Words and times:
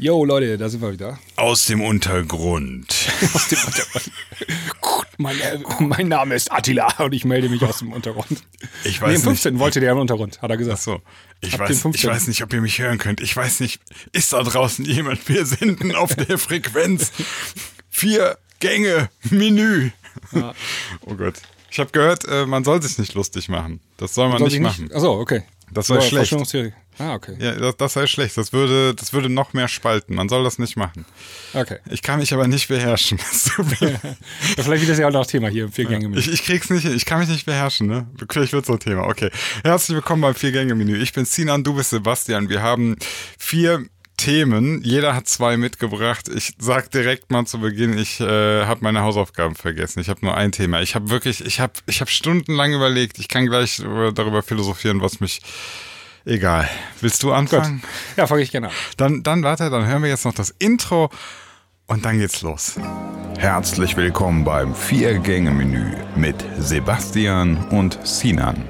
Yo, 0.00 0.24
Leute, 0.24 0.56
da 0.58 0.68
sind 0.68 0.80
wir 0.80 0.92
wieder. 0.92 1.18
Aus 1.34 1.64
dem 1.66 1.80
Untergrund. 1.82 2.94
Aus 3.34 3.48
dem 3.48 3.58
Untergrund. 3.58 4.10
mein, 5.18 5.40
äh, 5.40 5.58
mein 5.80 6.06
Name 6.06 6.36
ist 6.36 6.52
Attila 6.52 6.86
und 6.98 7.12
ich 7.12 7.24
melde 7.24 7.48
mich 7.48 7.62
aus 7.64 7.80
dem 7.80 7.92
Untergrund. 7.92 8.44
Ich 8.84 9.00
Nee, 9.00 9.06
weiß 9.08 9.16
im 9.16 9.22
15. 9.24 9.52
nicht. 9.54 9.60
wollte 9.60 9.80
der 9.80 9.90
im 9.92 9.98
Untergrund, 9.98 10.40
hat 10.40 10.50
er 10.50 10.56
gesagt. 10.56 10.78
Ach 10.78 10.82
so. 10.84 11.02
Ich 11.40 11.54
Ab 11.54 11.60
weiß, 11.60 11.70
ich 11.70 11.82
15.. 11.82 12.10
weiß 12.10 12.28
nicht, 12.28 12.42
ob 12.44 12.52
ihr 12.52 12.60
mich 12.60 12.78
hören 12.78 12.98
könnt. 12.98 13.20
Ich 13.20 13.36
weiß 13.36 13.58
nicht, 13.58 13.80
ist 14.12 14.32
da 14.32 14.42
draußen 14.44 14.84
jemand? 14.84 15.28
Wir 15.28 15.44
sind 15.44 15.96
auf 15.96 16.14
der 16.14 16.38
Frequenz. 16.38 17.10
Vier 17.90 18.38
Gänge, 18.60 19.10
Menü. 19.30 19.90
Oh 21.06 21.14
Gott. 21.16 21.34
Ich 21.70 21.80
habe 21.80 21.90
gehört, 21.90 22.24
äh, 22.28 22.46
man 22.46 22.62
soll 22.62 22.80
sich 22.82 22.98
nicht 22.98 23.14
lustig 23.14 23.48
machen. 23.48 23.80
Das 23.96 24.14
soll 24.14 24.28
man 24.28 24.38
Soll 24.38 24.46
nicht 24.48 24.56
ich 24.58 24.62
machen. 24.62 24.90
Achso, 24.94 25.20
okay. 25.20 25.42
Das 25.72 25.86
sei 25.86 26.00
schlecht. 26.00 26.14
Verschwörungstheorie. 26.14 26.72
Ah, 26.98 27.14
okay. 27.14 27.36
Ja, 27.38 27.52
das, 27.52 27.76
das 27.76 27.92
sei 27.92 28.06
schlecht. 28.06 28.36
Das 28.36 28.52
würde, 28.52 28.94
das 28.94 29.12
würde 29.12 29.28
noch 29.28 29.52
mehr 29.52 29.68
spalten. 29.68 30.14
Man 30.14 30.28
soll 30.28 30.42
das 30.42 30.58
nicht 30.58 30.76
machen. 30.76 31.04
Okay. 31.54 31.78
Ich 31.90 32.02
kann 32.02 32.18
mich 32.18 32.32
aber 32.34 32.48
nicht 32.48 32.68
beherrschen. 32.68 33.18
Das 34.56 34.64
vielleicht 34.64 34.82
wird 34.82 34.90
das 34.90 34.98
ja 34.98 35.06
auch 35.06 35.12
noch 35.12 35.26
Thema 35.26 35.48
hier 35.48 35.64
im 35.64 35.72
Vier-Gänge-Menü. 35.72 36.18
Ich, 36.18 36.32
ich 36.32 36.44
krieg's 36.44 36.70
nicht. 36.70 36.84
Ich 36.84 37.04
kann 37.04 37.20
mich 37.20 37.28
nicht 37.28 37.46
beherrschen, 37.46 37.86
ne? 37.86 38.08
Vielleicht 38.30 38.52
wird 38.52 38.66
so 38.66 38.72
ein 38.72 38.80
Thema. 38.80 39.06
Okay. 39.06 39.30
Herzlich 39.62 39.94
willkommen 39.94 40.22
beim 40.22 40.34
Vier-Gänge-Menü. 40.34 40.96
Ich 40.96 41.12
bin 41.12 41.24
Sinan, 41.24 41.62
du 41.62 41.74
bist 41.74 41.90
Sebastian. 41.90 42.48
Wir 42.48 42.62
haben 42.62 42.96
vier 43.38 43.84
Themen. 44.18 44.82
Jeder 44.82 45.14
hat 45.14 45.26
zwei 45.26 45.56
mitgebracht. 45.56 46.28
Ich 46.28 46.54
sag 46.58 46.90
direkt 46.90 47.30
mal 47.30 47.46
zu 47.46 47.60
Beginn, 47.60 47.96
ich 47.96 48.20
äh, 48.20 48.66
habe 48.66 48.80
meine 48.82 49.00
Hausaufgaben 49.00 49.54
vergessen. 49.54 50.00
Ich 50.00 50.10
habe 50.10 50.20
nur 50.22 50.36
ein 50.36 50.52
Thema. 50.52 50.82
Ich 50.82 50.94
habe 50.94 51.08
wirklich, 51.08 51.42
ich 51.44 51.60
habe 51.60 51.72
ich 51.86 52.02
hab 52.02 52.10
stundenlang 52.10 52.74
überlegt. 52.74 53.18
Ich 53.18 53.28
kann 53.28 53.46
gleich 53.46 53.82
darüber 54.14 54.42
philosophieren, 54.42 55.00
was 55.00 55.20
mich... 55.20 55.40
Egal. 56.26 56.68
Willst 57.00 57.22
du 57.22 57.28
Gut. 57.28 57.36
anfangen? 57.36 57.82
Ja, 58.18 58.26
fange 58.26 58.42
ich 58.42 58.50
gerne 58.50 58.68
an. 58.68 58.74
Dann, 58.98 59.22
dann 59.22 59.42
warte, 59.44 59.70
dann 59.70 59.86
hören 59.86 60.02
wir 60.02 60.10
jetzt 60.10 60.26
noch 60.26 60.34
das 60.34 60.50
Intro 60.58 61.10
und 61.86 62.04
dann 62.04 62.18
geht's 62.18 62.42
los. 62.42 62.74
Herzlich 63.38 63.96
willkommen 63.96 64.44
beim 64.44 64.74
Vier-Gänge-Menü 64.74 65.96
mit 66.16 66.44
Sebastian 66.58 67.56
und 67.68 67.98
Sinan. 68.06 68.68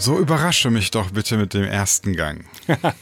So 0.00 0.18
überrasche 0.18 0.70
mich 0.70 0.90
doch 0.90 1.10
bitte 1.10 1.36
mit 1.36 1.52
dem 1.54 1.64
ersten 1.64 2.14
Gang. 2.16 2.44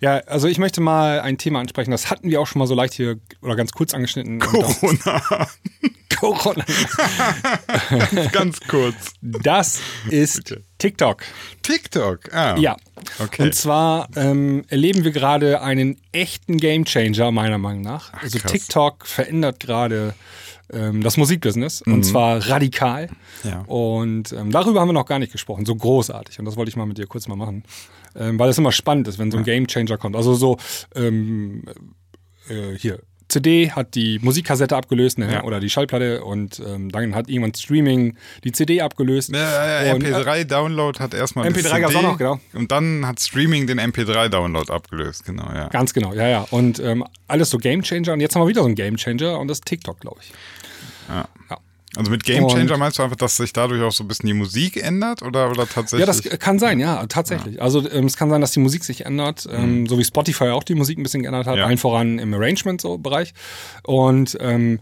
Ja, 0.00 0.18
also 0.26 0.46
ich 0.46 0.58
möchte 0.58 0.82
mal 0.82 1.20
ein 1.20 1.38
Thema 1.38 1.58
ansprechen, 1.58 1.90
das 1.90 2.10
hatten 2.10 2.28
wir 2.28 2.38
auch 2.40 2.46
schon 2.46 2.58
mal 2.58 2.66
so 2.66 2.74
leicht 2.74 2.92
hier 2.92 3.18
oder 3.40 3.56
ganz 3.56 3.72
kurz 3.72 3.94
angeschnitten. 3.94 4.40
Corona. 4.40 5.22
Corona. 6.18 6.64
Ganz 8.32 8.60
kurz. 8.60 9.14
Das 9.20 9.80
ist 10.08 10.44
Bitte. 10.44 10.62
TikTok. 10.78 11.22
TikTok. 11.62 12.32
Ah. 12.32 12.56
Ja. 12.58 12.76
Okay. 13.18 13.42
Und 13.42 13.54
zwar 13.54 14.08
ähm, 14.16 14.64
erleben 14.68 15.04
wir 15.04 15.10
gerade 15.10 15.60
einen 15.62 16.00
echten 16.12 16.56
Gamechanger, 16.58 17.30
meiner 17.32 17.58
Meinung 17.58 17.82
nach. 17.82 18.12
also 18.14 18.38
krass. 18.38 18.52
TikTok 18.52 19.06
verändert 19.06 19.60
gerade 19.60 20.14
ähm, 20.72 21.02
das 21.02 21.16
Musikbusiness 21.16 21.82
und 21.82 22.04
zwar 22.04 22.48
radikal. 22.48 23.08
Mhm. 23.44 23.50
Ja. 23.50 23.60
Und 23.66 24.32
ähm, 24.32 24.50
darüber 24.50 24.80
haben 24.80 24.88
wir 24.88 24.92
noch 24.92 25.06
gar 25.06 25.18
nicht 25.18 25.32
gesprochen, 25.32 25.64
so 25.66 25.74
großartig. 25.74 26.38
Und 26.38 26.44
das 26.44 26.56
wollte 26.56 26.68
ich 26.68 26.76
mal 26.76 26.86
mit 26.86 26.98
dir 26.98 27.06
kurz 27.06 27.28
mal 27.28 27.36
machen. 27.36 27.64
Ähm, 28.18 28.38
weil 28.38 28.48
es 28.48 28.58
immer 28.58 28.72
spannend 28.72 29.08
ist, 29.08 29.18
wenn 29.18 29.30
so 29.30 29.38
ein 29.38 29.44
Gamechanger 29.44 29.98
kommt. 29.98 30.16
Also 30.16 30.34
so 30.34 30.56
ähm, 30.94 31.64
äh, 32.48 32.76
hier. 32.76 33.00
CD 33.28 33.72
hat 33.72 33.96
die 33.96 34.20
Musikkassette 34.20 34.76
abgelöst 34.76 35.18
ne? 35.18 35.32
Ja. 35.32 35.42
oder 35.42 35.58
die 35.58 35.68
Schallplatte 35.68 36.24
und 36.24 36.62
ähm, 36.64 36.92
dann 36.92 37.14
hat 37.14 37.28
irgendwann 37.28 37.54
Streaming 37.54 38.16
die 38.44 38.52
CD 38.52 38.80
abgelöst. 38.80 39.30
Ja, 39.30 39.82
ja, 39.84 39.94
äh, 39.94 39.94
MP3-Download 39.94 41.00
hat 41.00 41.12
erstmal 41.12 41.50
das 41.50 41.60
MP3 41.60 41.80
gab's 41.80 41.92
CD 41.92 42.06
auch 42.06 42.10
noch, 42.12 42.18
genau. 42.18 42.40
Und 42.54 42.70
dann 42.70 43.04
hat 43.04 43.20
Streaming 43.20 43.66
den 43.66 43.80
MP3-Download 43.80 44.72
abgelöst, 44.72 45.24
genau, 45.24 45.50
ja. 45.52 45.68
Ganz 45.68 45.92
genau, 45.92 46.14
ja, 46.14 46.28
ja. 46.28 46.46
Und 46.50 46.78
ähm, 46.78 47.04
alles 47.26 47.50
so 47.50 47.58
Gamechanger. 47.58 48.12
Und 48.12 48.20
jetzt 48.20 48.36
haben 48.36 48.42
wir 48.42 48.48
wieder 48.48 48.60
so 48.60 48.66
einen 48.66 48.76
Gamechanger 48.76 49.40
und 49.40 49.48
das 49.48 49.58
ist 49.58 49.64
TikTok, 49.64 50.00
glaube 50.00 50.20
ich. 50.22 50.32
Ja. 51.08 51.28
Ja. 51.50 51.58
Also 51.96 52.10
mit 52.10 52.24
Gamechanger 52.24 52.74
Und- 52.74 52.78
meinst 52.78 52.98
du 52.98 53.02
einfach, 53.04 53.16
dass 53.16 53.38
sich 53.38 53.54
dadurch 53.54 53.82
auch 53.82 53.92
so 53.92 54.04
ein 54.04 54.08
bisschen 54.08 54.26
die 54.26 54.34
Musik 54.34 54.76
ändert 54.76 55.22
oder, 55.22 55.50
oder 55.50 55.66
tatsächlich? 55.66 56.00
Ja, 56.00 56.06
das 56.06 56.22
kann 56.40 56.58
sein, 56.58 56.78
ja, 56.78 57.06
tatsächlich. 57.06 57.62
Also 57.62 57.88
ähm, 57.90 58.04
es 58.04 58.18
kann 58.18 58.28
sein, 58.28 58.42
dass 58.42 58.52
die 58.52 58.60
Musik 58.60 58.84
sich 58.84 59.06
ändert, 59.06 59.48
ähm, 59.50 59.86
so 59.86 59.98
wie 59.98 60.04
Spotify 60.04 60.48
auch 60.50 60.62
die 60.64 60.74
Musik 60.74 60.98
ein 60.98 61.02
bisschen 61.04 61.22
geändert 61.22 61.46
hat, 61.46 61.54
Mhm. 61.54 61.60
Ja. 61.60 61.66
allen 61.66 61.78
voran 61.78 62.18
im 62.18 62.34
Arrangement-Bereich. 62.34 63.32
Und 63.84 64.36
ähm, 64.40 64.80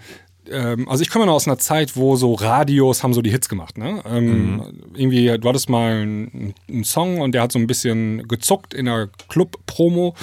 ähm, 0.51 0.89
also 0.89 1.03
ich 1.03 1.11
komme 1.11 1.27
noch 1.27 1.35
aus 1.35 1.47
einer 1.47 1.59
Zeit, 1.59 1.97
wo 1.97 2.17
so 2.17 2.35
Radios 2.35 3.03
haben 3.03 3.15
so 3.15 3.23
die 3.23 3.31
Hits 3.31 3.49
gemacht. 3.49 3.79
Ne? 3.79 4.03
Ähm, 4.05 4.25
Mhm. 4.57 4.63
Irgendwie, 4.95 5.27
du 5.39 5.49
hattest 5.49 5.69
mal 5.69 5.93
einen, 6.03 6.55
einen 6.69 6.85
Song 6.85 7.21
und 7.21 7.33
der 7.33 7.43
hat 7.43 7.53
so 7.53 7.59
ein 7.59 7.67
bisschen 7.67 8.27
gezuckt 8.29 8.75
in 8.75 8.87
der 8.87 9.09
Club-Promo 9.29 10.15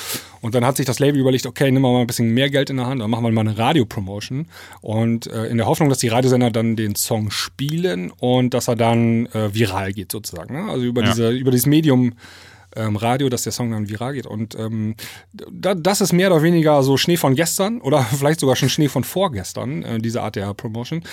und 0.42 0.56
dann 0.56 0.66
hat 0.66 0.78
sich 0.78 0.86
das 0.86 1.00
Label 1.00 1.20
überlegt, 1.20 1.46
okay, 1.46 1.66
nehmen 1.72 1.84
wir 1.84 1.92
mal 1.92 2.02
ein 2.02 2.08
bisschen 2.08 2.30
mehr 2.34 2.50
Geld 2.50 2.70
in 2.70 2.78
der 2.78 2.88
Hand, 2.88 3.02
dann 3.02 3.10
machen 3.10 3.24
wir 3.24 3.32
mal 3.32 3.42
eine 3.42 3.58
Radio-Promotion 3.58 4.48
und 4.82 5.28
äh, 5.28 5.46
in 5.48 5.58
der 5.58 5.68
Hoffnung, 5.68 5.90
dass 5.90 6.00
die 6.00 6.08
Radiosender 6.08 6.52
dann 6.52 6.76
den 6.76 6.96
Song 6.96 7.32
spielen 7.32 8.12
und 8.20 8.54
dass 8.54 8.68
er 8.68 8.76
dann 8.76 9.26
äh, 9.28 9.54
viral 9.54 9.94
geht 9.94 10.12
sozusagen. 10.12 10.54
Ne? 10.66 10.72
Also 10.72 10.86
über, 10.86 11.02
Ja. 11.02 11.08
diese, 11.10 11.30
über 11.32 11.52
dieses 11.52 11.66
Medium 11.68 12.14
ähm, 12.76 12.96
Radio, 12.96 13.30
dass 13.30 13.44
der 13.44 13.52
Song 13.52 13.72
dann 13.72 13.90
viral 13.90 14.14
geht. 14.14 14.26
Und 14.26 14.56
ähm, 14.56 14.96
da, 15.34 15.76
das 15.76 16.02
ist 16.02 16.14
mehr 16.14 16.32
oder 16.32 16.44
weniger 16.44 16.82
so 16.84 16.98
Schnee 16.98 17.18
von 17.18 17.36
gestern 17.36 17.82
oder 17.82 18.04
vielleicht 18.18 18.40
sogar 18.40 18.56
schon 18.56 18.70
Schnee 18.70 18.90
von 18.90 19.04
vorgestern, 19.04 19.84
äh, 19.84 20.00
diese 20.00 20.22
Art 20.22 20.36
der 20.36 20.54
Promotion. 20.54 21.04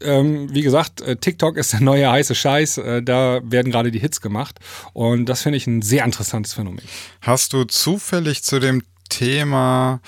Ähm, 0.00 0.52
wie 0.52 0.62
gesagt, 0.62 1.00
äh, 1.00 1.16
TikTok 1.16 1.56
ist 1.56 1.72
der 1.72 1.80
neue 1.80 2.10
heiße 2.10 2.34
Scheiß. 2.34 2.78
Äh, 2.78 3.02
da 3.02 3.40
werden 3.44 3.70
gerade 3.72 3.90
die 3.90 4.00
Hits 4.00 4.20
gemacht. 4.20 4.58
Und 4.92 5.26
das 5.26 5.42
finde 5.42 5.56
ich 5.56 5.66
ein 5.66 5.82
sehr 5.82 6.04
interessantes 6.04 6.54
Phänomen. 6.54 6.84
Hast 7.20 7.52
du 7.52 7.64
zufällig 7.64 8.42
zu 8.42 8.60
dem 8.60 8.82
Thema 9.08 10.00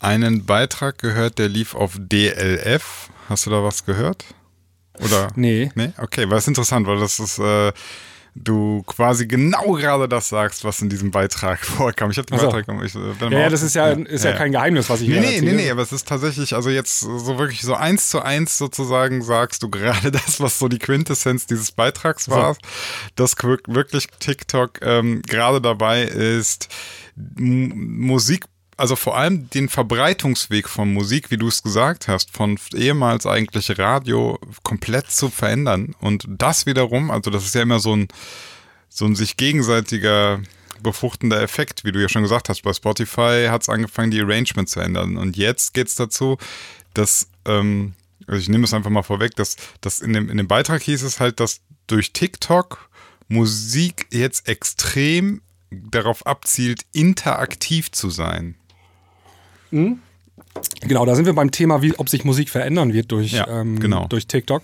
einen 0.00 0.44
Beitrag 0.44 0.98
gehört, 0.98 1.38
der 1.38 1.48
lief 1.48 1.74
auf 1.74 1.96
DLF? 1.98 3.10
Hast 3.28 3.46
du 3.46 3.50
da 3.50 3.62
was 3.62 3.84
gehört? 3.84 4.24
Oder? 5.00 5.30
Nee. 5.34 5.70
Nee? 5.74 5.92
Okay, 5.98 6.28
weil 6.28 6.38
es 6.38 6.48
interessant, 6.48 6.86
weil 6.86 6.98
das 6.98 7.18
ist, 7.18 7.38
äh, 7.38 7.72
du 8.38 8.82
quasi 8.86 9.26
genau 9.26 9.72
gerade 9.72 10.08
das 10.08 10.28
sagst, 10.28 10.64
was 10.64 10.80
in 10.82 10.88
diesem 10.90 11.10
Beitrag 11.10 11.58
vorkam. 11.64 12.10
Ich 12.10 12.18
habe 12.18 12.26
den 12.26 12.36
Ach 12.36 12.42
so. 12.42 12.50
Beitrag 12.50 12.84
ich, 12.84 12.94
äh, 12.94 12.98
bin 12.98 13.14
Ja, 13.20 13.30
mal 13.30 13.38
ja, 13.40 13.46
auf- 13.46 13.52
das 13.52 13.62
ist 13.62 13.74
ja, 13.74 13.88
ist 13.90 14.24
ja, 14.24 14.32
kein 14.34 14.52
Geheimnis, 14.52 14.88
was 14.90 15.00
ich 15.00 15.08
Nee, 15.08 15.20
nee, 15.20 15.40
nee, 15.40 15.52
nee, 15.52 15.70
aber 15.70 15.82
es 15.82 15.92
ist 15.92 16.06
tatsächlich, 16.06 16.54
also 16.54 16.68
jetzt 16.70 17.00
so 17.00 17.38
wirklich 17.38 17.62
so 17.62 17.74
eins 17.74 18.08
zu 18.10 18.20
eins 18.20 18.58
sozusagen 18.58 19.22
sagst 19.22 19.62
du 19.62 19.70
gerade 19.70 20.10
das, 20.12 20.38
was 20.40 20.58
so 20.58 20.68
die 20.68 20.78
Quintessenz 20.78 21.46
dieses 21.46 21.72
Beitrags 21.72 22.28
war, 22.28 22.56
dass 23.14 23.34
wir- 23.36 23.58
wirklich 23.68 24.08
TikTok 24.20 24.80
ähm, 24.82 25.22
gerade 25.22 25.60
dabei 25.60 26.02
ist, 26.02 26.68
Musik, 27.34 28.44
also 28.76 28.94
vor 28.94 29.16
allem 29.16 29.48
den 29.50 29.68
Verbreitungsweg 29.68 30.68
von 30.68 30.92
Musik, 30.92 31.30
wie 31.30 31.38
du 31.38 31.48
es 31.48 31.62
gesagt 31.62 32.08
hast, 32.08 32.30
von 32.30 32.58
ehemals 32.74 33.26
eigentlich 33.26 33.78
Radio 33.78 34.38
komplett 34.62 35.10
zu 35.10 35.30
verändern. 35.30 35.94
Und 36.00 36.26
das 36.28 36.66
wiederum, 36.66 37.10
also 37.10 37.30
das 37.30 37.44
ist 37.44 37.54
ja 37.54 37.62
immer 37.62 37.80
so 37.80 37.96
ein, 37.96 38.08
so 38.88 39.06
ein 39.06 39.16
sich 39.16 39.36
gegenseitiger 39.36 40.40
befruchtender 40.82 41.40
Effekt, 41.42 41.84
wie 41.84 41.92
du 41.92 42.00
ja 42.00 42.08
schon 42.08 42.22
gesagt 42.22 42.50
hast. 42.50 42.62
Bei 42.62 42.72
Spotify 42.72 43.46
hat 43.48 43.62
es 43.62 43.68
angefangen, 43.70 44.10
die 44.10 44.20
Arrangements 44.20 44.72
zu 44.72 44.80
ändern. 44.80 45.16
Und 45.16 45.36
jetzt 45.36 45.72
geht 45.72 45.88
es 45.88 45.94
dazu, 45.94 46.36
dass, 46.92 47.28
ähm, 47.46 47.94
also 48.26 48.40
ich 48.40 48.48
nehme 48.50 48.64
es 48.64 48.74
einfach 48.74 48.90
mal 48.90 49.02
vorweg, 49.02 49.34
dass, 49.36 49.56
dass 49.80 50.00
in, 50.00 50.12
dem, 50.12 50.28
in 50.28 50.36
dem 50.36 50.48
Beitrag 50.48 50.82
hieß 50.82 51.02
es 51.02 51.18
halt, 51.18 51.40
dass 51.40 51.60
durch 51.86 52.12
TikTok 52.12 52.90
Musik 53.28 54.06
jetzt 54.10 54.48
extrem 54.48 55.40
darauf 55.70 56.26
abzielt, 56.26 56.82
interaktiv 56.92 57.90
zu 57.90 58.10
sein. 58.10 58.54
Genau, 60.82 61.04
da 61.04 61.14
sind 61.14 61.26
wir 61.26 61.34
beim 61.34 61.50
Thema, 61.50 61.82
wie, 61.82 61.94
ob 61.98 62.08
sich 62.08 62.24
Musik 62.24 62.48
verändern 62.48 62.92
wird 62.92 63.12
durch, 63.12 63.32
Ja, 63.32 63.46
ähm, 63.60 63.78
genau. 63.78 64.06
durch 64.08 64.26
TikTok. 64.26 64.62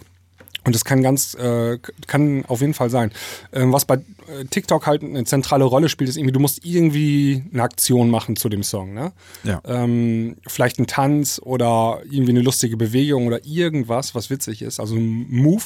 Und 0.64 0.76
das 0.76 0.84
kann 0.84 1.02
ganz, 1.02 1.34
äh, 1.34 1.78
kann 2.06 2.44
auf 2.46 2.60
jeden 2.60 2.74
Fall 2.74 2.88
sein. 2.88 3.10
Ähm, 3.52 3.72
was 3.72 3.84
bei 3.84 3.96
äh, 3.96 4.44
TikTok 4.48 4.86
halt 4.86 5.02
eine 5.02 5.24
zentrale 5.24 5.64
Rolle 5.64 5.88
spielt, 5.88 6.08
ist 6.08 6.16
irgendwie, 6.16 6.32
du 6.32 6.38
musst 6.38 6.64
irgendwie 6.64 7.42
eine 7.52 7.64
Aktion 7.64 8.10
machen 8.10 8.36
zu 8.36 8.48
dem 8.48 8.62
Song, 8.62 8.94
ne? 8.94 9.10
Ja. 9.42 9.60
Ähm, 9.64 10.36
vielleicht 10.46 10.78
ein 10.78 10.86
Tanz 10.86 11.40
oder 11.42 12.00
irgendwie 12.08 12.30
eine 12.30 12.42
lustige 12.42 12.76
Bewegung 12.76 13.26
oder 13.26 13.44
irgendwas, 13.44 14.14
was 14.14 14.30
witzig 14.30 14.62
ist, 14.62 14.78
also 14.78 14.94
ein 14.94 15.26
Move. 15.30 15.64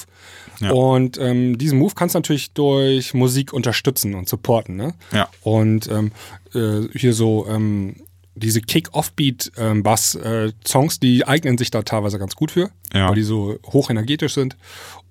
Ja. 0.61 0.71
Und 0.71 1.19
ähm, 1.21 1.59
diesen 1.59 1.79
Move 1.79 1.93
kannst 1.95 2.15
du 2.15 2.19
natürlich 2.21 2.53
durch 2.53 3.13
Musik 3.13 3.53
unterstützen 3.53 4.15
und 4.15 4.31
supporten, 4.31 4.77
ne? 4.77 4.95
Ja. 5.13 5.29
Und 5.43 5.91
ähm, 5.91 6.11
äh, 6.55 6.89
hier 6.97 7.13
so 7.13 7.47
ähm, 7.51 7.97
diese 8.39 8.61
Kick-Off-Beat-Bass-Songs, 8.61 11.01
die 11.01 11.27
eignen 11.27 11.57
sich 11.59 11.71
da 11.71 11.83
teilweise 11.83 12.19
ganz 12.19 12.35
gut 12.37 12.51
für, 12.51 12.71
Ja. 12.93 13.09
weil 13.09 13.15
die 13.17 13.23
so 13.23 13.59
hochenergetisch 13.67 14.35
sind. 14.35 14.57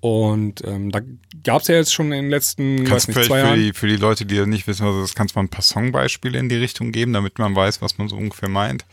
Und 0.00 0.62
ähm, 0.64 0.90
da 0.92 1.00
gab 1.42 1.62
es 1.62 1.68
ja 1.68 1.74
jetzt 1.76 1.92
schon 1.92 2.06
in 2.12 2.24
den 2.24 2.30
letzten 2.30 2.88
weiß 2.88 3.08
nicht, 3.08 3.24
zwei 3.24 3.40
für 3.40 3.46
Jahren. 3.46 3.58
die, 3.60 3.72
für 3.72 3.88
die 3.88 3.96
Leute, 3.96 4.24
die 4.26 4.44
nicht 4.46 4.66
wissen, 4.66 4.86
was 4.86 4.94
das 4.96 5.14
kannst 5.14 5.34
du 5.34 5.38
mal 5.40 5.44
ein 5.44 5.48
paar 5.48 5.62
Songbeispiele 5.62 6.38
in 6.38 6.48
die 6.48 6.56
Richtung 6.56 6.92
geben, 6.92 7.12
damit 7.12 7.38
man 7.38 7.54
weiß, 7.56 7.82
was 7.82 7.98
man 7.98 8.08
so 8.08 8.16
ungefähr 8.16 8.48
meint. 8.48 8.84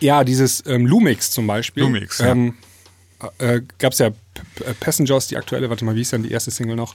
Ja, 0.00 0.24
dieses 0.24 0.64
ähm, 0.66 0.84
Lumix 0.86 1.30
zum 1.30 1.46
Beispiel. 1.46 1.84
Lumix, 1.84 2.18
ja. 2.18 2.32
ähm, 2.32 2.54
äh, 3.38 3.62
gab 3.78 3.92
es 3.94 3.98
ja 4.00 4.10
P 4.10 4.16
P 4.56 4.64
Passengers, 4.78 5.28
die 5.28 5.36
aktuelle, 5.38 5.70
warte 5.70 5.84
mal, 5.84 5.94
wie 5.94 6.02
ist 6.02 6.12
denn 6.12 6.22
die 6.22 6.30
erste 6.30 6.50
Single 6.50 6.76
noch? 6.76 6.94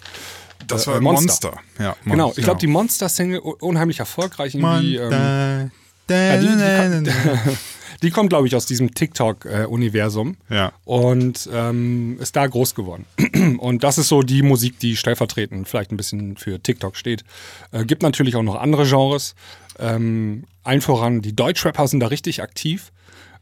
Das 0.67 0.83
Äh, 0.83 0.87
war 0.91 0.97
äh, 0.97 1.01
Monster. 1.01 1.51
Monster. 1.51 1.83
Ja, 1.83 1.95
Genau, 2.05 2.25
Monster, 2.25 2.39
ich 2.39 2.45
glaube, 2.45 2.59
die 2.59 2.67
Monster-Single 2.67 3.39
u- 3.39 3.55
unheimlich 3.59 3.99
erfolgreich 3.99 4.53
irgendwie. 4.55 4.97
Ähm, 4.97 5.71
ja, 6.09 6.38
die, 6.38 6.47
die, 6.47 7.11
kommt- 7.11 7.57
die 8.03 8.09
kommt, 8.11 8.29
glaube 8.29 8.47
ich, 8.47 8.55
aus 8.55 8.65
diesem 8.65 8.94
TikTok-Universum 8.94 10.38
Ja. 10.50 10.71
und 10.85 11.50
ähm, 11.53 12.17
ist 12.19 12.35
da 12.35 12.45
groß 12.47 12.75
geworden. 12.75 13.05
Und 13.59 13.83
das 13.83 13.97
ist 13.97 14.07
so 14.09 14.21
die 14.21 14.41
Musik, 14.41 14.79
die 14.79 14.95
stellvertretend 14.95 15.67
vielleicht 15.67 15.91
ein 15.91 15.97
bisschen 15.97 16.38
für 16.38 16.61
TikTok 16.61 16.95
steht. 16.95 17.23
Äh, 17.71 17.85
gibt 17.85 18.01
natürlich 18.03 18.35
auch 18.35 18.44
noch 18.44 18.55
andere 18.55 18.85
Genres. 18.85 19.35
Ähm, 19.79 20.44
allen 20.63 20.81
voran, 20.81 21.21
die 21.21 21.35
Deutschrapper 21.35 21.88
sind 21.88 22.00
da 22.01 22.07
richtig 22.07 22.41
aktiv. 22.41 22.91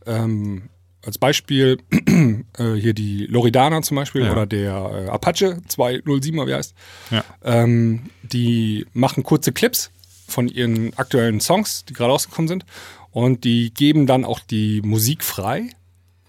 Ähm, 0.05 0.69
als 1.05 1.17
Beispiel 1.17 1.77
äh, 2.57 2.73
hier 2.75 2.93
die 2.93 3.25
Loredana 3.25 3.81
zum 3.81 3.95
Beispiel 3.95 4.23
Ja. 4.25 4.31
oder 4.31 4.45
der 4.45 5.05
äh, 5.07 5.09
Apache 5.09 5.57
207er, 5.67 6.47
wie 6.47 6.53
heißt. 6.53 6.73
Ja. 7.09 7.23
Ähm, 7.43 8.09
die 8.23 8.85
machen 8.93 9.23
kurze 9.23 9.51
Clips 9.51 9.91
von 10.31 10.47
ihren 10.47 10.93
aktuellen 10.97 11.39
Songs, 11.39 11.85
die 11.85 11.93
gerade 11.93 12.11
rausgekommen 12.11 12.47
sind. 12.47 12.65
Und 13.11 13.43
die 13.43 13.73
geben 13.73 14.07
dann 14.07 14.25
auch 14.25 14.39
die 14.39 14.81
Musik 14.81 15.23
frei. 15.23 15.69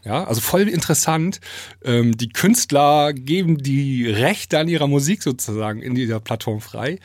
Ja, 0.04 0.24
also 0.24 0.40
voll 0.40 0.68
interessant. 0.68 1.40
Ähm, 1.84 2.16
die 2.16 2.28
Künstler 2.28 3.12
geben 3.12 3.58
die 3.58 4.10
Rechte 4.10 4.58
an 4.58 4.66
ihrer 4.66 4.88
Musik 4.88 5.22
sozusagen 5.22 5.80
in 5.80 5.94
dieser 5.94 6.18
Plattform 6.18 6.60
frei. 6.60 6.98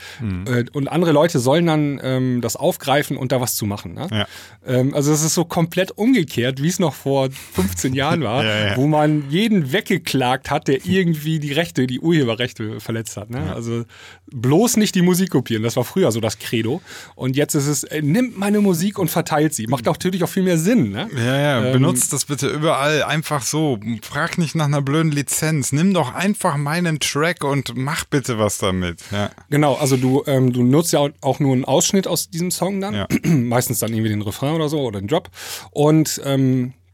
Äh, 0.46 0.66
und 0.74 0.88
andere 0.88 1.12
Leute 1.12 1.38
sollen 1.40 1.68
dann 1.68 2.00
ähm, 2.02 2.42
das 2.42 2.56
aufgreifen 2.56 3.16
und 3.16 3.32
da 3.32 3.40
was 3.40 3.56
zu 3.56 3.68
machen. 3.68 3.94
Ne? 3.94 4.08
Ja. 4.12 4.28
Ähm, 4.66 4.96
also 4.96 5.12
es 5.14 5.24
ist 5.24 5.36
so 5.36 5.46
komplett 5.46 5.92
umgekehrt, 5.92 6.62
wie 6.64 6.70
es 6.70 6.80
noch 6.80 6.96
vor 6.96 7.30
15 7.54 7.94
Jahren 7.94 8.22
war, 8.24 8.44
Ja, 8.48 8.68
ja. 8.70 8.78
wo 8.78 8.88
man 8.88 9.30
jeden 9.30 9.72
weggeklagt 9.72 10.50
hat, 10.50 10.68
der 10.68 10.86
irgendwie 10.86 11.40
die 11.40 11.52
Rechte, 11.54 11.86
die 11.86 12.00
Urheberrechte 12.00 12.80
verletzt 12.80 13.16
hat. 13.16 13.30
Ne? 13.30 13.54
Also 13.54 13.84
bloß 14.32 14.78
nicht 14.78 14.96
die 14.96 15.02
Musik 15.04 15.30
kopieren. 15.30 15.62
Das 15.62 15.76
war 15.76 15.84
früher 15.84 16.12
so 16.12 16.20
das 16.20 16.40
Credo. 16.40 16.82
Und 17.16 17.36
jetzt 17.36 17.54
ist 17.54 17.68
es, 17.68 17.84
äh, 17.84 18.02
nimmt 18.02 18.38
meine 18.40 18.60
Musik 18.60 18.98
und 18.98 19.10
verteilt 19.12 19.54
sie. 19.54 19.68
Macht 19.68 19.88
auch 19.88 19.94
natürlich 19.94 20.24
auch 20.24 20.30
viel 20.30 20.44
mehr 20.44 20.58
Sinn. 20.58 20.90
Ne? 20.92 21.08
Ja, 21.16 21.40
ja, 21.40 21.66
Ähm, 21.68 21.74
benutzt 21.74 22.12
das 22.12 22.26
bitte 22.26 22.48
überall 22.48 22.87
einfach 23.04 23.42
so. 23.42 23.80
Frag 24.02 24.38
nicht 24.38 24.56
nach 24.56 24.66
einer 24.66 24.82
blöden 24.82 25.12
Lizenz. 25.12 25.72
Nimm 25.72 25.94
doch 25.94 26.14
einfach 26.14 26.58
meinen 26.58 27.00
Track 27.00 27.44
und 27.44 27.74
mach 27.76 28.06
bitte 28.06 28.40
was 28.40 28.58
damit. 28.58 29.02
Ja. 29.12 29.32
Genau, 29.50 29.76
also 29.76 29.98
du, 29.98 30.24
ähm, 30.28 30.54
du 30.54 30.64
nutzt 30.64 30.94
ja 30.94 31.08
auch 31.22 31.40
nur 31.40 31.54
einen 31.54 31.66
Ausschnitt 31.66 32.08
aus 32.08 32.30
diesem 32.30 32.52
Song 32.52 32.82
dann. 32.82 32.94
Ja. 32.94 33.08
Meistens 33.24 33.80
dann 33.80 33.94
irgendwie 33.94 34.10
den 34.10 34.22
Refrain 34.22 34.54
oder 34.54 34.70
so 34.70 34.82
oder 34.82 35.00
den 35.00 35.08
Drop. 35.08 35.30
Und 35.72 36.22
ähm, 36.26 36.74
äh, 36.74 36.87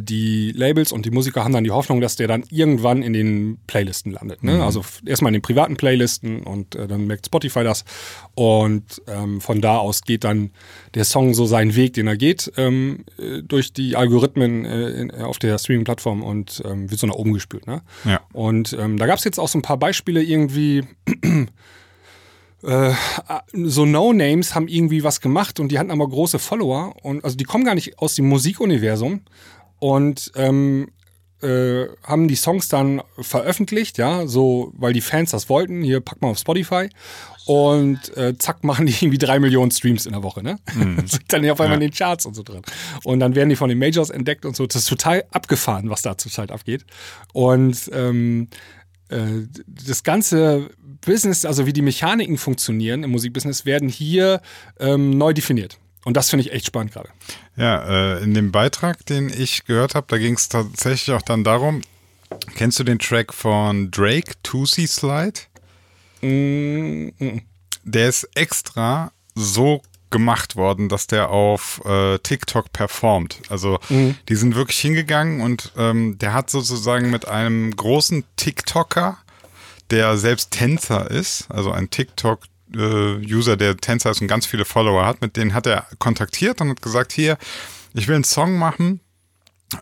die 0.00 0.52
Labels 0.52 0.90
und 0.90 1.06
die 1.06 1.10
Musiker 1.10 1.44
haben 1.44 1.52
dann 1.52 1.64
die 1.64 1.70
Hoffnung, 1.70 2.00
dass 2.00 2.16
der 2.16 2.26
dann 2.26 2.44
irgendwann 2.50 3.02
in 3.02 3.12
den 3.12 3.58
Playlisten 3.66 4.12
landet. 4.12 4.42
Ne? 4.42 4.62
Also 4.64 4.80
f- 4.80 5.00
erstmal 5.06 5.30
in 5.30 5.34
den 5.34 5.42
privaten 5.42 5.76
Playlisten 5.76 6.42
und 6.42 6.74
äh, 6.74 6.88
dann 6.88 7.06
merkt 7.06 7.26
Spotify 7.26 7.62
das. 7.62 7.84
Und 8.34 9.00
ähm, 9.06 9.40
von 9.40 9.60
da 9.60 9.78
aus 9.78 10.02
geht 10.02 10.24
dann 10.24 10.50
der 10.94 11.04
Song 11.04 11.34
so 11.34 11.46
seinen 11.46 11.76
Weg, 11.76 11.94
den 11.94 12.08
er 12.08 12.16
geht, 12.16 12.52
ähm, 12.56 13.04
äh, 13.16 13.42
durch 13.42 13.72
die 13.72 13.94
Algorithmen 13.94 14.64
äh, 14.64 14.90
in, 14.90 15.10
auf 15.12 15.38
der 15.38 15.56
Streaming-Plattform 15.58 16.22
und 16.22 16.62
ähm, 16.64 16.90
wird 16.90 17.00
so 17.00 17.06
nach 17.06 17.14
oben 17.14 17.32
gespült. 17.32 17.66
Ne? 17.66 17.82
Ja. 18.04 18.20
Und 18.32 18.76
ähm, 18.78 18.96
da 18.98 19.06
gab 19.06 19.18
es 19.18 19.24
jetzt 19.24 19.38
auch 19.38 19.48
so 19.48 19.58
ein 19.58 19.62
paar 19.62 19.78
Beispiele 19.78 20.22
irgendwie. 20.22 20.82
Äh, 22.64 22.92
so 23.52 23.84
No-Names 23.84 24.54
haben 24.54 24.68
irgendwie 24.68 25.04
was 25.04 25.20
gemacht 25.20 25.60
und 25.60 25.68
die 25.68 25.78
hatten 25.78 25.90
aber 25.90 26.08
große 26.08 26.38
Follower 26.38 26.94
und 27.02 27.24
also 27.24 27.36
die 27.36 27.44
kommen 27.44 27.64
gar 27.64 27.74
nicht 27.74 27.98
aus 27.98 28.14
dem 28.14 28.28
Musikuniversum 28.28 29.22
und 29.78 30.32
ähm, 30.36 30.88
äh, 31.42 31.88
haben 32.02 32.26
die 32.26 32.36
Songs 32.36 32.68
dann 32.68 33.02
veröffentlicht, 33.18 33.98
ja, 33.98 34.26
so, 34.26 34.72
weil 34.76 34.94
die 34.94 35.02
Fans 35.02 35.30
das 35.30 35.48
wollten. 35.48 35.82
Hier 35.82 36.00
pack 36.00 36.22
mal 36.22 36.28
auf 36.28 36.38
Spotify 36.38 36.88
und 37.44 38.16
äh, 38.16 38.36
zack 38.38 38.64
machen 38.64 38.86
die 38.86 38.92
irgendwie 38.92 39.18
drei 39.18 39.38
Millionen 39.38 39.70
Streams 39.70 40.06
in 40.06 40.12
der 40.12 40.22
Woche, 40.22 40.42
ne? 40.42 40.56
Sind 41.04 41.24
dann 41.28 41.48
auf 41.50 41.60
einmal 41.60 41.76
in 41.76 41.88
den 41.88 41.92
Charts 41.92 42.24
und 42.24 42.34
so 42.34 42.42
drin. 42.42 42.62
Und 43.02 43.20
dann 43.20 43.34
werden 43.34 43.50
die 43.50 43.56
von 43.56 43.68
den 43.68 43.78
Majors 43.78 44.08
entdeckt 44.08 44.46
und 44.46 44.56
so. 44.56 44.66
Das 44.66 44.76
ist 44.76 44.88
total 44.88 45.24
abgefahren, 45.30 45.90
was 45.90 46.00
da 46.00 46.16
zurzeit 46.16 46.50
abgeht. 46.50 46.86
Und 47.34 47.90
ähm, 47.92 48.48
äh, 49.10 49.46
das 49.66 50.02
ganze 50.02 50.70
Business, 51.04 51.44
also 51.44 51.66
wie 51.66 51.72
die 51.72 51.82
Mechaniken 51.82 52.38
funktionieren 52.38 53.02
im 53.02 53.10
Musikbusiness, 53.10 53.64
werden 53.64 53.88
hier 53.88 54.40
ähm, 54.78 55.10
neu 55.10 55.32
definiert. 55.32 55.78
Und 56.04 56.16
das 56.16 56.30
finde 56.30 56.46
ich 56.46 56.52
echt 56.52 56.66
spannend 56.66 56.92
gerade. 56.92 57.08
Ja, 57.56 58.16
äh, 58.16 58.22
in 58.22 58.34
dem 58.34 58.52
Beitrag, 58.52 59.04
den 59.06 59.30
ich 59.30 59.64
gehört 59.64 59.94
habe, 59.94 60.06
da 60.08 60.18
ging 60.18 60.34
es 60.34 60.48
tatsächlich 60.48 61.14
auch 61.16 61.22
dann 61.22 61.44
darum, 61.44 61.82
kennst 62.54 62.78
du 62.78 62.84
den 62.84 62.98
Track 62.98 63.32
von 63.32 63.90
Drake, 63.90 64.32
Tootsie 64.42 64.86
Slide? 64.86 65.40
Mm, 66.20 67.08
mm. 67.18 67.40
Der 67.84 68.08
ist 68.08 68.28
extra 68.34 69.12
so 69.34 69.82
gemacht 70.10 70.54
worden, 70.54 70.88
dass 70.88 71.08
der 71.08 71.30
auf 71.30 71.82
äh, 71.84 72.18
TikTok 72.18 72.72
performt. 72.72 73.40
Also 73.48 73.80
die 74.28 74.36
sind 74.36 74.54
wirklich 74.54 74.78
hingegangen 74.78 75.40
und 75.40 75.72
ähm, 75.76 76.18
der 76.18 76.32
hat 76.32 76.50
sozusagen 76.50 77.10
mit 77.10 77.26
einem 77.26 77.74
großen 77.74 78.22
TikToker, 78.36 79.18
der 79.90 80.16
selbst 80.16 80.50
Tänzer 80.50 81.10
ist, 81.10 81.50
also 81.50 81.70
ein 81.70 81.90
TikTok 81.90 82.40
äh, 82.74 83.16
User, 83.24 83.56
der 83.56 83.76
Tänzer 83.76 84.10
ist 84.10 84.20
und 84.20 84.28
ganz 84.28 84.46
viele 84.46 84.64
Follower 84.64 85.06
hat, 85.06 85.20
mit 85.20 85.36
denen 85.36 85.54
hat 85.54 85.66
er 85.66 85.86
kontaktiert 85.98 86.60
und 86.60 86.70
hat 86.70 86.82
gesagt, 86.82 87.12
hier, 87.12 87.38
ich 87.94 88.08
will 88.08 88.16
einen 88.16 88.24
Song 88.24 88.58
machen 88.58 89.00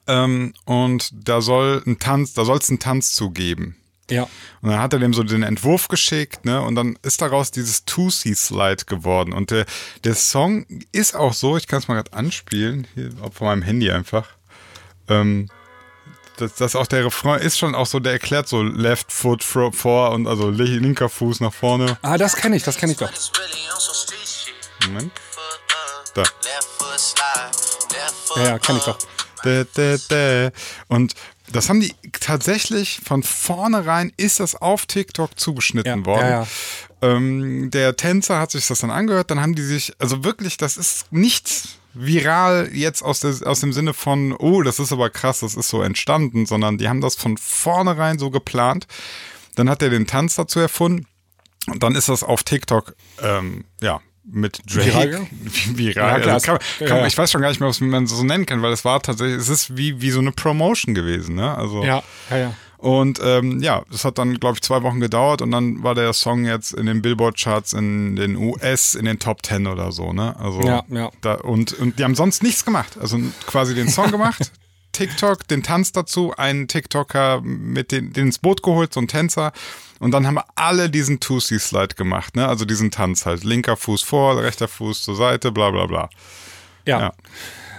ähm, 0.07 0.55
und 0.65 1.11
da 1.29 1.41
soll 1.41 1.83
ein 1.87 1.99
Tanz, 1.99 2.35
da 2.35 2.45
soll 2.45 2.59
es 2.59 2.69
einen 2.69 2.79
Tanz 2.79 3.15
zugeben. 3.15 3.77
Ja. 4.11 4.25
Und 4.61 4.71
dann 4.71 4.81
hat 4.81 4.93
er 4.93 4.99
dem 4.99 5.15
so 5.15 5.23
den 5.23 5.43
Entwurf 5.43 5.89
geschickt, 5.89 6.45
ne? 6.45 6.61
Und 6.61 6.75
dann 6.75 6.99
ist 7.03 7.23
daraus 7.23 7.51
dieses 7.51 7.85
Two-C-Slide 7.87 8.85
geworden. 8.85 9.33
Und 9.33 9.51
der, 9.51 9.65
der 10.05 10.15
Song 10.15 10.67
ist 10.91 11.15
auch 11.15 11.33
so, 11.33 11.57
ich 11.57 11.67
kann 11.67 11.79
es 11.79 11.89
mal 11.89 11.95
gerade 11.95 12.13
anspielen, 12.13 12.87
hier 12.95 13.11
auf 13.23 13.41
meinem 13.41 13.63
Handy 13.63 13.91
einfach. 13.91 14.29
Ähm, 15.09 15.49
das, 16.37 16.55
das 16.55 16.77
auch 16.77 16.87
der 16.87 17.05
Refrain 17.05 17.41
ist 17.41 17.59
schon 17.59 17.75
auch 17.75 17.87
so, 17.87 18.01
der 18.01 18.13
erklärt 18.13 18.49
so 18.49 18.63
Left 18.63 19.13
Foot 19.13 19.43
vor 19.45 20.11
und 20.13 20.27
also 20.27 20.51
li- 20.51 20.79
linker 20.79 21.09
Fuß 21.09 21.41
nach 21.41 21.53
vorne. 21.53 21.99
Ah, 22.03 22.17
das 22.19 22.37
kenne 22.37 22.57
ich, 22.57 22.63
das 22.63 22.77
kenne 22.77 22.93
ich 22.93 22.99
doch. 22.99 23.11
Moment. 24.87 25.13
Da. 26.15 26.25
foot 26.79 27.15
Ja, 28.37 28.43
ja, 28.45 28.59
kenne 28.59 28.79
ich 28.79 28.85
doch. 28.85 28.99
Und 30.89 31.15
das 31.53 31.69
haben 31.69 31.81
die 31.81 31.95
tatsächlich 32.21 33.01
von 33.05 33.23
vornherein 33.23 34.13
ist 34.17 34.41
das 34.41 34.55
auf 34.55 34.87
TikTok 34.87 35.39
zugeschnitten 35.39 36.01
Ja, 36.01 36.07
worden. 36.07 36.21
ja, 36.27 36.31
ja. 36.43 36.47
Ähm, 37.03 37.71
der 37.71 37.97
Tänzer 37.97 38.39
hat 38.39 38.53
sich 38.53 38.67
das 38.69 38.79
dann 38.81 38.91
angehört, 38.91 39.31
dann 39.31 39.41
haben 39.41 39.55
die 39.55 39.63
sich, 39.65 39.93
also 39.99 40.23
wirklich, 40.25 40.57
das 40.57 40.77
ist 40.77 41.13
nicht 41.13 41.51
viral 41.95 42.71
jetzt 42.73 43.03
aus, 43.03 43.21
der, 43.21 43.35
aus 43.45 43.61
dem 43.61 43.73
Sinne 43.73 43.95
von, 43.95 44.33
oh, 44.33 44.63
das 44.63 44.79
ist 44.79 44.93
aber 44.93 45.11
krass, 45.11 45.41
das 45.41 45.55
ist 45.55 45.69
so 45.69 45.83
entstanden, 45.83 46.47
sondern 46.47 46.79
die 46.79 46.89
haben 46.89 47.01
das 47.01 47.15
von 47.15 47.37
vornherein 47.37 48.19
so 48.19 48.31
geplant. 48.31 48.87
Dann 49.57 49.69
hat 49.69 49.83
er 49.83 49.91
den 49.91 50.07
Tanz 50.07 50.37
dazu 50.37 50.61
erfunden 50.61 51.07
und 51.67 51.83
dann 51.83 51.95
ist 51.95 52.09
das 52.09 52.23
auf 52.23 52.43
TikTok, 52.43 52.97
ähm, 53.23 53.65
ja, 53.81 54.01
mit 54.25 54.61
Drake. 54.67 55.27
Viral. 55.75 56.23
Ja, 56.25 56.33
also 56.33 56.47
kann, 56.47 56.59
kann, 56.79 56.99
ja. 56.99 57.07
Ich 57.07 57.19
weiß 57.19 57.31
schon 57.31 57.41
gar 57.41 57.49
nicht 57.49 57.61
mehr, 57.61 57.69
was 57.69 57.81
man 57.81 58.07
so 58.07 58.23
nennen 58.23 58.47
kann, 58.47 58.63
weil 58.63 58.73
es 58.73 58.85
war 58.85 59.01
tatsächlich, 59.03 59.37
es 59.37 59.49
ist 59.49 59.77
wie, 59.77 60.01
wie 60.01 60.11
so 60.11 60.21
eine 60.21 60.33
Promotion 60.33 60.95
gewesen, 60.95 61.35
ne? 61.35 61.57
Also, 61.57 61.83
Ja, 61.85 62.03
ja, 62.31 62.37
ja. 62.39 62.55
Und 62.83 63.21
ähm, 63.23 63.61
ja, 63.63 63.85
das 63.93 64.05
hat 64.05 64.19
dann, 64.19 64.41
glaube 64.41 64.57
ich, 64.57 64.63
zwei 64.63 64.83
Wochen 64.83 64.99
gedauert 64.99 65.41
und 65.41 65.53
dann 65.53 65.85
war 65.85 65.95
der 65.95 66.13
Song 66.13 66.45
jetzt 66.45 66.73
in 66.73 66.87
den 66.87 67.01
Billboard-Charts 67.01 67.75
in 67.75 68.17
den 68.17 68.35
US 68.35 68.97
in 68.97 69.05
den 69.05 69.21
Top 69.21 69.47
10 69.47 69.69
oder 69.69 69.93
so, 69.93 70.13
ne? 70.13 70.35
Also 70.41 70.63
Ja, 70.63 70.83
ja. 70.89 71.09
Da, 71.21 71.35
und, 71.35 71.73
und 71.75 72.01
die 72.01 72.03
haben 72.03 72.17
sonst 72.17 72.43
nichts 72.43 72.65
gemacht. 72.65 72.99
Also 73.01 73.21
quasi 73.47 73.77
den 73.77 73.89
Song 73.89 74.11
gemacht, 74.11 74.51
TikTok, 74.93 75.47
den 75.47 75.63
Tanz 75.63 75.93
dazu, 75.93 76.35
einen 76.37 76.67
TikToker 76.67 77.41
mit 77.43 77.93
den, 77.93 78.13
den 78.13 78.27
ins 78.27 78.41
Boot 78.41 78.65
geholt, 78.65 78.93
so 78.93 78.99
ein 78.99 79.07
Tänzer. 79.07 79.53
Und 80.01 80.11
dann 80.11 80.27
haben 80.27 80.35
wir 80.35 80.47
alle 80.57 80.91
diesen 80.91 81.21
Two-C-Slide 81.21 81.95
gemacht, 81.95 82.35
ne? 82.35 82.49
Also 82.49 82.65
diesen 82.65 82.91
Tanz 82.91 83.27
halt. 83.27 83.45
Linker 83.45 83.77
Fuß 83.77 84.03
vor, 84.03 84.43
rechter 84.43 84.67
Fuß 84.67 85.05
zur 85.05 85.15
Seite, 85.15 85.53
bla 85.53 85.71
bla 85.71 85.87
bla. 85.87 86.11
Ja. 86.85 87.01
Ja. 87.01 87.13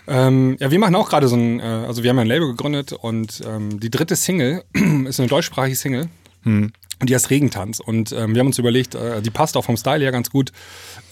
Ähm, 0.07 0.57
ja, 0.59 0.69
wir 0.71 0.79
machen 0.79 0.95
auch 0.95 1.09
gerade 1.09 1.27
so 1.27 1.35
ein, 1.35 1.59
äh, 1.59 1.63
also 1.63 2.03
wir 2.03 2.09
haben 2.09 2.17
ja 2.17 2.21
ein 2.23 2.27
Label 2.27 2.47
gegründet 2.49 2.91
und 2.93 3.41
ähm, 3.47 3.79
die 3.79 3.89
dritte 3.89 4.15
Single 4.15 4.63
ist 5.07 5.19
eine 5.19 5.29
deutschsprachige 5.29 5.75
Single. 5.75 6.07
Und 6.45 6.73
die 7.09 7.15
heißt 7.15 7.29
Regentanz. 7.29 7.79
Und 7.79 8.11
ähm, 8.11 8.33
wir 8.33 8.39
haben 8.41 8.47
uns 8.47 8.59
überlegt, 8.59 8.95
äh, 8.95 9.21
die 9.21 9.29
passt 9.29 9.55
auch 9.55 9.63
vom 9.63 9.77
Style 9.77 10.03
her 10.03 10.11
ganz 10.11 10.29
gut 10.29 10.51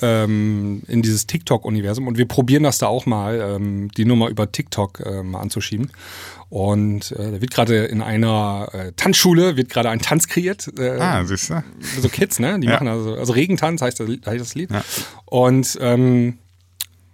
ähm, 0.01 0.83
in 0.89 1.01
dieses 1.01 1.25
TikTok-Universum. 1.25 2.05
Und 2.07 2.17
wir 2.17 2.27
probieren 2.27 2.63
das 2.63 2.79
da 2.79 2.87
auch 2.87 3.05
mal, 3.05 3.39
ähm, 3.39 3.89
die 3.95 4.03
Nummer 4.03 4.27
über 4.29 4.51
TikTok 4.51 4.99
äh, 4.99 5.23
mal 5.23 5.39
anzuschieben. 5.39 5.89
Und 6.49 7.13
äh, 7.13 7.31
da 7.31 7.41
wird 7.41 7.51
gerade 7.51 7.85
in 7.85 8.01
einer 8.01 8.67
äh, 8.73 8.91
Tanzschule 8.97 9.55
wird 9.55 9.69
gerade 9.69 9.89
ein 9.89 9.99
Tanz 9.99 10.27
kreiert. 10.27 10.69
Äh, 10.77 10.97
Ah, 10.99 11.23
siehst 11.23 11.49
du? 11.49 11.63
so 12.01 12.09
Kids, 12.09 12.39
ne? 12.39 12.59
Die 12.59 12.67
Ja. 12.67 12.73
machen 12.73 12.89
also, 12.89 13.15
also 13.15 13.31
Regentanz 13.31 13.81
heißt 13.81 14.01
das, 14.01 14.09
heißt 14.09 14.41
das 14.41 14.55
Lied. 14.55 14.69
Ja. 14.69 14.83
Und 15.25 15.77
ähm, 15.81 16.37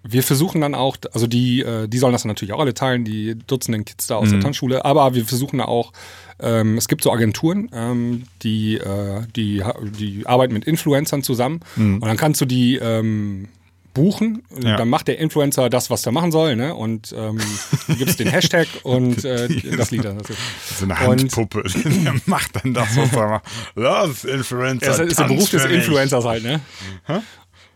wir 0.03 0.23
versuchen 0.23 0.61
dann 0.61 0.73
auch, 0.75 0.97
also 1.13 1.27
die, 1.27 1.61
äh, 1.61 1.87
die 1.87 1.97
sollen 1.97 2.13
das 2.13 2.23
natürlich 2.25 2.53
auch 2.53 2.59
alle 2.59 2.73
teilen, 2.73 3.03
die 3.03 3.35
Dutzenden 3.47 3.83
Kids 3.85 4.07
da 4.07 4.15
aus 4.15 4.29
der 4.29 4.39
Tanzschule, 4.39 4.85
aber 4.85 5.13
wir 5.15 5.25
versuchen 5.25 5.59
auch, 5.61 5.91
ähm, 6.39 6.77
es 6.77 6.87
gibt 6.87 7.03
so 7.03 7.11
Agenturen, 7.11 7.69
ähm, 7.73 8.23
die, 8.43 8.75
äh, 8.77 9.21
die, 9.35 9.63
die 9.99 10.25
arbeiten 10.25 10.53
mit 10.53 10.65
Influencern 10.65 11.23
zusammen 11.23 11.59
und 11.75 12.01
dann 12.05 12.17
kannst 12.17 12.39
du 12.41 12.45
die 12.45 12.75
ähm, 12.75 13.49
buchen, 13.93 14.43
Ja. 14.61 14.77
dann 14.77 14.89
macht 14.89 15.07
der 15.07 15.17
Influencer 15.17 15.71
das, 15.71 15.89
was 15.89 16.05
er 16.05 16.11
machen 16.11 16.31
soll, 16.31 16.55
ne? 16.55 16.75
Und 16.75 17.15
ähm, 17.17 17.39
gibt 17.97 18.11
es 18.11 18.15
den 18.15 18.27
Hashtag 18.27 18.67
und 18.83 19.25
äh, 19.25 19.47
das 19.75 19.89
Lied 19.89 20.05
dann 20.05 20.19
dazu. 20.19 20.33
So 20.77 20.85
eine 20.85 20.93
Und- 20.93 21.21
Handpuppe. 21.21 21.63
Der 21.83 22.13
macht 22.27 22.51
dann 22.63 22.75
das, 22.75 22.95
was 22.95 23.11
er 23.13 23.27
macht. 23.27 23.45
Los, 23.73 24.23
Influencer. 24.23 24.85
Das 24.85 24.99
ist 24.99 25.17
der 25.19 25.23
Beruf 25.23 25.49
des. 25.49 25.65
Influencers 25.65 26.23
halt, 26.25 26.43
ne? 26.43 26.61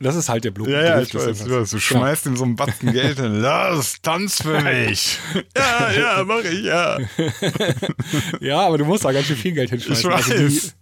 Das 0.02 0.16
ist 0.16 0.30
halt 0.30 0.44
der 0.44 0.52
Beruf. 0.52 0.68
Ja, 0.68 0.82
ja, 0.84 1.02
ich 1.02 1.14
weiß, 1.14 1.26
Influencers. 1.40 1.70
du, 1.70 1.76
du 1.78 1.82
schmeißt 1.82 2.26
ihm 2.26 2.36
so 2.36 2.44
einen 2.44 2.56
Batzen 2.56 2.92
Geld 2.94 3.20
hin. 3.20 3.42
Los, 3.42 3.96
tanz 4.02 4.42
für 4.42 4.60
mich. 4.62 5.20
ja, 5.56 5.92
ja, 5.92 6.24
mach 6.26 6.44
ich, 6.44 6.64
ja. 6.64 6.98
Ja, 8.40 8.62
aber 8.62 8.78
du 8.78 8.86
musst 8.86 9.06
da 9.06 9.12
ganz 9.12 9.28
schön 9.28 9.36
viel 9.38 9.52
Geld 9.54 9.70
hinschmeißen. 9.70 10.10
Ich 10.10 10.16
Also 10.16 10.34
die, 10.34 10.46
weiß. 10.46 10.76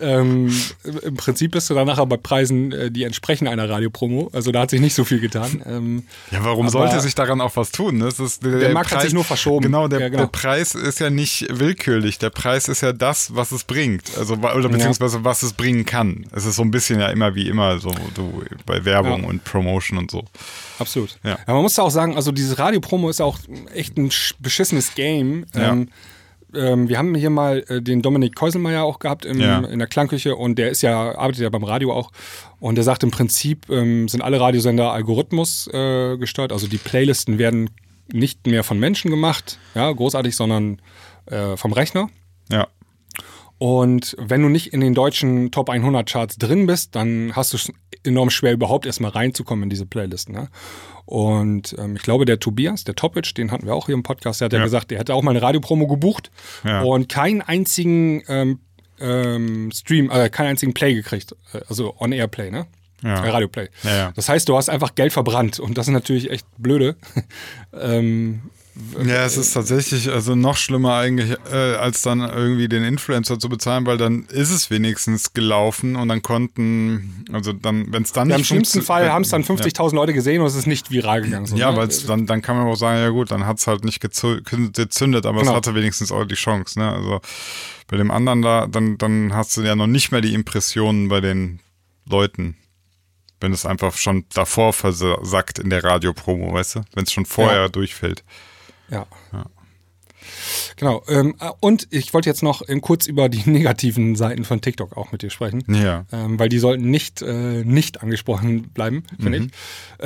Ähm, 0.00 0.52
Im 1.02 1.14
Prinzip 1.16 1.52
bist 1.52 1.70
du 1.70 1.74
dann 1.74 1.86
nachher 1.86 2.06
bei 2.06 2.16
Preisen, 2.16 2.72
äh, 2.72 2.90
die 2.90 3.04
entsprechen 3.04 3.46
einer 3.48 3.68
Radiopromo. 3.68 4.30
Also 4.32 4.50
da 4.52 4.60
hat 4.62 4.70
sich 4.70 4.80
nicht 4.80 4.94
so 4.94 5.04
viel 5.04 5.20
getan. 5.20 5.62
Ähm, 5.66 6.02
Ja, 6.30 6.44
warum 6.44 6.66
Aber- 6.66 6.70
sollte 6.72 7.00
sich 7.00 7.14
daran 7.14 7.40
auch 7.40 7.56
was 7.56 7.70
tun? 7.72 8.00
Das 8.00 8.18
ist 8.20 8.44
der, 8.44 8.58
Der 8.58 8.72
Markt 8.72 8.92
hat 8.92 9.02
sich 9.02 9.12
nur 9.12 9.24
verschoben. 9.24 9.62
Genau 9.62 9.88
der, 9.88 10.00
Ja, 10.00 10.08
genau. 10.08 10.22
der 10.24 10.28
Preis 10.28 10.74
ist 10.74 11.00
ja 11.00 11.10
nicht 11.10 11.46
willkürlich. 11.50 12.18
Der 12.18 12.30
Preis 12.30 12.68
ist 12.68 12.80
ja 12.80 12.92
das, 12.92 13.34
was 13.36 13.52
es 13.52 13.64
bringt. 13.64 14.16
Also, 14.18 14.34
oder 14.34 14.68
beziehungsweise 14.68 15.24
was 15.24 15.42
es 15.42 15.52
bringen 15.52 15.84
kann. 15.84 16.26
Es 16.32 16.44
ist 16.44 16.56
so 16.56 16.62
ein 16.62 16.70
bisschen 16.70 17.00
ja 17.00 17.08
immer 17.08 17.34
wie 17.34 17.48
immer 17.48 17.78
so 17.78 17.92
du, 18.14 18.42
bei 18.66 18.84
Werbung 18.84 19.22
Ja. 19.22 19.28
und 19.28 19.44
Promotion 19.44 19.98
und 19.98 20.10
so. 20.10 20.24
absolut. 20.78 21.18
Ja. 21.22 21.38
Aber 21.46 21.54
man 21.54 21.62
muss 21.62 21.78
auch 21.78 21.90
sagen, 21.90 22.16
also 22.16 22.32
diese 22.32 22.58
Radiopromo 22.58 23.08
ist 23.10 23.20
auch 23.20 23.38
echt 23.74 23.96
ein 23.96 24.10
sch- 24.10 24.34
beschissenes 24.40 24.94
Game. 24.94 25.46
Ja. 25.54 25.76
Ähm, 26.56 26.88
wir 26.88 26.98
haben 26.98 27.14
hier 27.14 27.30
mal 27.30 27.64
äh, 27.68 27.80
den 27.82 28.02
Dominik 28.02 28.34
Keuselmeier 28.34 28.82
auch 28.84 28.98
gehabt 28.98 29.24
im, 29.24 29.40
Ja. 29.40 29.58
in 29.60 29.78
der 29.78 29.88
Klangküche 29.88 30.36
und 30.36 30.58
der 30.58 30.70
ist 30.70 30.82
ja, 30.82 31.16
arbeitet 31.16 31.42
ja 31.42 31.48
beim 31.50 31.64
Radio 31.64 31.92
auch. 31.92 32.10
Und 32.60 32.76
der 32.76 32.84
sagt 32.84 33.02
im 33.02 33.10
Prinzip 33.10 33.68
ähm, 33.70 34.08
sind 34.08 34.22
alle 34.22 34.40
Radiosender 34.40 34.92
Algorithmus 34.92 35.68
äh, 35.72 36.16
gesteuert. 36.16 36.52
Also 36.52 36.66
die 36.66 36.78
Playlisten 36.78 37.38
werden 37.38 37.70
nicht 38.12 38.46
mehr 38.46 38.64
von 38.64 38.78
Menschen 38.78 39.10
gemacht, 39.10 39.58
ja, 39.74 39.90
großartig, 39.90 40.36
sondern 40.36 40.80
äh, 41.26 41.56
vom 41.56 41.72
Rechner. 41.72 42.08
Ja. 42.50 42.68
Und 43.58 44.16
wenn 44.18 44.42
du 44.42 44.48
nicht 44.48 44.72
in 44.72 44.80
den 44.80 44.94
deutschen 44.94 45.50
Top 45.50 45.70
100 45.70 46.08
Charts 46.08 46.36
drin 46.38 46.66
bist, 46.66 46.94
dann 46.96 47.32
hast 47.34 47.52
du 47.52 47.56
es 47.56 47.72
enorm 48.02 48.30
schwer, 48.30 48.52
überhaupt 48.52 48.84
erstmal 48.84 49.12
reinzukommen 49.12 49.62
in 49.64 49.70
diese 49.70 49.86
Playlisten. 49.86 50.34
Ne? 50.34 50.48
Und 51.06 51.74
ähm, 51.78 51.96
ich 51.96 52.02
glaube, 52.02 52.24
der 52.24 52.40
Tobias, 52.40 52.84
der 52.84 52.94
Topic, 52.94 53.32
den 53.34 53.50
hatten 53.50 53.66
wir 53.66 53.74
auch 53.74 53.86
hier 53.86 53.94
im 53.94 54.02
Podcast, 54.02 54.40
der 54.40 54.46
hat 54.46 54.52
ja, 54.52 54.58
Ja. 54.58 54.64
gesagt, 54.64 54.90
der 54.90 54.98
hätte 54.98 55.14
auch 55.14 55.22
mal 55.22 55.30
eine 55.30 55.42
Radiopromo 55.42 55.86
gebucht 55.86 56.30
Ja. 56.64 56.82
und 56.82 57.08
keinen 57.08 57.40
einzigen 57.42 58.22
ähm, 58.28 58.58
ähm, 59.00 59.70
Stream, 59.72 60.10
äh, 60.10 60.28
keinen 60.30 60.48
einzigen 60.48 60.74
Play 60.74 60.94
gekriegt. 60.94 61.34
Äh, 61.52 61.60
Also 61.68 61.94
On-Air-Play, 61.98 62.50
ne? 62.50 62.66
Ja. 63.02 63.14
Radio-Play. 63.20 63.68
Ja, 63.82 63.96
ja. 63.96 64.12
Das 64.16 64.28
heißt, 64.30 64.48
du 64.48 64.56
hast 64.56 64.70
einfach 64.70 64.94
Geld 64.94 65.12
verbrannt 65.12 65.60
und 65.60 65.76
das 65.76 65.88
ist 65.88 65.92
natürlich 65.92 66.30
echt 66.30 66.46
blöde. 66.58 66.96
ähm, 67.78 68.42
Ja, 69.04 69.24
es 69.24 69.36
ist 69.36 69.52
tatsächlich 69.52 70.10
also 70.10 70.34
noch 70.34 70.56
schlimmer 70.56 70.96
eigentlich, 70.96 71.36
äh, 71.52 71.54
als 71.76 72.02
dann 72.02 72.20
irgendwie 72.20 72.68
den 72.68 72.82
Influencer 72.82 73.38
zu 73.38 73.48
bezahlen, 73.48 73.86
weil 73.86 73.98
dann 73.98 74.24
ist 74.26 74.50
es 74.50 74.68
wenigstens 74.68 75.32
gelaufen 75.32 75.94
und 75.94 76.08
dann 76.08 76.22
konnten, 76.22 77.24
also 77.32 77.52
dann, 77.52 77.92
wenn 77.92 78.02
es 78.02 78.10
dann 78.12 78.28
ja, 78.30 78.34
Im 78.34 78.40
nicht 78.40 78.48
schlimmsten 78.48 78.80
funktio- 78.80 78.84
Fall 78.86 79.12
haben 79.12 79.22
es 79.22 79.28
dann 79.28 79.42
Ja. 79.42 79.46
50.000 79.46 79.94
Leute 79.94 80.12
gesehen 80.12 80.40
und 80.40 80.48
es 80.48 80.56
ist 80.56 80.66
nicht 80.66 80.90
viral 80.90 81.22
gegangen. 81.22 81.46
So, 81.46 81.54
Ja, 81.56 81.70
ne? 81.70 81.76
weil 81.76 81.88
dann, 82.08 82.26
dann 82.26 82.42
kann 82.42 82.56
man 82.56 82.66
auch 82.66 82.74
sagen, 82.74 82.98
ja 82.98 83.10
gut, 83.10 83.30
dann 83.30 83.46
hat 83.46 83.58
es 83.58 83.66
halt 83.68 83.84
nicht 83.84 84.00
gezündet, 84.00 85.24
aber 85.26 85.38
Genau. 85.40 85.50
es 85.52 85.56
hatte 85.56 85.74
wenigstens 85.76 86.10
auch 86.10 86.24
die 86.24 86.34
Chance. 86.34 86.78
Ne? 86.80 86.90
Also 86.92 87.20
bei 87.86 87.96
dem 87.96 88.10
anderen 88.10 88.42
da, 88.42 88.66
dann, 88.66 88.98
dann 88.98 89.34
hast 89.34 89.56
du 89.56 89.62
ja 89.62 89.76
noch 89.76 89.86
nicht 89.86 90.10
mehr 90.10 90.20
die 90.20 90.34
Impressionen 90.34 91.08
bei 91.08 91.20
den 91.20 91.60
Leuten. 92.08 92.56
Wenn 93.40 93.52
es 93.52 93.66
einfach 93.66 93.96
schon 93.96 94.24
davor 94.34 94.72
versackt 94.72 95.58
in 95.58 95.68
der 95.70 95.84
Radiopromo, 95.84 96.52
weißt 96.54 96.76
du? 96.76 96.80
Wenn 96.94 97.04
es 97.04 97.12
schon 97.12 97.26
vorher 97.26 97.62
Ja. 97.62 97.68
durchfällt. 97.68 98.24
Ja. 98.90 99.06
Genau. 100.76 101.02
Ähm, 101.08 101.34
äh, 101.40 101.50
und 101.60 101.86
ich 101.90 102.14
wollte 102.14 102.30
jetzt 102.30 102.42
noch 102.42 102.62
ähm, 102.68 102.80
kurz 102.80 103.06
über 103.06 103.28
die 103.28 103.42
negativen 103.50 104.16
Seiten 104.16 104.44
von 104.44 104.60
TikTok 104.60 104.96
auch 104.96 105.12
mit 105.12 105.22
dir 105.22 105.30
sprechen. 105.30 105.62
Ja. 105.68 106.06
Ähm, 106.12 106.38
weil 106.38 106.48
die 106.48 106.58
sollten 106.58 106.90
nicht, 106.90 107.20
äh, 107.22 107.62
nicht 107.64 108.02
angesprochen 108.02 108.70
bleiben, 108.70 109.04
finde 109.20 109.40
Mhm. 109.40 109.46
ich. 109.46 109.52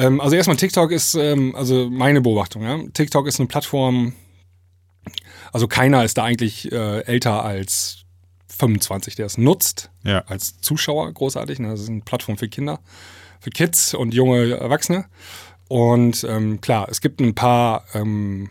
Ähm, 0.03 0.21
also 0.21 0.35
erstmal 0.37 0.57
TikTok 0.57 0.91
ist, 0.91 1.15
ähm, 1.15 1.55
also 1.55 1.89
meine 1.89 2.21
Beobachtung, 2.21 2.63
ja. 2.63 2.79
TikTok 2.93 3.27
ist 3.29 3.39
eine 3.39 3.47
Plattform, 3.47 4.13
also 5.53 5.69
keiner 5.69 6.05
ist 6.05 6.19
da 6.19 6.25
eigentlich 6.25 6.71
äh, 6.73 7.01
älter 7.05 7.45
als 7.45 7.99
25, 8.49 9.15
der 9.15 9.27
es 9.27 9.39
nutzt, 9.39 9.91
Ja. 10.03 10.25
als 10.27 10.61
Zuschauer 10.61 11.13
großartig. 11.13 11.61
Ne? 11.61 11.69
Das 11.69 11.81
ist 11.81 11.89
eine 11.91 12.01
Plattform 12.01 12.37
für 12.37 12.49
Kinder, 12.49 12.81
für 13.41 13.51
Kids 13.51 13.95
und 13.95 14.15
junge 14.15 14.51
Erwachsene. 14.59 15.05
Und 15.69 16.25
ähm, 16.29 16.61
klar, 16.61 16.89
es 16.91 17.01
gibt 17.01 17.21
ein 17.21 17.35
paar 17.37 17.85
ähm, 17.95 18.51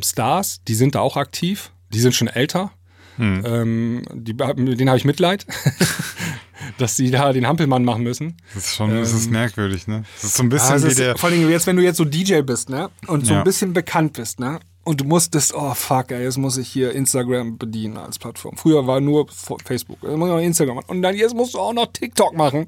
Stars, 0.00 0.60
die 0.66 0.74
sind 0.74 0.94
da 0.94 1.00
auch 1.00 1.16
aktiv, 1.16 1.72
die 1.92 2.00
sind 2.00 2.14
schon 2.14 2.28
älter. 2.28 2.70
Hm. 3.16 3.42
Ähm, 3.44 4.02
die, 4.14 4.34
denen 4.34 4.88
habe 4.88 4.96
ich 4.96 5.04
Mitleid, 5.04 5.44
dass 6.78 6.96
sie 6.96 7.10
da 7.10 7.32
den 7.32 7.46
Hampelmann 7.46 7.84
machen 7.84 8.02
müssen. 8.02 8.36
Das 8.54 8.66
ist 8.66 8.74
schon, 8.76 8.90
das 8.90 9.12
ist 9.12 9.30
merkwürdig, 9.30 9.86
ne? 9.86 10.04
Das 10.14 10.24
ist 10.30 10.36
so 10.36 10.42
ein 10.42 10.48
bisschen 10.48 10.70
Ähm, 10.70 10.76
es 10.76 10.84
wie 10.84 10.88
ist, 10.88 10.98
der. 10.98 11.16
vor 11.18 11.28
allem 11.28 11.50
jetzt, 11.50 11.66
wenn 11.66 11.76
du 11.76 11.82
jetzt 11.82 11.96
so 11.98 12.04
DJ 12.04 12.40
bist, 12.40 12.70
ne? 12.70 12.88
Und 13.08 13.26
so 13.26 13.32
Ja. 13.34 13.38
ein 13.40 13.44
bisschen 13.44 13.72
bekannt 13.72 14.14
bist, 14.14 14.40
ne? 14.40 14.60
Und 14.84 15.00
du 15.00 15.04
musstest, 15.04 15.54
oh 15.54 15.74
fuck, 15.74 16.10
ey, 16.10 16.24
jetzt 16.24 16.38
muss 16.38 16.56
ich 16.56 16.66
hier 16.68 16.92
Instagram 16.92 17.56
bedienen 17.56 17.96
als 17.98 18.18
Plattform. 18.18 18.56
Früher 18.56 18.84
war 18.86 19.00
nur 19.00 19.26
Facebook, 19.64 19.98
jetzt 20.02 20.16
muss 20.16 20.28
ich 20.28 20.34
noch 20.34 20.40
Instagram 20.40 20.76
machen. 20.76 20.86
Und 20.88 21.02
dann 21.02 21.14
jetzt 21.14 21.34
musst 21.36 21.54
du 21.54 21.58
auch 21.60 21.72
noch 21.72 21.86
TikTok 21.92 22.34
machen. 22.36 22.66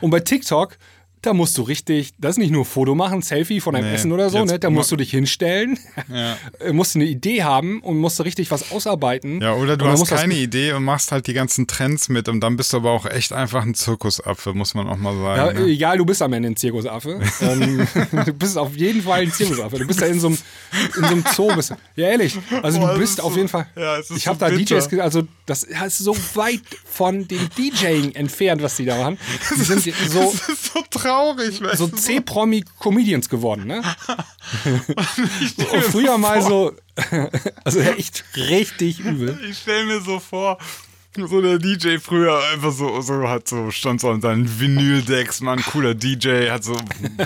Und 0.00 0.10
bei 0.10 0.20
TikTok, 0.20 0.78
da 1.22 1.32
musst 1.34 1.56
du 1.58 1.62
richtig, 1.62 2.12
das 2.18 2.32
ist 2.32 2.38
nicht 2.38 2.50
nur 2.50 2.64
Foto 2.64 2.94
machen, 2.94 3.20
Selfie 3.22 3.60
von 3.60 3.74
deinem 3.74 3.88
Nee, 3.88 3.94
Essen 3.94 4.12
oder 4.12 4.30
so, 4.30 4.44
ne? 4.44 4.58
Da 4.58 4.70
musst 4.70 4.90
du 4.90 4.96
dich 4.96 5.10
hinstellen, 5.10 5.78
Ja. 6.12 6.36
musst 6.72 6.94
du 6.94 6.98
eine 7.00 7.08
Idee 7.08 7.42
haben 7.42 7.80
und 7.80 7.98
musst 7.98 8.18
du 8.18 8.22
richtig 8.22 8.50
was 8.50 8.72
ausarbeiten. 8.72 9.40
Ja, 9.42 9.54
oder 9.54 9.76
du 9.76 9.86
hast 9.86 10.06
keine 10.06 10.34
Idee 10.34 10.72
und 10.72 10.84
machst 10.84 11.12
halt 11.12 11.26
die 11.26 11.32
ganzen 11.34 11.66
Trends 11.66 12.08
mit 12.08 12.28
und 12.28 12.40
dann 12.40 12.56
bist 12.56 12.72
du 12.72 12.78
aber 12.78 12.90
auch 12.92 13.06
echt 13.06 13.32
einfach 13.32 13.62
ein 13.64 13.74
Zirkusaffe, 13.74 14.54
muss 14.54 14.74
man 14.74 14.88
auch 14.88 14.96
mal 14.96 15.14
Ja, 15.14 15.36
sagen. 15.46 15.58
ne? 15.64 15.70
egal, 15.70 15.98
du 15.98 16.04
bist 16.06 16.22
am 16.22 16.32
Ende 16.32 16.48
ein 16.50 16.56
Zirkusaffe. 16.56 17.20
ähm, 17.40 17.86
du 18.26 18.32
bist 18.32 18.56
auf 18.56 18.74
jeden 18.76 19.02
Fall 19.02 19.20
ein 19.22 19.32
Zirkusaffe. 19.32 19.78
Du 19.78 19.86
bist 19.86 20.00
da 20.00 20.06
in 20.06 20.20
so 20.20 20.28
einem, 20.28 20.38
in 20.96 21.02
so 21.02 21.06
einem 21.10 21.24
Zoo. 21.34 21.54
Bist, 21.54 21.74
ja, 21.96 22.08
ehrlich. 22.08 22.38
Also 22.62 22.78
Boah, 22.80 22.94
du 22.94 22.98
bist 23.00 23.14
ist 23.18 23.20
auf 23.20 23.32
so- 23.32 23.36
jeden 23.38 23.48
Fall. 23.48 23.66
ja, 23.76 23.98
ich 23.98 24.06
so 24.06 24.14
habe 24.26 24.38
da 24.38 24.48
bitter. 24.48 24.78
DJs, 24.80 24.98
also 25.00 25.22
das 25.46 25.64
ist 25.64 25.98
so 25.98 26.16
weit 26.34 26.60
von 26.84 27.26
dem 27.28 27.48
DJing 27.58 28.12
entfernt, 28.14 28.62
was 28.62 28.76
die 28.76 28.84
da 28.84 28.96
machen. 28.96 29.18
Die 29.56 29.60
sind 29.62 29.82
so, 29.82 30.20
Das 30.20 30.48
ist 30.48 30.72
so 30.72 30.80
traurig, 30.90 31.09
weißt 31.62 31.78
so? 31.78 31.88
C-Promi-Comedians 31.88 33.28
geworden, 33.28 33.66
ne? 33.66 33.82
Und 35.72 35.84
früher 35.84 36.18
mal 36.18 36.42
so, 36.42 36.72
also 37.64 37.80
echt 37.80 38.24
richtig 38.36 39.00
übel. 39.00 39.38
Ich 39.48 39.58
stell 39.58 39.86
mir 39.86 40.00
so 40.00 40.18
vor, 40.18 40.58
so 41.16 41.40
der 41.40 41.58
DJ 41.58 41.98
früher 41.98 42.42
einfach 42.52 42.72
so, 42.72 43.00
so 43.00 43.28
hat 43.28 43.48
so, 43.48 43.70
stand 43.70 44.00
so 44.00 44.10
an 44.10 44.20
seinen 44.20 44.60
Vinyl-Decks, 44.60 45.40
man, 45.40 45.62
cooler 45.62 45.94
DJ, 45.94 46.50
hat 46.50 46.64
so, 46.64 46.76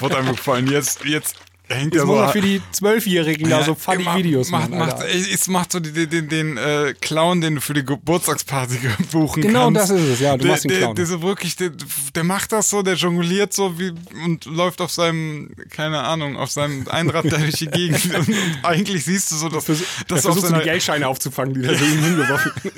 wurde 0.01 0.17
einem 0.17 0.33
gefallen, 0.33 0.71
jetzt, 0.71 1.05
jetzt 1.05 1.37
hängt 1.69 1.95
Jetzt 1.95 2.05
muss 2.05 2.17
so. 2.19 2.23
er 2.23 2.29
für 2.29 2.41
die 2.43 2.61
Zwölfjährigen 2.73 3.49
da 3.49 3.63
so 3.65 3.75
funny 3.75 4.03
macht- 4.05 4.19
Videos 4.19 4.51
machen. 4.51 4.77
macht, 4.79 5.03
Es 5.03 5.49
macht 5.49 5.73
so 5.73 5.81
den, 5.81 6.09
den, 6.11 6.29
den 6.29 6.57
äh, 6.59 6.95
Clown, 7.01 7.41
den 7.41 7.55
du 7.57 7.61
für 7.61 7.73
die 7.75 7.85
Geburtstagsparty 7.85 8.79
buchen 9.13 9.43
Genau 9.43 9.73
kannst. 9.73 9.91
das 9.91 9.99
ist 10.01 10.09
es, 10.09 10.21
ja, 10.21 10.37
du 10.37 10.43
der, 10.43 10.51
machst 10.53 10.65
den 10.65 10.69
der, 10.71 10.79
Clown. 10.81 10.95
Der, 10.97 11.07
so 11.07 11.23
wirklich, 11.23 11.57
der, 11.57 11.71
der 12.15 12.25
macht 12.25 12.53
das 12.53 12.69
so, 12.71 12.83
der 12.83 12.95
jongliert 12.95 13.53
so 13.55 13.79
wie 13.79 13.93
und 14.25 14.45
läuft 14.45 14.81
auf 14.81 14.91
seinem, 14.93 15.51
keine 15.71 16.01
Ahnung, 16.01 16.37
auf 16.37 16.51
seinem 16.51 16.87
Einrad 16.89 17.25
da 17.33 17.39
durch 17.39 17.55
die 17.57 17.67
Gegend 17.69 18.05
und, 18.15 18.29
und 18.29 18.37
eigentlich 18.63 19.05
siehst 19.05 19.31
du 19.33 19.37
so, 19.37 19.49
dass, 19.49 19.69
Er 19.69 19.77
dass 20.09 20.19
auf 20.27 20.35
versucht 20.35 20.41
so 20.43 20.47
seiner, 20.49 20.59
die 20.59 20.65
Geldscheine 20.65 21.09
aufzufangen, 21.09 21.55
die 21.55 21.63
da 21.63 21.75
so 21.75 21.85
ihm 21.85 22.03
hingeworfen 22.05 22.53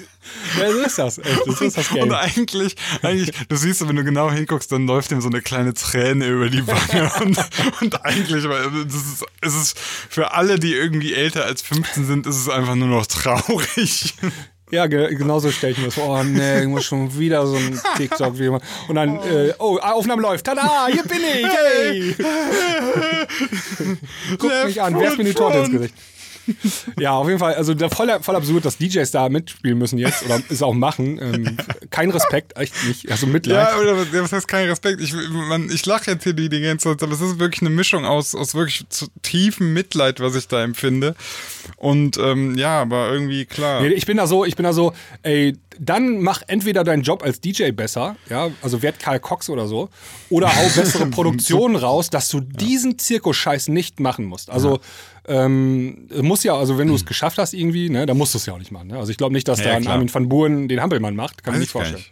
Ja, 0.60 0.72
so 0.72 0.78
ist 0.80 0.98
das. 0.98 1.18
Echt. 1.18 1.40
Das 1.46 1.60
ist 1.60 1.76
das 1.78 1.88
Geld. 1.88 2.02
Und 2.02 2.12
eigentlich, 2.12 2.74
eigentlich, 3.02 3.30
du 3.48 3.54
siehst, 3.54 3.86
wenn 3.88 3.94
du 3.94 4.02
genau 4.02 4.28
hinguckst, 4.30 4.72
dann 4.72 4.84
läuft 4.86 5.12
ihm 5.12 5.20
so 5.20 5.28
eine 5.28 5.40
kleine 5.40 5.72
Träne 5.72 6.26
über 6.26 6.48
die 6.50 6.66
Wange. 6.66 7.10
Und, 7.22 7.38
und 7.80 8.04
eigentlich, 8.04 8.48
weil 8.48 8.68
das 8.85 8.85
ist, 8.94 9.24
es 9.40 9.54
ist 9.54 9.78
für 9.78 10.32
alle, 10.32 10.58
die 10.58 10.74
irgendwie 10.74 11.14
älter 11.14 11.44
als 11.44 11.62
15 11.62 12.06
sind, 12.06 12.26
ist 12.26 12.36
es 12.36 12.48
einfach 12.48 12.74
nur 12.74 12.88
noch 12.88 13.06
traurig. 13.06 14.14
Ja, 14.70 14.88
ge 14.88 15.14
genau 15.14 15.38
so 15.38 15.52
stelle 15.52 15.72
ich 15.72 15.78
mir 15.78 15.86
das 15.86 15.94
vor. 15.94 16.08
Oh 16.08 16.24
nee, 16.24 16.62
ich 16.62 16.66
muss 16.66 16.84
schon 16.84 17.16
wieder 17.16 17.46
so 17.46 17.54
ein 17.54 17.80
TikTok 17.96 18.36
wie 18.38 18.46
immer. 18.46 18.60
Und 18.88 18.96
dann, 18.96 19.16
äh, 19.18 19.52
oh, 19.58 19.78
Aufnahme 19.78 20.22
läuft. 20.22 20.44
Tada, 20.44 20.88
hier 20.90 21.04
bin 21.04 21.18
ich. 21.18 21.46
Hey. 21.46 22.16
Guck 24.38 24.64
mich 24.64 24.82
an, 24.82 24.98
werf 24.98 25.16
mir 25.16 25.24
die 25.24 25.34
Torte 25.34 25.58
ins 25.58 25.70
Gesicht. 25.70 25.94
Ja, 26.98 27.12
auf 27.12 27.26
jeden 27.26 27.38
Fall. 27.38 27.54
Also 27.54 27.74
da 27.74 27.88
voll, 27.88 28.08
voll 28.20 28.36
absurd, 28.36 28.64
dass 28.64 28.78
DJs 28.78 29.10
da 29.10 29.28
mitspielen 29.28 29.78
müssen 29.78 29.98
jetzt 29.98 30.24
oder 30.24 30.40
es 30.48 30.62
auch 30.62 30.72
machen. 30.72 31.18
Ähm, 31.20 31.56
kein 31.90 32.10
Respekt, 32.10 32.56
echt 32.56 32.74
nicht. 32.86 33.10
Also 33.10 33.26
Mitleid. 33.26 33.68
Ja, 33.68 33.78
oder 33.78 34.22
was 34.22 34.32
heißt 34.32 34.48
kein 34.48 34.68
Respekt? 34.68 35.00
Ich, 35.00 35.12
man, 35.12 35.70
ich 35.70 35.84
lache 35.86 36.10
jetzt 36.10 36.24
hier 36.24 36.32
die, 36.32 36.48
die 36.48 36.60
ganze 36.60 36.88
Zeit, 36.88 37.02
aber 37.02 37.12
es 37.12 37.20
ist 37.20 37.38
wirklich 37.38 37.62
eine 37.62 37.70
Mischung 37.70 38.04
aus, 38.04 38.34
aus 38.34 38.54
wirklich 38.54 38.88
zu 38.88 39.06
tiefem 39.22 39.72
Mitleid, 39.72 40.20
was 40.20 40.34
ich 40.34 40.48
da 40.48 40.62
empfinde. 40.62 41.14
Und 41.76 42.16
ähm, 42.18 42.56
ja, 42.56 42.80
aber 42.80 43.10
irgendwie 43.10 43.44
klar. 43.44 43.82
Nee, 43.82 43.88
ich 43.88 44.06
bin 44.06 44.16
da 44.16 44.26
so, 44.26 44.44
ich 44.44 44.56
bin 44.56 44.64
da 44.64 44.72
so, 44.72 44.92
ey, 45.22 45.56
dann 45.78 46.20
mach 46.20 46.42
entweder 46.46 46.84
deinen 46.84 47.02
Job 47.02 47.22
als 47.22 47.40
DJ 47.40 47.70
besser, 47.70 48.16
ja, 48.30 48.50
also 48.62 48.82
werd 48.82 48.98
Karl 48.98 49.20
Cox 49.20 49.50
oder 49.50 49.66
so, 49.66 49.90
oder 50.30 50.54
hau 50.54 50.68
bessere 50.74 51.06
Produktionen 51.10 51.76
raus, 51.76 52.10
dass 52.10 52.28
du 52.28 52.40
diesen 52.40 52.98
Zirkusscheiß 52.98 53.68
nicht 53.68 54.00
machen 54.00 54.24
musst. 54.24 54.50
Also 54.50 54.80
ähm, 55.28 56.08
muss 56.22 56.42
ja, 56.44 56.54
also 56.56 56.78
wenn 56.78 56.88
du 56.88 56.94
es 56.94 57.04
geschafft 57.04 57.38
hast 57.38 57.52
irgendwie, 57.54 57.90
ne, 57.90 58.06
dann 58.06 58.16
musst 58.16 58.34
du 58.34 58.38
es 58.38 58.46
ja 58.46 58.52
auch 58.54 58.58
nicht 58.58 58.72
machen. 58.72 58.88
Ne? 58.88 58.98
Also 58.98 59.10
ich 59.10 59.16
glaube 59.18 59.32
nicht, 59.34 59.46
dass 59.48 59.58
Ja, 59.60 59.66
da 59.70 59.74
ein 59.76 59.82
klar. 59.82 59.94
Armin 59.94 60.12
van 60.12 60.28
Buuren 60.28 60.68
den 60.68 60.80
Hampelmann 60.80 61.16
macht, 61.16 61.42
kann 61.44 61.54
Weiß 61.54 61.62
ich 61.62 61.68
ich 61.68 61.74
nicht 61.74 61.82
vorstellen. 61.90 62.04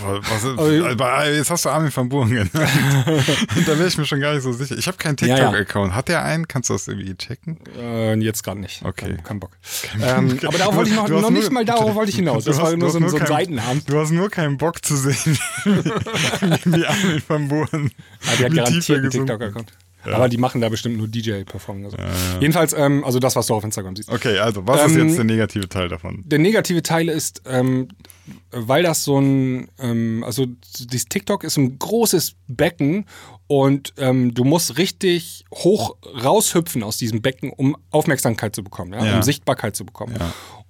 Was 0.00 0.42
ist, 0.42 0.58
Also- 0.58 0.86
aber 0.86 1.30
jetzt 1.30 1.50
hast 1.50 1.66
du 1.66 1.68
Armin 1.68 1.94
van 1.94 2.08
Buuren 2.08 2.30
genannt. 2.30 2.50
Da 3.66 3.78
wäre 3.78 3.88
ich 3.88 3.98
mir 3.98 4.06
schon 4.06 4.20
gar 4.20 4.32
nicht 4.32 4.42
so 4.42 4.50
sicher. 4.52 4.74
Ich 4.78 4.86
habe 4.86 4.96
keinen 4.96 5.16
Ja, 5.20 5.26
ja. 5.26 5.36
TikTok-Account. 5.50 5.94
Hat 5.94 6.08
der 6.08 6.24
einen? 6.24 6.48
Kannst 6.48 6.70
du 6.70 6.74
das 6.74 6.88
irgendwie 6.88 7.14
checken? 7.14 7.58
Äh, 7.78 8.14
jetzt 8.20 8.42
gerade 8.42 8.58
nicht. 8.60 8.82
Okay. 8.82 9.06
Kein, 9.16 9.22
kein 9.22 9.40
Bock. 9.40 9.50
Ähm, 10.02 10.38
aber 10.46 10.56
darauf 10.56 10.76
wollte 10.76 10.88
ich 10.90 10.96
noch, 10.96 11.08
noch 11.08 11.20
nur- 11.20 11.30
nicht 11.30 11.52
mal 11.52 11.66
darauf 11.66 11.94
wollte 11.94 12.08
ich 12.08 12.16
hinaus. 12.16 12.44
Das 12.44 12.56
war 12.56 12.68
hast- 12.68 12.76
nur 12.78 12.88
du 12.88 12.92
so, 12.92 12.98
ein- 13.04 13.08
so 13.10 13.16
ein 13.18 13.26
Seitenarm. 13.26 13.82
Du 13.86 13.98
hast 14.00 14.12
nur 14.12 14.30
keinen 14.30 14.56
Bock 14.56 14.82
zu 14.82 14.96
sehen, 14.96 15.38
wie 16.64 16.86
Armin 16.86 17.22
van 17.28 17.48
Buuren. 17.48 17.90
Ja, 18.22 18.36
die 18.36 18.44
hat 18.44 18.52
wie 18.52 18.58
er 18.58 18.64
garantiert 18.64 18.90
einen 18.98 19.10
gesungen 19.10 19.66
Aber 20.14 20.28
die 20.28 20.38
machen 20.38 20.60
da 20.60 20.68
bestimmt 20.68 20.96
nur 20.98 21.08
DJ-Performing. 21.08 21.84
Also. 21.86 21.96
Jedenfalls, 22.40 22.72
ähm, 22.72 23.04
also 23.04 23.18
das, 23.18 23.36
was 23.36 23.46
du 23.46 23.54
auf 23.54 23.64
Instagram 23.64 23.96
siehst. 23.96 24.10
Okay, 24.10 24.38
also 24.38 24.66
was 24.66 24.86
ist 24.86 24.96
Ähm, 24.96 25.08
jetzt 25.08 25.16
der 25.18 25.24
negative 25.24 25.68
Teil 25.68 25.88
davon? 25.88 26.22
Der 26.26 26.38
negative 26.38 26.82
Teil 26.82 27.08
ist, 27.08 27.42
ähm, 27.46 27.88
weil 28.50 28.82
das 28.82 29.04
so 29.04 29.18
ein, 29.20 29.68
ähm, 29.78 30.22
also 30.24 30.46
dieses 30.80 31.06
TikTok 31.06 31.44
ist 31.44 31.56
ein 31.56 31.78
großes 31.78 32.34
Becken 32.48 33.06
und 33.48 33.94
ähm, 33.98 34.34
du 34.34 34.42
musst 34.44 34.76
richtig 34.78 35.44
hoch 35.54 35.96
raushüpfen 36.22 36.82
aus 36.82 36.96
diesem 36.96 37.22
Becken, 37.22 37.50
um 37.52 37.76
Aufmerksamkeit 37.90 38.54
zu 38.56 38.64
bekommen, 38.64 38.92
ja? 38.92 39.04
Ja. 39.04 39.16
um 39.16 39.22
Sichtbarkeit 39.22 39.76
zu 39.76 39.84
bekommen. 39.86 40.14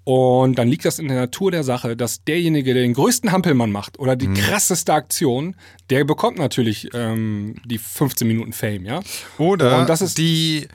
Und 0.08 0.56
dann 0.56 0.68
liegt 0.68 0.84
das 0.84 1.00
in 1.00 1.08
der 1.08 1.16
Natur 1.18 1.50
der 1.50 1.64
Sache, 1.64 1.96
dass 1.96 2.22
derjenige, 2.22 2.74
der 2.74 2.84
den 2.84 2.94
größten 2.94 3.32
Hampelmann 3.32 3.72
macht 3.72 3.98
oder 3.98 4.14
Mhm. 4.14 4.18
die 4.20 4.40
krasseste 4.40 4.92
Aktion, 4.94 5.56
der 5.90 6.04
bekommt 6.04 6.38
natürlich 6.38 6.88
ähm, 6.94 7.56
die 7.64 7.78
15 7.78 8.28
Minuten 8.28 8.52
Fame, 8.52 8.84
ja. 8.86 9.00
Oder 9.36 9.80
und 9.80 9.88
das 9.88 10.02
ist- 10.02 10.16
die 10.16 10.68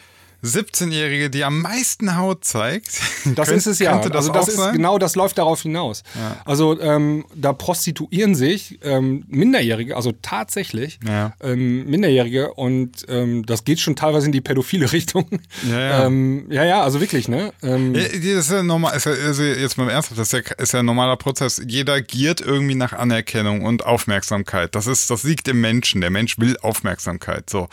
17-Jährige, 0.44 1.30
die 1.30 1.44
am 1.44 1.62
meisten 1.62 2.16
Haut 2.18 2.44
zeigt. 2.46 3.00
Das 3.36 3.48
Könnt- 3.50 3.58
ist 3.60 3.68
es 3.68 3.78
ja. 3.80 3.92
Könnte 3.94 4.10
das 4.10 4.28
also 4.30 4.32
das 4.32 4.48
ist 4.48 4.56
sein? 4.58 4.74
genau, 4.74 4.98
das 4.98 5.16
läuft 5.16 5.38
darauf 5.38 5.62
hinaus. 5.62 6.02
Also 6.44 6.80
ähm, 6.82 7.24
da 7.36 7.54
prostituieren 7.54 8.34
sich 8.34 8.80
ähm, 8.84 9.24
Minderjährige, 9.28 9.96
also 9.96 10.12
tatsächlich 10.24 11.00
Ja. 11.08 11.34
ähm, 11.42 11.86
Minderjährige 11.86 12.54
und 12.56 13.06
ähm, 13.10 13.46
das 13.46 13.64
geht 13.64 13.80
schon 13.80 13.96
teilweise 13.96 14.26
in 14.26 14.32
die 14.32 14.42
pädophile 14.42 14.92
Richtung. 14.92 15.28
Ja, 15.70 15.80
ja. 15.80 16.06
ähm, 16.08 16.48
ja, 16.50 16.64
ja, 16.66 16.82
also 16.82 17.00
wirklich, 17.00 17.28
ne? 17.28 17.54
Ähm, 17.62 17.94
Ja, 17.94 18.02
das 18.08 18.46
ist 18.46 18.52
ja 18.52 18.64
normal, 18.64 18.98
ist 18.98 19.06
ja, 19.06 19.12
also 19.12 19.44
jetzt 19.44 19.78
mal 19.78 19.88
ernsthaft, 19.90 20.20
das 20.20 20.34
ist 20.34 20.48
ja, 20.50 20.56
ist 20.58 20.74
ja 20.74 20.80
ein 20.80 20.86
normaler 20.86 21.18
Prozess. 21.18 21.62
Jeder 21.68 22.02
giert 22.02 22.42
irgendwie 22.42 22.76
nach 22.76 22.94
Anerkennung 22.94 23.62
und 23.64 23.86
Aufmerksamkeit. 23.86 24.74
Das 24.74 24.88
ist, 24.88 25.12
das 25.12 25.24
liegt 25.24 25.48
im 25.48 25.62
Menschen. 25.62 26.02
Der 26.02 26.10
Mensch 26.10 26.40
will 26.40 26.58
Aufmerksamkeit, 26.62 27.50
so. 27.52 27.70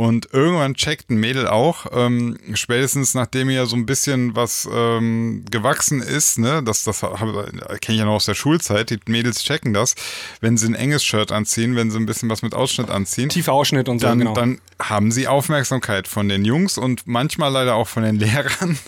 Und 0.00 0.32
irgendwann 0.32 0.76
checkt 0.76 1.10
ein 1.10 1.18
Mädel 1.18 1.46
auch, 1.46 1.84
ähm, 1.92 2.38
spätestens 2.54 3.12
nachdem 3.12 3.50
ihr 3.50 3.66
so 3.66 3.76
ein 3.76 3.84
bisschen 3.84 4.34
was 4.34 4.66
ähm, 4.72 5.44
gewachsen 5.50 6.00
ist, 6.00 6.38
ne, 6.38 6.62
das, 6.64 6.84
das 6.84 7.00
kenne 7.00 7.78
ich 7.86 7.98
ja 7.98 8.06
noch 8.06 8.14
aus 8.14 8.24
der 8.24 8.32
Schulzeit, 8.32 8.88
die 8.88 8.98
Mädels 9.08 9.42
checken 9.42 9.74
das, 9.74 9.96
wenn 10.40 10.56
sie 10.56 10.68
ein 10.68 10.74
enges 10.74 11.04
Shirt 11.04 11.32
anziehen, 11.32 11.76
wenn 11.76 11.90
sie 11.90 11.98
ein 11.98 12.06
bisschen 12.06 12.30
was 12.30 12.40
mit 12.40 12.54
Ausschnitt 12.54 12.88
anziehen 12.88 13.28
tiefer 13.28 13.52
Ausschnitt 13.52 13.90
und 13.90 13.98
so, 13.98 14.06
dann, 14.06 14.20
genau. 14.20 14.32
dann 14.32 14.58
haben 14.80 15.12
sie 15.12 15.28
Aufmerksamkeit 15.28 16.08
von 16.08 16.30
den 16.30 16.46
Jungs 16.46 16.78
und 16.78 17.06
manchmal 17.06 17.52
leider 17.52 17.74
auch 17.74 17.86
von 17.86 18.02
den 18.02 18.16
Lehrern. 18.18 18.78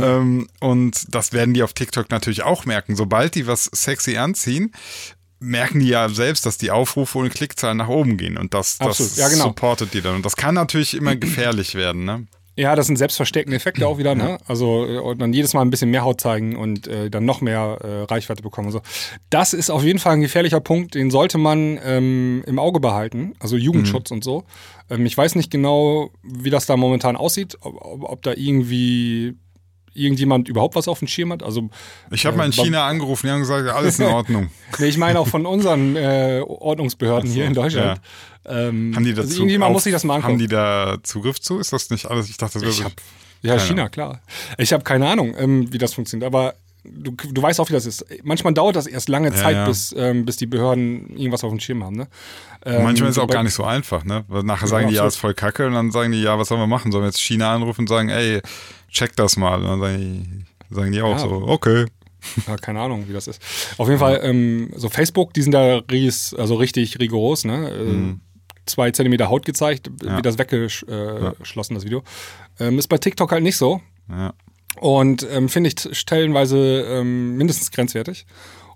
ähm, 0.00 0.46
und 0.60 1.12
das 1.12 1.32
werden 1.32 1.54
die 1.54 1.64
auf 1.64 1.72
TikTok 1.72 2.08
natürlich 2.12 2.44
auch 2.44 2.66
merken. 2.66 2.94
Sobald 2.94 3.34
die 3.34 3.48
was 3.48 3.64
sexy 3.64 4.16
anziehen, 4.16 4.72
merken 5.42 5.80
die 5.80 5.88
ja 5.88 6.08
selbst, 6.08 6.46
dass 6.46 6.56
die 6.56 6.70
Aufrufe 6.70 7.18
und 7.18 7.34
Klickzahlen 7.34 7.78
nach 7.78 7.88
oben 7.88 8.16
gehen. 8.16 8.38
Und 8.38 8.54
das, 8.54 8.78
das. 8.78 9.16
Ja, 9.16 9.28
genau. 9.28 9.48
supportet 9.48 9.92
die 9.92 10.00
dann. 10.00 10.16
Und 10.16 10.24
das 10.24 10.36
kann 10.36 10.54
natürlich 10.54 10.94
immer 10.94 11.16
gefährlich 11.16 11.74
werden. 11.74 12.04
Ne? 12.04 12.26
Ja, 12.54 12.76
das 12.76 12.86
sind 12.86 12.96
selbstversteckende 12.96 13.56
Effekte 13.56 13.86
auch 13.88 13.96
wieder, 13.96 14.14
ne? 14.14 14.36
Also 14.46 14.86
äh, 14.86 14.98
und 14.98 15.18
dann 15.20 15.32
jedes 15.32 15.54
Mal 15.54 15.62
ein 15.62 15.70
bisschen 15.70 15.90
mehr 15.90 16.04
Haut 16.04 16.20
zeigen 16.20 16.54
und 16.54 16.86
äh, 16.86 17.08
dann 17.08 17.24
noch 17.24 17.40
mehr 17.40 17.78
äh, 17.80 18.02
Reichweite 18.02 18.42
bekommen 18.42 18.66
und 18.66 18.72
so. 18.72 18.82
Das 19.30 19.54
ist 19.54 19.70
auf 19.70 19.82
jeden 19.82 19.98
Fall 19.98 20.14
ein 20.14 20.20
gefährlicher 20.20 20.60
Punkt, 20.60 20.94
den 20.94 21.10
sollte 21.10 21.38
man 21.38 21.80
ähm, 21.82 22.44
im 22.46 22.58
Auge 22.58 22.78
behalten, 22.78 23.32
also 23.40 23.56
Jugendschutz 23.56 24.10
und 24.10 24.22
so. 24.22 24.44
Ähm, 24.90 25.06
ich 25.06 25.16
weiß 25.16 25.34
nicht 25.34 25.50
genau, 25.50 26.10
wie 26.22 26.50
das 26.50 26.66
da 26.66 26.76
momentan 26.76 27.16
aussieht, 27.16 27.56
ob, 27.62 27.74
ob, 27.80 28.04
ob 28.04 28.22
da 28.22 28.34
irgendwie 28.36 29.34
irgendjemand 29.94 30.48
überhaupt 30.48 30.74
was 30.74 30.88
auf 30.88 30.98
dem 31.00 31.08
Schirm 31.08 31.32
hat. 31.32 31.42
Also 31.42 31.68
Ich 32.10 32.24
habe 32.26 32.36
mal 32.36 32.44
in 32.46 32.52
äh, 32.52 32.54
China 32.54 32.86
angerufen, 32.86 33.26
die 33.26 33.32
haben 33.32 33.40
gesagt, 33.40 33.66
ja, 33.66 33.74
alles 33.74 33.98
in 33.98 34.06
Ordnung. 34.12 34.50
Nee, 34.78 34.86
ich 34.86 34.98
meine 34.98 35.18
auch 35.20 35.28
von 35.28 35.46
unseren 35.46 35.96
äh, 35.96 36.42
Ordnungsbehörden 36.46 37.30
hier 37.30 37.44
in 37.46 37.54
Deutschland. 37.54 38.00
Ähm, 38.44 38.92
Haben 38.96 39.04
die 39.04 39.10
also 39.10 39.22
dazu 39.22 39.34
irgendjemand 39.36 39.68
auf- 39.70 39.74
muss 39.74 39.84
sich 39.84 39.92
das 39.92 40.04
mal 40.04 40.14
angucken. 40.16 40.32
Haben 40.34 40.38
die 40.38 40.48
da 40.48 40.96
Zugriff 41.02 41.40
zu? 41.40 41.58
Ist 41.58 41.72
das 41.72 41.90
nicht 41.90 42.06
alles? 42.06 42.28
Ich 42.28 42.36
dachte, 42.38 42.54
das 42.54 42.62
wäre 42.62 42.70
Ich 42.72 42.78
so- 42.78 42.84
hab, 42.84 42.92
ja, 43.42 43.58
China, 43.58 43.88
klar. 43.88 44.20
Ich 44.58 44.72
habe 44.72 44.82
keine 44.84 45.08
Ahnung, 45.08 45.34
ähm, 45.38 45.72
wie 45.72 45.78
das 45.78 45.94
funktioniert, 45.94 46.26
aber 46.26 46.54
du, 46.84 47.12
du 47.12 47.42
weißt 47.42 47.60
auch, 47.60 47.68
wie 47.68 47.72
das 47.72 47.86
ist. 47.86 48.04
Manchmal 48.24 48.54
dauert 48.54 48.74
das 48.76 48.86
erst 48.86 49.08
lange 49.08 49.32
Zeit, 49.32 49.54
ja. 49.54 49.66
Bis, 49.66 49.94
ähm, 49.96 50.24
bis 50.24 50.36
die 50.36 50.46
Behörden 50.46 51.10
irgendwas 51.16 51.44
auf 51.44 51.50
dem 51.50 51.60
Schirm 51.60 51.84
haben. 51.84 51.96
Ne? 51.96 52.08
Ähm, 52.64 52.82
Manchmal 52.84 53.10
ist 53.10 53.16
es 53.16 53.22
auch 53.22 53.26
bei- 53.28 53.34
gar 53.34 53.42
nicht 53.44 53.54
so 53.54 53.64
einfach, 53.64 54.04
ne? 54.04 54.24
Weil 54.28 54.42
nachher 54.44 54.66
sagen 54.68 54.88
die, 54.88 54.94
ja, 54.94 55.06
ist 55.06 55.16
voll 55.16 55.34
kacke 55.34 55.66
und 55.66 55.74
dann 55.74 55.90
sagen 55.92 56.10
die, 56.12 56.22
ja, 56.22 56.38
was 56.38 56.48
sollen 56.48 56.60
wir 56.60 56.66
machen? 56.68 56.90
Sollen 56.92 57.02
wir 57.04 57.08
jetzt 57.08 57.20
China 57.20 57.54
anrufen 57.54 57.82
und 57.82 57.88
sagen, 57.88 58.08
ey, 58.08 58.40
check 58.92 59.16
das 59.16 59.36
mal? 59.36 59.56
Und 59.62 59.64
dann 59.66 59.80
sagen 59.80 59.98
die, 60.70 60.74
sagen 60.74 60.92
die 60.92 61.02
auch 61.02 61.12
Ja. 61.12 61.18
so, 61.18 61.30
okay. 61.46 61.86
Ja, 62.46 62.56
keine 62.56 62.80
Ahnung, 62.80 63.08
wie 63.08 63.12
das 63.12 63.26
ist. 63.26 63.42
Auf 63.78 63.88
jeden 63.88 63.98
Fall, 63.98 64.20
ähm, 64.22 64.70
so 64.76 64.88
Facebook, 64.88 65.34
die 65.34 65.42
sind 65.42 65.52
da 65.52 65.78
ries, 65.90 66.32
also 66.34 66.54
richtig 66.54 67.00
rigoros, 67.00 67.44
ne? 67.44 67.68
Äh, 67.70 68.14
Zwei 68.64 68.92
Zentimeter 68.92 69.28
Haut 69.28 69.44
gezeigt, 69.44 69.90
Mhm. 69.90 70.08
Ja. 70.08 70.18
wie 70.18 70.22
das 70.22 70.38
weggeschlossen, 70.38 71.74
das 71.74 71.84
Video. 71.84 72.04
Ähm, 72.60 72.78
ist 72.78 72.86
bei 72.86 72.96
TikTok 72.98 73.32
halt 73.32 73.42
nicht 73.42 73.56
so. 73.56 73.80
Ja. 74.08 74.34
Und 74.80 75.26
ähm, 75.32 75.48
finde 75.48 75.70
ich 75.70 75.98
stellenweise 75.98 76.82
ähm, 76.88 77.36
mindestens 77.36 77.72
grenzwertig. 77.72 78.24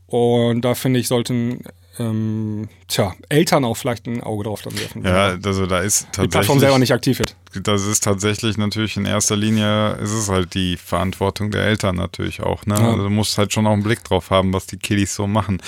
Und 0.07 0.62
da 0.62 0.74
finde 0.74 0.98
ich, 0.98 1.07
sollten 1.07 1.62
ähm, 2.00 2.68
tja, 2.88 3.14
Eltern 3.29 3.64
auch 3.64 3.76
vielleicht 3.76 4.07
ein 4.09 4.22
Auge 4.24 4.42
drauf 4.44 4.62
dann 4.62 4.76
werfen. 4.79 5.05
Ja, 5.05 5.38
also 5.42 5.66
da 5.66 5.81
ist 5.81 6.02
die 6.02 6.07
Plattform 6.07 6.31
tatsächlich, 6.31 6.61
selber 6.61 6.79
nicht 6.81 6.92
aktiv 6.92 7.18
wird. 7.20 7.36
Das 7.62 7.87
ist 7.87 8.05
tatsächlich 8.05 8.57
natürlich 8.57 8.97
in 8.97 9.07
erster 9.07 9.37
Linie, 9.37 9.92
ist 9.97 10.12
es 10.12 10.29
halt 10.29 10.55
die 10.55 10.77
Verantwortung 10.77 11.51
der 11.51 11.64
Eltern 11.64 11.97
natürlich 11.97 12.42
auch, 12.42 12.66
ne? 12.66 12.75
Ja. 12.75 12.90
Also 12.90 13.05
du 13.05 13.11
musst 13.11 13.38
halt 13.38 13.53
schon 13.53 13.66
auch 13.66 13.73
einen 13.73 13.83
Blick 13.83 14.05
drauf 14.05 14.31
haben, 14.31 14.53
was 14.53 14.66
die 14.66 14.79
Kiddies 14.79 15.14
so 15.14 15.27
machen. 15.27 15.62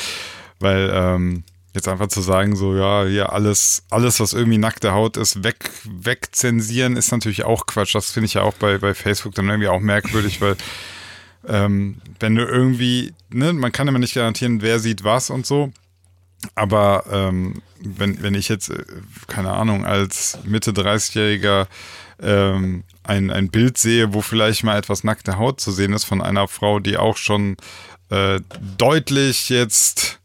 Weil, 0.60 0.90
ähm, 0.92 1.44
jetzt 1.74 1.88
einfach 1.88 2.08
zu 2.08 2.20
sagen, 2.20 2.56
so, 2.56 2.74
ja, 2.74 3.04
hier 3.04 3.32
alles, 3.32 3.84
alles, 3.90 4.20
was 4.20 4.32
irgendwie 4.32 4.58
nackte 4.58 4.92
Haut 4.92 5.16
ist, 5.16 5.44
weg, 5.44 5.70
wegzensieren, 5.84 6.96
ist 6.96 7.12
natürlich 7.12 7.44
auch 7.44 7.66
Quatsch. 7.66 7.94
Das 7.94 8.10
finde 8.10 8.26
ich 8.26 8.34
ja 8.34 8.42
auch 8.42 8.54
bei, 8.54 8.78
bei 8.78 8.94
Facebook 8.94 9.34
dann 9.34 9.48
irgendwie 9.48 9.68
auch 9.68 9.80
merkwürdig, 9.80 10.40
weil 10.40 10.56
ähm, 11.46 12.00
wenn 12.20 12.34
du 12.34 12.44
irgendwie, 12.44 13.14
ne, 13.30 13.52
man 13.52 13.72
kann 13.72 13.88
immer 13.88 13.98
nicht 13.98 14.14
garantieren, 14.14 14.60
wer 14.60 14.78
sieht 14.78 15.04
was 15.04 15.30
und 15.30 15.46
so. 15.46 15.72
Aber 16.54 17.04
ähm, 17.10 17.62
wenn, 17.80 18.22
wenn 18.22 18.34
ich 18.34 18.48
jetzt, 18.48 18.70
äh, 18.70 18.84
keine 19.26 19.52
Ahnung, 19.52 19.84
als 19.84 20.38
Mitte 20.44 20.70
30-Jähriger 20.72 21.66
ähm, 22.20 22.84
ein, 23.04 23.30
ein 23.30 23.48
Bild 23.50 23.78
sehe, 23.78 24.12
wo 24.14 24.20
vielleicht 24.22 24.64
mal 24.64 24.76
etwas 24.78 25.04
nackte 25.04 25.38
Haut 25.38 25.60
zu 25.60 25.72
sehen 25.72 25.92
ist 25.92 26.04
von 26.04 26.20
einer 26.22 26.48
Frau, 26.48 26.78
die 26.80 26.96
auch 26.96 27.16
schon 27.16 27.56
äh, 28.10 28.40
deutlich 28.76 29.48
jetzt, 29.48 30.18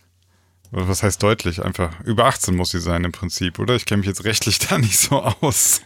was 0.72 1.04
heißt 1.04 1.22
deutlich, 1.22 1.64
einfach 1.64 2.00
über 2.02 2.26
18 2.26 2.56
muss 2.56 2.72
sie 2.72 2.80
sein 2.80 3.04
im 3.04 3.12
Prinzip, 3.12 3.60
oder? 3.60 3.76
Ich 3.76 3.86
kenne 3.86 4.00
mich 4.00 4.08
jetzt 4.08 4.24
rechtlich 4.24 4.60
da 4.68 4.78
nicht 4.78 4.98
so 5.00 5.22
aus. 5.22 5.82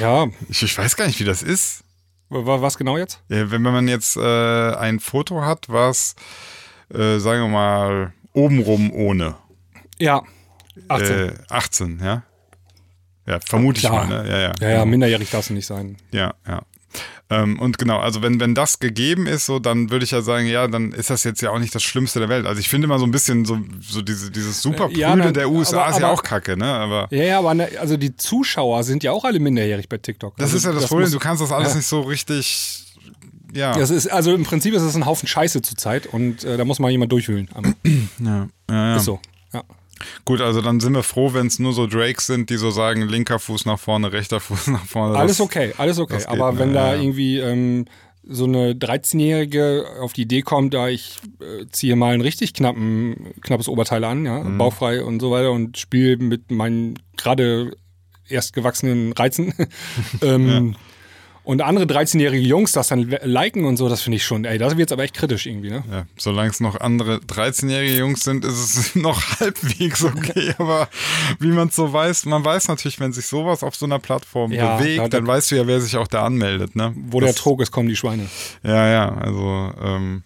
Ja, 0.00 0.26
Ich, 0.48 0.62
ich 0.62 0.76
weiß 0.78 0.94
gar 0.96 1.06
nicht, 1.06 1.18
wie 1.20 1.24
das 1.24 1.42
ist. 1.42 1.82
wa- 2.28 2.60
was 2.62 2.78
genau 2.78 2.96
jetzt? 2.96 3.20
Ja, 3.28 3.50
wenn 3.50 3.62
man 3.62 3.88
jetzt 3.88 4.16
äh, 4.16 4.74
ein 4.74 5.00
Foto 5.00 5.42
hat, 5.42 5.66
was, 5.68 6.14
äh, 6.92 7.18
sagen 7.18 7.42
wir 7.42 7.48
mal, 7.48 8.12
obenrum 8.32 8.92
ohne. 8.92 9.34
Ja, 9.98 10.22
18. 10.88 11.10
Äh, 11.28 11.32
18, 11.48 12.00
ja? 12.02 12.22
Ja, 13.26 13.40
vermute 13.40 13.78
ich 13.78 13.88
mal, 13.88 14.06
ne? 14.06 14.28
Ja, 14.28 14.38
ja. 14.38 14.52
ja, 14.60 14.68
ja, 14.78 14.84
minderjährig 14.84 15.30
darfst 15.30 15.50
du 15.50 15.54
nicht 15.54 15.66
sein. 15.66 15.96
Ja, 16.12 16.34
ja. 16.46 16.62
Ähm, 17.30 17.58
und 17.58 17.78
genau, 17.78 17.98
also 18.00 18.20
wenn, 18.22 18.38
wenn 18.38 18.54
das 18.54 18.78
gegeben 18.80 19.26
ist, 19.26 19.46
so, 19.46 19.58
dann 19.58 19.90
würde 19.90 20.04
ich 20.04 20.10
ja 20.10 20.20
sagen, 20.20 20.46
ja, 20.46 20.68
dann 20.68 20.92
ist 20.92 21.08
das 21.10 21.24
jetzt 21.24 21.40
ja 21.40 21.50
auch 21.50 21.58
nicht 21.58 21.74
das 21.74 21.82
Schlimmste 21.82 22.18
der 22.20 22.28
Welt. 22.28 22.44
Also 22.46 22.60
ich 22.60 22.68
finde 22.68 22.86
mal 22.86 22.98
so 22.98 23.06
ein 23.06 23.10
bisschen 23.10 23.46
so, 23.46 23.58
so 23.80 24.02
diese, 24.02 24.30
dieses 24.30 24.60
super 24.60 24.90
Äh, 24.90 24.98
ja, 24.98 25.16
ne, 25.16 25.32
der 25.32 25.48
USA 25.50 25.84
aber- 25.84 25.90
ist 25.90 26.00
ja 26.00 26.06
aber- 26.06 26.14
auch 26.14 26.22
kacke, 26.22 26.56
ne? 26.56 26.66
Aber 26.66 27.08
Ja, 27.10 27.24
ja, 27.24 27.38
aber 27.38 27.54
ne, 27.54 27.68
also 27.80 27.96
die 27.96 28.14
Zuschauer 28.14 28.84
sind 28.84 29.02
ja 29.02 29.10
auch 29.12 29.24
alle 29.24 29.40
minderjährig 29.40 29.88
bei 29.88 29.96
TikTok. 29.96 30.36
das 30.36 30.44
also 30.52 30.56
ist 30.58 30.64
ja 30.66 30.72
das, 30.72 30.86
Problem, 30.86 31.06
muss- 31.06 31.12
du 31.12 31.18
kannst 31.18 31.42
das 31.42 31.50
alles 31.50 31.70
ja. 31.70 31.76
nicht 31.76 31.86
so 31.86 32.02
richtig 32.02 32.84
ja. 33.54 33.72
Das 33.72 33.90
ist, 33.90 34.08
also 34.08 34.34
im 34.34 34.42
Prinzip 34.44 34.74
ist 34.74 34.82
es 34.82 34.94
ein 34.96 35.06
Haufen 35.06 35.26
Scheiße 35.28 35.62
zurzeit 35.62 36.06
und 36.08 36.42
äh, 36.44 36.56
da 36.56 36.64
muss 36.64 36.78
mal 36.80 36.90
jemand 36.90 37.10
durchwühlen. 37.12 37.48
Ja, 38.18 38.26
ja, 38.28 38.48
ja. 38.68 38.96
Ist 38.96 39.04
so. 39.04 39.20
Ja. 39.52 39.62
Gut, 40.24 40.40
also 40.40 40.60
dann 40.60 40.80
sind 40.80 40.92
wir 40.94 41.02
froh, 41.02 41.34
wenn 41.34 41.46
es 41.46 41.58
nur 41.58 41.72
so 41.72 41.86
Drakes 41.86 42.26
sind, 42.26 42.50
die 42.50 42.56
so 42.56 42.70
sagen, 42.70 43.02
linker 43.08 43.38
Fuß 43.38 43.64
nach 43.66 43.78
vorne, 43.78 44.12
rechter 44.12 44.40
Fuß 44.40 44.66
nach 44.68 44.84
vorne. 44.84 45.16
Alles 45.18 45.38
Das- 45.38 45.46
okay, 45.46 45.72
alles 45.78 45.98
okay. 45.98 46.18
geht, 46.18 46.28
Aber 46.28 46.52
ne? 46.52 46.58
wenn 46.58 46.72
da 46.74 46.88
Ja, 46.88 46.94
ja. 46.96 47.02
irgendwie 47.02 47.38
ähm, 47.38 47.84
so 48.26 48.44
eine 48.44 48.72
13-Jährige 48.72 49.84
auf 50.00 50.12
die 50.14 50.22
Idee 50.22 50.42
kommt, 50.42 50.72
da 50.74 50.88
ich 50.88 51.18
äh, 51.40 51.66
ziehe 51.70 51.94
mal 51.96 52.14
ein 52.14 52.20
richtig 52.22 52.54
knappen, 52.54 53.34
knappes 53.42 53.68
Oberteil 53.68 54.02
an, 54.04 54.24
ja, 54.24 54.42
Mhm. 54.42 54.58
bauchfrei 54.58 55.02
und 55.04 55.20
so 55.20 55.30
weiter 55.30 55.52
und 55.52 55.76
spiele 55.78 56.16
mit 56.16 56.50
meinen 56.50 56.98
gerade 57.16 57.72
erst 58.28 58.54
gewachsenen 58.54 59.12
Reizen. 59.12 59.52
ähm, 60.22 60.74
Und 61.44 61.60
andere 61.60 61.84
13-jährige 61.84 62.46
Jungs 62.46 62.72
das 62.72 62.88
dann 62.88 63.02
liken 63.22 63.66
und 63.66 63.76
so, 63.76 63.90
das 63.90 64.00
finde 64.00 64.16
ich 64.16 64.24
schon, 64.24 64.46
ey, 64.46 64.56
da 64.56 64.74
wird 64.78 64.88
es 64.88 64.92
aber 64.94 65.02
echt 65.02 65.12
kritisch 65.12 65.44
irgendwie, 65.44 65.68
ne? 65.68 65.84
Ja, 65.92 66.06
solange 66.16 66.48
es 66.48 66.58
noch 66.60 66.80
andere 66.80 67.16
13-jährige 67.18 67.98
Jungs 67.98 68.20
sind, 68.24 68.46
ist 68.46 68.76
es 68.78 68.94
noch 68.96 69.20
halbwegs 69.40 70.02
okay. 70.04 70.54
Aber 70.58 70.88
wie 71.40 71.48
man 71.48 71.68
es 71.68 71.76
so 71.76 71.92
weiß, 71.92 72.24
man 72.24 72.42
weiß 72.46 72.68
natürlich, 72.68 72.98
wenn 72.98 73.12
sich 73.12 73.26
sowas 73.26 73.62
auf 73.62 73.76
so 73.76 73.84
einer 73.84 73.98
Plattform 73.98 74.52
Ja, 74.52 74.78
bewegt, 74.78 74.98
da- 75.00 75.02
da- 75.02 75.08
dann 75.18 75.26
weißt 75.26 75.50
du 75.50 75.56
ja, 75.56 75.66
wer 75.66 75.82
sich 75.82 75.96
auch 75.98 76.08
da 76.08 76.24
anmeldet. 76.24 76.76
Ne? 76.76 76.94
Wo 76.96 77.20
der 77.20 77.28
Das- 77.32 77.36
Trog 77.36 77.60
ist, 77.60 77.70
kommen 77.70 77.90
die 77.90 77.96
Schweine. 77.96 78.26
Ja, 78.62 78.88
ja, 78.88 79.14
also. 79.14 79.70
Ähm, 79.82 80.22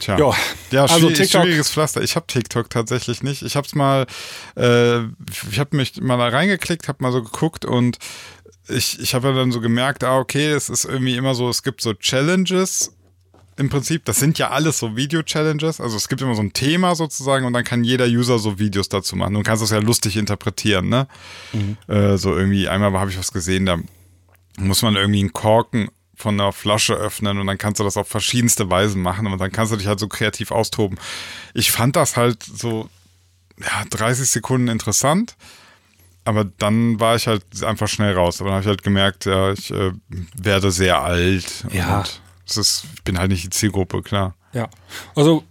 tja. 0.00 0.18
Ja, 0.18 0.32
ja 0.72 0.82
also 0.82 0.98
schwierig, 1.08 1.16
TikTok- 1.30 1.42
schwieriges 1.42 1.70
Pflaster. 1.70 2.02
Ich 2.02 2.16
habe 2.16 2.26
TikTok 2.26 2.68
tatsächlich 2.70 3.22
nicht. 3.22 3.42
Ich 3.42 3.56
habe 3.56 3.66
es 3.66 3.74
mal, 3.74 4.06
äh, 4.56 4.98
ich 5.50 5.58
habe 5.58 5.76
mich 5.76 6.00
mal 6.00 6.18
da 6.18 6.28
reingeklickt, 6.28 6.88
habe 6.88 6.98
mal 7.02 7.12
so 7.12 7.22
geguckt 7.22 7.64
und 7.64 7.98
ich, 8.68 9.00
ich 9.00 9.14
habe 9.14 9.34
dann 9.34 9.52
so 9.52 9.60
gemerkt, 9.60 10.04
ah, 10.04 10.18
okay, 10.18 10.50
es 10.50 10.68
ist 10.68 10.84
irgendwie 10.84 11.16
immer 11.16 11.34
so, 11.34 11.48
es 11.48 11.62
gibt 11.62 11.80
so 11.80 11.94
Challenges. 11.94 12.92
Im 13.56 13.68
Prinzip, 13.68 14.04
das 14.04 14.18
sind 14.18 14.38
ja 14.38 14.50
alles 14.50 14.78
so 14.78 14.96
Video-Challenges. 14.96 15.80
Also 15.80 15.96
es 15.96 16.08
gibt 16.08 16.20
immer 16.22 16.34
so 16.34 16.42
ein 16.42 16.52
Thema 16.52 16.96
sozusagen 16.96 17.46
und 17.46 17.52
dann 17.52 17.62
kann 17.62 17.84
jeder 17.84 18.06
User 18.06 18.38
so 18.38 18.58
Videos 18.58 18.88
dazu 18.88 19.14
machen. 19.14 19.34
Du 19.34 19.42
kannst 19.42 19.62
das 19.62 19.70
ja 19.70 19.78
lustig 19.78 20.16
interpretieren, 20.16 20.88
ne? 20.88 21.06
Äh, 21.86 22.16
so 22.16 22.36
irgendwie, 22.36 22.68
einmal 22.68 22.92
habe 22.94 23.10
ich 23.10 23.18
was 23.18 23.32
gesehen, 23.32 23.66
da 23.66 23.78
muss 24.58 24.82
man 24.82 24.96
irgendwie 24.96 25.20
einen 25.20 25.32
Korken 25.32 25.88
von 26.16 26.40
einer 26.40 26.52
Flasche 26.52 26.94
öffnen 26.94 27.38
und 27.38 27.46
dann 27.46 27.58
kannst 27.58 27.80
du 27.80 27.84
das 27.84 27.96
auf 27.96 28.08
verschiedenste 28.08 28.70
Weisen 28.70 29.02
machen 29.02 29.26
und 29.26 29.38
dann 29.38 29.52
kannst 29.52 29.72
du 29.72 29.76
dich 29.76 29.86
halt 29.86 29.98
so 29.98 30.08
kreativ 30.08 30.50
austoben. 30.50 30.98
Ich 31.54 31.70
fand 31.70 31.96
das 31.96 32.16
halt 32.16 32.42
so, 32.42 32.88
ja, 33.60 33.84
30 33.90 34.28
Sekunden 34.28 34.68
interessant, 34.68 35.36
aber 36.24 36.44
dann 36.44 36.98
war 37.00 37.16
ich 37.16 37.26
halt 37.26 37.44
einfach 37.64 37.88
schnell 37.88 38.14
raus. 38.14 38.40
Aber 38.40 38.50
dann 38.50 38.54
habe 38.56 38.62
ich 38.62 38.68
halt 38.68 38.82
gemerkt, 38.82 39.24
ja, 39.26 39.52
ich 39.52 39.70
äh, 39.70 39.92
werde 40.40 40.70
sehr 40.70 41.02
alt 41.02 41.64
Ja. 41.72 41.98
und 41.98 42.20
es 42.48 42.56
ist, 42.56 42.84
ich 42.96 43.02
bin 43.04 43.18
halt 43.18 43.30
nicht 43.30 43.44
die 43.44 43.50
Zielgruppe, 43.50 44.02
klar. 44.02 44.34
Ja. 44.52 44.68
Also 45.14 45.44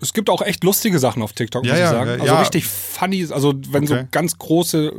es 0.00 0.12
gibt 0.12 0.30
auch 0.30 0.42
echt 0.42 0.64
lustige 0.64 0.98
Sachen 0.98 1.22
auf 1.22 1.32
TikTok, 1.32 1.64
Ja, 1.64 1.72
muss 1.72 1.78
ich 1.78 1.84
ja, 1.84 1.90
sagen. 1.90 2.10
ja, 2.10 2.32
Also 2.32 2.34
richtig 2.36 2.66
funny, 2.66 3.26
also 3.30 3.54
wenn 3.70 3.86
so 3.86 3.94
Okay. 3.94 4.06
ganz 4.10 4.38
große 4.38 4.92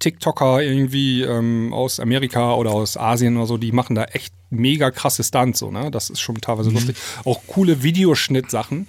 TikToker 0.00 0.60
irgendwie 0.62 1.22
ähm, 1.22 1.72
aus 1.72 2.00
Amerika 2.00 2.54
oder 2.54 2.72
aus 2.72 2.96
Asien 2.96 3.36
oder 3.36 3.46
so, 3.46 3.56
die 3.56 3.72
machen 3.72 3.94
da 3.94 4.04
echt 4.04 4.34
mega 4.50 4.90
krasse 4.90 5.22
Stunts, 5.24 5.60
so, 5.60 5.70
ne? 5.70 5.90
Das 5.90 6.10
ist 6.10 6.20
schon 6.20 6.40
teilweise 6.40 6.70
Mhm. 6.70 6.74
lustig. 6.76 6.96
Auch 7.24 7.40
coole 7.46 7.82
Videoschnittsachen, 7.82 8.86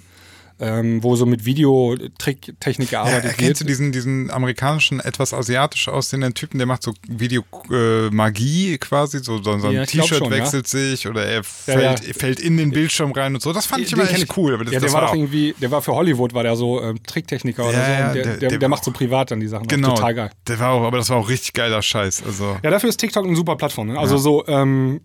ähm, 0.58 1.02
wo 1.02 1.16
so 1.16 1.26
mit 1.26 1.44
Videotechnik 1.44 2.90
Ja, 2.90 3.02
gearbeitet 3.02 3.24
erkennst 3.24 3.40
wird. 3.42 3.60
du 3.60 3.64
diesen, 3.64 3.92
diesen 3.92 4.30
amerikanischen, 4.30 5.00
etwas 5.00 5.34
asiatisch 5.34 5.88
aussehenden 5.88 6.34
Typen, 6.34 6.58
der 6.58 6.66
macht 6.66 6.82
so 6.82 6.94
Video-Magie 7.08 8.78
quasi, 8.78 9.18
so, 9.18 9.42
so 9.42 9.58
sein 9.58 9.72
Ja, 9.72 9.82
ich 9.82 9.90
glaub 9.90 10.06
T-Shirt 10.06 10.18
schon, 10.24 10.32
ja. 10.32 10.38
wechselt 10.38 10.66
sich 10.66 11.06
oder 11.08 11.24
er 11.26 11.44
fällt, 11.44 12.04
ja. 12.06 12.12
fällt 12.14 12.40
in 12.40 12.56
den 12.56 12.70
Bildschirm 12.70 13.12
rein 13.12 13.34
und 13.34 13.42
so. 13.42 13.52
Das 13.52 13.66
fand 13.66 13.82
ich 13.82 13.90
Den 13.90 14.00
immer 14.00 14.10
echt 14.10 14.36
cool. 14.36 14.54
Aber 14.54 14.64
das, 14.64 14.72
ja, 14.74 14.80
der 14.80 14.92
war 14.92 15.02
war 15.02 15.08
doch 15.08 15.14
irgendwie, 15.14 15.54
der 15.60 15.70
war 15.70 15.82
für 15.82 15.92
Hollywood, 15.94 16.34
war 16.34 16.42
der 16.42 16.56
so 16.56 16.82
ähm, 16.82 17.02
Tricktechniker 17.02 17.64
oder 17.68 17.72
Ja, 17.78 17.84
so. 17.84 17.90
ja, 17.92 18.12
der, 18.12 18.24
der- 18.36 18.48
der, 18.50 18.58
der 18.58 18.68
macht 18.68 18.84
so 18.84 18.90
privat 18.90 19.30
dann 19.30 19.40
die 19.40 19.48
Sachen. 19.48 19.66
genau, 19.66 19.94
Total 19.94 20.14
geil. 20.14 20.30
Der 20.48 20.58
war 20.58 20.70
auch, 20.72 20.82
aber 20.84 20.98
das 20.98 21.10
war 21.10 21.16
auch 21.18 21.28
richtig 21.28 21.52
geiler 21.54 21.82
Scheiß. 21.82 22.22
Also, 22.24 22.56
Ja, 22.62 22.70
dafür 22.70 22.88
ist 22.88 22.96
TikTok 22.98 23.24
eine 23.26 23.36
super 23.36 23.56
Plattform. 23.56 23.88
Ne? 23.88 23.98
Also 23.98 24.16
so, 24.18 24.46
ähm, 24.46 25.00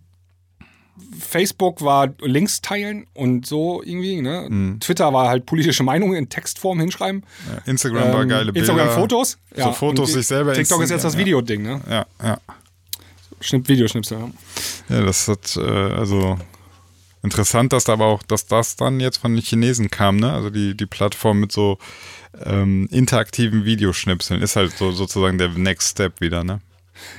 Facebook 1.19 1.81
war 1.81 2.09
Links 2.21 2.61
teilen 2.61 3.05
und 3.13 3.45
so 3.45 3.81
irgendwie. 3.83 4.21
Ne? 4.21 4.47
Mhm. 4.49 4.79
Twitter 4.79 5.13
war 5.13 5.29
halt 5.29 5.45
politische 5.45 5.83
Meinungen 5.83 6.15
in 6.15 6.29
Textform 6.29 6.79
hinschreiben. 6.79 7.23
Instagram 7.65 8.13
war 8.13 8.21
Ähm, 8.23 8.29
geile 8.29 8.53
Bilder. 8.53 8.71
Instagram 8.73 8.95
Fotos. 8.95 9.37
So 9.55 9.71
Fotos 9.71 10.09
und 10.09 10.13
sich 10.15 10.27
selber 10.27 10.53
TikTok 10.53 10.81
ist 10.81 10.89
jetzt 10.89 11.03
das 11.03 11.17
Videoding, 11.17 11.61
ne? 11.63 11.81
Ja, 11.89 12.05
ja. 12.23 12.37
Schnipp, 13.39 13.67
Videoschnipsel. 13.67 14.19
Ja. 14.19 14.97
Ja, 14.97 15.03
das 15.05 15.27
hat, 15.27 15.57
äh, 15.57 15.61
also 15.61 16.37
interessant, 17.23 17.73
dass 17.73 17.85
da 17.85 17.93
aber 17.93 18.05
auch, 18.05 18.23
dass 18.23 18.45
das 18.45 18.75
dann 18.75 18.99
jetzt 18.99 19.17
von 19.17 19.33
den 19.33 19.41
Chinesen 19.43 19.89
kam, 19.89 20.17
ne? 20.17 20.31
Also 20.31 20.49
die, 20.49 20.75
die 20.75 20.85
Plattform 20.85 21.39
mit 21.39 21.51
so 21.51 21.77
ähm, 22.45 22.87
interaktiven 22.91 23.65
Videoschnipseln 23.65 24.41
ist 24.41 24.55
halt 24.55 24.77
so 24.77 24.91
sozusagen 24.91 25.37
der 25.37 25.49
Next 25.49 25.89
Step 25.91 26.21
wieder, 26.21 26.43
ne? 26.43 26.61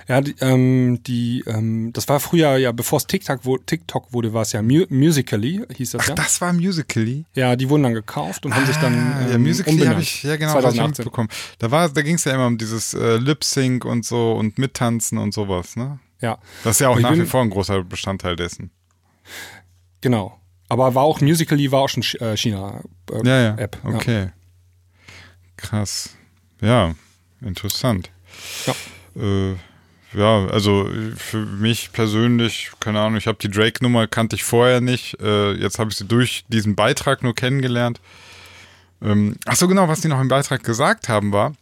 Ja, 0.09 0.21
die, 0.21 0.35
ähm, 0.41 1.03
die, 1.05 1.43
ähm, 1.47 1.93
das 1.93 2.09
war 2.09 2.21
früher 2.21 2.57
ja, 2.57 2.73
bevor 2.73 2.99
es 2.99 3.07
TikTok, 3.07 3.41
wo, 3.45 3.59
TikTok 3.59 4.13
wurde, 4.13 4.33
war 4.33 4.43
es 4.43 4.53
ja 4.53 4.63
Mu 4.63 4.85
Musically, 4.89 5.63
hieß 5.75 5.93
das 5.93 6.03
Ach, 6.03 6.09
ja. 6.09 6.15
das 6.15 6.41
war 6.41 6.53
Musically? 6.53 7.25
Ja, 7.35 7.57
die 7.57 7.69
wurden 7.69 7.85
dann 7.85 7.95
gekauft 7.95 8.45
und 8.47 8.55
haben 8.55 8.67
sich 8.67 8.77
dann 8.77 8.95
Ah, 8.95 9.29
ja, 9.29 9.35
ähm, 9.35 9.43
Musically 9.43 9.73
umbenannt. 9.73 9.95
habe 9.97 10.03
ich, 10.03 10.23
ja 10.23 10.37
genau, 10.37 10.55
das 10.55 10.65
hab 10.65 10.71
ich 10.73 10.77
2018. 10.77 11.03
mitbekommen. 11.05 11.29
Da, 11.59 11.71
war, 11.71 11.89
da 11.89 12.03
ging 12.03 12.15
es 12.17 12.25
ja 12.25 12.35
immer 12.35 12.47
um 12.47 12.59
dieses 12.59 12.95
äh, 12.95 13.17
Lip-Sync 13.17 13.85
und 13.85 14.05
so 14.05 14.33
und 14.33 14.59
Mittanzen 14.59 15.19
und 15.19 15.33
sowas, 15.35 15.77
ne? 15.77 15.99
Ja, 16.21 16.39
Das 16.63 16.77
ist 16.77 16.81
ja 16.81 16.89
auch 16.89 16.97
ich 16.97 17.03
nach 17.03 17.15
wie 17.17 17.25
vor 17.27 17.41
ein 17.43 17.51
großer 17.51 17.83
Bestandteil 17.83 18.37
dessen. 18.37 18.71
genau. 20.01 20.39
Aber 20.69 20.95
war 20.95 21.03
auch 21.03 21.21
Musically, 21.21 21.71
war 21.71 21.81
auch 21.81 21.89
schon 21.89 22.03
Ch- 22.03 22.19
äh, 22.23 22.35
China 22.37 22.81
äh, 23.11 23.27
Ja, 23.29 23.41
ja. 23.43 23.55
App. 23.59 23.77
Okay. 23.85 24.31
Krass. 25.57 26.11
Ja, 26.61 26.95
interessant. 27.41 28.11
Ja. 28.67 28.75
Äh, 29.23 29.57
ja, 30.15 30.47
also 30.47 30.89
für 31.17 31.45
mich 31.45 31.93
persönlich, 31.93 32.71
keine 32.81 33.01
Ahnung, 33.01 33.17
ich 33.17 33.27
habe 33.27 33.39
die 33.41 33.51
Drake-Nummer 33.51 34.07
kannte 34.07 34.37
ich 34.37 34.45
vorher 34.45 34.81
nicht. 34.81 35.21
Äh, 35.21 35.53
jetzt 35.53 35.79
habe 35.79 35.91
ich 35.91 35.97
sie 35.97 36.05
durch 36.05 36.45
diesen 36.49 36.75
Beitrag 36.75 37.23
nur 37.23 37.35
kennengelernt. 37.35 38.01
Ähm, 39.03 39.37
ach 39.47 39.57
so, 39.57 39.69
genau, 39.69 39.89
was 39.89 40.01
die 40.01 40.09
noch 40.09 40.21
im 40.21 40.29
Beitrag 40.29 40.63
gesagt 40.63 41.09
haben, 41.09 41.33
war, 41.33 41.55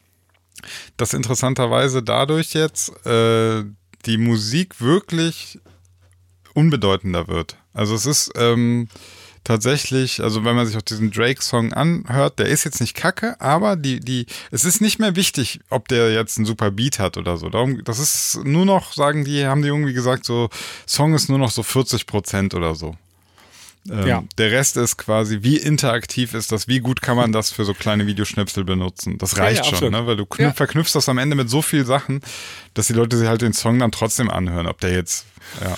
dass 0.97 1.15
interessanterweise 1.15 2.03
dadurch 2.03 2.53
jetzt 2.55 2.91
äh, 3.07 3.65
die 4.07 4.19
Musik 4.19 4.81
wirklich 4.81 5.59
unbedeutender 6.55 7.29
wird. 7.29 7.57
Also 7.73 7.95
es 7.95 8.07
ist 8.07 8.33
ähm, 8.37 8.89
tatsächlich, 9.45 10.23
also 10.23 10.45
wenn 10.45 10.55
man 10.57 10.67
sich 10.67 10.77
auch 10.77 10.83
diesen 10.83 11.11
Drake-Song 11.11 11.73
anhört, 11.73 12.39
der 12.39 12.47
ist 12.47 12.65
jetzt 12.65 12.81
nicht 12.81 12.95
kacke, 12.95 13.41
aber 13.41 13.77
die, 13.77 14.01
die, 14.01 14.27
es 14.51 14.65
ist 14.65 14.81
nicht 14.81 14.99
mehr 14.99 15.17
wichtig, 15.17 15.61
ob 15.71 15.89
der 15.89 16.13
jetzt 16.13 16.39
einen 16.39 16.47
super 16.47 16.71
Beat 16.71 16.99
hat 16.99 17.17
oder 17.17 17.37
so. 17.37 17.49
Darum, 17.49 17.83
das 17.85 17.99
ist 17.99 18.41
nur 18.45 18.65
noch, 18.67 18.93
sagen 18.93 19.25
die, 19.25 19.47
haben 19.47 19.63
die 19.63 19.69
irgendwie 19.69 19.93
gesagt, 19.95 20.25
so, 20.25 20.49
Song 20.87 21.15
ist 21.15 21.29
nur 21.29 21.39
noch 21.39 21.51
so 21.51 21.63
40 21.63 22.07
Prozent 22.07 22.55
oder 22.55 22.75
so. 22.75 22.97
Ähm, 23.91 24.07
Ja. 24.07 24.25
Der 24.37 24.51
Rest 24.51 24.77
ist 24.77 24.99
quasi, 24.99 25.39
wie 25.41 25.57
interaktiv 25.57 26.35
ist 26.35 26.53
das, 26.53 26.69
wie 26.69 26.81
gut 26.81 27.01
kann 27.01 27.17
man 27.17 27.33
das 27.33 27.51
für 27.51 27.65
so 27.65 27.73
kleine 27.73 28.07
Videoschnipsel 28.07 28.63
benutzen. 28.65 29.17
Das 29.17 29.33
Ja, 29.33 29.45
reicht 29.45 29.59
ja, 29.59 29.65
schon, 29.65 29.75
absolut. 29.75 29.93
ne? 29.95 30.07
weil 30.07 30.17
du 30.17 30.27
knüpf, 30.27 30.49
Ja. 30.49 30.53
verknüpfst 30.53 30.93
das 30.95 31.09
am 31.09 31.17
Ende 31.17 31.35
mit 31.35 31.49
so 31.49 31.63
vielen 31.63 31.87
Sachen, 31.87 32.21
dass 32.75 32.89
die 32.89 32.93
Leute 32.93 33.17
sich 33.17 33.27
halt 33.27 33.41
den 33.41 33.55
Song 33.55 33.79
dann 33.79 33.91
trotzdem 33.91 34.29
anhören, 34.31 34.67
ob 34.67 34.81
der 34.81 34.93
jetzt, 34.93 35.25
ja. 35.63 35.77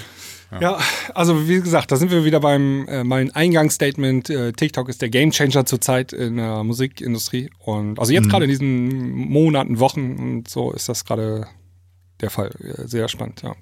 Ja, 0.60 0.78
also 1.14 1.48
wie 1.48 1.60
gesagt, 1.60 1.90
da 1.92 1.96
sind 1.96 2.10
wir 2.10 2.24
wieder 2.24 2.40
beim 2.40 2.86
äh, 2.88 3.04
mein 3.04 3.30
Eingangsstatement. 3.34 4.28
Äh, 4.30 4.52
TikTok 4.52 4.88
ist 4.88 5.00
der 5.00 5.08
Gamechanger 5.08 5.64
zurzeit 5.64 6.12
in 6.12 6.36
der 6.36 6.62
Musikindustrie. 6.64 7.50
Und 7.58 7.98
also 7.98 8.12
Mhm. 8.12 8.16
jetzt 8.16 8.28
gerade 8.30 8.44
in 8.44 8.50
diesen 8.50 9.10
Monaten, 9.10 9.78
Wochen 9.78 10.16
und 10.18 10.48
so 10.48 10.72
ist 10.72 10.88
das 10.88 11.04
gerade 11.04 11.46
der 12.20 12.30
Fall. 12.30 12.50
Äh, 12.60 12.86
Sehr 12.86 13.08
spannend, 13.08 13.42
ja. 13.42 13.54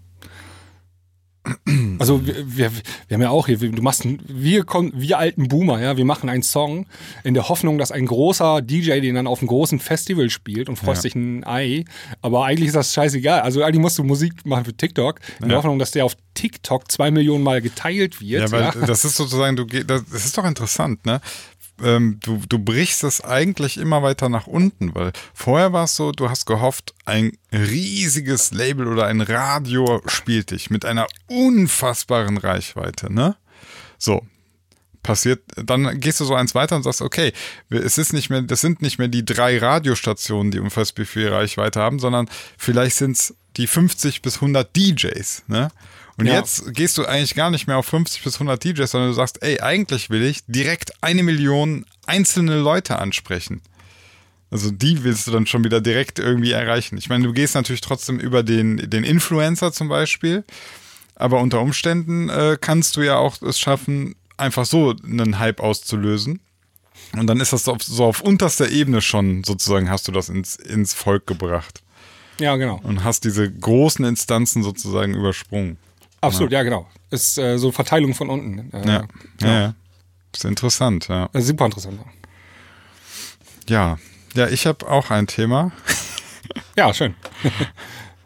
Also 1.98 2.26
wir, 2.26 2.34
wir, 2.56 2.72
wir 3.08 3.14
haben 3.14 3.22
ja 3.22 3.30
auch 3.30 3.46
hier, 3.46 3.58
du 3.58 3.82
machst, 3.82 4.04
ein- 4.04 4.20
wir 4.26 4.64
kommen, 4.64 4.92
wir 4.94 5.18
alten 5.18 5.48
Boomer, 5.48 5.80
ja, 5.80 5.96
wir 5.96 6.04
machen 6.04 6.28
einen 6.28 6.42
Song 6.42 6.86
in 7.24 7.34
der 7.34 7.48
Hoffnung, 7.48 7.78
dass 7.78 7.92
ein 7.92 8.06
großer 8.06 8.62
DJ 8.62 9.00
den 9.00 9.14
dann 9.14 9.26
auf 9.26 9.40
einem 9.40 9.48
großen 9.48 9.78
Festival 9.80 10.30
spielt 10.30 10.68
und 10.68 10.76
freust 10.76 11.04
dich 11.04 11.14
ein 11.14 11.44
Ei. 11.46 11.84
Aber 12.22 12.44
eigentlich 12.44 12.68
ist 12.68 12.76
das 12.76 12.92
scheißegal. 12.94 13.40
Also 13.40 13.62
eigentlich 13.62 13.80
musst 13.80 13.98
du 13.98 14.04
Musik 14.04 14.46
machen 14.46 14.64
für 14.64 14.74
TikTok 14.76 15.20
in 15.40 15.48
der 15.48 15.50
Ja. 15.50 15.56
Hoffnung, 15.58 15.78
dass 15.78 15.90
der 15.90 16.04
auf 16.04 16.16
TikTok 16.34 16.90
zwei 16.90 17.10
Millionen 17.10 17.44
Mal 17.44 17.60
geteilt 17.60 18.20
wird. 18.20 18.42
Ja, 18.42 18.50
weil 18.52 18.62
ja. 18.62 18.86
das 18.86 19.04
ist 19.04 19.16
sozusagen, 19.16 19.56
du 19.56 19.64
das 19.66 20.02
ist 20.24 20.38
doch 20.38 20.44
interessant, 20.44 21.04
ne? 21.04 21.20
Ähm, 21.82 22.18
du, 22.22 22.42
du 22.48 22.58
brichst 22.58 23.04
es 23.04 23.22
eigentlich 23.22 23.78
immer 23.78 24.02
weiter 24.02 24.28
nach 24.28 24.46
unten, 24.46 24.94
weil 24.94 25.12
vorher 25.34 25.72
war 25.72 25.84
es 25.84 25.96
so, 25.96 26.12
du 26.12 26.28
hast 26.28 26.46
gehofft, 26.46 26.94
ein 27.04 27.32
riesiges 27.52 28.52
Label 28.52 28.86
oder 28.86 29.06
ein 29.06 29.20
Radio 29.20 30.02
spielt 30.06 30.50
dich 30.50 30.70
mit 30.70 30.84
einer 30.84 31.06
unfassbaren 31.26 32.36
Reichweite, 32.36 33.12
ne? 33.12 33.36
So. 33.98 34.22
Passiert, 35.02 35.40
dann 35.56 35.98
gehst 35.98 36.20
du 36.20 36.26
so 36.26 36.34
eins 36.34 36.54
weiter 36.54 36.76
und 36.76 36.82
sagst, 36.82 37.00
okay, 37.00 37.32
es 37.70 37.96
ist 37.96 38.12
nicht 38.12 38.28
mehr, 38.28 38.42
das 38.42 38.60
sind 38.60 38.82
nicht 38.82 38.98
mehr 38.98 39.08
die 39.08 39.24
drei 39.24 39.56
Radiostationen, 39.56 40.52
die 40.52 40.60
unfassbar 40.60 41.06
viel 41.06 41.30
Reichweite 41.30 41.80
haben, 41.80 41.98
sondern 41.98 42.28
vielleicht 42.58 42.96
sind 42.96 43.12
es 43.12 43.34
die 43.56 43.66
50 43.66 44.20
bis 44.20 44.36
100 44.36 44.76
DJs, 44.76 45.44
ne? 45.48 45.70
Und 46.20 46.26
Ja. 46.26 46.34
jetzt 46.34 46.74
gehst 46.74 46.98
du 46.98 47.06
eigentlich 47.06 47.34
gar 47.34 47.50
nicht 47.50 47.66
mehr 47.66 47.78
auf 47.78 47.86
50 47.86 48.22
bis 48.22 48.34
100 48.34 48.62
DJs, 48.62 48.90
sondern 48.90 49.10
du 49.10 49.14
sagst, 49.14 49.42
ey, 49.42 49.60
eigentlich 49.60 50.10
will 50.10 50.22
ich 50.22 50.40
direkt 50.46 50.92
eine 51.02 51.22
Million 51.22 51.86
einzelne 52.06 52.58
Leute 52.58 52.98
ansprechen. 52.98 53.62
Also 54.50 54.70
die 54.70 55.02
willst 55.04 55.26
du 55.26 55.30
dann 55.30 55.46
schon 55.46 55.64
wieder 55.64 55.80
direkt 55.80 56.18
irgendwie 56.18 56.50
erreichen. 56.52 56.98
Ich 56.98 57.08
meine, 57.08 57.24
du 57.24 57.32
gehst 57.32 57.54
natürlich 57.54 57.80
trotzdem 57.80 58.18
über 58.20 58.42
den, 58.42 58.90
den 58.90 59.04
Influencer 59.04 59.72
zum 59.72 59.88
Beispiel, 59.88 60.44
aber 61.14 61.40
unter 61.40 61.60
Umständen 61.60 62.28
äh, 62.28 62.58
kannst 62.60 62.96
du 62.96 63.02
ja 63.02 63.16
auch 63.16 63.40
es 63.42 63.58
schaffen, 63.60 64.14
einfach 64.36 64.66
so 64.66 64.94
einen 65.04 65.38
Hype 65.38 65.60
auszulösen. 65.60 66.40
Und 67.16 67.26
dann 67.28 67.40
ist 67.40 67.52
das 67.52 67.66
auf, 67.68 67.82
so 67.82 68.04
auf 68.04 68.20
unterster 68.20 68.68
Ebene 68.68 69.00
schon 69.00 69.42
sozusagen, 69.44 69.88
hast 69.88 70.06
du 70.08 70.12
das 70.12 70.28
ins, 70.28 70.56
ins 70.56 70.92
Volk 70.94 71.26
gebracht 71.26 71.82
Ja, 72.38 72.56
genau. 72.56 72.78
und 72.82 73.04
hast 73.04 73.24
diese 73.24 73.50
großen 73.50 74.04
Instanzen 74.04 74.62
sozusagen 74.62 75.14
übersprungen. 75.14 75.76
Absolut, 76.20 76.52
ja, 76.52 76.62
genau. 76.62 76.86
Ist 77.10 77.38
äh, 77.38 77.58
so 77.58 77.72
Verteilung 77.72 78.14
von 78.14 78.28
unten. 78.28 78.70
Äh, 78.72 78.86
Ja, 78.86 79.04
ja, 79.40 79.60
ja. 79.60 79.74
Ist 80.34 80.44
interessant, 80.44 81.08
ja. 81.08 81.28
äh, 81.32 81.40
Super 81.40 81.66
interessant. 81.66 82.00
Ja, 83.68 83.98
ja 84.34 84.48
ich 84.48 84.66
habe 84.66 84.88
auch 84.88 85.10
ein 85.10 85.26
Thema. 85.26 85.72
Ja, 86.76 86.92
schön. 86.92 87.14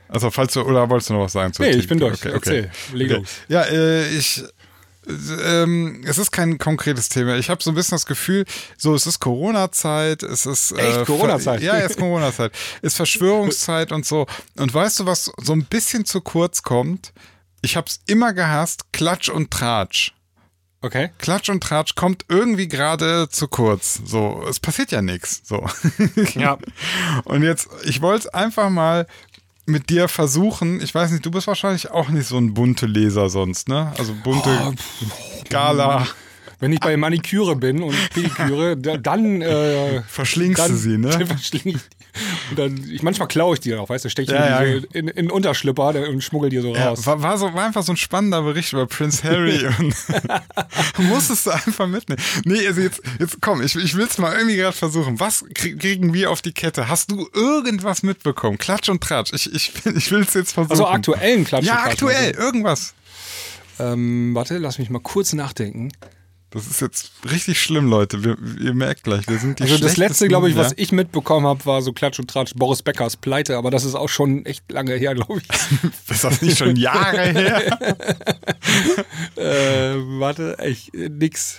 Also 0.09 0.30
falls 0.30 0.52
du, 0.52 0.62
oder 0.62 0.88
wolltest 0.88 1.11
du 1.11 1.14
noch 1.14 1.22
was 1.22 1.33
sagen 1.33 1.52
zu 1.52 1.62
Nee, 1.62 1.70
ich 1.70 1.88
bin 1.88 1.98
durch. 1.98 2.24
Erzähl. 2.24 2.70
Leg 2.92 3.11
okay. 3.11 3.20
los. 3.20 3.28
Ja, 3.48 3.62
äh, 3.62 4.07
ich, 4.11 4.44
äh, 5.09 5.62
ähm, 5.62 6.04
es 6.07 6.18
ist 6.18 6.30
kein 6.30 6.57
konkretes 6.59 7.09
Thema. 7.09 7.37
Ich 7.37 7.50
habe 7.50 7.61
so 7.61 7.72
ein 7.72 7.74
bisschen 7.74 7.96
das 7.96 8.07
Gefühl, 8.07 8.44
so 8.76 8.94
es 8.94 9.09
ist 9.09 9.18
Corona-Zeit, 9.18 10.22
es 10.22 10.46
ist 10.46 10.70
äh, 10.70 10.98
Echt? 10.98 11.07
Corona-Zeit? 11.07 11.62
Ja, 11.62 11.78
es 11.78 11.92
ist 11.92 11.98
Corona-Zeit, 11.98 12.52
ist 12.80 12.96
Verschwörungszeit 12.96 13.90
und 13.90 14.07
so. 14.07 14.26
Und 14.57 14.72
weißt 14.72 15.00
du, 15.00 15.07
was 15.07 15.33
so 15.42 15.52
ein 15.52 15.64
bisschen 15.64 16.04
zu 16.04 16.20
kurz 16.20 16.62
kommt? 16.62 17.12
Ich 17.64 17.77
habe 17.77 17.87
es 17.88 18.00
immer 18.07 18.35
gehasst, 18.35 18.92
Klatsch 18.92 19.31
und 19.31 19.50
Tratsch. 19.50 20.12
Okay. 20.83 21.11
Klatsch 21.16 21.48
und 21.48 21.62
Tratsch 21.62 21.94
kommt 21.94 22.27
irgendwie 22.29 22.68
gerade 22.68 23.31
zu 23.31 23.48
kurz. 23.48 24.03
So, 24.05 24.44
es 24.46 24.61
passiert 24.61 24.92
ja 24.92 25.00
nichts. 25.00 25.40
So. 25.44 25.66
Ja. 26.35 26.59
Und 27.24 27.42
jetzt, 27.42 27.68
ich 27.85 28.03
wollte 28.03 28.35
einfach 28.35 28.68
mal 28.68 29.07
mit 29.64 29.88
dir 29.88 30.09
versuchen, 30.09 30.83
ich 30.83 30.94
weiß 30.94 31.11
nicht, 31.12 31.24
du 31.24 31.31
bist 31.31 31.46
wahrscheinlich 31.46 31.90
auch 31.90 32.11
nicht 32.11 32.27
so 32.27 32.37
ein 32.37 32.53
bunte 32.53 32.85
Leser 32.85 33.31
sonst, 33.31 33.68
ne? 33.68 33.94
Also 33.96 34.14
bunte 34.22 34.50
Oh, 34.62 34.74
Gala. 35.48 36.07
Wenn 36.61 36.73
ich 36.73 36.81
bei 36.81 36.97
Maniküre 36.97 37.57
bin 37.57 37.83
und 37.83 37.95
Pediküre, 38.11 38.77
da- 38.77 38.97
dann 38.97 39.43
äh, 39.43 40.03
Verschlingst 40.09 40.59
dann, 40.61 40.71
du 40.71 40.77
sie, 40.77 40.99
ne? 40.99 41.09
Dann 41.11 41.27
verschling 41.27 41.62
ich 41.67 41.75
die. 41.75 41.79
Und 42.51 42.59
dann, 42.59 42.90
ich, 42.90 43.03
manchmal 43.03 43.27
klaue 43.27 43.55
ich 43.55 43.61
die 43.61 43.75
auch, 43.75 43.88
weißt 43.88 44.05
du, 44.05 44.09
Ja, 44.23 44.62
die 44.64 44.73
ja. 44.73 44.81
so 44.81 44.87
in, 44.93 45.09
in 45.09 45.31
Unterschlipper 45.33 45.88
und 46.09 46.23
schmuggel 46.23 46.49
die 46.49 46.59
so 46.61 46.73
Ja, 46.75 46.90
raus. 46.90 47.05
war, 47.07 47.21
war, 47.23 47.37
so, 47.38 47.53
war 47.55 47.64
einfach 47.64 47.83
so 47.83 47.93
ein 47.93 47.97
spannender 47.97 48.43
Bericht 48.43 48.73
über 48.73 48.87
Prince 48.87 49.25
Harry 49.25 49.67
und 49.79 49.95
musstest 50.99 51.47
du 51.47 51.51
einfach 51.51 51.88
mitnehmen. 51.88 52.23
Nee, 52.45 52.67
also 52.67 52.81
jetzt, 52.83 53.03
jetzt 53.19 53.38
komm, 53.40 53.62
ich, 53.62 53.75
ich 53.75 53.97
will 53.97 54.07
es 54.07 54.19
mal 54.19 54.33
irgendwie 54.37 54.57
gerade 54.57 54.77
versuchen. 54.77 55.19
Was 55.19 55.45
krieg, 55.55 55.81
kriegen 55.81 56.14
wir 56.14 56.31
auf 56.31 56.40
die 56.40 56.53
Kette? 56.53 56.88
Hast 56.88 57.11
du 57.11 57.29
irgendwas 57.35 58.03
mitbekommen? 58.05 58.59
Klatsch 58.59 58.88
und 58.88 59.03
Tratsch. 59.03 59.33
Ich, 59.33 59.53
ich, 59.53 59.73
ich 59.85 60.11
will 60.12 60.21
es 60.21 60.35
jetzt 60.35 60.53
versuchen. 60.53 60.71
Also 60.71 60.87
aktuellen 60.87 61.45
Klatsch. 61.45 61.64
Ja, 61.64 61.73
und 61.75 61.79
Tratsch, 61.81 61.93
aktuell, 61.95 62.27
also. 62.29 62.40
irgendwas. 62.40 62.95
Ähm, 63.81 64.31
warte, 64.37 64.59
lass 64.59 64.79
mich 64.79 64.88
mal 64.88 65.01
kurz 65.01 65.33
nachdenken. 65.33 65.90
Das 66.55 66.69
ist 66.69 66.81
jetzt 66.81 67.11
richtig 67.29 67.61
schlimm, 67.61 67.88
Leute. 67.88 68.23
Wir, 68.23 68.37
ihr 68.61 68.75
merkt 68.75 69.03
gleich, 69.03 69.27
wir 69.27 69.38
sind 69.40 69.59
die 69.59 69.64
Also 69.64 69.77
das 69.77 69.97
letzte, 69.97 70.29
glaube 70.29 70.49
ich, 70.49 70.57
was 70.57 70.71
ja? 70.71 70.77
ich 70.79 70.93
mitbekommen 70.93 71.49
habe, 71.49 71.67
war 71.67 71.83
so 71.83 71.93
Klatsch 71.93 72.21
und 72.21 72.31
Tratsch 72.31 72.55
Boris 72.55 72.81
Beckers 72.81 73.17
Pleite, 73.17 73.57
aber 73.57 73.73
das 73.73 73.85
ist 73.85 73.97
auch 73.97 74.09
schon 74.09 74.47
echt 74.47 74.71
lange 74.71 74.95
her, 74.95 75.17
glaube 75.17 75.40
ich. 75.40 75.49
Ist 76.09 76.23
das 76.23 76.40
nicht 76.43 76.57
schon 76.57 76.77
Jahre 76.77 77.25
her? 77.25 77.97
äh, 79.37 79.97
warte, 80.21 80.57
echt, 80.61 80.95
äh, 80.95 81.09
nix. 81.09 81.59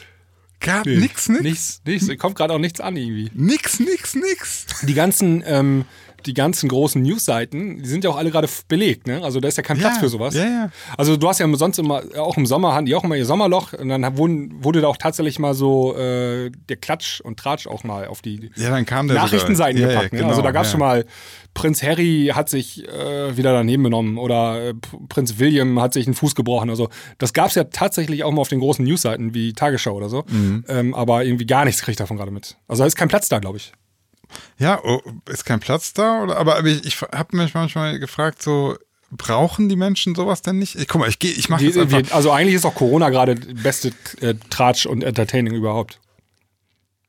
Gab 0.62 0.86
Nee, 0.86 0.96
nix, 0.96 1.28
nix. 1.28 1.44
Nichts, 1.44 1.82
nichts. 1.84 2.18
Kommt 2.18 2.38
gerade 2.38 2.54
auch 2.54 2.60
nichts 2.60 2.80
an 2.80 2.96
irgendwie. 2.96 3.30
Nix, 3.34 3.82
nix, 3.82 4.16
nix. 4.16 4.66
Die 4.84 4.94
ganzen, 4.94 5.44
ähm, 5.46 5.84
die 6.26 6.34
ganzen 6.34 6.70
großen 6.70 7.02
Newsseiten, 7.02 7.82
die 7.82 7.88
sind 7.90 8.04
ja 8.04 8.10
auch 8.10 8.18
alle 8.18 8.32
gerade 8.32 8.48
belegt, 8.68 9.08
ne? 9.08 9.24
Also 9.24 9.40
da 9.40 9.48
ist 9.48 9.58
ja 9.58 9.64
kein 9.64 9.78
Ja, 9.78 9.90
Platz 9.90 10.00
für 10.00 10.10
sowas. 10.10 10.34
ja, 10.36 10.44
ja. 10.46 10.70
Also 10.98 11.18
du 11.18 11.28
hast 11.28 11.40
ja 11.40 11.48
sonst 11.56 11.80
immer, 11.80 12.02
auch 12.18 12.38
im 12.38 12.46
Sommer 12.46 12.74
hatten 12.74 12.86
die 12.86 12.96
auch 12.96 13.04
immer 13.04 13.16
ihr 13.16 13.26
Sommerloch 13.26 13.74
und 13.74 13.90
dann 13.90 14.18
wurden, 14.18 14.64
wurde 14.64 14.82
da 14.82 14.88
auch 14.88 14.98
tatsächlich 14.98 15.40
mal 15.40 15.54
so 15.54 15.96
äh, 15.96 16.50
der 16.70 16.78
Klatsch 16.78 17.22
und 17.22 17.38
Tratsch 17.40 17.68
auch 17.68 17.84
mal 17.84 18.08
auf 18.08 18.22
die 18.22 18.50
Ja, 18.56 18.70
dann 18.70 18.86
kam 18.86 19.08
der 19.08 19.18
Nachrichtenseiten 19.18 19.78
sogar. 19.78 19.94
Gepackt. 19.94 20.14
ne? 20.14 20.20
genau, 20.20 20.30
also 20.32 20.42
da 20.42 20.52
gab 20.52 20.66
es 20.66 20.72
schon 20.72 20.80
mal, 20.80 21.06
Prinz 21.54 21.82
Harry 21.84 22.32
hat 22.34 22.50
sich 22.50 22.86
äh, 22.88 23.38
wieder 23.38 23.54
daneben 23.54 23.84
benommen 23.84 24.18
oder 24.18 24.70
äh, 24.70 24.74
Prinz 25.10 25.40
William 25.40 25.80
hat 25.80 25.94
sich 25.94 26.06
einen 26.06 26.14
Fuß 26.16 26.36
gebrochen. 26.36 26.70
Also 26.70 26.90
das 27.18 27.32
gab 27.34 27.48
es 27.48 27.56
ja 27.56 27.64
tatsächlich 27.66 28.24
auch 28.24 28.32
mal 28.32 28.42
auf 28.42 28.50
den 28.50 28.60
großen 28.60 28.84
Newsseiten 28.84 29.34
wie 29.34 29.54
Tagesschau 29.54 29.94
oder 29.96 30.10
so. 30.10 30.24
Mhm. 30.30 30.66
Ähm, 30.68 30.94
aber 30.94 31.24
irgendwie 31.24 31.46
gar 31.46 31.64
nichts 31.66 31.82
kriege 31.82 31.92
ich 31.92 31.98
davon 31.98 32.18
gerade 32.18 32.32
mit. 32.32 32.58
Also 32.68 32.84
da 32.84 32.88
ist 32.88 32.96
kein 32.98 33.08
Platz 33.08 33.30
da, 33.30 33.40
glaube 33.40 33.58
ich. 33.58 33.72
Ja, 34.58 34.80
oh, 34.84 35.02
ist 35.30 35.46
kein 35.46 35.60
Platz 35.60 35.94
da? 35.94 36.24
Oder? 36.24 36.38
Aber, 36.38 36.58
aber 36.58 36.68
ich, 36.68 36.86
ich 36.86 37.02
habe 37.02 37.38
mich 37.38 37.54
manchmal 37.54 38.00
gefragt, 38.00 38.42
so, 38.42 38.78
brauchen 39.12 39.70
die 39.70 39.76
Menschen 39.76 40.16
sowas 40.16 40.42
denn 40.42 40.60
nicht? 40.60 40.76
Ich, 40.76 40.88
guck 40.88 41.02
mal, 41.02 41.10
ich 41.10 41.20
gehe, 41.20 41.32
ich 41.32 41.50
mache 41.50 41.64
jetzt 41.64 41.78
einfach. 41.78 42.04
wir, 42.04 42.14
also 42.14 42.32
eigentlich 42.32 42.56
ist 42.56 42.66
auch 42.66 42.76
Corona 42.76 43.10
gerade 43.10 43.36
beste 43.36 43.94
äh, 44.22 44.36
Tratsch 44.50 44.86
und 44.86 45.04
Entertaining 45.04 45.54
überhaupt. 45.54 46.00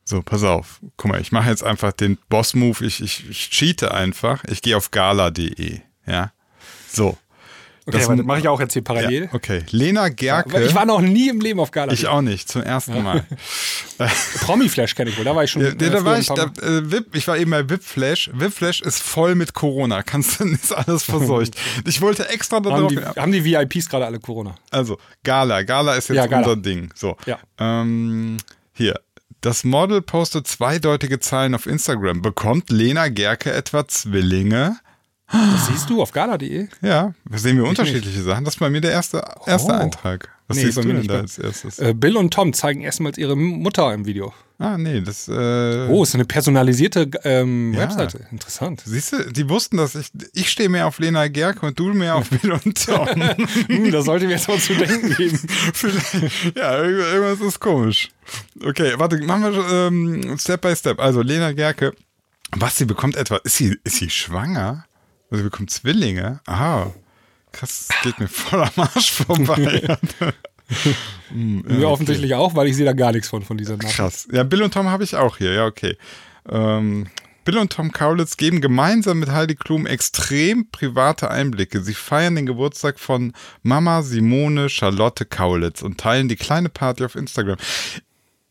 So, 0.05 0.23
pass 0.23 0.45
auf. 0.45 0.81
Guck 0.97 1.11
mal, 1.11 1.21
ich 1.21 1.33
mache 1.33 1.51
jetzt 1.51 1.65
einfach 1.65 1.93
den 1.93 2.17
Boss-Move. 2.29 2.85
Ich, 2.85 3.03
ich, 3.03 3.29
ich 3.29 3.51
cheate 3.51 3.93
einfach. 3.93 4.45
Ich 4.45 4.63
gehe 4.63 4.77
auf 4.77 4.93
gala.de. 4.93 5.81
Ja. 6.07 6.33
So. 6.89 7.19
Okay, 7.89 7.99
Das- 7.99 8.09
das 8.09 8.27
mache 8.27 8.41
ich 8.41 8.49
auch 8.49 8.59
jetzt 8.61 8.73
hier 8.73 8.83
Ja, 8.83 8.85
parallel. 8.95 9.29
okay. 9.33 9.63
Lena 9.71 10.09
Gerke. 10.09 10.61
Ich 10.65 10.75
war 10.75 10.85
noch 10.87 11.01
nie 11.01 11.29
im 11.29 11.41
Leben 11.41 11.61
auf 11.61 11.71
Gala. 11.71 11.93
ich 11.93 12.09
auch 12.09 12.21
nicht, 12.21 12.49
zum 12.49 12.63
ersten 12.63 13.01
Mal. 13.03 13.25
Promi-Flash 14.41 14.95
kenne 14.95 15.11
ich 15.11 15.19
wohl, 15.19 15.25
da 15.25 15.35
war 15.35 15.45
ich 15.45 15.51
schon. 15.51 15.63
Ja, 15.63 15.69
äh, 15.69 15.75
da, 15.77 16.05
war 16.05 16.19
ich, 16.19 16.27
da, 16.27 16.45
äh, 16.63 16.91
Vip, 16.91 17.15
ich 17.15 17.27
war 17.29 17.37
eben 17.39 17.51
bei 17.51 17.69
Vipflash. 17.69 18.31
Vipflash 18.35 18.83
ist 18.83 19.03
voll 19.03 19.35
mit 19.35 19.55
Corona. 19.55 20.03
Kannst 20.03 20.41
du, 20.41 20.45
ist 20.49 20.73
alles 20.75 21.05
verseucht. 21.05 21.55
Ich 21.87 22.01
wollte 22.01 22.29
extra 22.29 22.57
haben, 22.57 22.65
darauf. 22.65 22.89
die, 22.89 22.99
haben 23.01 23.33
die 23.33 23.45
VIPs 23.45 23.89
gerade 23.89 24.07
alle 24.07 24.19
Corona? 24.19 24.57
Also, 24.71 24.99
Gala. 25.25 25.63
Gala 25.63 25.95
ist 25.95 26.09
jetzt 26.09 26.17
Ja, 26.17 26.27
Gala. 26.27 26.43
unser 26.49 26.57
Ding. 26.61 26.91
So. 26.95 27.17
Ja. 27.27 27.39
Ähm, 27.59 28.37
hier. 28.73 29.01
Das 29.43 29.63
Model 29.65 30.03
postet 30.03 30.49
zweideutige 30.49 31.21
Zahlen 31.21 31.55
auf 31.55 31.67
Instagram. 31.67 32.21
Bekommt 32.21 32.71
Lena 32.71 33.09
Gerke 33.09 33.53
etwa 33.53 33.87
Zwillinge? 33.87 34.77
Das 35.31 35.67
siehst 35.67 35.91
du 35.91 36.01
auf 36.01 36.13
gala.de? 36.13 36.69
Ja, 36.83 37.13
da 37.29 37.39
sehen 37.39 37.57
wir 37.57 37.65
unterschiedliche 37.65 38.23
Sachen. 38.23 38.45
Das 38.45 38.55
ist 38.55 38.61
bei 38.61 38.71
mir 38.71 38.81
der 38.81 38.93
erste, 38.93 39.25
erste 39.47 39.73
Oh. 39.73 39.77
Eintrag. 39.77 40.29
Was 40.49 40.57
Nee, 40.59 40.65
siehst 40.67 40.77
du 40.79 40.83
denn 40.83 40.99
nicht. 40.99 41.11
da 41.11 41.19
als 41.19 41.39
erstes? 41.39 41.81
Äh, 41.81 41.93
Bill 41.95 42.17
und 42.17 42.33
Tom 42.33 42.53
zeigen 42.53 42.83
erstmals 42.83 43.19
ihre 43.19 43.37
Mutter 43.37 43.93
im 43.93 44.07
Video. 44.07 44.33
ah, 44.61 44.79
nee, 44.79 45.01
das. 45.01 45.27
Äh, 45.27 45.89
Oh, 45.91 46.05
ist 46.05 46.15
eine 46.15 46.25
personalisierte 46.25 47.11
ähm, 47.25 47.75
Ja. 47.75 47.81
Webseite. 47.81 48.29
Interessant. 48.31 48.83
Siehst 48.87 49.13
du, 49.15 49.33
die 49.33 49.49
wussten, 49.49 49.77
dass 49.79 49.97
ich. 49.97 50.07
Ich 50.33 50.49
stehe 50.51 50.69
mehr 50.69 50.87
auf 50.87 51.01
Lena 51.01 51.27
Gerke 51.27 51.67
und 51.67 51.77
du 51.77 51.93
mehr 51.93 52.15
auf 52.15 52.31
Bill 52.31 52.53
und 52.53 52.87
Tom. 52.87 53.09
Hm, 53.67 53.91
da 53.91 54.03
sollte 54.03 54.27
mir 54.27 54.33
jetzt 54.35 54.47
mal 54.47 54.59
zu 54.61 54.75
denken 54.77 55.13
geben. 55.17 55.41
Ja, 56.55 56.79
irgend- 56.85 57.01
irgendwas 57.13 57.41
ist 57.41 57.59
komisch. 57.59 58.11
Okay, 58.65 58.93
warte, 58.97 59.19
machen 59.25 59.43
wir 59.53 59.69
ähm, 59.89 60.39
Step 60.39 60.61
by 60.61 60.77
Step. 60.77 61.01
Also, 61.01 61.21
Lena 61.23 61.51
Gerke. 61.53 61.93
Was, 62.53 62.77
sie 62.77 62.85
bekommt 62.85 63.17
etwa. 63.17 63.39
Ist 63.39 63.57
sie, 63.57 63.77
ist 63.83 63.97
sie 63.97 64.09
schwanger? 64.09 64.86
Also, 65.31 65.43
sie 65.43 65.51
bekommt 65.51 65.71
Zwillinge? 65.71 66.41
Aha. 66.47 66.93
Krass, 67.53 67.89
das 67.89 68.03
geht 68.03 68.19
mir 68.19 68.29
voll 68.29 68.63
am 68.63 68.71
Arsch 68.77 69.13
vorbei. 69.13 69.99
Mir 71.31 71.89
offensichtlich 71.89 72.35
auch, 72.35 72.55
weil 72.55 72.67
ich 72.67 72.77
sehe 72.77 72.85
da 72.85 72.93
gar 72.93 73.13
nichts 73.13 73.29
von, 73.29 73.43
von 73.43 73.57
dieser 73.57 73.77
Nachricht. 73.77 73.97
Krass. 73.97 74.29
Ja, 74.33 74.43
Bill 74.43 74.63
und 74.63 74.75
Tom 74.75 74.89
habe 74.89 75.05
ich 75.05 75.15
auch 75.15 75.37
hier. 75.37 75.53
Ja, 75.53 75.67
okay. 75.67 75.97
Ähm, 76.49 77.07
Bill 77.45 77.59
und 77.59 77.73
Tom 77.73 77.93
Kaulitz 77.93 78.37
geben 78.37 78.61
gemeinsam 78.61 79.21
mit 79.21 79.31
Heidi 79.31 79.55
Klum 79.55 79.87
extrem 79.87 80.69
private 80.71 81.31
Einblicke. 81.31 81.81
Sie 81.81 81.95
feiern 81.95 82.35
den 82.35 82.47
Geburtstag 82.47 82.99
von 82.99 83.33
Mama 83.63 84.03
Simone 84.03 84.69
Charlotte 84.69 85.25
Kaulitz 85.25 85.83
und 85.83 85.99
teilen 85.99 86.29
die 86.29 86.37
kleine 86.37 86.69
Party 86.69 87.05
auf 87.05 87.15
Instagram. 87.15 87.59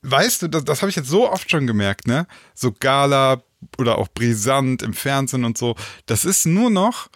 Weißt 0.02 0.44
du, 0.44 0.48
das, 0.48 0.64
das 0.64 0.82
habe 0.82 0.90
ich 0.90 0.96
jetzt 0.96 1.10
so 1.10 1.30
oft 1.30 1.52
schon 1.52 1.68
gemerkt, 1.68 2.08
ne? 2.08 2.26
So 2.54 2.72
Gala 2.72 3.44
oder 3.78 3.98
auch 3.98 4.08
brisant 4.08 4.82
im 4.82 4.94
Fernsehen 4.94 5.46
und 5.46 5.58
so. 5.58 5.76
Das 6.06 6.26
ist 6.26 6.46
nur 6.46 6.70
noch, 6.70 7.08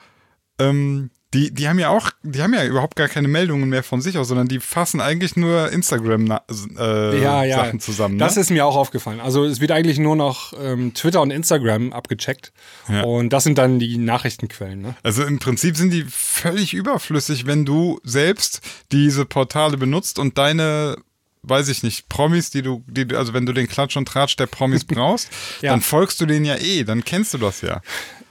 ähm, 0.60 1.12
die, 1.34 1.54
die 1.54 1.70
haben 1.70 1.78
ja 1.78 1.90
auch, 1.90 2.10
die 2.24 2.42
haben 2.42 2.56
ja 2.56 2.66
überhaupt 2.66 2.96
gar 2.96 3.08
keine 3.08 3.28
Meldungen 3.28 3.70
mehr 3.70 3.84
von 3.84 4.02
sich 4.02 4.18
aus, 4.18 4.30
sondern 4.30 4.48
die 4.48 4.60
fassen 4.60 5.00
eigentlich 5.00 5.36
nur 5.36 5.72
Instagram 5.72 6.40
äh, 6.76 7.22
Ja, 7.22 7.44
ja. 7.44 7.58
Sachen 7.58 7.80
zusammen. 7.80 8.16
Ne? 8.16 8.20
Das 8.24 8.36
ist 8.36 8.50
mir 8.50 8.66
auch 8.66 8.76
aufgefallen. 8.76 9.20
Also 9.20 9.46
es 9.46 9.62
wird 9.62 9.72
eigentlich 9.72 10.00
nur 10.00 10.16
noch 10.16 10.54
ähm, 10.60 10.96
Twitter 10.96 11.22
und 11.22 11.30
Instagram 11.30 11.94
abgecheckt. 11.94 12.52
Ja. 12.88 13.04
Und 13.04 13.32
das 13.32 13.44
sind 13.44 13.60
dann 13.60 13.78
die 13.78 14.00
Nachrichtenquellen. 14.00 14.82
Ne? 14.82 14.96
Also 15.04 15.24
im 15.24 15.38
Prinzip 15.38 15.78
sind 15.78 15.94
die 15.94 16.04
völlig 16.10 16.74
überflüssig, 16.74 17.46
wenn 17.46 17.64
du 17.64 18.00
selbst 18.04 18.62
diese 18.92 19.26
Portale 19.26 19.78
benutzt 19.78 20.18
und 20.18 20.40
deine, 20.40 20.96
weiß 21.44 21.70
ich 21.70 21.84
nicht, 21.84 22.10
Promis, 22.10 22.50
die 22.50 22.62
du, 22.62 22.84
die, 22.88 23.16
also 23.16 23.34
wenn 23.34 23.46
du 23.46 23.54
den 23.54 23.68
Klatsch 23.68 23.96
und 23.98 24.08
Tratsch 24.08 24.36
der 24.36 24.48
Promis 24.48 24.84
brauchst, 24.86 25.30
Ja. 25.62 25.72
dann 25.72 25.82
folgst 25.82 26.20
du 26.22 26.26
denen 26.26 26.46
ja 26.46 26.56
eh, 26.58 26.84
dann 26.84 27.04
kennst 27.04 27.34
du 27.34 27.38
das 27.38 27.62
ja. 27.62 27.82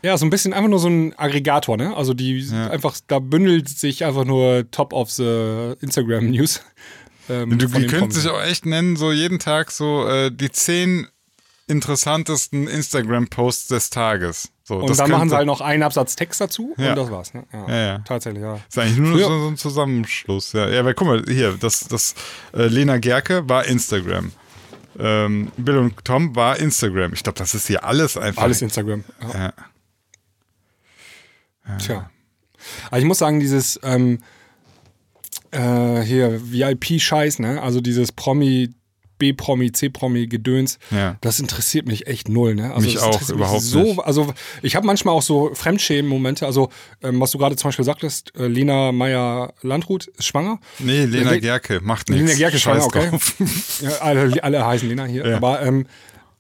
Ja, 0.03 0.17
so 0.17 0.25
ein 0.27 0.31
bisschen 0.31 0.53
einfach 0.53 0.69
nur 0.71 0.79
so 0.79 0.89
ein 0.89 1.19
Aggregator, 1.19 1.77
ne? 1.77 1.97
Also 1.97 2.15
die 2.15 2.39
Ja. 2.41 2.71
einfach, 2.71 2.97
da 3.09 3.19
bündelt 3.19 3.69
sich 3.69 4.05
einfach 4.05 4.25
nur 4.25 4.71
Top 4.71 4.93
of 4.93 5.11
the 5.11 5.75
Instagram 5.81 6.31
News. 6.31 6.61
Ähm, 7.29 7.59
Du, 7.59 7.67
die 7.67 7.87
Promis. 7.87 8.15
sich 8.15 8.29
auch 8.31 8.41
echt 8.43 8.65
nennen, 8.67 8.97
so 8.97 9.11
jeden 9.13 9.39
Tag 9.39 9.71
so 9.71 10.07
äh, 10.07 10.31
die 10.31 10.51
zehn 10.51 11.09
interessantesten 11.67 12.67
Instagram-Posts 12.67 13.69
des 13.69 13.91
Tages. 13.91 14.49
So, 14.69 14.77
Und 14.77 14.99
dann 14.99 15.11
machen 15.11 15.31
sie 15.31 15.35
halt 15.35 15.47
noch 15.47 15.63
einen 15.63 15.83
Absatz 15.83 16.15
Text 16.15 16.43
dazu 16.43 16.75
Ja. 16.77 16.91
und 16.91 16.97
das 16.97 17.11
war's. 17.11 17.33
Ne? 17.33 17.45
Ja, 17.55 17.69
Ja. 17.75 17.99
Tatsächlich, 18.01 18.43
ja. 18.43 18.61
ist 18.69 18.79
eigentlich 18.79 18.99
nur 18.99 19.19
so, 19.19 19.41
so 19.41 19.49
ein 19.49 19.57
Zusammenschluss. 19.57 20.53
Ja, 20.53 20.69
ja 20.69 20.85
weil 20.85 20.93
guck 20.93 21.09
mal, 21.09 21.25
hier, 21.27 21.57
das, 21.59 21.89
das 21.89 22.15
äh, 22.53 22.67
Lena 22.67 22.99
Gerke 22.99 23.49
war 23.49 23.65
Instagram. 23.65 24.31
Ähm, 24.99 25.51
Bill 25.57 25.79
und 25.79 26.05
Tom 26.05 26.37
war 26.37 26.59
Instagram. 26.59 27.15
Ich 27.15 27.23
glaube, 27.23 27.39
das 27.39 27.55
ist 27.55 27.67
hier 27.67 27.83
alles 27.83 28.19
einfach. 28.19 28.43
Alles 28.43 28.61
Instagram. 28.61 29.05
Ja. 29.33 29.55
Ja. 31.67 31.77
Tja. 31.79 32.11
Aber 32.89 32.99
ich 32.99 33.07
muss 33.07 33.19
sagen, 33.19 33.41
dieses 33.41 33.81
ähm, 33.83 34.19
äh, 35.51 36.03
hier 36.03 36.43
VIP-Scheiß, 36.53 37.39
ne? 37.39 37.63
Also 37.63 37.81
dieses 37.81 38.13
Promi, 38.13 38.75
B-Promi, 39.19 39.73
C-Promi-Gedöns, 39.73 40.79
Ja. 40.91 41.17
das 41.21 41.41
interessiert 41.41 41.87
mich 41.87 42.07
echt 42.07 42.29
null, 42.29 42.55
ne? 42.55 42.73
Also 42.75 42.87
Mich 42.87 42.99
auch 42.99 43.07
interessiert 43.13 43.37
überhaupt 43.37 43.63
so, 43.63 43.83
nicht. 43.83 44.01
Also 44.01 44.33
ich 44.63 44.77
habe 44.77 44.87
manchmal 44.87 45.15
auch 45.15 45.23
so 45.23 45.51
Fremdschämen-Momente. 45.55 46.47
Also 46.47 46.71
ähm, 47.03 47.21
was 47.21 47.31
du 47.33 47.39
gerade 47.39 47.57
zum 47.57 47.69
Beispiel 47.69 47.85
sagtest, 47.85 48.33
äh, 48.39 48.47
Lena 48.47 48.93
Meyer-Landrut 48.93 50.07
ist 50.07 50.25
schwanger. 50.27 50.59
Nee, 50.79 51.05
Lena 51.05 51.31
Le- 51.33 51.41
Gerke 51.41 51.81
macht 51.83 52.09
nichts. 52.09 52.25
Lena 52.27 52.39
Gerke 52.39 52.59
schwanger, 52.59 52.85
okay. 52.85 53.11
Ja, 53.81 53.91
alle, 54.01 54.43
alle 54.43 54.67
heißen 54.67 54.89
Lena 54.89 55.05
hier. 55.05 55.27
Ja. 55.27 55.37
Aber 55.37 55.63
ähm, 55.63 55.87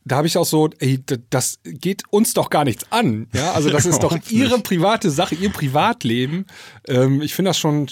da 0.08 0.16
habe 0.16 0.26
ich 0.26 0.36
auch 0.36 0.44
so, 0.44 0.70
ey, 0.78 1.02
das 1.30 1.60
geht 1.64 2.02
uns 2.10 2.34
doch 2.34 2.50
gar 2.50 2.64
nichts 2.64 2.84
an. 2.90 3.28
Ja, 3.34 3.52
also 3.52 3.70
das 3.70 3.86
ist 3.86 4.00
doch 4.00 4.16
ihre 4.30 4.58
private 4.60 5.10
Sache, 5.10 5.34
ihr 5.34 5.50
Privatleben. 5.50 6.46
Ähm, 6.86 7.22
ich 7.22 7.34
finde 7.34 7.50
das 7.50 7.58
schon, 7.58 7.88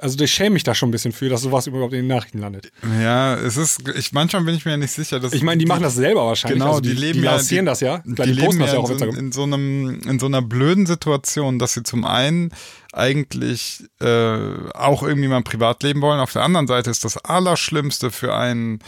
also 0.00 0.22
ich 0.22 0.32
schäme 0.32 0.54
mich 0.54 0.64
da 0.64 0.74
schon 0.74 0.88
ein 0.88 0.92
bisschen 0.92 1.12
für, 1.12 1.28
dass 1.28 1.42
sowas 1.42 1.66
überhaupt 1.66 1.92
in 1.92 2.00
den 2.00 2.08
Nachrichten 2.08 2.38
landet. 2.38 2.72
Ja, 3.00 3.34
es 3.36 3.56
ist, 3.56 3.88
ich, 3.96 4.12
manchmal 4.12 4.44
bin 4.44 4.54
ich 4.54 4.64
mir 4.64 4.72
ja 4.72 4.76
nicht 4.76 4.92
sicher, 4.92 5.20
dass. 5.20 5.32
Ich 5.32 5.42
meine, 5.42 5.58
die 5.58 5.66
machen 5.66 5.82
das 5.82 5.94
selber 5.94 6.26
wahrscheinlich. 6.26 6.58
Genau, 6.58 6.70
also 6.70 6.80
die, 6.80 6.92
leben 6.92 7.20
die 7.20 7.24
ja. 7.24 7.32
lancieren 7.32 7.64
die, 7.64 7.70
das 7.70 7.80
ja. 7.80 8.02
Die, 8.04 8.14
die, 8.14 8.32
leben 8.32 8.60
ja 8.60 8.66
das 8.66 8.72
ja 8.72 8.80
in, 8.80 8.98
so, 8.98 9.04
in, 9.04 9.32
so 9.32 9.42
einem, 9.44 10.00
in 10.08 10.18
so 10.18 10.26
einer 10.26 10.42
blöden 10.42 10.86
Situation, 10.86 11.58
dass 11.58 11.74
sie 11.74 11.82
zum 11.82 12.04
einen 12.04 12.52
eigentlich 12.92 13.84
äh, 14.00 14.36
auch 14.74 15.02
irgendwie 15.02 15.28
mal 15.28 15.38
ein 15.38 15.44
Privatleben 15.44 16.02
wollen. 16.02 16.20
Auf 16.20 16.32
der 16.32 16.42
anderen 16.42 16.66
Seite 16.66 16.90
ist 16.90 17.04
das 17.04 17.16
Allerschlimmste 17.16 18.10
für 18.10 18.34
einen, 18.34 18.80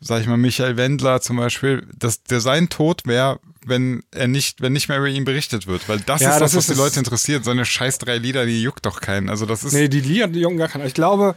sag 0.00 0.20
ich 0.20 0.26
mal, 0.26 0.36
Michael 0.36 0.76
Wendler 0.76 1.20
zum 1.20 1.36
Beispiel, 1.36 1.86
dass 1.96 2.22
der 2.22 2.40
sein 2.40 2.68
Tod 2.68 3.02
wäre, 3.06 3.40
wenn 3.66 4.02
er 4.12 4.28
nicht, 4.28 4.60
wenn 4.60 4.72
nicht 4.72 4.88
mehr 4.88 4.98
über 4.98 5.08
ihn 5.08 5.24
berichtet 5.24 5.66
wird. 5.66 5.88
Weil 5.88 6.00
das 6.00 6.20
Ja, 6.20 6.30
ist 6.30 6.40
das, 6.40 6.52
das 6.52 6.56
was 6.56 6.68
ist 6.68 6.76
die. 6.76 6.80
Leute 6.80 6.98
interessiert. 7.00 7.44
So 7.44 7.50
eine 7.50 7.64
scheiß 7.64 7.98
drei 7.98 8.16
Lieder, 8.18 8.46
die 8.46 8.62
juckt 8.62 8.86
doch 8.86 9.00
keinen. 9.00 9.28
Also 9.28 9.44
das 9.46 9.64
ist. 9.64 9.72
Nee, 9.72 9.88
die 9.88 10.00
Liga, 10.00 10.26
die 10.26 10.40
Jungen 10.40 10.56
gar 10.58 10.68
keiner. 10.68 10.86
Ich 10.86 10.94
glaube, 10.94 11.34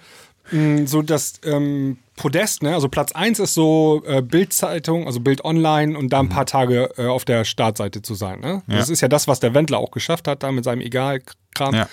mh, 0.51 0.85
so 0.87 1.01
das 1.01 1.33
ähm, 1.43 1.97
Podest, 2.15 2.61
ne, 2.61 2.73
also 2.75 2.87
Platz 2.87 3.11
1 3.13 3.39
ist 3.39 3.53
so 3.55 4.03
äh, 4.05 4.21
Bild-Zeitung, 4.21 5.07
also 5.07 5.19
Bild 5.19 5.43
Online 5.43 5.97
und 5.97 6.09
da 6.13 6.19
ein 6.19 6.29
paar 6.29 6.45
Tage 6.45 6.91
äh, 6.97 7.07
auf 7.07 7.25
der 7.25 7.45
Startseite 7.45 8.01
zu 8.03 8.13
sein. 8.13 8.39
Ne? 8.41 8.61
Das 8.67 8.89
ist 8.89 9.01
ja 9.01 9.07
das, 9.07 9.27
was 9.27 9.39
der 9.39 9.53
Wendler 9.55 9.79
auch 9.79 9.91
geschafft 9.91 10.27
hat, 10.27 10.43
da 10.43 10.51
mit 10.51 10.63
seinem 10.63 10.81
Egal-Kram. 10.81 11.73
Ja. 11.73 11.89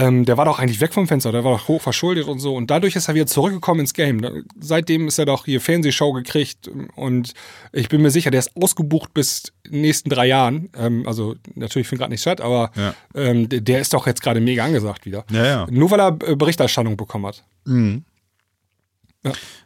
Ähm, 0.00 0.24
der 0.24 0.36
war 0.36 0.44
doch 0.44 0.60
eigentlich 0.60 0.80
weg 0.80 0.94
vom 0.94 1.08
Fenster, 1.08 1.32
der 1.32 1.42
war 1.42 1.52
doch 1.56 1.66
hoch 1.66 1.82
verschuldet 1.82 2.26
und 2.28 2.38
so. 2.38 2.54
Und 2.54 2.70
dadurch 2.70 2.94
ist 2.94 3.08
er 3.08 3.14
wieder 3.14 3.26
zurückgekommen 3.26 3.80
ins 3.80 3.94
Game. 3.94 4.44
Seitdem 4.60 5.08
ist 5.08 5.18
er 5.18 5.26
doch 5.26 5.44
hier 5.44 5.60
Fernsehshow 5.60 6.12
gekriegt 6.12 6.70
und 6.94 7.34
ich 7.72 7.88
bin 7.88 8.02
mir 8.02 8.10
sicher, 8.10 8.30
der 8.30 8.40
ist 8.40 8.52
ausgebucht 8.56 9.12
bis 9.12 9.52
nächsten 9.68 10.08
drei 10.08 10.26
Jahren. 10.26 10.70
Ähm, 10.76 11.02
also 11.06 11.34
natürlich 11.54 11.88
findet 11.88 12.02
gerade 12.02 12.12
nicht 12.12 12.20
statt, 12.20 12.40
aber 12.40 12.70
Ja. 12.76 12.94
ähm, 13.14 13.48
der, 13.48 13.80
ist 13.80 13.92
doch 13.92 14.06
jetzt 14.06 14.22
gerade 14.22 14.40
mega 14.40 14.64
angesagt 14.64 15.04
wieder. 15.04 15.24
Ja, 15.32 15.44
ja. 15.46 15.66
Nur 15.70 15.90
weil 15.90 16.00
er 16.00 16.16
äh, 16.26 16.36
Berichterstattung 16.36 16.96
bekommen 16.96 17.26
hat. 17.26 17.42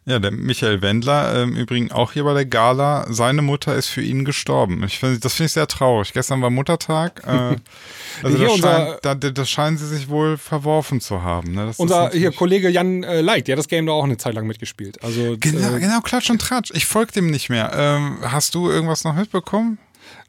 Ja, 0.05 0.19
der 0.19 0.31
Michael 0.31 0.83
Wendler, 0.83 1.43
ähm, 1.43 1.55
übrigens 1.55 1.93
auch 1.93 2.13
hier 2.13 2.25
bei 2.25 2.33
der 2.35 2.47
Gala, 2.47 3.07
seine 3.11 3.43
Mutter 3.43 3.77
ist 3.77 3.89
für 3.89 4.03
ihn 4.03 4.25
gestorben. 4.25 4.83
Ich 4.85 4.99
find, 4.99 5.25
das 5.25 5.35
finde 5.35 5.47
ich 5.47 5.53
sehr 5.53 5.69
traurig. 5.69 6.13
Gestern 6.13 6.43
war 6.43 6.51
Muttertag. 6.51 7.23
Äh, 7.27 7.57
also 8.23 8.39
das, 8.39 8.59
scheint, 8.59 8.99
da, 9.03 9.15
das 9.15 9.51
scheinen 9.51 9.77
sie 9.77 9.87
sich 9.87 10.09
wohl 10.09 10.39
verworfen 10.39 11.01
zu 11.01 11.23
haben. 11.23 11.53
Ne? 11.53 11.71
Unser 11.77 12.11
hier 12.11 12.33
Kollege 12.33 12.69
Jan 12.71 13.05
äh, 13.05 13.21
Leit, 13.21 13.47
der 13.47 13.55
hat 13.55 13.59
das 13.59 13.69
Game 13.69 13.87
da 13.87 13.93
auch 13.93 14.05
eine 14.05 14.17
Zeit 14.17 14.35
lang 14.35 14.47
mitgespielt. 14.47 15.03
Also 15.05 15.37
Genau, 15.39 15.77
äh, 15.77 15.81
genau, 15.81 16.01
Klatsch 16.01 16.31
und 16.31 16.41
Tratsch. 16.41 16.73
Ich 16.75 16.87
folge 16.87 17.13
dem 17.13 17.31
nicht 17.31 17.49
mehr. 17.49 17.71
Ähm, 17.75 18.19
hast 18.23 18.55
du 18.55 18.71
irgendwas 18.71 19.05
noch 19.05 19.15
mitbekommen? 19.15 19.79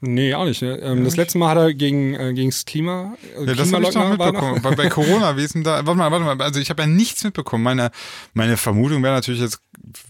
Nee, 0.03 0.33
auch 0.33 0.45
nicht. 0.45 0.61
Ne? 0.61 0.77
Ähm, 0.77 1.03
das 1.03 1.15
letzte 1.15 1.37
Mal 1.37 1.49
hat 1.49 1.57
er 1.57 1.73
gegen 1.73 2.13
äh, 2.13 2.33
gegens 2.33 2.65
Klima 2.65 3.15
äh, 3.37 3.45
Ja, 3.45 3.55
das 3.55 3.73
habe 3.73 3.83
ich 3.83 3.95
noch 3.95 4.09
mitbekommen. 4.09 4.61
Bei, 4.61 4.75
bei 4.75 4.89
Corona, 4.89 5.37
wie 5.37 5.43
ist 5.43 5.55
denn 5.55 5.63
da? 5.63 5.85
Warte 5.85 5.95
mal, 5.95 6.11
warte 6.11 6.25
mal. 6.25 6.41
Also 6.41 6.59
ich 6.59 6.69
habe 6.69 6.83
ja 6.83 6.87
nichts 6.87 7.23
mitbekommen. 7.23 7.63
Meine, 7.63 7.91
meine 8.33 8.57
Vermutung 8.57 9.01
wäre 9.03 9.13
natürlich 9.13 9.41
jetzt, 9.41 9.61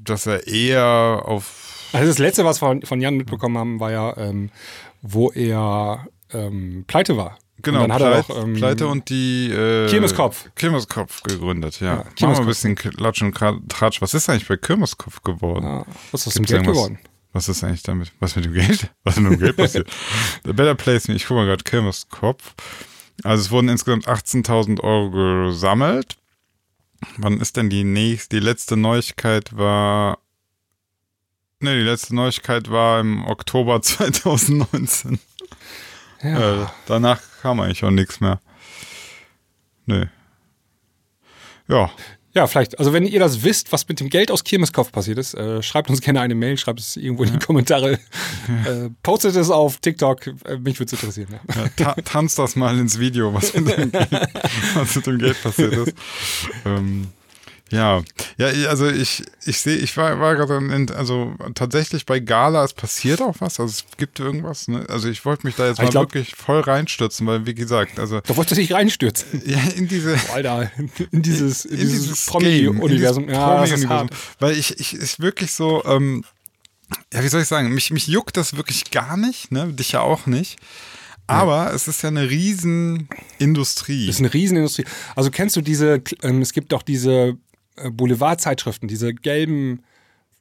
dass 0.03 0.25
er 0.25 0.47
eher 0.47 1.21
auf 1.25 1.89
Also 1.93 2.07
das 2.07 2.19
letzte, 2.19 2.43
was 2.45 2.61
wir 2.61 2.67
von, 2.67 2.81
von 2.81 2.99
Jan 3.01 3.15
mitbekommen 3.15 3.57
haben, 3.57 3.79
war 3.79 3.91
ja, 3.91 4.17
ähm, 4.17 4.49
wo 5.01 5.31
er 5.31 6.07
ähm, 6.33 6.85
pleite 6.87 7.15
war. 7.17 7.37
Genau, 7.61 7.83
und 7.83 7.89
dann 7.89 7.93
hat 7.93 8.01
Pleit, 8.01 8.29
er 8.29 8.35
auch, 8.35 8.43
ähm, 8.43 8.53
Pleite 8.55 8.87
und 8.87 9.09
die 9.09 9.49
äh, 9.49 9.87
Kirmeskopf. 9.87 10.49
Kirmeskopf 10.55 11.23
gegründet, 11.23 11.79
ja. 11.79 11.95
Machen 11.95 12.05
wir 12.05 12.13
Kirmeskopf. 12.15 12.45
ein 12.45 12.47
bisschen 12.47 12.75
Klatsch 12.75 13.21
und 13.21 13.35
Tratsch. 13.69 14.01
Was 14.01 14.13
ist 14.13 14.29
eigentlich 14.29 14.47
bei 14.47 14.57
Kirmeskopf 14.57 15.21
geworden? 15.21 15.65
Ja, 15.65 15.85
was 16.11 16.21
ist 16.21 16.27
aus 16.27 16.33
dem 16.33 16.45
Geld 16.45 16.65
geworden? 16.65 16.99
Was 17.33 17.49
ist 17.49 17.63
eigentlich 17.63 17.83
damit? 17.83 18.11
Was 18.19 18.35
mit 18.35 18.45
dem 18.45 18.53
Geld? 18.53 18.91
Was 19.03 19.17
mit 19.17 19.33
dem 19.33 19.39
Geld 19.39 19.57
passiert? 19.57 19.89
The 20.45 20.53
Better 20.53 20.75
Place, 20.75 21.09
ich 21.09 21.25
gucke 21.25 21.41
mal 21.41 21.45
gerade 21.47 21.63
Kirmeskopf. 21.63 22.53
Also 23.23 23.41
es 23.41 23.51
wurden 23.51 23.69
insgesamt 23.69 24.07
18.000 24.07 24.81
Euro 24.81 25.09
gesammelt. 25.47 26.17
Wann 27.17 27.41
ist 27.41 27.57
denn 27.57 27.69
die 27.69 27.83
nächste? 27.83 28.37
Die 28.37 28.45
letzte 28.45 28.77
Neuigkeit 28.77 29.57
war. 29.57 30.19
Ne, 31.59 31.75
die 31.75 31.83
letzte 31.83 32.15
Neuigkeit 32.15 32.69
war 32.69 32.99
im 32.99 33.25
Oktober 33.25 33.81
2019. 33.83 35.19
Ja. 36.21 36.63
Äh, 36.63 36.67
danach 36.85 37.21
kam 37.41 37.59
eigentlich 37.59 37.83
auch 37.83 37.91
nichts 37.91 38.21
mehr. 38.21 38.39
Nö. 39.85 40.05
Ja. 41.67 41.91
Ja, 42.33 42.47
vielleicht. 42.47 42.79
Also 42.79 42.93
wenn 42.93 43.05
ihr 43.05 43.19
das 43.19 43.43
wisst, 43.43 43.71
was 43.71 43.87
mit 43.87 43.99
dem 43.99 44.09
Geld 44.09 44.31
aus 44.31 44.43
Kirmeskopf 44.43 44.91
passiert 44.91 45.19
ist, 45.19 45.35
äh, 45.35 45.61
schreibt 45.61 45.89
uns 45.89 46.01
gerne 46.01 46.21
eine 46.21 46.33
Mail, 46.33 46.57
schreibt 46.57 46.79
es 46.79 46.97
irgendwo 46.97 47.23
in 47.23 47.33
die 47.33 47.39
Kommentare. 47.39 47.99
Äh, 48.65 48.89
postet 49.01 49.35
es 49.35 49.49
auf 49.49 49.77
TikTok. 49.77 50.27
Äh, 50.27 50.57
mich 50.57 50.77
würde 50.79 50.85
es 50.85 50.93
interessieren. 50.93 51.29
Ja. 51.31 51.63
Ja, 51.63 51.93
ta 51.93 52.01
tanzt 52.03 52.37
das 52.37 52.55
mal 52.55 52.77
ins 52.77 52.99
Video, 52.99 53.33
was 53.33 53.53
mit 53.53 53.77
dem 53.77 53.91
Geld, 53.91 54.09
was 54.75 54.95
mit 54.95 55.07
dem 55.07 55.17
Geld 55.17 55.41
passiert 55.41 55.73
ist. 55.73 55.93
Ähm, 56.65 57.07
ja, 57.73 58.03
ja, 58.37 58.69
also 58.69 58.87
ich, 58.87 59.23
ich 59.45 59.59
sehe, 59.59 59.75
ich 59.77 59.95
war, 59.97 60.19
war 60.19 60.35
gerade, 60.35 60.57
in- 60.57 60.91
also 60.91 61.35
tatsächlich 61.55 62.05
bei 62.05 62.19
Gala, 62.19 62.63
es 62.63 62.73
passiert 62.73 63.21
auch 63.21 63.35
was, 63.39 63.59
also 63.59 63.71
es 63.71 63.97
gibt 63.97 64.19
irgendwas, 64.19 64.67
ne? 64.67 64.85
Also 64.89 65.09
ich 65.09 65.25
wollte 65.25 65.45
mich 65.47 65.55
da 65.55 65.67
jetzt 65.67 65.79
Ich 65.79 65.85
mal 65.85 65.89
glaub- 65.91 66.13
wirklich 66.13 66.35
voll 66.35 66.59
reinstürzen, 66.61 67.25
weil 67.27 67.45
wie 67.45 67.55
gesagt, 67.55 67.99
also 67.99 68.21
Da 68.21 68.35
wolltest 68.37 68.57
du 68.57 68.61
dich 68.61 68.71
reinstürzen. 68.73 69.41
ja, 69.45 69.59
in 69.75 69.87
diese, 69.87 70.15
Alter, 70.33 70.71
in 71.11 71.21
dieses, 71.21 71.65
in 71.65 71.79
in 71.79 71.87
dieses, 71.87 72.01
dieses 72.03 72.25
Promi-Universum. 72.27 73.27
Ja, 73.29 73.65
hart. 73.89 74.11
Weil 74.39 74.57
ich, 74.57 74.79
ich 74.79 74.93
ist 74.93 75.19
wirklich 75.19 75.51
so, 75.51 75.83
ähm, 75.85 76.23
ja, 77.13 77.23
wie 77.23 77.27
soll 77.27 77.41
ich 77.41 77.47
sagen, 77.47 77.73
mich, 77.73 77.91
mich 77.91 78.07
juckt 78.07 78.37
das 78.37 78.55
wirklich 78.55 78.91
gar 78.91 79.17
nicht, 79.17 79.51
ne? 79.51 79.67
Dich 79.73 79.93
ja 79.93 80.01
auch 80.01 80.25
nicht. 80.27 80.59
Aber 81.25 81.73
es 81.73 81.87
ist 81.87 82.03
ja 82.03 82.09
eine 82.09 82.29
Riesenindustrie. 82.29 84.07
Das 84.07 84.15
ist 84.15 84.19
eine 84.21 84.33
Riesenindustrie. 84.33 84.85
Also 85.15 85.31
kennst 85.31 85.55
du 85.55 85.61
diese, 85.61 86.01
ähm, 86.21 86.41
es 86.41 86.53
gibt 86.53 86.71
doch 86.71 86.81
diese 86.83 87.37
Boulevardzeitschriften, 87.91 88.87
diese 88.87 89.13
gelben 89.13 89.83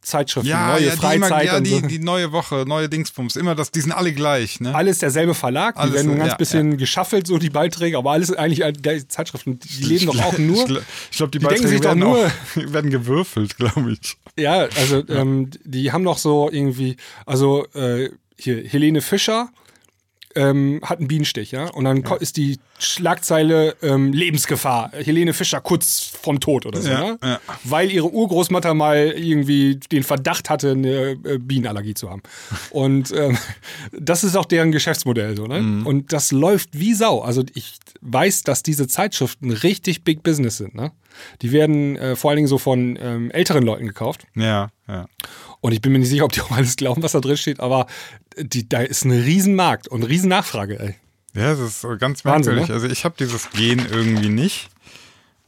Zeitschriften, 0.03 0.49
ja, 0.51 0.73
neue 0.73 0.87
ja, 0.87 0.97
die, 0.97 1.15
immer, 1.15 1.29
Freizeit 1.29 1.47
ja 1.47 1.57
und 1.59 1.65
die, 1.65 1.79
so. 1.79 1.87
die 1.87 1.99
neue 2.01 2.33
Woche, 2.33 2.65
neue 2.67 2.89
Dingsbums, 2.89 3.37
immer 3.37 3.55
das, 3.55 3.71
die 3.71 3.81
sind 3.81 3.93
alle 3.93 4.13
gleich, 4.13 4.59
ne? 4.61 4.75
alles 4.75 4.99
derselbe 4.99 5.33
Verlag, 5.33 5.77
die 5.77 5.81
Alles, 5.81 5.95
werden 5.95 6.07
nur 6.09 6.17
ein 6.17 6.19
ganz 6.19 6.33
ja, 6.33 6.37
bisschen 6.39 6.77
geschaffelt, 6.77 7.29
so 7.29 7.39
die 7.39 7.51
Beiträge, 7.51 7.97
aber 7.97 8.11
alles 8.11 8.33
eigentlich 8.33 8.83
gleiche 8.83 9.07
Zeitschriften. 9.07 9.61
Die 9.61 9.85
leben 9.85 10.07
doch 10.07 10.21
auch 10.21 10.39
nur. 10.39 10.69
Ich, 10.69 10.77
ich 11.13 11.17
glaube, 11.17 11.31
die, 11.31 11.39
die 11.39 11.45
Beiträge 11.45 11.85
werden, 11.85 12.01
nur- 12.01 12.27
auch, 12.27 12.33
werden 12.57 12.91
gewürfelt, 12.91 13.57
glaube 13.57 13.93
ich. 13.93 14.17
Ja, 14.37 14.67
also 14.77 15.05
Ähm, 15.09 15.51
die 15.63 15.93
haben 15.93 16.05
doch 16.05 16.19
so 16.19 16.51
irgendwie, 16.51 16.97
also 17.25 17.67
äh, 17.75 18.11
hier 18.37 18.65
Helene 18.67 19.03
Fischer 19.03 19.51
ähm, 20.35 20.81
hat 20.83 20.99
einen 20.99 21.09
Bienenstich, 21.09 21.51
ja, 21.53 21.69
und 21.71 21.85
dann 21.85 22.03
ko- 22.03 22.17
ist 22.17 22.37
die 22.37 22.59
Schlagzeile 22.79 23.77
ähm, 23.83 24.13
Lebensgefahr. 24.13 24.91
Helene 24.93 25.33
Fischer 25.35 25.61
kurz 25.61 26.13
vom 26.21 26.41
Tod 26.41 26.67
oder 26.67 26.81
so, 26.81 26.89
Ja, 26.91 27.01
ne? 27.01 27.19
ja. 27.23 27.41
Weil 27.65 27.91
ihre 27.91 28.11
Urgroßmutter 28.11 28.75
mal 28.75 29.13
irgendwie 29.17 29.77
den 29.77 30.03
Verdacht 30.03 30.51
hatte, 30.51 30.73
eine 30.73 31.13
äh, 31.25 31.39
Bienenallergie 31.39 31.95
zu 31.95 32.11
haben. 32.11 32.23
Und 32.71 33.13
ähm, 33.13 33.37
das 33.93 34.25
ist 34.25 34.37
auch 34.37 34.47
deren 34.47 34.73
Geschäftsmodell 34.73 35.37
so, 35.37 35.47
ne? 35.47 35.61
Mhm. 35.61 35.87
Und 35.87 36.13
das 36.13 36.33
läuft 36.33 36.71
wie 36.73 36.95
Sau. 36.95 37.21
Also 37.21 37.43
ich 37.55 37.75
weiß, 38.01 38.43
dass 38.43 38.63
diese 38.63 38.87
Zeitschriften 38.89 39.51
richtig 39.51 40.05
Big 40.05 40.23
Business 40.23 40.57
sind, 40.59 40.75
ne? 40.75 40.93
Die 41.43 41.53
werden 41.53 41.97
äh, 41.97 42.17
vor 42.17 42.31
allen 42.31 42.37
Dingen 42.37 42.49
so 42.49 42.59
von 42.59 42.99
ähm, 43.01 43.31
älteren 43.31 43.63
Leuten 43.65 43.87
gekauft. 43.87 44.27
Ja, 44.35 44.71
ja. 44.89 45.07
Und 45.61 45.73
ich 45.73 45.81
bin 45.81 45.93
mir 45.93 45.99
nicht 46.01 46.09
sicher, 46.09 46.25
ob 46.25 46.33
die 46.33 46.41
auch 46.41 46.51
alles 46.51 46.77
glauben, 46.77 47.03
was 47.03 47.13
da 47.13 47.21
drin 47.21 47.37
steht, 47.37 47.61
aber 47.61 47.87
die, 48.37 48.69
da 48.69 48.81
ist 48.81 49.05
ein 49.05 49.13
Riesenmarkt 49.13 49.89
und 49.89 50.01
eine 50.01 50.09
Riesennachfrage, 50.11 50.79
ey. 50.81 50.95
Ja, 51.35 51.51
das 51.51 51.61
ist 51.61 51.81
so 51.81 51.97
ganz 51.97 52.25
Wahnsinn, 52.25 52.57
merkwürdig. 52.57 52.69
ne? 52.69 52.75
Also 52.75 52.87
ich 52.89 53.05
habe 53.05 53.15
dieses 53.19 53.51
Gen 53.51 53.79
irgendwie 53.91 54.29
nicht. 54.29 54.69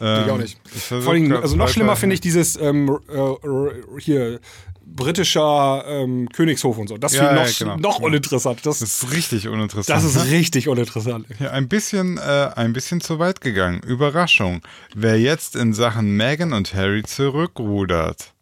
Ähm, 0.00 0.24
Ich 0.24 0.30
auch 0.30 0.38
nicht. 0.38 0.60
ich 0.74 0.82
Vor 0.82 1.12
allem, 1.12 1.32
also 1.36 1.56
noch 1.56 1.68
schlimmer 1.68 1.96
finde 1.96 2.14
ich 2.14 2.20
dieses 2.20 2.56
ähm, 2.56 2.98
äh, 3.08 4.00
hier 4.00 4.40
britischer 4.86 5.84
ähm, 5.86 6.28
Königshof 6.32 6.78
und 6.78 6.88
so. 6.88 6.96
Das 6.98 7.14
Ja, 7.14 7.26
finde 7.28 7.42
ja, 7.42 7.46
ich 7.48 7.60
noch, 7.60 7.76
genau. 7.76 7.88
noch 7.88 7.98
uninteressant. 8.00 8.60
Das, 8.64 8.78
Das 8.80 9.02
ist 9.02 9.12
richtig 9.12 9.48
uninteressant. 9.48 9.96
das 9.96 10.04
ist 10.04 10.16
ne? 10.24 10.30
richtig 10.30 10.68
uninteressant. 10.68 11.26
Ja, 11.38 11.50
ein 11.50 11.68
bisschen, 11.68 12.18
äh, 12.18 12.50
ein 12.54 12.72
bisschen 12.72 13.00
zu 13.00 13.18
weit 13.18 13.40
gegangen. 13.40 13.80
Überraschung. 13.80 14.62
Wer 14.94 15.18
jetzt 15.20 15.56
in 15.56 15.72
Sachen 15.72 16.16
Meghan 16.16 16.52
und 16.52 16.74
Harry 16.74 17.02
zurückrudert. 17.02 18.32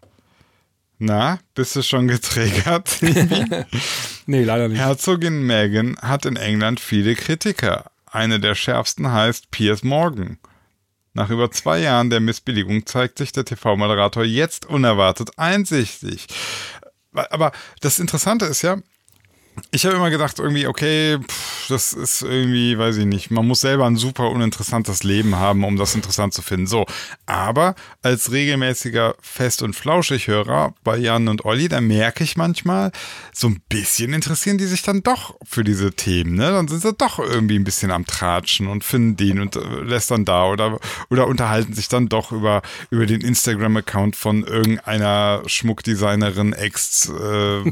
Na, 0.98 1.40
bist 1.54 1.74
du 1.74 1.82
schon 1.82 2.06
getriggert? 2.08 2.98
Nee, 4.26 4.44
leider 4.44 4.68
nicht. 4.68 4.78
Herzogin 4.78 5.42
Meghan 5.46 5.96
hat 6.00 6.26
in 6.26 6.36
England 6.36 6.78
viele 6.78 7.16
Kritiker. 7.16 7.90
Eine 8.06 8.38
der 8.38 8.54
schärfsten 8.54 9.10
heißt 9.10 9.50
Piers 9.50 9.82
Morgan. 9.82 10.38
Nach 11.14 11.30
über 11.30 11.50
zwei 11.50 11.80
Jahren 11.80 12.10
der 12.10 12.20
Missbilligung 12.20 12.86
zeigt 12.86 13.18
sich 13.18 13.32
der 13.32 13.44
TV-Moderator 13.44 14.24
jetzt 14.24 14.66
unerwartet 14.66 15.38
einsichtig. 15.38 16.26
Aber 17.12 17.52
das 17.80 17.98
Interessante 17.98 18.46
ist 18.46 18.62
ja, 18.62 18.78
ich 19.70 19.86
habe 19.86 19.96
immer 19.96 20.10
gedacht, 20.10 20.38
irgendwie, 20.38 20.66
okay, 20.66 21.18
pff, 21.18 21.68
das 21.68 21.92
ist 21.92 22.22
irgendwie, 22.22 22.78
weiß 22.78 22.98
ich 22.98 23.06
nicht, 23.06 23.30
man 23.30 23.46
muss 23.46 23.60
selber 23.60 23.86
ein 23.86 23.96
super 23.96 24.30
uninteressantes 24.30 25.02
Leben 25.02 25.36
haben, 25.36 25.64
um 25.64 25.76
das 25.76 25.94
interessant 25.94 26.34
zu 26.34 26.42
finden. 26.42 26.66
So, 26.66 26.86
aber 27.26 27.74
als 28.02 28.32
regelmäßiger 28.32 29.14
Fest- 29.20 29.62
und 29.62 29.74
Flauschig-Hörer 29.74 30.74
bei 30.84 30.98
Jan 30.98 31.28
und 31.28 31.44
Olli, 31.44 31.68
da 31.68 31.80
merke 31.80 32.24
ich 32.24 32.36
manchmal, 32.36 32.92
so 33.32 33.48
ein 33.48 33.62
bisschen 33.68 34.12
interessieren 34.12 34.58
die 34.58 34.66
sich 34.66 34.82
dann 34.82 35.02
doch 35.02 35.36
für 35.42 35.64
diese 35.64 35.92
Themen, 35.92 36.34
ne? 36.34 36.50
Dann 36.50 36.68
sind 36.68 36.82
sie 36.82 36.92
doch 36.92 37.18
irgendwie 37.18 37.58
ein 37.58 37.64
bisschen 37.64 37.90
am 37.90 38.06
Tratschen 38.06 38.66
und 38.68 38.84
finden 38.84 39.16
den 39.16 39.40
und 39.40 39.56
äh, 39.56 39.60
lästern 39.82 40.24
da 40.24 40.46
oder, 40.46 40.78
oder 41.10 41.26
unterhalten 41.26 41.74
sich 41.74 41.88
dann 41.88 42.08
doch 42.08 42.32
über, 42.32 42.62
über 42.90 43.06
den 43.06 43.20
Instagram-Account 43.20 44.16
von 44.16 44.44
irgendeiner 44.44 45.42
Schmuckdesignerin, 45.46 46.52
Ex, 46.52 47.08
äh, 47.08 47.62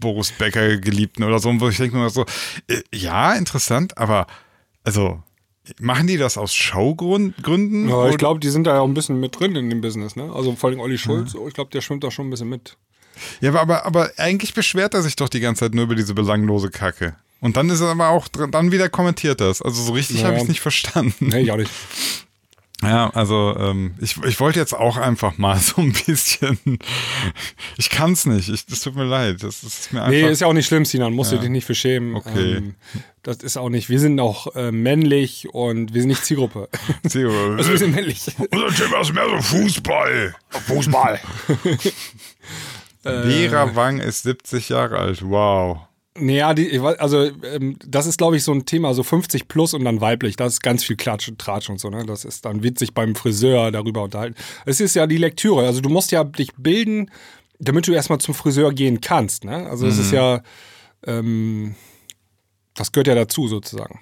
Boris 0.00 0.32
Becker 0.32 0.76
Geliebten 1.02 1.24
oder 1.24 1.38
so, 1.38 1.52
wo 1.60 1.68
ich 1.68 1.76
denke 1.76 1.96
mir 1.96 2.10
so, 2.10 2.24
äh, 2.68 2.80
ja, 2.94 3.32
interessant, 3.34 3.98
aber 3.98 4.26
also 4.84 5.22
machen 5.80 6.06
die 6.06 6.16
das 6.16 6.38
aus 6.38 6.54
Showgründen? 6.54 7.88
Ja, 7.88 8.08
ich 8.08 8.18
glaube, 8.18 8.40
die 8.40 8.48
sind 8.50 8.66
da 8.66 8.74
ja 8.74 8.80
auch 8.80 8.86
ein 8.88 8.94
bisschen 8.94 9.18
mit 9.20 9.38
drin 9.38 9.56
in 9.56 9.68
dem 9.70 9.80
Business, 9.80 10.16
ne? 10.16 10.30
Also 10.32 10.54
vor 10.54 10.70
allem 10.70 10.80
Olli 10.80 10.98
Schulz, 10.98 11.34
ich 11.48 11.54
glaube, 11.54 11.70
der 11.70 11.80
schwimmt 11.80 12.04
da 12.04 12.10
schon 12.10 12.26
ein 12.28 12.30
bisschen 12.30 12.48
mit. 12.48 12.76
Ja, 13.40 13.50
aber, 13.50 13.60
aber, 13.60 13.84
aber 13.86 14.10
eigentlich 14.16 14.54
beschwert 14.54 14.94
er 14.94 15.02
sich 15.02 15.16
doch 15.16 15.28
die 15.28 15.40
ganze 15.40 15.60
Zeit 15.60 15.74
nur 15.74 15.84
über 15.84 15.94
diese 15.94 16.14
belanglose 16.14 16.70
Kacke. 16.70 17.16
Und 17.40 17.56
dann 17.56 17.68
ist 17.70 17.80
er 17.80 17.88
aber 17.88 18.08
auch, 18.08 18.28
dr- 18.28 18.48
dann 18.50 18.70
wieder 18.72 18.88
kommentiert 18.88 19.40
das. 19.40 19.60
Also 19.60 19.82
so 19.82 19.92
richtig 19.92 20.20
Ja. 20.20 20.26
habe 20.28 20.36
ich 20.36 20.42
es 20.42 20.48
nicht 20.48 20.60
verstanden. 20.60 21.28
Nee, 21.28 21.40
ich 21.40 21.50
auch 21.52 21.56
nicht. 21.56 21.70
Ja, 22.82 23.10
also 23.10 23.56
ähm, 23.58 23.94
ich, 24.00 24.16
ich 24.24 24.40
wollte 24.40 24.58
jetzt 24.58 24.74
auch 24.74 24.96
einfach 24.96 25.38
mal 25.38 25.56
so 25.60 25.80
ein 25.80 25.92
bisschen. 25.92 26.58
Ich 27.76 27.90
kann 27.90 28.12
es 28.12 28.26
nicht. 28.26 28.48
Ich, 28.48 28.66
das 28.66 28.80
tut 28.80 28.96
mir 28.96 29.04
leid. 29.04 29.42
Das, 29.42 29.60
das 29.60 29.80
ist 29.80 29.92
mir 29.92 30.00
einfach. 30.00 30.10
Nee, 30.10 30.30
ist 30.30 30.40
ja 30.40 30.48
auch 30.48 30.52
nicht 30.52 30.66
schlimm, 30.66 30.84
Sinan, 30.84 31.12
musst 31.12 31.32
du 31.32 31.38
dich 31.38 31.48
nicht 31.48 31.64
für 31.64 31.74
schämen. 31.74 32.16
Okay. 32.16 32.56
Ähm, 32.56 32.74
das 33.22 33.36
ist 33.38 33.56
auch 33.56 33.68
nicht, 33.68 33.88
wir 33.88 34.00
sind 34.00 34.18
auch 34.18 34.54
äh, 34.56 34.72
männlich 34.72 35.48
und 35.52 35.94
wir 35.94 36.02
sind 36.02 36.08
nicht 36.08 36.24
Zielgruppe. 36.24 36.68
Zero. 37.08 37.54
Also 37.54 37.70
wir 37.70 37.78
sind 37.78 37.94
männlich. 37.94 38.26
Unser 38.50 38.84
Thema 38.84 39.00
ist 39.00 39.14
mehr 39.14 39.26
so 39.30 39.40
Fußball. 39.40 40.34
Fußball. 40.50 41.20
Vera 43.02 43.74
Wang 43.74 43.98
ist 44.00 44.24
70 44.24 44.68
Jahre 44.70 44.98
alt. 44.98 45.22
Wow. 45.22 45.86
Naja, 46.14 46.52
die, 46.52 46.78
also 46.78 47.24
ähm, 47.42 47.76
das 47.86 48.06
ist, 48.06 48.18
glaube 48.18 48.36
ich, 48.36 48.44
so 48.44 48.52
ein 48.52 48.66
Thema, 48.66 48.92
so 48.92 49.02
50 49.02 49.48
plus 49.48 49.72
und 49.72 49.84
dann 49.84 50.02
weiblich. 50.02 50.36
Das 50.36 50.54
ist 50.54 50.62
ganz 50.62 50.84
viel 50.84 50.96
Klatsch 50.96 51.28
und 51.28 51.38
Tratsch 51.38 51.70
und 51.70 51.80
so, 51.80 51.88
ne? 51.88 52.04
Das 52.04 52.26
ist 52.26 52.44
dann 52.44 52.62
witzig 52.62 52.92
beim 52.92 53.14
Friseur 53.14 53.70
darüber 53.70 54.02
unterhalten. 54.02 54.34
Es 54.66 54.80
ist 54.80 54.94
ja 54.94 55.06
die 55.06 55.16
Lektüre. 55.16 55.66
Also 55.66 55.80
du 55.80 55.88
musst 55.88 56.12
ja 56.12 56.22
dich 56.24 56.50
bilden, 56.56 57.10
damit 57.58 57.86
du 57.86 57.92
erstmal 57.92 58.18
zum 58.18 58.34
Friseur 58.34 58.72
gehen 58.72 59.00
kannst, 59.00 59.44
ne? 59.44 59.66
Also 59.70 59.86
es 59.86 59.98
ist 59.98 60.12
ja, 60.12 60.42
ähm, 61.06 61.76
das 62.74 62.92
gehört 62.92 63.06
ja 63.06 63.14
dazu 63.14 63.48
sozusagen. 63.48 64.00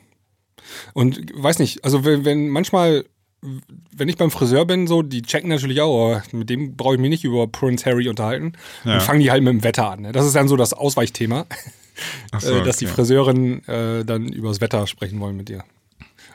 Und 0.95 1.21
weiß 1.35 1.61
nicht, 1.61 1.85
also 1.85 2.05
wenn, 2.05 2.25
wenn 2.25 2.49
manchmal, 2.49 3.05
wenn 3.43 4.09
ich 4.09 4.17
beim 4.17 4.31
Friseur 4.31 4.67
bin, 4.67 4.87
so, 4.87 5.03
die 5.03 5.23
checken 5.23 5.49
natürlich 5.49 5.81
auch, 5.81 6.11
aber 6.11 6.23
mit 6.33 6.51
dem 6.51 6.77
brauche 6.77 6.95
ich 6.95 7.01
mich 7.01 7.11
nicht 7.11 7.25
über 7.25 7.47
Prince 7.47 7.85
Harry 7.87 8.09
unterhalten. 8.09 8.53
Ja. 8.85 8.95
Und 8.95 9.03
fangen 9.03 9.21
die 9.21 9.31
halt 9.31 9.43
mit 9.43 9.53
dem 9.53 9.65
Wetter 9.65 9.91
an. 9.91 10.03
Ne? 10.03 10.13
Das 10.13 10.27
ist 10.27 10.37
dann 10.37 10.49
so 10.49 10.57
das 10.57 10.73
Ausweichthema, 10.73 11.47
so, 12.39 12.57
äh, 12.57 12.63
dass 12.63 12.77
die 12.77 12.87
okay. 12.87 12.95
Friseurinnen 12.95 13.67
äh, 13.67 14.05
dann 14.05 14.29
übers 14.29 14.61
Wetter 14.61 14.87
sprechen 14.87 15.21
wollen 15.21 15.37
mit 15.37 15.49
dir. 15.49 15.65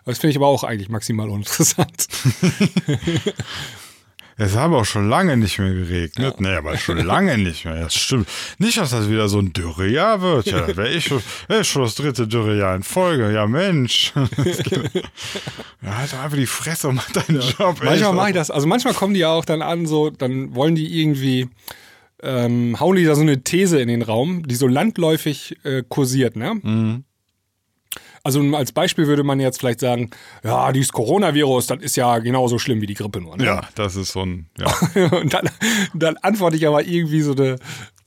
Das 0.05 0.19
finde 0.19 0.31
ich 0.31 0.37
aber 0.37 0.47
auch 0.47 0.63
eigentlich 0.63 0.89
maximal 0.89 1.29
uninteressant. 1.29 2.07
Es 4.37 4.53
hat 4.53 4.63
aber 4.63 4.79
auch 4.79 4.85
schon 4.85 5.07
lange 5.07 5.37
nicht 5.37 5.59
mehr 5.59 5.73
geregnet. 5.73 6.41
Nee, 6.41 6.55
aber 6.55 6.77
schon 6.77 6.97
lange 6.97 7.37
nicht 7.37 7.63
mehr. 7.63 7.75
Das 7.75 7.95
stimmt. 7.95 8.27
Nicht, 8.57 8.77
dass 8.77 8.89
das 8.89 9.09
wieder 9.09 9.29
so 9.29 9.39
ein 9.39 9.53
Dürrejahr 9.53 10.21
wird. 10.21 10.47
Ja, 10.47 10.61
das 10.61 10.75
wäre 10.75 10.91
ich 10.91 11.05
schon, 11.05 11.21
wär 11.47 11.63
schon 11.63 11.83
das 11.83 11.95
dritte 11.95 12.27
Dürrejahr 12.27 12.75
in 12.75 12.83
Folge. 12.83 13.31
Ja, 13.31 13.47
Mensch. 13.47 14.11
ja, 14.15 15.97
halt 15.97 16.11
doch 16.11 16.19
einfach 16.19 16.37
die 16.37 16.45
Fresse 16.45 16.89
und 16.89 16.95
mach 16.95 17.09
deinen 17.11 17.39
Job. 17.39 17.77
manchmal 17.81 18.13
mache 18.13 18.29
ich 18.29 18.35
das, 18.35 18.51
also 18.51 18.67
manchmal 18.67 18.93
kommen 18.93 19.13
die 19.13 19.21
ja 19.21 19.29
auch 19.29 19.45
dann 19.45 19.61
an, 19.61 19.85
so, 19.85 20.09
dann 20.09 20.53
wollen 20.53 20.75
die 20.75 20.99
irgendwie, 20.99 21.47
ähm, 22.21 22.77
hauen 22.77 22.97
die 22.97 23.05
da 23.05 23.15
so 23.15 23.21
eine 23.21 23.41
These 23.41 23.79
in 23.79 23.87
den 23.87 24.01
Raum, 24.01 24.45
die 24.45 24.55
so 24.55 24.67
landläufig 24.67 25.55
äh, 25.63 25.83
kursiert, 25.87 26.35
ne? 26.35 26.55
Mhm. 26.61 27.05
Also 28.25 28.41
als 28.55 28.71
Beispiel 28.71 29.05
würde 29.05 29.23
man 29.23 29.39
jetzt 29.39 29.59
vielleicht 29.59 29.81
sagen, 29.81 30.09
ja, 30.43 30.71
dieses 30.71 30.91
Coronavirus, 30.91 31.67
das 31.67 31.79
ist 31.81 31.95
ja 31.95 32.17
genauso 32.17 32.57
schlimm 32.57 32.81
wie 32.81 32.87
die 32.87 32.95
Grippe 32.95 33.21
nur. 33.21 33.37
Ne? 33.37 33.45
Ja, 33.45 33.61
das 33.75 33.95
ist 33.95 34.13
so 34.13 34.25
ein, 34.25 34.47
ja. 34.57 34.65
Und 35.11 35.31
dann, 35.31 35.47
dann 35.93 36.17
antworte 36.17 36.57
ich 36.57 36.65
aber 36.65 36.83
irgendwie 36.83 37.21
so 37.21 37.33
eine, 37.33 37.57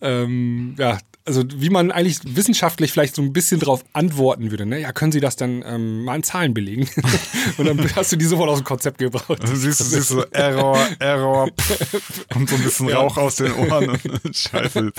ähm, 0.00 0.74
ja, 0.76 0.98
also 1.24 1.44
wie 1.54 1.70
man 1.70 1.92
eigentlich 1.92 2.18
wissenschaftlich 2.24 2.90
vielleicht 2.90 3.14
so 3.14 3.22
ein 3.22 3.32
bisschen 3.32 3.60
drauf 3.60 3.84
antworten 3.92 4.50
würde. 4.50 4.66
Ne? 4.66 4.80
Ja, 4.80 4.90
können 4.90 5.12
Sie 5.12 5.20
das 5.20 5.36
dann 5.36 5.62
ähm, 5.64 6.02
mal 6.02 6.16
in 6.16 6.24
Zahlen 6.24 6.52
belegen? 6.52 6.88
Und 7.56 7.66
dann 7.66 7.78
hast 7.94 8.10
du 8.10 8.16
die 8.16 8.24
sofort 8.24 8.50
aus 8.50 8.58
dem 8.58 8.64
Konzept 8.64 8.98
gebracht. 8.98 9.40
Also 9.40 9.54
siehst 9.54 9.78
du, 9.78 9.84
siehst 9.84 10.10
du 10.10 10.14
so 10.14 10.24
Error, 10.32 10.78
Error, 10.98 11.48
pff, 11.48 12.26
kommt 12.32 12.50
so 12.50 12.56
ein 12.56 12.64
bisschen 12.64 12.88
Rauch 12.88 13.16
aus 13.18 13.36
den 13.36 13.52
Ohren 13.52 13.90
und 13.90 14.00
Scheiße. 14.36 14.90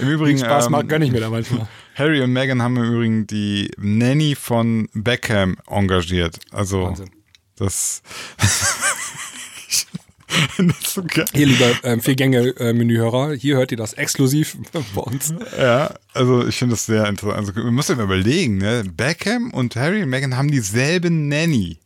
Im 0.00 0.08
Übrigen, 0.08 0.38
Spaß 0.38 0.66
ähm, 0.66 0.72
macht, 0.72 0.90
gönn 0.90 1.00
ich 1.00 1.10
mir 1.10 1.20
da 1.20 1.30
manchmal. 1.30 1.66
Harry 1.96 2.20
und 2.20 2.30
Meghan 2.30 2.60
haben 2.60 2.76
im 2.76 2.84
Übrigen 2.84 3.26
die 3.26 3.70
Nanny 3.78 4.34
von 4.34 4.86
Beckham 4.92 5.56
engagiert. 5.66 6.38
Also 6.50 6.84
Wahnsinn. 6.84 7.08
das, 7.56 8.02
so. 10.84 11.02
Hier, 11.32 11.46
lieber 11.46 11.72
ähm, 11.84 12.02
Vier-Gänge-Menühörer, 12.02 13.32
hier 13.32 13.56
hört 13.56 13.70
ihr 13.70 13.78
das 13.78 13.94
exklusiv 13.94 14.58
bei 14.94 15.00
uns. 15.00 15.32
Ja, 15.58 15.94
also 16.12 16.46
ich 16.46 16.56
finde 16.56 16.74
das 16.74 16.84
sehr 16.84 17.06
interessant. 17.06 17.38
Also, 17.38 17.56
wir 17.56 17.70
müssen 17.70 17.96
mal 17.96 18.04
überlegen, 18.04 18.58
ne? 18.58 18.84
Beckham 18.84 19.50
und 19.52 19.74
Harry 19.76 20.02
und 20.02 20.10
Meghan 20.10 20.36
haben 20.36 20.50
dieselbe 20.50 21.10
Nanny. 21.10 21.78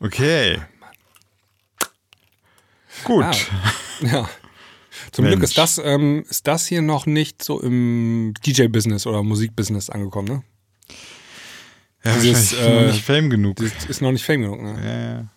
Okay. 0.00 0.58
Gut. 3.04 3.24
Ah, 3.24 3.32
ja. 4.00 4.28
Zum 5.12 5.24
Mensch. 5.24 5.36
Glück 5.36 5.44
ist 5.48 5.58
das, 5.58 5.80
ähm, 5.82 6.24
ist 6.28 6.46
das 6.46 6.66
hier 6.66 6.82
noch 6.82 7.06
nicht 7.06 7.42
so 7.42 7.60
im 7.60 8.34
DJ-Business 8.46 9.06
oder 9.06 9.22
Musikbusiness 9.22 9.90
angekommen, 9.90 10.28
ne? 10.28 10.42
Ja, 12.04 12.16
dieses, 12.16 12.52
noch 12.52 12.60
äh, 12.60 12.86
nicht 12.86 13.04
Fame 13.04 13.30
genug. 13.30 13.60
Ist 13.60 14.00
noch 14.00 14.12
nicht 14.12 14.24
fame 14.24 14.42
genug, 14.42 14.62
ne? 14.62 14.76
Ja, 14.84 15.14
ja. 15.14 15.28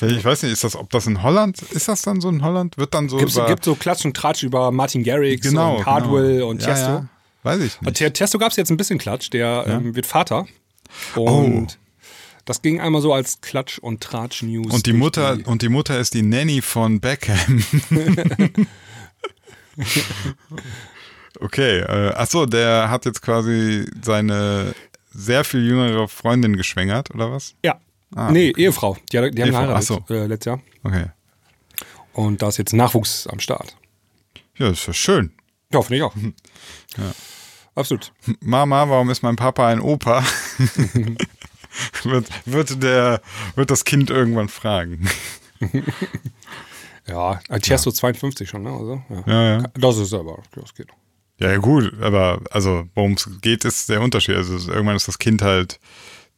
Ich 0.00 0.24
weiß 0.24 0.44
nicht, 0.44 0.52
ist 0.52 0.62
das, 0.62 0.76
ob 0.76 0.90
das 0.90 1.08
in 1.08 1.24
Holland, 1.24 1.60
ist 1.60 1.88
das 1.88 2.02
dann 2.02 2.20
so 2.20 2.28
in 2.28 2.42
Holland? 2.44 2.78
Wird 2.78 2.94
dann 2.94 3.08
so 3.08 3.16
Gibt's, 3.16 3.34
über, 3.34 3.46
gibt 3.46 3.64
so 3.64 3.74
Klatsch 3.74 4.04
und 4.04 4.16
Tratsch 4.16 4.44
über 4.44 4.70
Martin 4.70 5.02
Garrix 5.02 5.42
genau, 5.42 5.78
und 5.78 5.86
Hardwell 5.86 6.34
genau. 6.34 6.48
und 6.50 6.62
ja, 6.62 6.68
Tiesto. 6.68 6.88
Ja. 6.88 7.08
Weiß 7.42 7.60
ich 7.60 7.80
nicht. 7.80 7.96
T- 7.96 8.10
Testo 8.10 8.38
gab 8.38 8.52
es 8.52 8.56
jetzt 8.56 8.70
ein 8.70 8.76
bisschen 8.76 8.98
Klatsch, 8.98 9.30
der 9.30 9.64
ähm, 9.66 9.96
wird 9.96 10.06
Vater. 10.06 10.46
Und 11.16 11.78
das 12.44 12.62
ging 12.62 12.80
einmal 12.80 13.02
so 13.02 13.12
als 13.12 13.40
Klatsch- 13.40 13.80
und 13.80 14.00
Tratsch-News. 14.00 14.68
Oh. 14.70 14.74
Und 14.76 14.86
die 14.86 14.92
Mutter, 14.92 15.36
die- 15.36 15.44
und 15.44 15.62
die 15.62 15.68
Mutter 15.68 15.98
ist 15.98 16.14
die 16.14 16.22
Nanny 16.22 16.62
von 16.62 17.00
Beckham. 17.00 17.64
okay, 21.40 21.78
äh, 21.80 22.12
achso, 22.14 22.46
der 22.46 22.90
hat 22.90 23.04
jetzt 23.04 23.22
quasi 23.22 23.86
seine 24.02 24.74
sehr 25.10 25.44
viel 25.44 25.64
jüngere 25.66 26.08
Freundin 26.08 26.56
geschwängert, 26.56 27.14
oder 27.14 27.30
was? 27.32 27.54
Ja. 27.64 27.80
Ah, 28.14 28.30
nee, 28.30 28.52
Ehefrau. 28.56 28.96
Die, 29.12 29.18
hat- 29.18 29.36
die 29.36 29.42
haben 29.42 29.50
geheiratet 29.50 29.84
so. 29.86 30.04
äh, 30.08 30.26
letztes 30.26 30.46
Jahr. 30.46 30.60
Okay. 30.82 31.06
Und 32.12 32.40
da 32.42 32.48
ist 32.48 32.56
jetzt 32.56 32.72
Nachwuchs 32.72 33.26
am 33.26 33.38
Start. 33.40 33.76
Ja, 34.56 34.70
das 34.70 34.80
ist 34.80 34.86
ja 34.86 34.92
schön. 34.94 35.32
Ja, 35.72 35.82
finde 35.82 35.96
ich 35.98 36.02
auch. 36.02 36.14
Absolut. 37.74 38.12
Mama, 38.40 38.88
warum 38.88 39.10
ist 39.10 39.22
mein 39.22 39.36
Papa 39.36 39.68
ein 39.68 39.80
Opa? 39.80 40.24
wird, 42.02 42.26
wird, 42.46 42.82
der, 42.82 43.20
wird 43.54 43.70
das 43.70 43.84
Kind 43.84 44.10
irgendwann 44.10 44.48
fragen. 44.48 45.08
Ja, 47.08 47.40
Tiesto 47.60 47.90
52 47.90 48.48
schon, 48.48 48.62
ne? 48.62 48.70
Also, 48.70 49.02
ja. 49.08 49.22
Ja, 49.26 49.58
ja. 49.58 49.64
Das 49.74 49.96
ist 49.98 50.12
aber, 50.12 50.42
das 50.54 50.74
geht. 50.74 50.88
Ja, 51.40 51.52
ja, 51.52 51.58
gut, 51.58 51.92
aber 52.00 52.40
also 52.50 52.88
worum 52.94 53.12
es 53.12 53.28
geht, 53.40 53.64
ist 53.64 53.88
der 53.88 54.00
Unterschied. 54.00 54.36
Also 54.36 54.72
irgendwann 54.72 54.96
ist 54.96 55.06
das 55.06 55.18
Kind 55.18 55.40
halt 55.40 55.78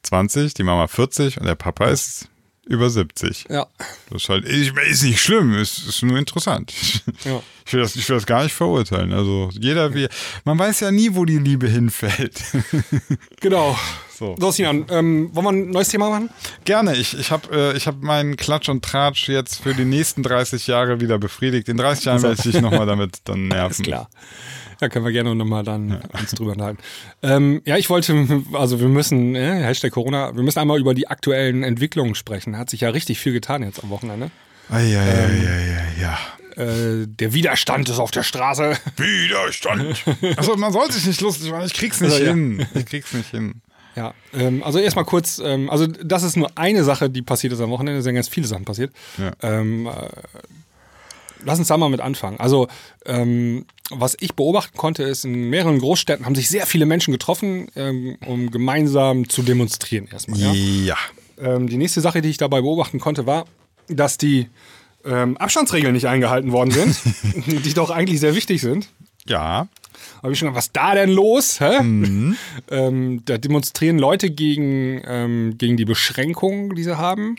20, 0.02 0.54
die 0.54 0.62
Mama 0.62 0.86
40 0.86 1.38
und 1.38 1.46
der 1.46 1.54
Papa 1.54 1.86
ist 1.86 2.28
über 2.66 2.88
70. 2.88 3.46
Ja. 3.48 3.66
Das 4.10 4.22
ist 4.22 4.28
halt, 4.28 4.44
ist 4.44 5.02
nicht 5.02 5.20
schlimm, 5.20 5.54
ist, 5.54 5.86
ist 5.86 6.02
nur 6.02 6.18
interessant. 6.18 6.72
Ja. 7.24 7.42
Ich, 7.66 7.74
will 7.74 7.82
das, 7.82 7.96
ich 7.96 8.08
will 8.08 8.16
das 8.16 8.26
gar 8.26 8.42
nicht 8.42 8.54
verurteilen. 8.54 9.12
Also 9.12 9.50
jeder, 9.52 9.94
wie, 9.94 10.08
man 10.44 10.58
weiß 10.58 10.80
ja 10.80 10.90
nie, 10.90 11.14
wo 11.14 11.24
die 11.24 11.38
Liebe 11.38 11.68
hinfällt. 11.68 12.42
Genau. 13.40 13.76
So. 14.20 14.36
So, 14.38 14.50
Sinan, 14.50 14.84
ähm, 14.90 15.30
wollen 15.32 15.46
wir 15.46 15.52
ein 15.52 15.70
neues 15.70 15.88
Thema 15.88 16.10
machen? 16.10 16.28
Gerne, 16.66 16.94
ich, 16.94 17.18
ich 17.18 17.30
habe 17.30 17.72
äh, 17.72 17.74
ich 17.74 17.86
hab 17.86 18.02
meinen 18.02 18.36
Klatsch 18.36 18.68
und 18.68 18.84
Tratsch 18.84 19.30
jetzt 19.30 19.62
für 19.62 19.72
die 19.72 19.86
nächsten 19.86 20.22
30 20.22 20.66
Jahre 20.66 21.00
wieder 21.00 21.18
befriedigt. 21.18 21.70
In 21.70 21.78
30 21.78 22.04
Jahren 22.04 22.22
werde 22.22 22.34
ich 22.34 22.42
dich 22.42 22.60
nochmal 22.60 22.84
damit 22.84 23.20
dann 23.24 23.48
nerven. 23.48 23.70
Ist 23.70 23.82
klar. 23.82 24.10
Da 24.78 24.90
können 24.90 25.06
wir 25.06 25.12
gerne 25.12 25.34
nochmal 25.34 25.64
dann 25.64 26.02
uns 26.20 26.32
drüber 26.32 26.52
unterhalten. 26.52 26.82
Ähm, 27.22 27.62
ja, 27.64 27.78
ich 27.78 27.88
wollte, 27.88 28.42
also 28.52 28.78
wir 28.78 28.88
müssen, 28.88 29.34
äh, 29.36 29.62
Hashtag 29.62 29.92
Corona, 29.92 30.36
wir 30.36 30.42
müssen 30.42 30.58
einmal 30.58 30.78
über 30.78 30.92
die 30.92 31.08
aktuellen 31.08 31.62
Entwicklungen 31.62 32.14
sprechen. 32.14 32.58
Hat 32.58 32.68
sich 32.68 32.82
ja 32.82 32.90
richtig 32.90 33.18
viel 33.20 33.32
getan 33.32 33.62
jetzt 33.62 33.82
am 33.82 33.88
Wochenende. 33.88 34.30
Eieieiei, 34.68 35.94
ja. 35.98 36.18
Äh, 36.62 37.06
der 37.06 37.32
Widerstand 37.32 37.88
ist 37.88 37.98
auf 37.98 38.10
der 38.10 38.22
Straße. 38.22 38.76
Widerstand. 38.98 40.04
Also 40.36 40.56
man 40.56 40.74
soll 40.74 40.92
sich 40.92 41.06
nicht 41.06 41.22
lustig 41.22 41.50
machen, 41.50 41.64
ich 41.64 41.72
krieg's 41.72 42.02
nicht 42.02 42.12
Also, 42.12 42.24
ja. 42.26 42.30
hin. 42.32 42.66
Ich 42.74 42.84
krieg's 42.84 43.14
nicht 43.14 43.30
hin. 43.30 43.62
Ja, 43.96 44.14
ähm, 44.32 44.62
also 44.62 44.78
erstmal 44.78 45.04
kurz, 45.04 45.40
ähm, 45.44 45.68
also 45.70 45.86
das 45.86 46.22
ist 46.22 46.36
nur 46.36 46.50
eine 46.56 46.84
Sache, 46.84 47.10
die 47.10 47.22
passiert 47.22 47.52
ist 47.52 47.60
am 47.60 47.70
Wochenende, 47.70 47.98
es 47.98 48.04
sind 48.04 48.14
ganz 48.14 48.28
viele 48.28 48.46
Sachen 48.46 48.64
passiert. 48.64 48.92
Ja. 49.18 49.32
Ähm, 49.42 49.86
äh, 49.86 49.90
lass 51.44 51.58
uns 51.58 51.68
da 51.68 51.76
mal 51.76 51.88
mit 51.88 52.00
anfangen. 52.00 52.38
Also, 52.38 52.68
ähm, 53.04 53.66
was 53.90 54.16
ich 54.20 54.34
beobachten 54.34 54.76
konnte, 54.76 55.02
ist, 55.02 55.24
in 55.24 55.50
mehreren 55.50 55.80
Großstädten 55.80 56.24
haben 56.24 56.36
sich 56.36 56.48
sehr 56.48 56.66
viele 56.66 56.86
Menschen 56.86 57.12
getroffen, 57.12 57.68
ähm, 57.74 58.16
um 58.26 58.50
gemeinsam 58.50 59.28
zu 59.28 59.42
demonstrieren 59.42 60.06
erstmal. 60.10 60.38
Ja? 60.38 60.52
Ja. 60.52 60.96
Ähm, 61.38 61.68
die 61.68 61.76
nächste 61.76 62.00
Sache, 62.00 62.22
die 62.22 62.30
ich 62.30 62.36
dabei 62.36 62.60
beobachten 62.60 63.00
konnte, 63.00 63.26
war, 63.26 63.46
dass 63.88 64.18
die 64.18 64.48
Abstandsregeln 65.02 65.94
nicht 65.94 66.08
eingehalten 66.08 66.52
worden 66.52 66.72
sind, 66.72 66.94
die 67.64 67.72
doch 67.72 67.88
eigentlich 67.88 68.20
sehr 68.20 68.34
wichtig 68.34 68.60
sind. 68.60 68.90
Ja. 69.26 69.66
Habe 70.22 70.32
ich 70.32 70.38
schon 70.38 70.48
gedacht, 70.48 70.58
was 70.58 70.66
ist 70.66 70.76
da 70.76 70.94
denn 70.94 71.10
los? 71.10 71.60
Hä? 71.60 71.78
Ähm, 72.70 73.22
da 73.24 73.38
demonstrieren 73.38 73.98
Leute 73.98 74.30
gegen, 74.30 75.00
ähm, 75.04 75.54
gegen 75.58 75.76
die 75.76 75.84
Beschränkungen, 75.84 76.74
die 76.74 76.84
sie 76.84 76.96
haben, 76.96 77.36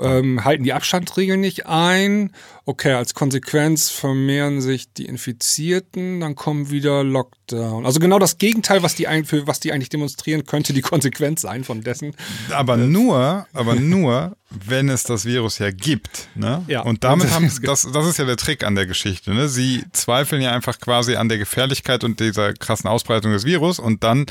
ähm, 0.00 0.44
halten 0.44 0.64
die 0.64 0.72
Abstandsregeln 0.72 1.40
nicht 1.40 1.66
ein. 1.66 2.32
Okay, 2.64 2.92
als 2.92 3.14
Konsequenz 3.14 3.90
vermehren 3.90 4.60
sich 4.60 4.92
die 4.92 5.06
Infizierten, 5.06 6.20
dann 6.20 6.34
kommen 6.34 6.70
wieder 6.70 7.02
Lockdown. 7.02 7.86
Also 7.86 7.98
genau 7.98 8.18
das 8.18 8.38
Gegenteil, 8.38 8.82
was 8.82 8.94
die, 8.94 9.08
ein, 9.08 9.24
für 9.24 9.46
was 9.46 9.60
die 9.60 9.72
eigentlich 9.72 9.88
demonstrieren, 9.88 10.44
könnte 10.44 10.72
die 10.72 10.80
Konsequenz 10.82 11.42
sein 11.42 11.64
von 11.64 11.82
dessen. 11.82 12.14
Aber 12.50 12.76
nur, 12.76 13.46
aber 13.52 13.74
nur, 13.74 14.36
wenn 14.50 14.88
es 14.88 15.02
das 15.02 15.24
Virus 15.24 15.58
ja 15.58 15.70
gibt. 15.70 16.28
Ne? 16.34 16.62
Ja. 16.68 16.82
Und 16.82 17.04
damit 17.04 17.30
haben, 17.34 17.50
das, 17.62 17.88
das 17.90 18.06
ist 18.06 18.18
ja 18.18 18.24
der 18.24 18.36
Trick 18.36 18.64
an 18.64 18.74
der 18.74 18.86
Geschichte. 18.86 19.32
Ne? 19.32 19.48
Sie 19.48 19.84
zweifeln 19.92 20.42
ja 20.42 20.52
einfach 20.52 20.78
quasi 20.78 21.16
an 21.16 21.28
der 21.28 21.38
Gefährlichkeit 21.38 22.04
und 22.04 22.20
dieser 22.20 22.54
krassen 22.54 22.88
Ausbreitung 22.88 23.32
des 23.32 23.44
Virus 23.44 23.78
und 23.78 24.04
dann 24.04 24.26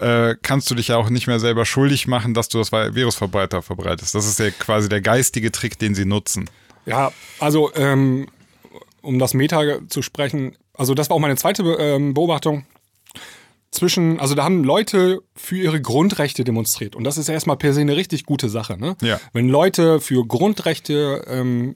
äh, 0.00 0.36
kannst 0.40 0.70
du 0.70 0.74
dich 0.74 0.88
ja 0.88 0.96
auch 0.96 1.10
nicht 1.10 1.26
mehr 1.26 1.38
selber 1.38 1.64
schuldig 1.66 2.06
machen, 2.06 2.34
dass 2.34 2.48
du 2.48 2.58
das 2.58 2.72
Virus 2.72 3.20
weiter 3.20 3.62
verbreitest. 3.62 4.14
Das 4.14 4.26
ist 4.26 4.38
ja 4.38 4.50
quasi 4.50 4.88
der 4.88 5.00
geistige 5.00 5.52
Trick, 5.52 5.78
den 5.78 5.94
sie 5.94 6.04
nutzen. 6.04 6.48
Ja, 6.86 7.12
also 7.38 7.70
ähm, 7.74 8.28
um 9.02 9.18
das 9.18 9.34
Meta 9.34 9.78
zu 9.88 10.02
sprechen, 10.02 10.56
also 10.74 10.94
das 10.94 11.10
war 11.10 11.16
auch 11.16 11.20
meine 11.20 11.36
zweite 11.36 11.62
ähm, 11.62 12.14
Beobachtung. 12.14 12.64
Zwischen, 13.70 14.18
also 14.18 14.34
da 14.34 14.42
haben 14.42 14.64
Leute 14.64 15.22
für 15.36 15.56
ihre 15.56 15.80
Grundrechte 15.80 16.42
demonstriert. 16.42 16.96
Und 16.96 17.04
das 17.04 17.18
ist 17.18 17.28
erstmal 17.28 17.56
per 17.56 17.72
se 17.72 17.82
eine 17.82 17.94
richtig 17.94 18.26
gute 18.26 18.48
Sache. 18.48 18.76
Ne? 18.76 18.96
Ja. 19.00 19.20
Wenn 19.32 19.48
Leute 19.48 20.00
für 20.00 20.26
Grundrechte 20.26 21.24
ähm, 21.28 21.70
äh, 21.70 21.74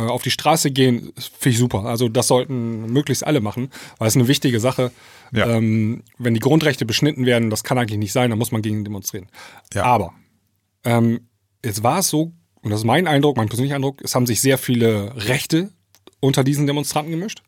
auf 0.00 0.22
die 0.22 0.30
Straße 0.30 0.70
gehen, 0.70 1.12
finde 1.16 1.50
ich 1.50 1.58
super. 1.58 1.84
Also 1.84 2.08
das 2.08 2.28
sollten 2.28 2.92
möglichst 2.92 3.26
alle 3.26 3.40
machen, 3.40 3.70
weil 3.98 4.08
es 4.08 4.16
eine 4.16 4.28
wichtige 4.28 4.60
Sache. 4.60 4.90
Ja. 5.32 5.48
Ähm, 5.48 6.02
wenn 6.18 6.34
die 6.34 6.40
Grundrechte 6.40 6.86
beschnitten 6.86 7.26
werden, 7.26 7.50
das 7.50 7.64
kann 7.64 7.78
eigentlich 7.78 7.98
nicht 7.98 8.12
sein, 8.12 8.30
dann 8.30 8.38
muss 8.38 8.52
man 8.52 8.62
gegen 8.62 8.84
demonstrieren. 8.84 9.28
Ja. 9.72 9.84
Aber 9.84 10.12
ähm, 10.84 11.28
jetzt 11.64 11.82
war 11.82 12.00
es 12.00 12.08
so, 12.08 12.32
und 12.62 12.70
das 12.70 12.80
ist 12.80 12.86
mein 12.86 13.06
Eindruck, 13.06 13.36
mein 13.36 13.48
persönlicher 13.48 13.76
Eindruck, 13.76 14.00
es 14.02 14.14
haben 14.14 14.26
sich 14.26 14.40
sehr 14.40 14.58
viele 14.58 15.12
Rechte 15.28 15.70
unter 16.20 16.44
diesen 16.44 16.66
Demonstranten 16.66 17.10
gemischt 17.10 17.42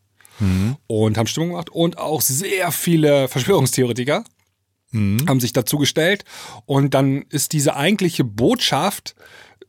und 0.87 1.17
haben 1.17 1.27
Stimmung 1.27 1.51
gemacht 1.51 1.69
und 1.69 1.97
auch 1.97 2.19
sehr 2.19 2.71
viele 2.71 3.29
Verschwörungstheoretiker 3.29 4.25
haben 5.27 5.39
sich 5.39 5.51
dazu 5.51 5.77
gestellt 5.77 6.23
und 6.65 6.93
dann 6.93 7.23
ist 7.23 7.53
diese 7.53 7.75
eigentliche 7.75 8.23
Botschaft 8.23 9.15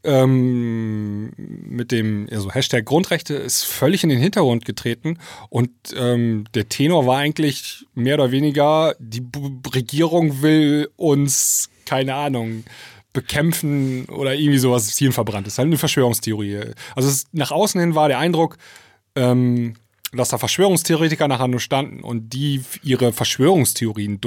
ähm, 0.07 1.33
mit 1.37 1.93
dem 1.93 2.29
also 2.31 2.53
Hashtag 2.53 2.85
Grundrechte 2.85 3.35
ist 3.35 3.65
völlig 3.65 4.03
in 4.03 4.09
den 4.09 4.19
Hintergrund 4.19 4.65
getreten 4.65 5.19
und 5.51 5.71
ähm, 5.97 6.45
der 6.55 6.69
Tenor 6.69 7.07
war 7.07 7.19
eigentlich 7.19 7.87
mehr 7.95 8.15
oder 8.15 8.31
weniger, 8.31 8.95
die 8.99 9.21
B 9.21 9.39
Regierung 9.75 10.43
will 10.43 10.89
uns, 10.97 11.69
keine 11.85 12.15
Ahnung, 12.15 12.65
bekämpfen 13.13 14.07
oder 14.07 14.35
irgendwie 14.35 14.59
sowas 14.59 14.95
Zielen 14.95 15.13
verbrannt 15.13 15.47
ist. 15.47 15.59
Halt 15.59 15.67
eine 15.67 15.79
Verschwörungstheorie. 15.79 16.61
Also 16.95 17.09
es, 17.09 17.27
nach 17.33 17.51
außen 17.51 17.81
hin 17.81 17.95
war 17.95 18.09
der 18.09 18.19
Eindruck, 18.19 18.59
ähm, 19.15 19.75
dass 20.13 20.29
da 20.29 20.39
Verschwörungstheoretiker 20.39 21.27
nachher 21.27 21.49
nur 21.49 21.61
standen 21.61 22.03
und 22.03 22.33
die 22.33 22.63
ihre 22.83 23.13
Verschwörungstheorien 23.13 24.21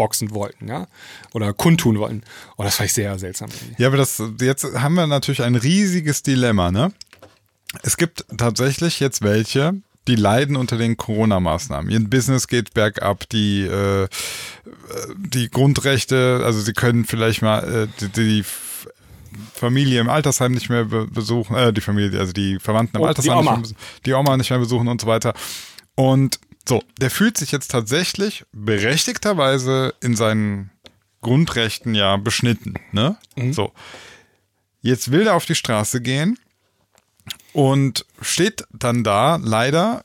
durchboxen 0.00 0.34
wollten, 0.34 0.68
ja, 0.68 0.86
oder 1.32 1.52
kundtun 1.52 1.98
wollten. 1.98 2.22
Und 2.56 2.64
das 2.64 2.76
fand 2.76 2.88
ich 2.88 2.94
sehr 2.94 3.18
seltsam. 3.18 3.50
irgendwie. 3.50 3.82
Ja, 3.82 3.88
aber 3.88 3.96
das, 3.96 4.22
jetzt 4.40 4.64
haben 4.74 4.94
wir 4.94 5.06
natürlich 5.06 5.42
ein 5.42 5.54
riesiges 5.54 6.22
Dilemma, 6.22 6.70
ne? 6.70 6.92
Es 7.82 7.96
gibt 7.96 8.24
tatsächlich 8.36 8.98
jetzt 8.98 9.22
welche, 9.22 9.74
die 10.08 10.16
leiden 10.16 10.56
unter 10.56 10.76
den 10.76 10.96
Corona-Maßnahmen. 10.96 11.90
Ihr 11.90 12.00
Business 12.00 12.48
geht 12.48 12.74
bergab, 12.74 13.28
die, 13.28 13.62
äh, 13.62 14.08
die 15.16 15.48
Grundrechte, 15.50 16.42
also 16.44 16.60
sie 16.60 16.72
können 16.72 17.04
vielleicht 17.04 17.42
mal 17.42 17.60
äh, 17.84 17.88
die, 18.00 18.08
die 18.08 18.44
Familie 19.54 20.00
im 20.00 20.08
Altersheim 20.08 20.52
nicht 20.52 20.68
mehr 20.68 20.86
be 20.86 21.06
besuchen, 21.06 21.54
äh, 21.54 21.72
die 21.72 21.80
Familie, 21.80 22.18
also 22.18 22.32
die 22.32 22.58
Verwandten 22.58 22.96
im 22.96 23.02
Oh, 23.02 23.04
die 23.04 23.08
Altersheim 23.08 23.38
Oma. 23.38 23.40
nicht 23.42 23.50
mehr, 23.50 23.60
besuchen, 23.60 23.76
die 24.06 24.12
Oma 24.14 24.36
nicht 24.36 24.50
mehr 24.50 24.58
besuchen 24.58 24.88
und 24.88 25.00
so 25.00 25.06
weiter. 25.06 25.34
Und 25.94 26.40
so, 26.70 26.84
der 27.00 27.10
fühlt 27.10 27.36
sich 27.36 27.50
jetzt 27.50 27.72
tatsächlich 27.72 28.44
berechtigterweise 28.52 29.92
in 30.00 30.14
seinen 30.14 30.70
Grundrechten 31.20 31.96
ja 31.96 32.16
beschnitten, 32.16 32.74
ne? 32.92 33.16
So. 33.50 33.72
Jetzt 34.80 35.10
will 35.10 35.26
er 35.26 35.34
auf 35.34 35.46
die 35.46 35.56
Straße 35.56 36.00
gehen 36.00 36.38
und 37.52 38.06
steht 38.22 38.64
dann 38.72 39.02
da 39.02 39.34
leider 39.42 40.04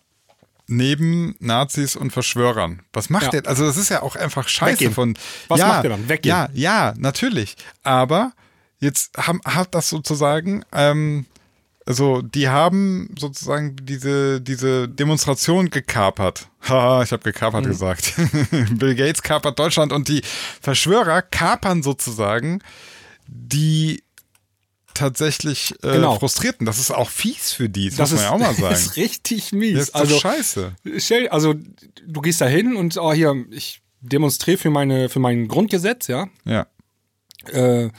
neben 0.67 1.35
Nazis 1.39 1.95
und 1.95 2.09
Verschwörern. 2.11 2.81
Was 2.91 3.11
macht 3.11 3.25
Ja. 3.25 3.41
der? 3.41 3.47
Also 3.47 3.63
das 3.63 3.77
ist 3.77 3.89
ja 3.89 4.01
auch 4.01 4.15
einfach 4.15 4.47
scheiße 4.47 4.73
Weggehen. 4.79 4.93
von. 4.93 5.17
Was 5.47 5.59
ja, 5.59 5.67
macht 5.67 5.83
er 5.83 5.89
dann? 5.91 6.09
Weggehen. 6.09 6.29
Ja, 6.35 6.49
ja, 6.53 6.93
natürlich. 6.97 7.55
Aber 7.83 8.33
jetzt 8.79 9.15
haben, 9.17 9.39
hat 9.45 9.75
das 9.75 9.87
sozusagen, 9.89 10.65
ähm, 10.73 11.27
also 11.85 12.21
die 12.21 12.49
haben 12.49 13.13
sozusagen 13.19 13.75
diese, 13.81 14.41
diese 14.41 14.87
Demonstration 14.89 15.69
gekapert. 15.69 16.49
Haha, 16.67 17.03
ich 17.03 17.11
habe 17.11 17.23
gekapert 17.23 17.65
gesagt. 17.65 18.13
Bill 18.71 18.95
Gates 18.95 19.21
kapert 19.21 19.59
Deutschland 19.59 19.91
und 19.93 20.07
die 20.07 20.21
Verschwörer 20.61 21.21
kapern 21.21 21.83
sozusagen 21.83 22.61
die 23.27 24.03
tatsächlich 24.93 25.73
äh, 25.83 25.93
Genau. 25.93 26.17
Frustrierten. 26.17 26.65
Das 26.65 26.79
ist 26.79 26.91
auch 26.91 27.09
fies 27.09 27.51
für 27.51 27.69
die, 27.69 27.89
das, 27.89 27.97
Das 27.97 28.11
muss 28.11 28.21
ist, 28.21 28.29
man 28.31 28.39
ja 28.41 28.47
auch 28.47 28.51
mal 28.51 28.55
sagen. 28.61 28.73
ist 28.73 28.95
richtig 28.95 29.51
mies. 29.51 29.77
Das 29.77 29.87
ist 29.89 29.95
also, 29.95 30.19
scheiße. 30.19 30.75
Stell, 30.97 31.27
also 31.29 31.53
du 32.07 32.21
gehst 32.21 32.41
da 32.41 32.47
hin 32.47 32.75
und 32.75 32.97
oh 32.97 33.13
hier, 33.13 33.35
ich 33.51 33.81
demonstriere 34.01 34.57
für 34.57 34.69
meine 34.69 35.09
für 35.09 35.19
mein 35.19 35.47
Grundgesetz, 35.47 36.07
ja. 36.07 36.27
Ja. 36.45 36.67
Äh, 37.51 37.89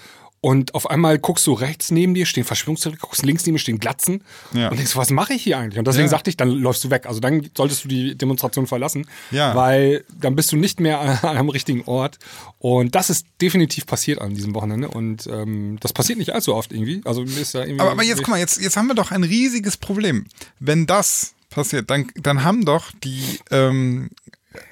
und 0.47 0.74
auf 0.76 0.88
einmal 0.88 1.18
guckst 1.18 1.44
du 1.49 1.55
rechts 1.55 1.90
neben 1.90 2.14
dir 2.14 2.24
stehen 2.24 2.44
Verschwörungstheoretiker, 2.44 3.09
guckst 3.09 3.24
links 3.26 3.44
neben 3.47 3.57
dir 3.57 3.61
stehen 3.61 3.80
Glatzen 3.80 4.22
Ja. 4.53 4.68
und 4.68 4.76
denkst, 4.76 4.94
was 4.94 5.11
mache 5.11 5.32
ich 5.34 5.42
hier 5.42 5.59
eigentlich? 5.59 5.76
Und 5.80 5.88
deswegen 5.88 6.05
Ja. 6.05 6.11
sagte 6.11 6.30
ich, 6.30 6.36
dann 6.36 6.51
läufst 6.51 6.84
du 6.84 6.90
weg. 6.90 7.07
Also 7.07 7.18
dann 7.18 7.51
solltest 7.57 7.82
du 7.82 7.88
die 7.88 8.14
Demonstration 8.16 8.68
verlassen, 8.68 9.09
Ja. 9.32 9.57
weil 9.57 10.05
dann 10.20 10.36
bist 10.36 10.53
du 10.53 10.57
nicht 10.57 10.78
mehr 10.78 11.01
an 11.24 11.36
einem 11.36 11.49
richtigen 11.49 11.82
Ort. 11.86 12.20
Und 12.61 12.94
das 12.94 13.11
ist 13.11 13.26
definitiv 13.40 13.86
passiert 13.86 14.20
an 14.20 14.34
diesem 14.34 14.55
Wochenende 14.55 14.86
und 14.86 15.26
ähm, 15.26 15.78
das 15.80 15.92
passiert 15.92 16.20
nicht 16.20 16.32
allzu 16.32 16.55
oft 16.55 16.72
irgendwie. 16.72 17.01
Also 17.05 17.22
ist 17.24 17.57
da 17.57 17.62
irgendwie. 17.64 17.80
Aber, 17.80 17.90
aber 17.90 18.05
jetzt, 18.05 18.18
guck 18.18 18.28
mal, 18.28 18.38
jetzt, 18.38 18.61
jetzt 18.61 18.76
haben 18.76 18.86
wir 18.86 18.94
doch 18.94 19.11
ein 19.11 19.24
riesiges 19.24 19.76
Problem. 19.76 20.26
Wenn 20.61 20.86
das 20.86 21.34
passiert, 21.51 21.90
dann, 21.90 22.07
dann 22.14 22.44
haben 22.44 22.64
doch 22.64 22.92
die 23.03 23.40
ähm, 23.51 24.11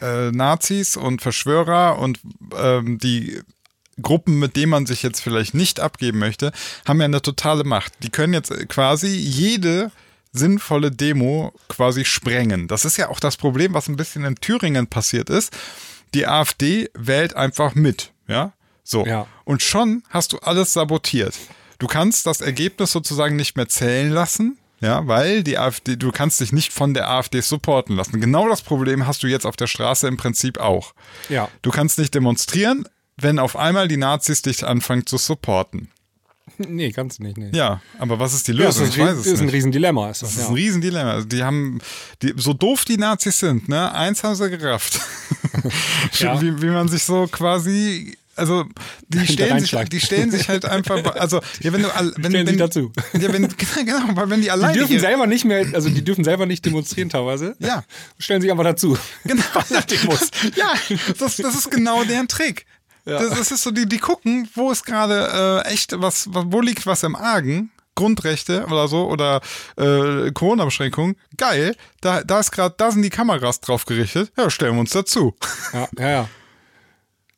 äh, 0.01 0.31
Nazis 0.31 0.97
und 0.97 1.21
Verschwörer 1.21 1.99
und 1.99 2.21
ähm, 2.57 2.99
die 2.99 3.41
Gruppen, 4.01 4.39
mit 4.39 4.57
denen 4.57 4.71
man 4.71 4.87
sich 4.87 5.03
jetzt 5.03 5.21
vielleicht 5.21 5.55
nicht 5.55 5.81
abgeben 5.81 6.19
möchte, 6.19 6.53
haben 6.87 7.01
ja 7.01 7.05
eine 7.05 7.23
totale 7.23 7.65
Macht. 7.65 7.93
Die 8.03 8.11
können 8.11 8.33
jetzt 8.35 8.53
quasi 8.69 9.09
jede 9.09 9.91
sinnvolle 10.33 10.91
Demo 10.91 11.53
quasi 11.69 12.05
sprengen. 12.05 12.69
Das 12.69 12.85
ist 12.85 12.97
ja 12.97 13.09
auch 13.09 13.21
das 13.21 13.37
Problem, 13.37 13.73
was 13.73 13.89
ein 13.89 13.97
bisschen 13.97 14.25
in 14.25 14.35
Thüringen 14.37 14.87
passiert 14.89 15.31
ist. 15.31 15.57
Die 16.13 16.27
AfD 16.27 16.91
wählt 16.95 17.37
einfach 17.37 17.75
mit, 17.75 18.13
ja? 18.27 18.53
So. 18.83 19.07
Ja. 19.07 19.27
Und 19.45 19.63
schon 19.63 20.03
hast 20.11 20.33
du 20.33 20.39
alles 20.39 20.73
sabotiert. 20.73 21.35
Du 21.79 21.87
kannst 21.87 22.27
das 22.27 22.41
Ergebnis 22.41 22.93
sozusagen 22.93 23.37
nicht 23.37 23.57
mehr 23.57 23.69
zählen 23.69 24.11
lassen, 24.11 24.59
ja, 24.81 25.07
weil 25.07 25.43
die 25.43 25.59
AfD, 25.59 25.97
du 25.97 26.13
kannst 26.13 26.41
dich 26.41 26.53
nicht 26.53 26.73
von 26.73 26.95
der 26.95 27.09
AfD 27.09 27.41
supporten 27.41 27.97
lassen. 27.97 28.21
Genau 28.21 28.49
das 28.49 28.63
Problem 28.63 29.07
hast 29.07 29.23
du 29.23 29.27
jetzt 29.27 29.47
auf 29.47 29.57
der 29.57 29.67
Straße 29.67 30.07
im 30.07 30.17
Prinzip 30.17 30.59
auch. 30.59 30.95
Ja. 31.29 31.49
Du 31.63 31.71
kannst 31.71 31.99
nicht 31.99 32.15
demonstrieren, 32.15 32.87
wenn 33.17 33.39
auf 33.39 33.57
einmal 33.57 33.89
die 33.89 33.97
Nazis 33.97 34.43
dich 34.43 34.67
anfangen 34.67 35.07
zu 35.07 35.17
supporten. 35.19 35.89
Nee, 36.59 36.93
kannst 36.93 37.19
du 37.19 37.25
nicht. 37.25 37.37
Nee. 37.37 37.51
Ja, 37.53 37.81
aber 37.99 38.21
was 38.21 38.33
ist 38.35 38.47
die 38.47 38.53
Ja, 38.53 38.67
Lösung? 38.67 38.85
ist, 38.87 38.91
ich 38.97 38.99
weiß 39.03 39.17
das 39.17 39.27
es 39.27 39.33
ist 39.33 39.41
ein 39.41 39.47
nicht. 39.47 39.55
Riesendilemma. 39.57 40.11
Ist 40.11 40.23
das, 40.23 40.29
Das 40.29 40.39
ist 40.39 40.43
ja. 40.45 40.49
ein 40.51 40.55
Riesendilemma. 40.55 41.11
Also 41.13 41.27
die 41.27 41.43
haben, 41.43 41.81
die, 42.23 42.33
so 42.37 42.53
doof 42.53 42.85
die 42.85 42.97
Nazis 42.99 43.41
sind, 43.41 43.69
ne? 43.69 43.93
Eins 43.93 44.23
haben 44.23 44.35
sie 44.37 44.51
gerafft. 44.51 45.01
Ja. 46.19 46.41
wie, 46.41 46.61
wie 46.63 46.67
man 46.67 46.89
sich 46.89 47.03
so 47.05 47.27
quasi, 47.27 48.17
also 48.37 48.65
die 49.09 49.27
stellen 49.27 49.59
sich, 49.61 49.71
die 49.89 50.01
stellen 50.01 50.31
sich 50.31 50.49
halt 50.49 50.65
einfach, 50.65 51.03
also 51.17 51.41
ja, 51.61 51.73
wenn 51.73 51.83
du, 51.83 51.89
wenn, 51.89 52.13
Stellen 52.13 52.33
wenn, 52.35 52.47
sich 52.49 52.57
dazu. 52.59 52.93
Ja, 53.15 53.33
wenn, 53.33 53.49
genau, 53.87 54.01
weil 54.15 54.31
wenn 54.31 54.41
die 54.41 54.45
Die 54.47 54.51
alleine 54.51 54.75
dürfen 54.75 54.93
ihre- 54.93 55.01
selber 55.01 55.27
nicht 55.27 55.45
mehr, 55.45 55.67
also 55.73 55.89
die 55.89 56.05
dürfen 56.05 56.25
selber 56.25 56.45
nicht 56.47 56.65
demonstrieren 56.65 57.09
teilweise. 57.09 57.57
Ja. 57.61 57.85
Stellen 58.19 58.43
sich 58.43 58.51
einfach 58.51 58.65
dazu. 58.65 58.99
Genau. 59.25 59.43
Demos. 59.91 60.31
ja, 60.57 60.75
das, 61.19 61.37
das 61.37 61.55
ist 61.55 61.71
genau 61.71 62.05
deren 62.05 62.29
Trick. 62.29 62.67
Das, 63.05 63.31
das 63.31 63.51
ist 63.51 63.63
so, 63.63 63.71
die, 63.71 63.87
die 63.87 63.99
gucken, 63.99 64.49
wo 64.55 64.71
ist 64.71 64.85
gerade 64.85 65.63
äh, 65.65 65.73
echt 65.73 66.01
was, 66.01 66.29
was, 66.33 66.45
wo 66.49 66.61
liegt 66.61 66.87
was 66.87 67.03
im 67.03 67.17
Argen? 67.17 67.71
Grundrechte 67.95 68.65
oder 68.67 68.89
so 68.89 69.09
oder 69.09 69.41
äh, 69.77 70.33
Corona-Beschränkungen. 70.33 71.17
Geil, 71.37 71.77
da, 72.01 72.23
da 72.23 72.41
ist 72.41 72.51
gerade, 72.51 72.75
da 72.77 72.91
sind 72.91 73.03
die 73.03 73.11
Kameras 73.11 73.61
drauf 73.61 73.85
gerichtet. 73.85 74.33
Ja, 74.37 74.51
stellen 74.51 74.75
wir 74.75 74.81
uns 74.81 74.91
dazu. 74.91 75.35
Ja, 75.73 75.89
ja, 75.99 76.11
ja. 76.11 76.29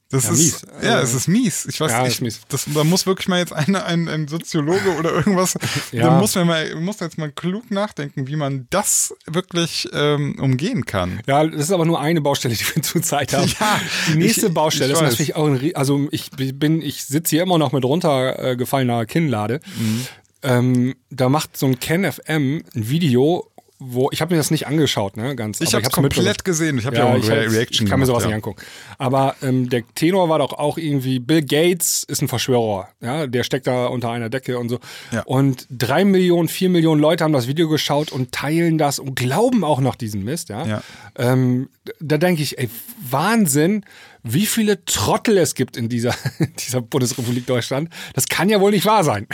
Das 0.09 0.25
Ja, 0.25 0.31
ist 0.31 0.39
mies. 0.39 0.63
ja, 0.83 0.95
Also- 0.97 1.03
es 1.03 1.15
ist 1.23 1.29
mies. 1.29 1.67
Ich 1.67 1.81
weiß 1.81 1.91
Ja, 1.91 2.03
nicht. 2.03 2.13
ist 2.13 2.21
mies. 2.21 2.41
Das, 2.49 2.67
da 2.73 2.85
muss 2.85 3.07
wirklich 3.07 3.27
mal 3.27 3.39
jetzt 3.41 3.53
eine, 3.53 3.85
ein, 3.85 4.09
ein 4.09 4.29
Soziologe 4.29 4.97
oder 4.99 5.11
irgendwas. 5.13 5.55
Ja. 5.93 6.05
Da 6.11 6.19
muss 6.21 6.35
man 6.37 6.47
mal, 6.47 6.75
muss 6.77 7.01
jetzt 7.01 7.19
mal 7.19 7.33
klug 7.33 7.71
nachdenken, 7.71 8.27
wie 8.29 8.37
man 8.37 8.67
das 8.71 9.15
wirklich 9.27 9.89
ähm, 9.93 10.37
umgehen 10.41 10.85
kann. 10.85 11.21
Ja, 11.27 11.45
das 11.47 11.63
ist 11.63 11.71
aber 11.73 11.85
nur 11.87 12.01
eine 12.01 12.21
Baustelle, 12.21 12.55
die 12.55 12.65
wir 12.75 12.83
zurzeit 12.83 13.33
haben. 13.33 13.49
Ja, 13.59 13.81
die 14.13 14.19
nächste 14.19 14.47
ich- 14.47 14.55
Baustelle 14.55 14.93
ich 14.93 14.99
ist 14.99 15.03
natürlich 15.03 15.35
auch 15.37 15.47
ein, 15.47 15.75
also 15.75 16.07
ich 16.13 16.31
bin, 16.31 16.83
ich 16.83 17.05
sitze 17.05 17.31
hier 17.37 17.43
immer 17.43 17.59
noch 17.59 17.73
mit 17.73 17.85
runtergefallener 17.85 19.07
Kinnlade. 19.07 19.61
Mhm. 19.79 20.07
Ähm, 20.43 20.95
da 21.11 21.29
macht 21.29 21.57
so 21.57 21.67
ein 21.67 21.81
Ken 21.81 22.05
FM 22.05 22.63
ein 22.75 22.89
Video, 22.89 23.51
wo 23.79 24.09
ich 24.11 24.21
habe 24.21 24.35
mir 24.35 24.39
das 24.39 24.51
nicht 24.51 24.67
angeschaut, 24.67 25.17
ne, 25.17 25.37
ganz. 25.37 25.61
Ich 25.61 25.75
habe 25.75 25.85
es 25.85 25.91
komplett 25.91 26.45
gesehen. 26.45 26.79
Ich 26.79 26.87
habe 26.87 26.97
ja, 26.97 27.05
auch 27.05 27.17
ich, 27.17 27.29
hab- 27.29 27.37
Re 27.37 27.53
Reaction 27.53 27.87
ich 27.87 27.91
kann 27.91 28.01
mir 28.01 28.07
gemacht, 28.07 28.07
sowas 28.07 28.23
ja. 28.23 28.29
nicht 28.29 28.37
angucken. 28.37 28.63
Aber 28.99 29.37
ähm, 29.43 29.69
der 29.69 29.83
Tenor 29.95 30.29
war 30.29 30.39
doch 30.39 30.53
auch 30.55 30.79
irgendwie, 30.79 31.19
Bill 31.19 31.43
Gates 31.43 32.03
ist 32.05 32.23
ein 32.23 32.29
Verschwörer. 32.29 32.89
Ja, 33.01 33.27
der 33.27 33.45
steckt 33.45 33.67
da 33.67 33.87
unter 33.87 34.11
einer 34.11 34.31
Decke 34.31 34.59
und 34.59 34.69
so. 34.69 34.79
Ja. 35.13 35.23
Und 35.23 35.67
drei 35.71 36.05
Millionen, 36.05 36.49
vier 36.49 36.71
Millionen 36.71 37.01
Leute 37.01 37.25
haben 37.25 37.33
das 37.33 37.47
Video 37.49 37.69
geschaut 37.69 38.13
und 38.13 38.33
teilen 38.33 38.79
das 38.79 38.99
und 38.99 39.15
glauben 39.15 39.65
auch 39.65 39.81
noch 39.81 39.95
diesen 39.95 40.25
Mist. 40.25 40.49
Ja. 40.49 40.67
Ja. 40.67 40.83
Ähm, 41.17 41.69
da 42.01 42.19
denke 42.19 42.43
ich, 42.43 42.59
ey, 42.59 42.71
Wahnsinn, 43.11 43.85
wie 44.23 44.47
viele 44.47 44.85
Trottel 44.85 45.39
es 45.39 45.55
gibt 45.55 45.77
in 45.77 45.89
dieser, 45.89 46.15
dieser 46.67 46.81
Bundesrepublik 46.81 47.47
Deutschland. 47.47 47.91
Das 48.15 48.27
kann 48.29 48.49
ja 48.49 48.61
wohl 48.61 48.71
nicht 48.71 48.87
wahr 48.87 49.05
sein. 49.05 49.27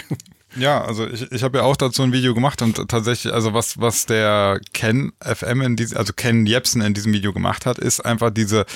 Ja, 0.57 0.83
also 0.85 1.07
ich, 1.09 1.31
ich 1.33 1.43
habe 1.43 1.59
ja 1.59 1.65
auch 1.65 1.77
dazu 1.77 2.03
ein 2.03 2.13
Video 2.13 2.35
gemacht 2.35 2.61
und 2.63 2.77
tatsächlich, 2.89 3.33
also 3.33 3.55
was, 3.55 3.81
was 3.81 4.07
der 4.07 4.61
Ken 4.75 5.13
FM 5.21 5.63
in 5.63 5.77
diesem, 5.77 5.97
also 5.97 6.13
Ken 6.13 6.45
Jebsen 6.47 6.83
in 6.83 6.93
diesem 6.95 7.13
Video 7.13 7.33
gemacht 7.33 7.65
hat, 7.67 7.79
ist 7.79 8.01
einfach 8.01 8.31
diese 8.31 8.67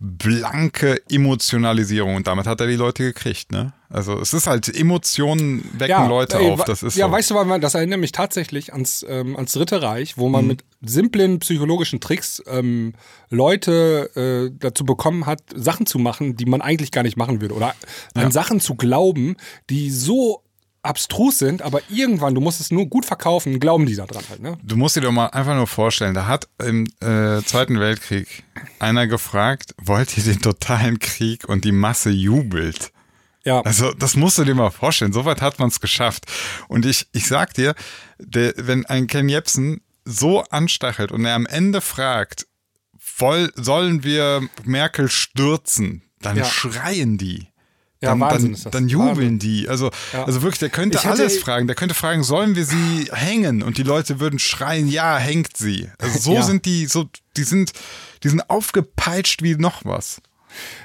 blanke 0.00 1.00
Emotionalisierung 1.10 2.16
und 2.16 2.26
damit 2.26 2.46
hat 2.46 2.60
er 2.60 2.66
die 2.66 2.76
Leute 2.76 3.02
gekriegt, 3.02 3.52
ne? 3.52 3.72
Also 3.88 4.18
es 4.20 4.34
ist 4.34 4.46
halt, 4.46 4.74
Emotionen 4.74 5.62
wecken 5.78 6.08
Leute 6.08 6.38
ey, 6.38 6.50
auf, 6.50 6.64
das 6.64 6.82
ist 6.82 6.96
Ja, 6.96 7.06
so. 7.06 7.12
weißt 7.12 7.30
du, 7.30 7.34
was 7.36 7.46
man- 7.46 7.60
das 7.60 7.74
erinnert 7.74 8.00
mich 8.00 8.12
tatsächlich 8.12 8.72
ans, 8.72 9.04
ähm, 9.08 9.36
ans 9.36 9.52
Dritte 9.52 9.80
Reich, 9.80 10.18
wo 10.18 10.28
man 10.28 10.42
Mhm. 10.42 10.48
mit 10.48 10.64
simplen 10.82 11.38
psychologischen 11.38 12.00
Tricks 12.00 12.42
ähm, 12.46 12.94
Leute 13.30 14.10
äh, 14.16 14.54
dazu 14.58 14.84
bekommen 14.84 15.26
hat, 15.26 15.40
Sachen 15.54 15.86
zu 15.86 15.98
machen, 15.98 16.36
die 16.36 16.46
man 16.46 16.60
eigentlich 16.62 16.90
gar 16.90 17.02
nicht 17.04 17.16
machen 17.16 17.40
würde. 17.40 17.54
Oder 17.54 17.74
an 18.14 18.32
Sachen 18.32 18.60
zu 18.60 18.74
glauben, 18.74 19.36
die 19.70 19.90
so 19.90 20.42
abstrus 20.86 21.38
sind, 21.38 21.62
aber 21.62 21.80
irgendwann, 21.90 22.34
du 22.34 22.40
musst 22.40 22.60
es 22.60 22.70
nur 22.70 22.86
gut 22.86 23.04
verkaufen, 23.04 23.60
glauben 23.60 23.86
die 23.86 23.96
da 23.96 24.06
dran 24.06 24.24
halt, 24.28 24.40
ne? 24.40 24.56
Du 24.62 24.76
musst 24.76 24.96
dir 24.96 25.00
doch 25.02 25.12
mal 25.12 25.26
einfach 25.26 25.54
nur 25.54 25.66
vorstellen, 25.66 26.14
da 26.14 26.26
hat 26.26 26.48
im 26.64 26.86
äh, 27.00 27.42
Zweiten 27.42 27.78
Weltkrieg 27.80 28.44
einer 28.78 29.06
gefragt, 29.06 29.74
wollt 29.82 30.16
ihr 30.16 30.24
den 30.24 30.40
totalen 30.40 30.98
Krieg 30.98 31.48
und 31.48 31.64
die 31.64 31.72
Masse 31.72 32.10
jubelt? 32.10 32.92
Ja. 33.44 33.60
Also, 33.60 33.92
das 33.92 34.16
musst 34.16 34.38
du 34.38 34.44
dir 34.44 34.56
mal 34.56 34.70
vorstellen. 34.70 35.12
Soweit 35.12 35.40
hat 35.40 35.60
man 35.60 35.68
es 35.68 35.80
geschafft. 35.80 36.24
Und 36.66 36.84
ich, 36.84 37.06
ich 37.12 37.28
sag 37.28 37.54
dir, 37.54 37.76
der, 38.18 38.54
wenn 38.56 38.84
ein 38.86 39.06
Ken 39.06 39.28
Jebsen 39.28 39.82
so 40.04 40.42
anstachelt 40.50 41.12
und 41.12 41.24
er 41.24 41.34
am 41.34 41.46
Ende 41.46 41.80
fragt, 41.80 42.46
voll, 42.98 43.52
sollen 43.54 44.02
wir 44.02 44.42
Merkel 44.64 45.08
stürzen, 45.08 46.02
dann 46.20 46.36
Ja. 46.38 46.44
schreien 46.44 47.18
die. 47.18 47.46
Ja, 48.06 48.10
Dann, 48.12 48.20
Wahnsinn 48.20 48.42
dann, 48.48 48.54
ist 48.54 48.64
das. 48.66 48.72
dann 48.72 48.88
jubeln 48.88 49.08
Wahnsinn. 49.16 49.38
die. 49.38 49.68
Also, 49.68 49.90
Ja. 50.12 50.24
also 50.24 50.42
wirklich, 50.42 50.58
der 50.60 50.70
könnte 50.70 50.98
Ich 50.98 51.04
hätte- 51.04 51.14
alles 51.22 51.38
fragen. 51.38 51.66
Der 51.66 51.76
könnte 51.76 51.94
fragen, 51.94 52.22
sollen 52.24 52.56
wir 52.56 52.64
sie 52.64 53.08
hängen? 53.12 53.62
Und 53.62 53.78
die 53.78 53.82
Leute 53.82 54.20
würden 54.20 54.38
schreien, 54.38 54.88
ja, 54.88 55.16
hängt 55.18 55.56
sie. 55.56 55.88
Also 55.98 56.18
so 56.18 56.34
Ja. 56.34 56.42
sind 56.42 56.64
die, 56.64 56.86
so, 56.86 57.06
die 57.36 57.44
sind, 57.44 57.72
die 58.22 58.28
sind 58.28 58.48
aufgepeitscht 58.48 59.42
wie 59.42 59.54
noch 59.56 59.84
was. 59.84 60.20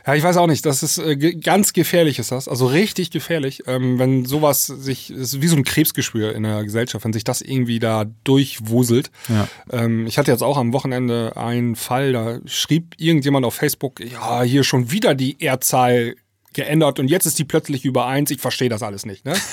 Ja, 0.05 0.15
ich 0.15 0.23
weiß 0.23 0.35
auch 0.35 0.47
nicht. 0.47 0.65
Das 0.65 0.83
ist 0.83 0.97
äh, 0.97 1.15
ganz 1.35 1.71
gefährlich, 1.71 2.19
ist 2.19 2.31
das. 2.33 2.49
Also 2.49 2.65
richtig 2.65 3.09
gefährlich, 3.09 3.63
ähm, 3.67 3.99
wenn 3.99 4.25
sowas 4.25 4.65
sich, 4.67 5.11
ist 5.11 5.41
wie 5.41 5.47
so 5.47 5.55
ein 5.55 5.63
Krebsgespür 5.63 6.35
in 6.35 6.43
der 6.43 6.63
Gesellschaft, 6.65 7.05
wenn 7.05 7.13
sich 7.13 7.23
das 7.23 7.41
irgendwie 7.41 7.79
da 7.79 8.03
durchwuselt. 8.25 9.11
Ja. 9.29 9.47
Ähm, 9.71 10.07
ich 10.07 10.17
hatte 10.17 10.29
jetzt 10.29 10.41
auch 10.43 10.57
am 10.57 10.73
Wochenende 10.73 11.37
einen 11.37 11.77
Fall, 11.77 12.11
da 12.11 12.39
schrieb 12.45 12.95
irgendjemand 12.97 13.45
auf 13.45 13.53
Facebook, 13.55 14.01
ja, 14.01 14.41
hier 14.41 14.65
schon 14.65 14.91
wieder 14.91 15.15
die 15.15 15.41
Erdzahl 15.41 16.15
geändert 16.53 16.99
und 16.99 17.07
jetzt 17.09 17.25
ist 17.25 17.39
die 17.39 17.45
plötzlich 17.45 17.85
über 17.85 18.07
eins. 18.07 18.31
Ich 18.31 18.41
verstehe 18.41 18.69
das 18.69 18.83
alles 18.83 19.05
nicht, 19.05 19.25
ne? 19.25 19.33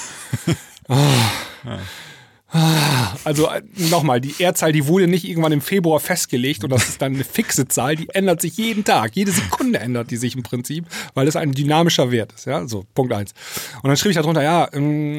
Ah, 2.51 3.15
Also 3.25 3.47
äh, 3.51 3.61
nochmal, 3.91 4.23
die 4.23 4.35
Erdzahl, 4.39 4.73
die 4.73 4.87
wurde 4.87 5.07
nicht 5.07 5.29
irgendwann 5.29 5.53
im 5.53 5.61
Februar 5.61 6.01
festgelegt 6.01 6.65
und 6.65 6.71
das 6.71 6.89
ist 6.89 7.03
dann 7.03 7.15
eine 7.15 7.25
fixe 7.25 7.69
Zahl, 7.69 7.95
die 7.95 8.09
ändert 8.09 8.41
sich 8.41 8.57
jeden 8.57 8.85
Tag. 8.85 9.15
Jede 9.17 9.33
Sekunde 9.33 9.81
ändert 9.81 10.11
die 10.11 10.17
sich 10.17 10.35
im 10.35 10.43
Prinzip, 10.43 10.87
weil 11.13 11.27
das 11.27 11.37
ein 11.37 11.53
dynamischer 11.53 12.11
Wert 12.11 12.33
ist. 12.33 12.47
Ja, 12.47 12.67
so, 12.67 12.87
Punkt 12.95 13.13
eins. 13.13 13.35
Und 13.83 13.89
dann 13.89 13.99
schrieb 13.99 14.13
ich 14.13 14.17
darunter, 14.17 14.43
ja, 14.43 14.67
ähm, 14.73 15.19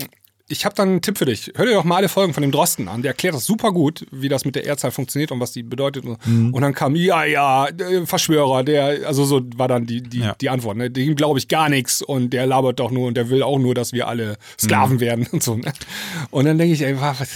ich 0.51 0.65
habe 0.65 0.75
dann 0.75 0.89
einen 0.89 1.01
Tipp 1.01 1.17
für 1.17 1.25
dich. 1.25 1.51
Hör 1.55 1.65
dir 1.65 1.73
doch 1.75 1.83
mal 1.83 1.97
alle 1.97 2.09
Folgen 2.09 2.33
von 2.33 2.41
dem 2.41 2.51
Drosten 2.51 2.87
an. 2.87 3.01
Der 3.03 3.11
erklärt 3.11 3.35
das 3.35 3.45
super 3.45 3.71
gut, 3.71 4.05
wie 4.11 4.29
das 4.29 4.45
mit 4.45 4.55
der 4.55 4.65
Erdzahl 4.65 4.91
funktioniert 4.91 5.31
und 5.31 5.39
was 5.39 5.51
die 5.51 5.63
bedeutet. 5.63 6.05
Und, 6.05 6.17
und 6.53 6.61
dann 6.61 6.73
kam, 6.73 6.95
ja, 6.95 7.23
ja, 7.23 7.71
der 7.71 8.05
Verschwörer, 8.07 8.63
der, 8.63 9.07
also 9.07 9.23
so 9.25 9.41
war 9.55 9.67
dann 9.67 9.85
die, 9.85 10.01
die, 10.01 10.19
Ja. 10.19 10.35
die 10.41 10.49
Antwort. 10.49 10.77
Ne? 10.77 10.89
Dem 10.89 11.15
glaube 11.15 11.37
ich 11.39 11.47
gar 11.47 11.69
nichts 11.69 12.01
und 12.01 12.31
der 12.31 12.47
labert 12.47 12.79
doch 12.79 12.91
nur 12.91 13.07
und 13.07 13.15
der 13.15 13.29
will 13.29 13.43
auch 13.43 13.59
nur, 13.59 13.75
dass 13.75 13.93
wir 13.93 14.07
alle 14.07 14.37
Sklaven 14.59 14.99
werden 14.99 15.27
und 15.31 15.43
so. 15.43 15.55
Ne? 15.55 15.71
Und 16.31 16.45
dann 16.45 16.57
denke 16.57 16.73
ich, 16.73 16.81
ey, 16.81 16.99
was, 16.99 17.29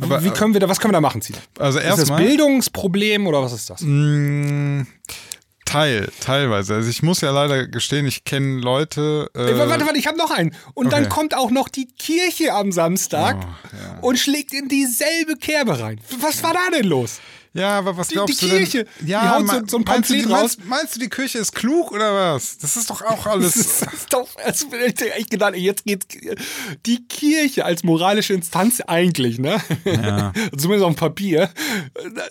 Aber, 0.00 0.24
wie 0.24 0.30
können 0.30 0.54
wir 0.54 0.60
da, 0.60 0.68
was 0.68 0.80
können 0.80 0.90
wir 0.92 0.96
da 0.96 1.00
machen, 1.00 1.20
Zina? 1.20 1.38
Also 1.58 1.78
Ist 1.78 1.88
das 1.88 1.98
erstmal. 1.98 2.22
Bildungsproblem 2.22 3.26
oder 3.26 3.42
was 3.42 3.52
ist 3.52 3.70
das? 3.70 3.80
Mm, 3.82 4.82
Teil, 5.74 6.08
teilweise. 6.20 6.76
Also 6.76 6.88
ich 6.88 7.02
muss 7.02 7.20
ja 7.20 7.32
leider 7.32 7.66
gestehen, 7.66 8.06
ich 8.06 8.22
kenne 8.22 8.60
Leute. 8.60 9.28
Äh, 9.34 9.50
Ey, 9.50 9.58
warte, 9.58 9.84
warte, 9.84 9.98
ich 9.98 10.06
habe 10.06 10.16
noch 10.16 10.30
einen. 10.30 10.54
Und 10.72 10.92
dann 10.92 11.06
okay. 11.06 11.12
kommt 11.12 11.36
auch 11.36 11.50
noch 11.50 11.68
die 11.68 11.86
Kirche 11.86 12.52
am 12.52 12.70
Samstag 12.70 13.44
Oh, 14.00 14.06
und 14.06 14.16
schlägt 14.16 14.52
in 14.52 14.68
dieselbe 14.68 15.34
Kerbe 15.36 15.80
rein. 15.80 16.00
Was 16.20 16.44
war 16.44 16.52
da 16.52 16.60
denn 16.72 16.86
los? 16.86 17.18
Ja, 17.56 17.78
aber 17.78 17.96
was 17.96 18.08
Die- 18.08 18.14
glaubst 18.14 18.42
die 18.42 18.46
du 18.48 18.50
denn? 18.52 18.64
Kirche, 18.68 18.86
Ja, 19.06 19.22
die 19.22 19.28
haut 19.28 19.46
so- 19.48 19.62
so 19.68 19.76
ein 19.78 19.84
meinst 19.86 20.10
du, 20.10 20.14
die, 20.14 20.22
Pamphlet 20.22 20.28
meinst, 20.28 20.64
meinst 20.66 20.96
du, 20.96 21.00
die 21.00 21.08
Kirche 21.08 21.38
ist 21.38 21.54
klug 21.54 21.92
oder 21.92 22.12
was? 22.34 22.58
Das 22.58 22.76
ist 22.76 22.90
doch 22.90 23.00
auch 23.02 23.16
Das 23.24 23.26
alles. 23.26 23.56
ist 23.56 23.86
doch, 24.10 24.28
also, 24.44 24.66
ich 25.16 25.30
gedacht, 25.30 25.54
jetzt 25.56 25.84
geht's 25.84 26.06
die 26.84 27.04
Kirche 27.06 27.64
als 27.64 27.84
moralische 27.84 28.34
Instanz 28.34 28.80
eigentlich, 28.80 29.38
ne? 29.38 29.60
Zumindest 30.56 30.84
auf 30.84 30.94
dem 30.94 30.96
Papier. 30.96 31.48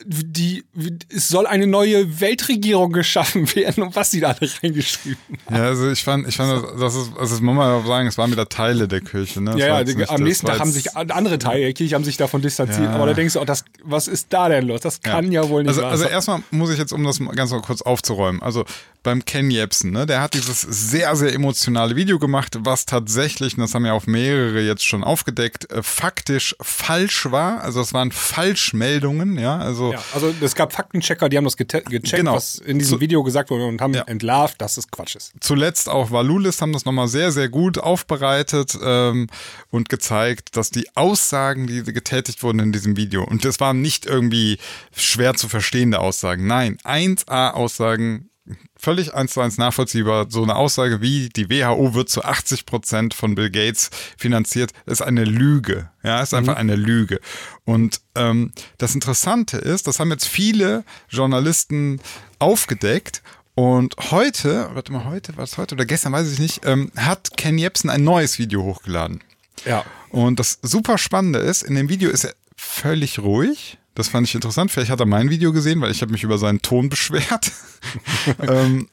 Die, 0.05 0.65
es 1.09 1.29
soll 1.29 1.47
eine 1.47 1.67
neue 1.67 2.19
Weltregierung 2.19 2.91
geschaffen 2.91 3.53
werden 3.55 3.83
und 3.83 3.95
was 3.95 4.11
sie 4.11 4.19
da 4.19 4.31
alle 4.39 4.49
reingeschrieben. 4.61 5.17
ja, 5.49 5.55
also 5.63 5.89
ich 5.89 6.03
fand, 6.03 6.27
ich 6.27 6.35
fand, 6.35 6.63
das, 6.63 6.79
das 6.79 6.95
ist, 6.95 7.11
also 7.17 7.35
das 7.35 7.41
muss 7.41 7.55
man 7.55 7.81
auch 7.81 7.85
sagen, 7.87 8.07
es 8.07 8.17
waren 8.17 8.31
wieder 8.31 8.49
Teile 8.49 8.87
der 8.89 8.99
Kirche, 9.01 9.39
ne? 9.41 9.51
Das 9.51 9.59
Ja, 9.61 9.67
ja, 9.67 9.83
nicht- 9.83 9.95
am 10.09 10.17
das 10.17 10.19
nächsten 10.19 10.47
Tag 10.47 10.59
haben 10.59 10.71
sich 10.71 10.95
andere 10.97 11.39
Teile 11.39 11.61
der 11.61 11.73
Kirche 11.73 11.95
haben 11.95 12.03
sich 12.03 12.17
davon 12.17 12.41
distanziert. 12.41 12.83
Ja. 12.83 12.91
Aber 12.95 13.05
da 13.05 13.13
denkst 13.13 13.35
du 13.35 13.39
auch, 13.39 13.45
das, 13.45 13.63
was 13.83 14.07
ist 14.09 14.27
da 14.31 14.49
denn 14.49 14.67
los? 14.67 14.81
Das 14.81 15.01
kann 15.01 15.12
kann 15.15 15.31
ja 15.31 15.47
wohl 15.49 15.63
nicht 15.63 15.69
also, 15.69 15.85
also 15.85 16.05
erstmal 16.05 16.43
muss 16.51 16.69
ich 16.71 16.77
jetzt, 16.77 16.91
um 16.93 17.03
das 17.03 17.19
ganz 17.35 17.51
mal 17.51 17.61
kurz 17.61 17.81
aufzuräumen, 17.81 18.41
also 18.41 18.65
beim 19.03 19.25
Ken 19.25 19.51
Jebsen, 19.51 19.91
ne, 19.91 20.05
der 20.05 20.21
hat 20.21 20.33
dieses 20.33 20.61
sehr, 20.61 21.13
sehr 21.17 21.33
emotionale 21.33 21.95
Video 21.97 22.19
gemacht, 22.19 22.55
was 22.61 22.85
tatsächlich, 22.85 23.57
und 23.57 23.61
das 23.61 23.73
haben 23.75 23.85
ja 23.85 23.91
auch 23.91 24.05
mehrere 24.07 24.61
jetzt 24.61 24.85
schon 24.85 25.03
aufgedeckt, 25.03 25.69
äh, 25.73 25.83
faktisch 25.83 26.55
falsch 26.61 27.29
war. 27.29 27.61
Also 27.61 27.81
es 27.81 27.93
waren 27.93 28.11
Falschmeldungen, 28.57 29.37
ja, 29.37 29.57
also 29.57 29.91
Ja, 29.93 30.01
also 30.13 30.33
es 30.41 30.55
gab 30.55 30.71
Faktenchecker, 30.73 31.27
die 31.29 31.37
haben 31.37 31.43
das 31.43 31.57
gecheckt, 31.57 31.89
Genau. 31.89 32.35
was 32.35 32.55
in 32.55 32.79
diesem 32.79 32.95
So- 32.97 33.01
Video 33.01 33.23
gesagt 33.23 33.49
wurde 33.49 33.65
und 33.65 33.81
haben 33.81 33.93
Ja. 33.93 34.03
entlarvt, 34.03 34.61
dass 34.61 34.77
es 34.77 34.89
Quatsch 34.89 35.15
ist. 35.15 35.33
zuletzt 35.41 35.89
auch 35.89 36.11
Valulis 36.11 36.61
haben 36.61 36.71
das 36.73 36.85
nochmal 36.85 37.07
sehr, 37.07 37.31
sehr 37.31 37.49
gut 37.49 37.77
aufbereitet 37.77 38.77
ähm, 38.81 39.27
und 39.69 39.89
gezeigt, 39.89 40.55
dass 40.55 40.69
die 40.69 40.87
Aussagen, 40.95 41.67
die 41.67 41.83
getätigt 41.83 42.43
wurden 42.43 42.59
in 42.59 42.71
diesem 42.71 42.95
Video, 42.95 43.23
und 43.23 43.43
das 43.43 43.59
waren 43.59 43.81
nicht 43.81 44.05
irgendwie 44.05 44.59
schwer 45.03 45.33
zu 45.35 45.49
verstehende 45.49 45.99
Aussagen, 45.99 46.47
nein, 46.47 46.77
1A-Aussagen, 46.83 48.29
völlig 48.75 49.13
eins 49.13 49.33
zu 49.33 49.41
eins 49.41 49.57
nachvollziehbar, 49.57 50.27
so 50.29 50.43
eine 50.43 50.55
Aussage 50.55 51.01
wie, 51.01 51.29
die 51.29 51.49
WHO 51.49 51.93
wird 51.93 52.09
zu 52.09 52.23
80 52.23 52.65
Prozent 52.65 53.13
von 53.13 53.35
Bill 53.35 53.49
Gates 53.49 53.89
finanziert, 54.17 54.71
ist 54.85 55.01
eine 55.01 55.23
Lüge. 55.23 55.89
Ja, 56.03 56.21
ist 56.21 56.33
einfach 56.33 56.57
eine 56.57 56.75
Lüge. 56.75 57.21
Und 57.63 58.01
ähm, 58.15 58.51
das 58.77 58.95
Interessante 58.95 59.57
ist, 59.57 59.87
das 59.87 59.99
haben 59.99 60.11
jetzt 60.11 60.27
viele 60.27 60.83
Journalisten 61.09 62.01
aufgedeckt 62.39 63.21
und 63.55 63.95
heute, 64.11 64.69
warte 64.73 64.91
mal, 64.91 65.05
heute, 65.05 65.37
was 65.37 65.57
heute 65.57 65.75
oder 65.75 65.85
gestern, 65.85 66.11
weiß 66.11 66.31
ich 66.31 66.39
nicht, 66.39 66.65
ähm, 66.65 66.91
hat 66.97 67.37
Ken 67.37 67.57
Jebsen 67.57 67.89
ein 67.89 68.03
neues 68.03 68.39
Video 68.39 68.63
hochgeladen. 68.63 69.23
Ja. 69.65 69.85
Und 70.09 70.39
das 70.39 70.59
super 70.61 70.97
Spannende 70.97 71.39
ist, 71.39 71.61
in 71.61 71.75
dem 71.75 71.87
Video 71.87 72.09
ist 72.09 72.25
er 72.25 72.33
völlig 72.55 73.19
ruhig. 73.19 73.77
Das 73.95 74.07
fand 74.07 74.27
ich 74.27 74.33
interessant. 74.33 74.71
Vielleicht 74.71 74.89
hat 74.89 74.99
er 74.99 75.05
mein 75.05 75.29
Video 75.29 75.53
gesehen, 75.53 75.81
weil 75.81 75.91
ich 75.91 76.01
habe 76.01 76.11
mich 76.11 76.23
über 76.23 76.37
seinen 76.37 76.61
Ton 76.61 76.89
beschwert. 76.89 77.51
ähm, 78.47 78.87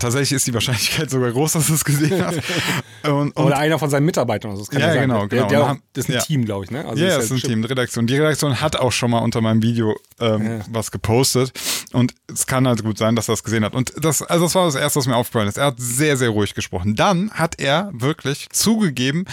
tatsächlich 0.00 0.32
ist 0.32 0.46
die 0.46 0.54
Wahrscheinlichkeit 0.54 1.10
sogar 1.10 1.30
groß, 1.32 1.52
dass 1.52 1.68
er 1.68 1.74
es 1.76 1.84
gesehen 1.84 2.24
hat. 2.24 2.34
Und, 3.04 3.36
und 3.36 3.44
Oder 3.44 3.58
einer 3.58 3.78
von 3.78 3.88
seinen 3.88 4.04
Mitarbeitern 4.04 4.50
oder 4.50 4.58
so. 4.58 4.64
Das 4.64 4.70
kann 4.70 4.80
Ja, 4.80 4.88
sein. 4.92 5.02
genau, 5.02 5.26
Der, 5.26 5.38
genau. 5.44 5.48
Der, 5.48 5.62
auch, 5.70 5.76
das 5.92 6.04
ist 6.06 6.08
ein 6.08 6.14
ja. 6.14 6.20
Team, 6.22 6.44
glaube 6.44 6.64
ich, 6.64 6.72
ne? 6.72 6.84
Also 6.84 7.00
ja, 7.04 7.10
ist 7.10 7.16
es 7.18 7.30
ist 7.30 7.44
ein 7.44 7.48
Team, 7.50 7.64
Redaktion. 7.64 8.08
Die 8.08 8.16
Redaktion 8.16 8.60
hat 8.60 8.74
auch 8.74 8.90
schon 8.90 9.12
mal 9.12 9.20
unter 9.20 9.40
meinem 9.40 9.62
Video 9.62 9.94
ähm, 10.18 10.44
Ja. 10.44 10.64
was 10.72 10.90
gepostet 10.90 11.52
und 11.92 12.14
es 12.26 12.48
kann 12.48 12.66
halt 12.66 12.82
gut 12.82 12.98
sein, 12.98 13.14
dass 13.14 13.28
er 13.28 13.34
das 13.34 13.44
gesehen 13.44 13.64
hat. 13.64 13.74
Und 13.74 13.92
das, 14.04 14.22
also 14.22 14.46
das 14.46 14.56
war 14.56 14.64
das 14.66 14.74
Erste, 14.74 14.98
was 14.98 15.06
mir 15.06 15.14
aufgefallen 15.14 15.46
ist. 15.46 15.56
Er 15.56 15.66
hat 15.66 15.76
sehr, 15.78 16.16
sehr 16.16 16.30
ruhig 16.30 16.54
gesprochen. 16.54 16.96
Dann 16.96 17.30
hat 17.30 17.60
er 17.60 17.90
wirklich 17.92 18.48
zugegeben, 18.50 19.24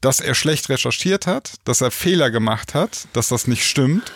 dass 0.00 0.18
er 0.18 0.34
schlecht 0.34 0.68
recherchiert 0.68 1.28
hat, 1.28 1.52
dass 1.62 1.82
er 1.82 1.92
Fehler 1.92 2.32
gemacht 2.32 2.74
hat, 2.74 3.06
dass 3.12 3.28
das 3.28 3.46
nicht 3.46 3.64
stimmt. 3.64 4.10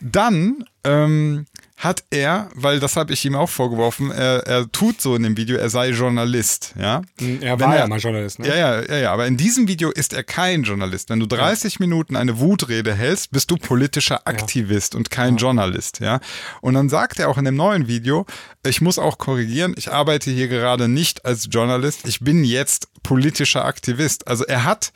Dann 0.00 0.64
ähm, 0.82 1.44
hat 1.80 2.04
er, 2.10 2.50
weil 2.54 2.78
das 2.78 2.96
habe 2.96 3.14
ich 3.14 3.24
ihm 3.24 3.34
auch 3.34 3.48
vorgeworfen, 3.48 4.10
er, 4.10 4.46
er 4.46 4.70
tut 4.70 5.00
so 5.00 5.16
in 5.16 5.22
dem 5.22 5.38
Video, 5.38 5.56
er 5.56 5.70
sei 5.70 5.88
Journalist, 5.88 6.74
ja. 6.78 7.00
Er 7.40 7.58
war 7.58 7.74
ja 7.74 7.86
mal 7.86 7.98
Journalist, 7.98 8.38
ne? 8.38 8.48
Ja, 8.48 8.54
ja, 8.54 8.82
ja, 8.82 8.98
ja, 8.98 9.12
aber 9.12 9.26
in 9.26 9.38
diesem 9.38 9.66
Video 9.66 9.90
ist 9.90 10.12
er 10.12 10.22
kein 10.22 10.62
Journalist. 10.62 11.08
Wenn 11.08 11.20
du 11.20 11.26
30 11.26 11.80
Minuten 11.80 12.16
eine 12.16 12.38
Wutrede 12.38 12.92
hältst, 12.94 13.30
bist 13.30 13.50
du 13.50 13.56
politischer 13.56 14.26
Aktivist 14.26 14.94
und 14.94 15.10
kein 15.10 15.38
Journalist, 15.38 16.00
ja. 16.00 16.20
Und 16.60 16.74
dann 16.74 16.90
sagt 16.90 17.18
er 17.18 17.30
auch 17.30 17.38
in 17.38 17.46
dem 17.46 17.56
neuen 17.56 17.88
Video, 17.88 18.26
ich 18.62 18.82
muss 18.82 18.98
auch 18.98 19.16
korrigieren, 19.16 19.72
ich 19.78 19.90
arbeite 19.90 20.30
hier 20.30 20.48
gerade 20.48 20.86
nicht 20.86 21.24
als 21.24 21.48
Journalist, 21.50 22.06
ich 22.06 22.20
bin 22.20 22.44
jetzt 22.44 22.88
politischer 23.02 23.64
Aktivist. 23.64 24.28
Also 24.28 24.44
er 24.44 24.64
hat 24.64 24.92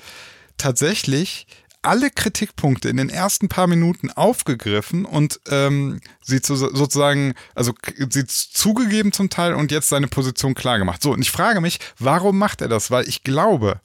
tatsächlich 0.58 1.46
alle 1.84 2.10
Kritikpunkte 2.10 2.88
in 2.88 2.96
den 2.96 3.10
ersten 3.10 3.48
paar 3.48 3.66
Minuten 3.66 4.10
aufgegriffen 4.10 5.04
und 5.04 5.40
ähm, 5.48 6.00
sie 6.22 6.40
zu, 6.40 6.56
sozusagen, 6.56 7.34
also 7.54 7.72
sie 8.10 8.26
zugegeben 8.26 9.12
zum 9.12 9.30
Teil 9.30 9.54
und 9.54 9.70
jetzt 9.70 9.88
seine 9.88 10.08
Position 10.08 10.54
klar 10.54 10.78
gemacht. 10.78 11.02
So, 11.02 11.12
und 11.12 11.22
ich 11.22 11.30
frage 11.30 11.60
mich, 11.60 11.78
warum 11.98 12.38
macht 12.38 12.60
er 12.60 12.68
das? 12.68 12.90
Weil 12.90 13.08
ich 13.08 13.22
glaube, 13.22 13.80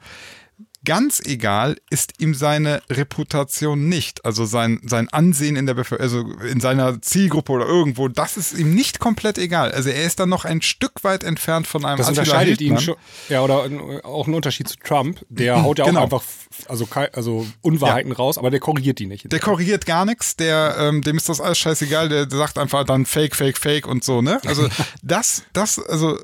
ganz 0.85 1.19
egal 1.25 1.77
ist 1.89 2.13
ihm 2.19 2.33
seine 2.33 2.81
Reputation 2.89 3.89
nicht, 3.89 4.25
also 4.25 4.45
sein, 4.45 4.79
sein 4.85 5.09
Ansehen 5.09 5.55
in 5.55 5.65
der 5.65 5.73
Bevölkerung, 5.73 6.03
also 6.03 6.45
in 6.47 6.59
seiner 6.59 7.01
Zielgruppe 7.01 7.51
oder 7.51 7.65
irgendwo, 7.65 8.07
das 8.07 8.37
ist 8.37 8.57
ihm 8.57 8.73
nicht 8.73 8.99
komplett 8.99 9.37
egal. 9.37 9.71
Also 9.71 9.89
er 9.89 10.03
ist 10.03 10.19
dann 10.19 10.29
noch 10.29 10.45
ein 10.45 10.61
Stück 10.61 11.03
weit 11.03 11.23
entfernt 11.23 11.67
von 11.67 11.85
einem 11.85 11.97
Das 11.97 12.07
Attila 12.07 12.21
unterscheidet 12.23 12.61
ihn 12.61 12.77
Hildmann. 12.77 12.83
schon. 12.83 12.95
Ja, 13.29 13.41
oder 13.41 13.69
auch 14.03 14.27
ein 14.27 14.33
Unterschied 14.33 14.67
zu 14.67 14.77
Trump. 14.77 15.25
Der 15.29 15.61
haut 15.63 15.79
ja 15.79 15.85
Genau. 15.85 15.99
auch 15.99 16.03
einfach 16.03 16.23
also, 16.67 16.87
also 17.13 17.45
Unwahrheiten 17.61 18.11
raus, 18.11 18.37
aber 18.37 18.49
der 18.49 18.59
korrigiert 18.59 18.99
die 18.99 19.05
nicht. 19.05 19.31
Der 19.31 19.39
korrigiert 19.39 19.85
gar 19.85 20.05
nichts, 20.05 20.35
der, 20.35 20.75
ähm, 20.79 21.01
dem 21.01 21.17
ist 21.17 21.29
das 21.29 21.39
alles 21.41 21.57
scheißegal, 21.57 22.09
der 22.09 22.29
sagt 22.29 22.57
einfach 22.57 22.85
dann 22.85 23.05
Fake, 23.05 23.35
Fake, 23.35 23.57
Fake 23.57 23.87
und 23.87 24.03
so, 24.03 24.21
ne? 24.21 24.39
Also 24.45 24.67
das, 25.03 25.43
das, 25.53 25.79
also, 25.79 26.17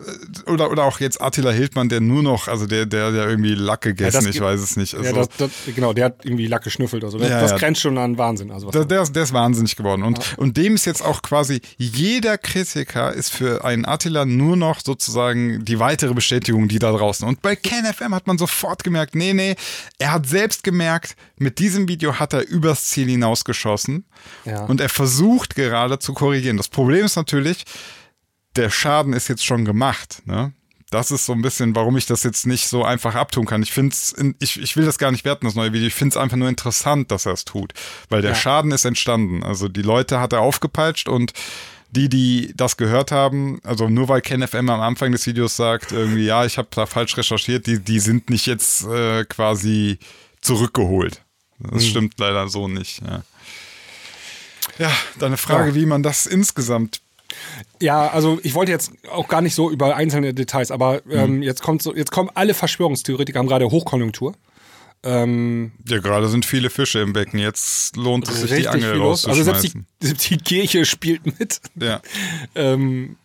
oder, 0.48 0.72
oder 0.72 0.84
auch 0.84 1.00
jetzt 1.00 1.22
Attila 1.22 1.52
Hildmann, 1.52 1.90
der 1.90 2.02
nur 2.02 2.24
noch, 2.24 2.48
also 2.48 2.66
der, 2.66 2.86
der, 2.86 3.12
der 3.12 3.28
irgendwie 3.28 3.54
Lack 3.56 3.82
gegessen, 3.82 4.26
das 4.26 4.36
ich 4.36 4.42
weiß 4.46 4.62
es 4.62 4.78
nicht. 4.78 4.96
Also, 4.96 5.06
ja, 5.10 5.14
das, 5.14 5.28
das, 5.38 5.52
genau, 5.76 5.92
der 5.94 6.06
hat 6.06 6.24
irgendwie 6.24 6.48
Lack 6.48 6.64
geschnüffelt. 6.64 7.04
Also 7.04 7.18
das, 7.18 7.30
Ja, 7.30 7.42
das 7.42 7.52
ja. 7.52 7.58
grenzt 7.58 7.82
schon 7.82 7.98
an 7.98 8.18
Wahnsinn. 8.18 8.52
Also 8.52 8.72
der, 8.72 8.86
der, 8.86 9.02
ist- 9.02 9.16
der 9.16 9.24
ist 9.24 9.34
wahnsinnig 9.34 9.76
geworden. 9.76 10.04
Und, 10.04 10.38
und 10.38 10.56
dem 10.58 10.76
ist 10.76 10.86
jetzt 10.86 11.04
auch 11.04 11.22
quasi, 11.22 11.62
jeder 11.78 12.38
Kritiker 12.38 13.12
ist 13.14 13.30
für 13.32 13.66
einen 13.66 13.86
Attila 13.86 14.26
nur 14.26 14.56
noch 14.56 14.80
sozusagen 14.82 15.66
die 15.66 15.80
weitere 15.80 16.14
Bestätigung, 16.14 16.68
die 16.68 16.80
da 16.80 16.92
draußen. 16.92 17.28
Und 17.28 17.42
bei 17.42 17.56
KenFM 17.56 18.14
hat 18.16 18.28
man 18.28 18.38
sofort 18.38 18.84
gemerkt, 18.84 19.16
nee, 19.16 19.34
nee, 19.34 19.56
er 20.00 20.14
hat 20.14 20.28
selbst 20.28 20.64
gemerkt, 20.64 21.16
mit 21.38 21.60
diesem 21.60 21.88
Video 21.88 22.20
hat 22.20 22.34
er 22.34 22.48
übers 22.48 22.86
Ziel 22.86 23.08
hinausgeschossen. 23.10 24.06
Ja. 24.46 24.66
Und 24.66 24.80
er 24.80 24.90
versucht 24.90 25.56
gerade 25.56 26.00
zu 26.00 26.14
korrigieren. 26.14 26.58
Das 26.58 26.70
Problem 26.70 27.06
ist 27.06 27.16
natürlich, 27.16 27.64
der 28.56 28.70
Schaden 28.70 29.14
ist 29.14 29.28
jetzt 29.28 29.44
schon 29.46 29.66
gemacht. 29.66 30.22
Ne? 30.26 30.54
Das 30.96 31.12
ist 31.12 31.26
so 31.26 31.34
ein 31.34 31.42
bisschen, 31.42 31.76
warum 31.76 31.98
ich 31.98 32.06
das 32.06 32.24
jetzt 32.24 32.48
nicht 32.48 32.70
so 32.70 32.86
einfach 32.86 33.16
abtun 33.16 33.46
kann. 33.46 33.62
Ich 33.62 33.74
finde 33.74 33.94
ich, 34.40 34.58
ich 34.62 34.78
will 34.78 34.86
das 34.86 34.98
gar 34.98 35.12
nicht 35.12 35.26
werten, 35.26 35.46
das 35.46 35.54
neue 35.56 35.74
Video. 35.74 35.88
Ich 35.88 35.94
finde 35.94 36.14
es 36.14 36.18
einfach 36.18 36.38
nur 36.38 36.48
interessant, 36.48 37.12
dass 37.12 37.26
er 37.26 37.34
es 37.34 37.44
tut. 37.44 37.74
Weil 38.08 38.22
der 38.22 38.32
Ja. 38.32 38.36
Schaden 38.38 38.72
ist 38.72 38.86
entstanden. 38.86 39.44
Also 39.44 39.68
die 39.68 39.82
Leute 39.82 40.22
hat 40.22 40.32
er 40.32 40.40
aufgepeitscht 40.40 41.10
und 41.10 41.34
die, 41.92 42.08
die 42.08 42.54
das 42.56 42.78
gehört 42.78 43.12
haben, 43.12 43.60
also 43.64 43.90
nur 43.90 44.08
weil 44.08 44.22
KenFM 44.22 44.70
am 44.70 44.80
Anfang 44.82 45.12
des 45.12 45.26
Videos 45.28 45.56
sagt, 45.58 45.92
irgendwie, 45.92 46.26
ja, 46.26 46.46
ich 46.46 46.58
habe 46.58 46.70
da 46.72 46.86
falsch 46.86 47.16
recherchiert, 47.18 47.68
die, 47.68 47.80
die 47.80 48.00
sind 48.00 48.30
nicht 48.30 48.46
jetzt 48.46 48.86
äh, 48.86 49.26
quasi 49.26 50.00
zurückgeholt. 50.42 51.22
Das 51.60 51.86
stimmt 51.86 52.16
leider 52.20 52.48
so 52.48 52.68
nicht. 52.70 53.02
Ja, 53.02 53.24
ja 54.78 54.92
deine 55.20 55.38
Frage, 55.38 55.70
Ja. 55.70 55.76
wie 55.76 55.86
man 55.86 56.04
das 56.04 56.26
insgesamt 56.26 57.02
Ja, 57.82 58.08
also 58.08 58.40
ich 58.44 58.54
wollte 58.54 58.72
jetzt 58.72 58.92
auch 59.12 59.28
gar 59.28 59.42
nicht 59.42 59.56
so 59.56 59.70
über 59.72 59.96
einzelne 59.96 60.34
Details, 60.34 60.72
aber 60.72 61.02
Mhm. 61.06 61.12
ähm, 61.12 61.44
jetzt 61.44 61.62
kommt 61.62 61.82
so, 61.82 61.96
jetzt 61.96 62.12
kommen 62.12 62.30
alle 62.34 62.54
Verschwörungstheoretiker 62.54 63.40
haben 63.40 63.48
gerade 63.48 63.70
Hochkonjunktur. 63.70 64.34
Ähm, 65.04 65.72
Ja, 65.88 66.00
gerade 66.00 66.28
sind 66.30 66.46
viele 66.46 66.70
Fische 66.72 67.00
im 67.00 67.14
Becken. 67.14 67.38
Jetzt 67.40 67.96
lohnt 67.96 68.28
es 68.28 68.42
sich, 68.42 68.52
die 68.62 68.68
Angel 68.68 68.96
los. 68.96 69.26
Also 69.28 69.44
selbst 69.44 69.64
die, 69.66 69.84
selbst 70.02 70.30
die 70.30 70.38
Kirche 70.38 70.86
spielt 70.86 71.40
mit. 71.40 71.62
ja. 71.80 72.02
Ähm, 72.56 73.18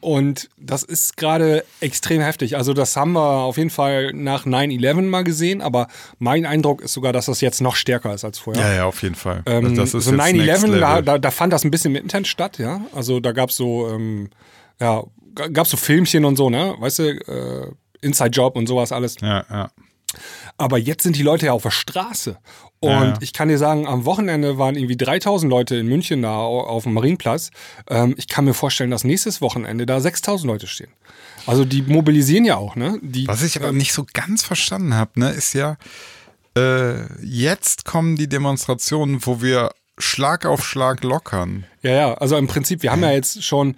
und 0.00 0.48
das 0.56 0.82
ist 0.82 1.16
gerade 1.16 1.64
extrem 1.80 2.20
heftig. 2.20 2.56
Also 2.56 2.72
das 2.74 2.96
haben 2.96 3.12
wir 3.12 3.20
auf 3.42 3.56
jeden 3.56 3.70
Fall 3.70 4.12
nach 4.12 4.46
9-11 4.46 5.02
mal 5.02 5.24
gesehen, 5.24 5.60
aber 5.62 5.88
mein 6.18 6.46
Eindruck 6.46 6.82
ist 6.82 6.92
sogar, 6.92 7.12
dass 7.12 7.26
das 7.26 7.40
jetzt 7.40 7.60
noch 7.60 7.76
stärker 7.76 8.14
ist 8.14 8.24
als 8.24 8.38
vorher. 8.38 8.62
ja, 8.68 8.74
ja, 8.74 8.84
auf 8.86 9.02
jeden 9.02 9.14
Fall. 9.14 9.42
Ähm, 9.46 9.64
Also 9.64 9.76
das 9.76 9.94
ist 9.94 10.04
so 10.04 10.10
jetzt 10.12 10.34
next 10.34 10.64
9-11, 10.64 10.80
da, 10.80 11.02
da, 11.02 11.18
da 11.18 11.30
fand 11.30 11.52
das 11.52 11.64
ein 11.64 11.70
bisschen 11.70 11.94
im 11.96 12.02
Internet 12.02 12.26
statt, 12.28 12.58
ja. 12.58 12.80
Also 12.94 13.20
da 13.20 13.32
gab's 13.32 13.56
so, 13.56 13.88
ähm, 13.88 14.30
ja, 14.80 15.02
g- 15.34 15.50
gab's 15.52 15.70
so 15.70 15.76
Filmchen 15.76 16.24
und 16.24 16.36
so, 16.36 16.50
ne? 16.50 16.74
Weißt 16.78 16.98
du, 17.00 17.10
äh, 17.10 17.70
Inside 18.00 18.30
Job 18.30 18.56
und 18.56 18.66
sowas 18.68 18.92
alles. 18.92 19.16
Ja, 19.20 19.44
ja. 19.50 19.70
Aber 20.58 20.76
jetzt 20.76 21.04
sind 21.04 21.16
die 21.16 21.22
Leute 21.22 21.46
ja 21.46 21.52
auf 21.52 21.62
der 21.62 21.70
Straße. 21.70 22.36
Und 22.80 22.90
Ja, 22.90 23.14
ich 23.20 23.32
kann 23.32 23.48
dir 23.48 23.58
sagen, 23.58 23.86
am 23.86 24.04
Wochenende 24.04 24.58
waren 24.58 24.76
irgendwie 24.76 24.96
3000 24.96 25.48
Leute 25.50 25.76
in 25.76 25.86
München 25.88 26.22
da 26.22 26.36
au- 26.36 26.60
auf 26.66 26.82
dem 26.84 26.92
Marienplatz. 26.94 27.50
Ähm, 27.88 28.14
ich 28.18 28.28
kann 28.28 28.44
mir 28.44 28.54
vorstellen, 28.54 28.90
dass 28.90 29.02
nächstes 29.04 29.40
Wochenende 29.40 29.86
da 29.86 30.00
6000 30.00 30.46
Leute 30.46 30.66
stehen. 30.66 30.90
Also 31.46 31.64
die 31.64 31.82
mobilisieren 31.82 32.44
ja 32.44 32.56
auch, 32.56 32.76
ne? 32.76 32.98
Die, 33.02 33.26
Was 33.26 33.42
ich 33.42 33.56
aber 33.56 33.72
nicht 33.72 33.92
so 33.92 34.04
ganz 34.12 34.42
verstanden 34.44 34.94
habe, 34.94 35.18
ne, 35.18 35.30
ist 35.30 35.54
ja, 35.54 35.76
äh, 36.56 37.04
jetzt 37.24 37.84
kommen 37.84 38.16
die 38.16 38.28
Demonstrationen, 38.28 39.24
wo 39.24 39.40
wir 39.40 39.70
Schlag 39.96 40.44
auf 40.46 40.64
Schlag 40.64 41.02
lockern. 41.02 41.64
Ja, 41.82 41.90
ja, 41.92 42.14
also 42.14 42.36
im 42.36 42.46
Prinzip, 42.46 42.82
wir 42.82 42.92
haben 42.92 43.02
ja 43.02 43.10
jetzt 43.12 43.42
schon, 43.42 43.76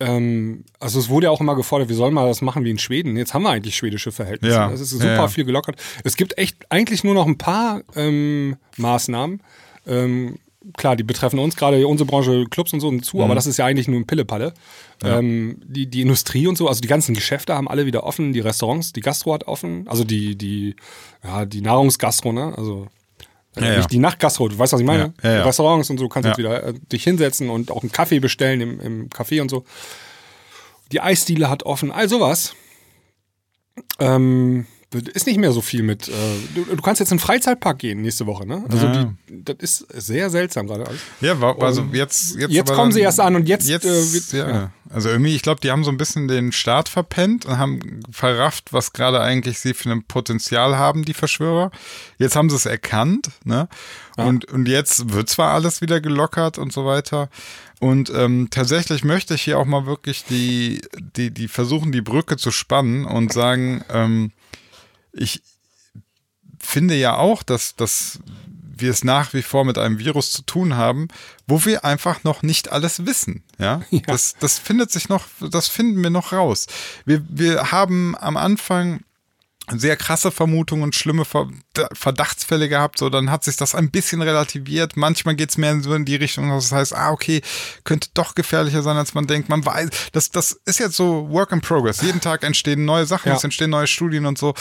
ähm, 0.00 0.64
also 0.80 0.98
es 0.98 1.08
wurde 1.08 1.26
ja 1.26 1.30
auch 1.30 1.40
immer 1.40 1.54
gefordert, 1.54 1.88
wir 1.88 1.96
sollen 1.96 2.14
mal 2.14 2.26
das 2.26 2.40
machen 2.42 2.64
wie 2.64 2.70
in 2.70 2.78
Schweden. 2.78 3.16
Jetzt 3.16 3.34
haben 3.34 3.42
wir 3.42 3.50
eigentlich 3.50 3.76
schwedische 3.76 4.10
Verhältnisse. 4.12 4.54
Ja, 4.56 4.68
Das 4.70 4.80
ist 4.80 4.90
super 4.90 5.06
ja, 5.06 5.14
ja. 5.14 5.28
viel 5.28 5.44
gelockert. 5.44 5.76
Es 6.04 6.16
gibt 6.16 6.36
echt 6.38 6.56
eigentlich 6.70 7.04
nur 7.04 7.14
noch 7.14 7.26
ein 7.26 7.38
paar 7.38 7.82
ähm, 7.94 8.56
Maßnahmen. 8.78 9.42
Ähm, 9.86 10.36
klar, 10.76 10.96
die 10.96 11.02
betreffen 11.04 11.38
uns, 11.38 11.56
gerade 11.56 11.86
unsere 11.86 12.06
Branche, 12.06 12.44
Clubs 12.50 12.72
und 12.72 12.80
so 12.80 12.88
und 12.88 13.04
zu, 13.04 13.18
Mhm. 13.18 13.22
aber 13.24 13.34
das 13.34 13.46
ist 13.46 13.56
ja 13.58 13.66
eigentlich 13.66 13.88
nur 13.88 13.98
ein 14.00 14.06
Pillepalle. 14.06 14.52
Ähm, 15.02 15.56
die, 15.64 15.86
die 15.86 16.02
Industrie 16.02 16.46
und 16.46 16.58
so, 16.58 16.68
also 16.68 16.80
die 16.82 16.88
ganzen 16.88 17.14
Geschäfte 17.14 17.54
haben 17.54 17.68
alle 17.68 17.86
wieder 17.86 18.04
offen, 18.04 18.32
die 18.34 18.40
Restaurants, 18.40 18.92
die 18.92 19.00
Gastro 19.00 19.32
hat 19.32 19.44
offen, 19.46 19.88
also 19.88 20.04
die, 20.04 20.36
die, 20.36 20.76
ja, 21.24 21.46
die 21.46 21.62
Nahrungsgastro, 21.62 22.32
ne? 22.32 22.52
Also 22.56 22.88
Also 23.56 23.68
Ja, 23.68 23.76
nicht 23.78 23.90
die 23.90 23.98
Nachtgastro, 23.98 24.48
du 24.48 24.58
weißt, 24.58 24.72
was 24.72 24.80
ich 24.80 24.86
meine? 24.86 25.12
Restaurants 25.22 25.90
und 25.90 25.98
so, 25.98 26.04
du 26.04 26.08
kannst 26.08 26.24
Ja. 26.26 26.30
jetzt 26.30 26.38
wieder 26.38 26.62
äh, 26.62 26.74
dich 26.92 27.02
hinsetzen 27.04 27.50
und 27.50 27.70
auch 27.70 27.82
einen 27.82 27.90
Kaffee 27.92 28.20
bestellen 28.20 28.60
im, 28.60 28.80
im 28.80 29.08
Café 29.10 29.40
und 29.40 29.48
so. 29.50 29.64
Die 30.92 31.00
Eisdiele 31.00 31.50
hat 31.50 31.64
offen, 31.64 31.90
all 31.92 32.08
sowas. 32.08 32.54
Ähm, 33.98 34.66
ist 34.98 35.26
nicht 35.26 35.38
mehr 35.38 35.52
so 35.52 35.60
viel 35.60 35.82
mit. 35.82 36.08
Äh, 36.08 36.12
du, 36.54 36.64
du 36.64 36.82
kannst 36.82 36.98
jetzt 37.00 37.12
in 37.12 37.18
den 37.18 37.22
Freizeitpark 37.22 37.78
gehen 37.78 38.02
nächste 38.02 38.26
Woche, 38.26 38.46
ne? 38.46 38.64
Also 38.68 38.86
Ja. 38.86 39.12
die, 39.28 39.44
das 39.44 39.56
ist 39.60 39.86
sehr 40.06 40.30
seltsam 40.30 40.66
gerade 40.66 40.86
alles. 40.86 41.00
Ja, 41.20 41.40
war, 41.40 41.60
also 41.62 41.82
jetzt, 41.92 42.36
jetzt, 42.36 42.50
Jetzt 42.52 42.68
kommen 42.68 42.90
dann- 42.90 42.92
sie 42.92 43.00
erst 43.00 43.20
an 43.20 43.36
und 43.36 43.48
jetzt, 43.48 43.68
jetzt 43.68 43.84
äh, 43.86 44.12
wird- 44.12 44.32
ja. 44.32 44.48
ja. 44.48 44.70
Also 44.92 45.08
irgendwie, 45.08 45.36
ich 45.36 45.42
glaube, 45.42 45.60
die 45.60 45.70
haben 45.70 45.84
so 45.84 45.90
ein 45.92 45.96
bisschen 45.96 46.26
den 46.26 46.50
Start 46.50 46.88
verpennt 46.88 47.46
und 47.46 47.58
haben 47.58 48.00
verrafft, 48.10 48.72
was 48.72 48.92
gerade 48.92 49.20
eigentlich 49.20 49.60
sie 49.60 49.72
für 49.74 49.90
ein 49.92 50.02
Potenzial 50.02 50.76
haben, 50.76 51.04
die 51.04 51.14
Verschwörer. 51.14 51.70
Jetzt 52.18 52.34
haben 52.34 52.50
sie 52.50 52.56
es 52.56 52.66
erkannt, 52.66 53.30
ne? 53.44 53.68
Und, 54.16 54.46
und 54.46 54.66
jetzt 54.66 55.12
wird 55.14 55.30
zwar 55.30 55.54
alles 55.54 55.80
wieder 55.80 56.00
gelockert 56.00 56.58
und 56.58 56.72
so 56.72 56.84
weiter. 56.84 57.30
Und 57.78 58.10
ähm, 58.14 58.48
tatsächlich 58.50 59.02
möchte 59.04 59.34
ich 59.34 59.42
hier 59.42 59.58
auch 59.58 59.64
mal 59.64 59.86
wirklich 59.86 60.24
die, 60.24 60.82
die, 61.16 61.30
die 61.30 61.48
versuchen, 61.48 61.90
die 61.92 62.02
Brücke 62.02 62.36
zu 62.36 62.50
spannen 62.50 63.06
und 63.06 63.32
sagen, 63.32 63.82
ähm, 63.90 64.32
ich 65.12 65.42
finde 66.58 66.94
ja 66.94 67.16
auch, 67.16 67.42
dass, 67.42 67.74
dass 67.76 68.20
wir 68.80 68.90
es 68.90 69.04
nach 69.04 69.32
wie 69.34 69.42
vor 69.42 69.64
mit 69.64 69.78
einem 69.78 69.98
Virus 69.98 70.32
zu 70.32 70.42
tun 70.42 70.76
haben, 70.76 71.08
wo 71.46 71.64
wir 71.64 71.84
einfach 71.84 72.24
noch 72.24 72.42
nicht 72.42 72.72
alles 72.72 73.06
wissen. 73.06 73.42
Ja, 73.58 73.82
Das, 74.06 74.36
das 74.40 74.58
findet 74.58 74.90
sich 74.90 75.08
noch, 75.08 75.26
das 75.50 75.68
finden 75.68 76.02
wir 76.02 76.10
noch 76.10 76.32
raus. 76.32 76.66
Wir, 77.04 77.24
wir 77.28 77.72
haben 77.72 78.16
am 78.16 78.36
Anfang 78.36 79.00
sehr 79.72 79.96
krasse 79.96 80.30
Vermutungen 80.30 80.82
und 80.84 80.94
schlimme 80.94 81.24
Ver 81.24 81.48
Verdachtsfälle 81.92 82.68
gehabt, 82.68 82.98
so 82.98 83.08
dann 83.10 83.30
hat 83.30 83.44
sich 83.44 83.56
das 83.56 83.74
ein 83.74 83.90
bisschen 83.90 84.22
relativiert. 84.22 84.96
Manchmal 84.96 85.34
geht 85.36 85.50
es 85.50 85.58
mehr 85.58 85.80
so 85.80 85.94
in 85.94 86.04
die 86.04 86.16
Richtung, 86.16 86.48
dass 86.50 86.68
das 86.70 86.72
heißt, 86.78 86.94
ah, 86.94 87.10
okay, 87.10 87.40
könnte 87.84 88.08
doch 88.14 88.34
gefährlicher 88.34 88.82
sein, 88.82 88.96
als 88.96 89.14
man 89.14 89.26
denkt. 89.26 89.48
Man 89.48 89.64
weiß, 89.64 89.88
das, 90.12 90.30
das 90.30 90.52
ist 90.64 90.78
jetzt 90.80 90.96
so 90.96 91.28
Work 91.30 91.52
in 91.52 91.60
Progress. 91.60 92.02
Jeden 92.02 92.20
Tag 92.20 92.42
entstehen 92.42 92.84
neue 92.84 93.06
Sachen, 93.06 93.28
Ja. 93.28 93.36
es 93.36 93.44
entstehen 93.44 93.70
neue 93.70 93.86
Studien 93.86 94.26
und 94.26 94.38
so. 94.38 94.54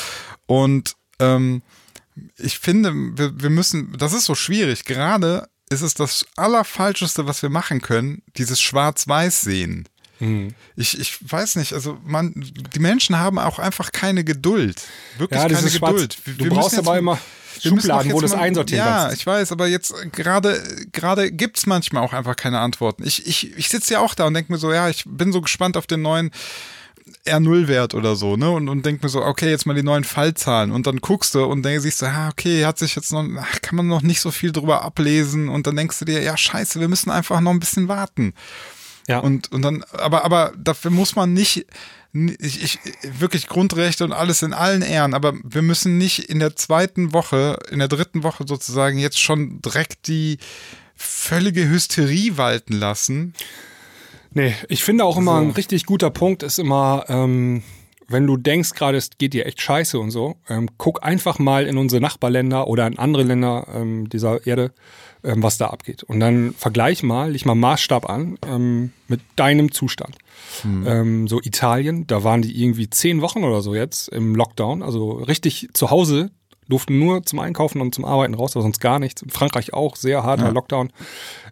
Und 0.45 0.95
ähm, 1.19 1.61
ich 2.37 2.59
finde, 2.59 2.93
wir, 2.93 3.41
wir 3.41 3.49
müssen, 3.49 3.95
das 3.97 4.13
ist 4.13 4.25
so 4.25 4.35
schwierig. 4.35 4.85
Gerade 4.85 5.49
ist 5.69 5.81
es 5.81 5.93
das 5.93 6.25
Allerfalscheste, 6.35 7.27
was 7.27 7.41
wir 7.41 7.49
machen 7.49 7.81
können, 7.81 8.21
dieses 8.37 8.59
Schwarz-Weiß 8.61 9.41
sehen. 10.19 10.55
Ich, 10.75 10.99
ich 10.99 11.17
weiß 11.31 11.55
nicht, 11.55 11.73
also 11.73 11.97
man, 12.05 12.33
die 12.35 12.79
Menschen 12.79 13.17
haben 13.17 13.39
auch 13.39 13.59
einfach 13.59 13.91
keine 13.91 14.23
Geduld. 14.23 14.81
Wirklich 15.17 15.39
Ja, 15.41 15.47
keine 15.47 15.69
Geduld. 15.69 16.17
Wir- 16.25 16.33
du 16.35 16.43
wir 16.45 16.51
brauchst 16.51 16.77
aber 16.77 16.97
immer 16.97 17.17
Schubladen, 17.61 18.13
wo 18.13 18.19
du 18.19 18.25
es 18.25 18.33
mal- 18.33 18.39
einsortieren 18.41 18.85
Ja, 18.85 19.01
kannst. 19.07 19.17
ich 19.17 19.25
weiß, 19.27 19.51
aber 19.51 19.67
jetzt 19.67 19.93
gerade 20.13 20.61
gerade 20.93 21.31
gibt's 21.31 21.65
manchmal 21.65 22.03
auch 22.03 22.13
einfach 22.13 22.35
keine 22.35 22.59
Antworten. 22.59 23.03
Ich, 23.05 23.25
ich, 23.27 23.57
ich 23.57 23.67
sitze 23.69 23.93
ja 23.93 23.99
auch 23.99 24.13
da 24.13 24.25
und 24.27 24.33
denke 24.33 24.51
mir 24.51 24.57
so, 24.57 24.71
ja, 24.71 24.87
ich 24.89 25.03
bin 25.05 25.31
so 25.33 25.41
gespannt 25.41 25.75
auf 25.75 25.85
den 25.87 26.01
neuen 26.01 26.31
R0-Wert 27.25 27.95
oder 27.95 28.15
so, 28.15 28.37
ne? 28.37 28.49
Und, 28.51 28.69
und 28.69 28.85
denk 28.85 29.01
mir 29.03 29.09
so, 29.09 29.23
okay, 29.23 29.49
jetzt 29.49 29.65
mal 29.65 29.73
die 29.73 29.83
neuen 29.83 30.03
Fallzahlen. 30.03 30.71
Und 30.71 30.85
dann 30.87 30.97
guckst 30.97 31.33
du 31.35 31.43
und 31.43 31.63
dann 31.63 31.79
siehst 31.79 32.01
du, 32.01 32.05
ah, 32.05 32.29
okay, 32.29 32.65
hat 32.65 32.77
sich 32.77 32.95
jetzt 32.95 33.11
noch, 33.11 33.25
ach, 33.39 33.61
kann 33.61 33.75
man 33.75 33.87
noch 33.87 34.01
nicht 34.03 34.21
so 34.21 34.31
viel 34.31 34.51
drüber 34.51 34.83
ablesen. 34.83 35.49
Und 35.49 35.65
dann 35.67 35.75
denkst 35.75 35.99
du 35.99 36.05
dir, 36.05 36.21
ja, 36.21 36.37
scheiße, 36.37 36.79
wir 36.79 36.87
müssen 36.87 37.09
einfach 37.09 37.41
noch 37.41 37.51
ein 37.51 37.59
bisschen 37.59 37.87
warten. 37.87 38.33
Ja. 39.09 39.19
Und, 39.19 39.51
und 39.51 39.63
dann, 39.63 39.83
aber, 39.91 40.23
aber 40.23 40.53
dafür 40.55 40.91
muss 40.91 41.15
man 41.15 41.33
nicht, 41.33 41.65
ich, 42.13 42.63
ich, 42.63 42.79
wirklich 43.19 43.47
Grundrechte 43.47 44.05
und 44.05 44.13
alles 44.13 44.43
in 44.43 44.53
allen 44.53 44.83
Ehren, 44.83 45.15
aber 45.15 45.33
wir 45.43 45.63
müssen 45.63 45.97
nicht 45.97 46.29
in 46.29 46.37
der 46.37 46.55
zweiten 46.55 47.11
Woche, 47.11 47.57
in 47.71 47.79
der 47.79 47.87
dritten 47.87 48.21
Woche 48.21 48.45
sozusagen 48.47 48.99
jetzt 48.99 49.19
schon 49.19 49.63
direkt 49.63 50.07
die 50.07 50.37
völlige 50.95 51.67
Hysterie 51.67 52.37
walten 52.37 52.73
lassen. 52.73 53.33
Nee, 54.31 54.53
ich 54.67 54.83
finde 54.83 55.05
auch 55.05 55.17
immer 55.17 55.41
ein 55.41 55.49
richtig 55.49 55.87
guter 55.87 56.11
Punkt 56.11 56.43
ist 56.43 56.59
immer, 56.59 57.05
ähm, 57.07 57.63
wenn 58.09 58.27
du 58.27 58.37
denkst 58.37 58.73
gerade, 58.73 58.99
es 58.99 59.09
geht 59.17 59.33
dir 59.33 59.47
echt 59.47 59.59
scheiße 59.59 59.97
und 59.97 60.11
so, 60.11 60.35
ähm, 60.49 60.69
guck 60.77 61.03
einfach 61.03 61.39
mal 61.39 61.65
in 61.65 61.79
unsere 61.79 61.99
Nachbarländer 61.99 62.67
oder 62.67 62.85
in 62.85 62.99
andere 62.99 63.23
Länder 63.23 63.65
ähm, 63.73 64.07
dieser 64.07 64.45
Erde, 64.45 64.71
ähm, 65.23 65.43
was 65.43 65.57
da 65.57 65.67
abgeht. 65.67 66.03
Und 66.03 66.19
dann 66.19 66.53
vergleich 66.53 67.03
mal, 67.03 67.31
leg 67.31 67.45
mal 67.45 67.55
Maßstab 67.55 68.09
an 68.09 68.37
ähm, 68.47 68.93
mit 69.07 69.21
deinem 69.35 69.71
Zustand. 69.71 70.17
Ähm, 70.63 71.27
so 71.27 71.39
Italien, 71.41 72.07
da 72.07 72.23
waren 72.23 72.41
die 72.41 72.61
irgendwie 72.61 72.89
zehn 72.89 73.21
Wochen 73.21 73.43
oder 73.43 73.61
so 73.61 73.75
jetzt 73.75 74.09
im 74.09 74.35
Lockdown, 74.35 74.81
also 74.81 75.11
richtig 75.11 75.69
zu 75.73 75.89
Hause, 75.89 76.31
durften 76.69 76.99
nur 76.99 77.23
zum 77.23 77.39
Einkaufen 77.39 77.81
und 77.81 77.93
zum 77.93 78.05
Arbeiten 78.05 78.35
raus, 78.35 78.55
aber 78.55 78.61
sonst 78.61 78.79
gar 78.79 78.99
nichts. 78.99 79.21
In 79.21 79.31
Frankreich 79.31 79.73
auch 79.73 79.95
sehr 79.95 80.23
harter 80.23 80.51
Lockdown. 80.51 80.91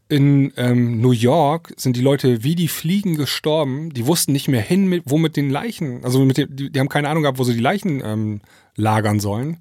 In 0.10 0.54
ähm, 0.56 1.02
New 1.02 1.12
York 1.12 1.74
sind 1.76 1.98
die 1.98 2.02
Leute 2.02 2.44
wie 2.44 2.56
die 2.56 2.68
Fliegen 2.68 3.18
gestorben. 3.18 3.90
Die 3.90 4.06
wussten 4.06 4.32
nicht 4.32 4.48
mehr 4.48 4.62
hin, 4.62 4.88
mit, 4.88 5.04
wo 5.08 5.18
mit 5.18 5.36
den 5.36 5.50
Leichen, 5.50 6.06
also 6.06 6.24
mit 6.24 6.38
den, 6.38 6.56
die, 6.56 6.72
die 6.72 6.80
haben 6.80 6.88
keine 6.88 7.10
Ahnung 7.10 7.24
gehabt, 7.24 7.40
wo 7.40 7.44
sie 7.44 7.56
die 7.56 7.60
Leichen 7.60 8.02
ähm, 8.06 8.42
lagern 8.76 9.20
sollen. 9.20 9.58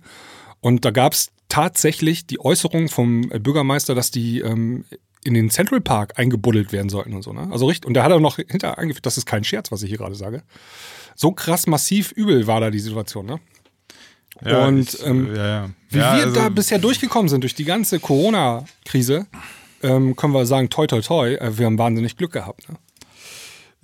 Und 0.61 0.85
da 0.85 0.91
gab 0.91 1.15
es 1.15 1.33
tatsächlich 1.49 2.27
die 2.27 2.41
Äußerung 2.41 2.89
vom 2.89 3.29
Bürgermeister, 3.29 3.95
dass 3.95 4.11
die 4.11 4.41
ähm, 4.41 4.85
in 5.25 5.35
den 5.35 5.51
Central 5.51 5.81
Park 5.81 6.19
eingebuddelt 6.19 6.73
werden 6.73 6.89
sollten 6.89 7.15
und 7.15 7.23
so. 7.23 7.33
Ne? 7.33 7.49
Also 7.51 7.67
richtig. 7.67 7.87
Und 7.87 7.95
da 7.95 8.05
hat 8.05 8.13
er 8.13 8.21
noch 8.21 8.37
hinter 8.37 8.79
eingeführt, 8.79 9.07
das 9.07 9.19
ist 9.19 9.27
kein 9.27 9.45
Scherz, 9.45 9.73
was 9.73 9.83
ich 9.83 9.89
hier 9.89 9.99
gerade 9.99 10.15
sage. 10.15 10.43
So 11.15 11.33
krass 11.33 11.67
massiv 11.67 12.13
übel 12.13 12.47
war 12.47 12.61
da 12.61 12.71
die 12.71 12.79
Situation. 12.79 13.27
Ne? 13.27 13.41
Und, 14.43 14.95
ich, 14.95 15.05
ähm, 15.05 15.35
ja, 15.35 15.47
ja. 15.47 15.71
Wie 15.89 15.99
ja, 15.99 16.17
wir 16.17 16.25
also- 16.25 16.35
da 16.35 16.49
bisher 16.49 16.79
durchgekommen 16.79 17.29
sind, 17.29 17.41
durch 17.43 17.55
die 17.55 17.65
ganze 17.65 17.99
Corona-Krise, 18.01 19.27
ähm, 19.83 20.15
können 20.15 20.33
wir 20.33 20.47
sagen, 20.47 20.69
toi, 20.71 20.87
toi, 20.87 21.01
toi, 21.01 21.35
äh, 21.35 21.59
wir 21.59 21.67
haben 21.67 21.79
wahnsinnig 21.79 22.17
Glück 22.17 22.33
gehabt. 22.33 22.69
Ne? 22.69 22.77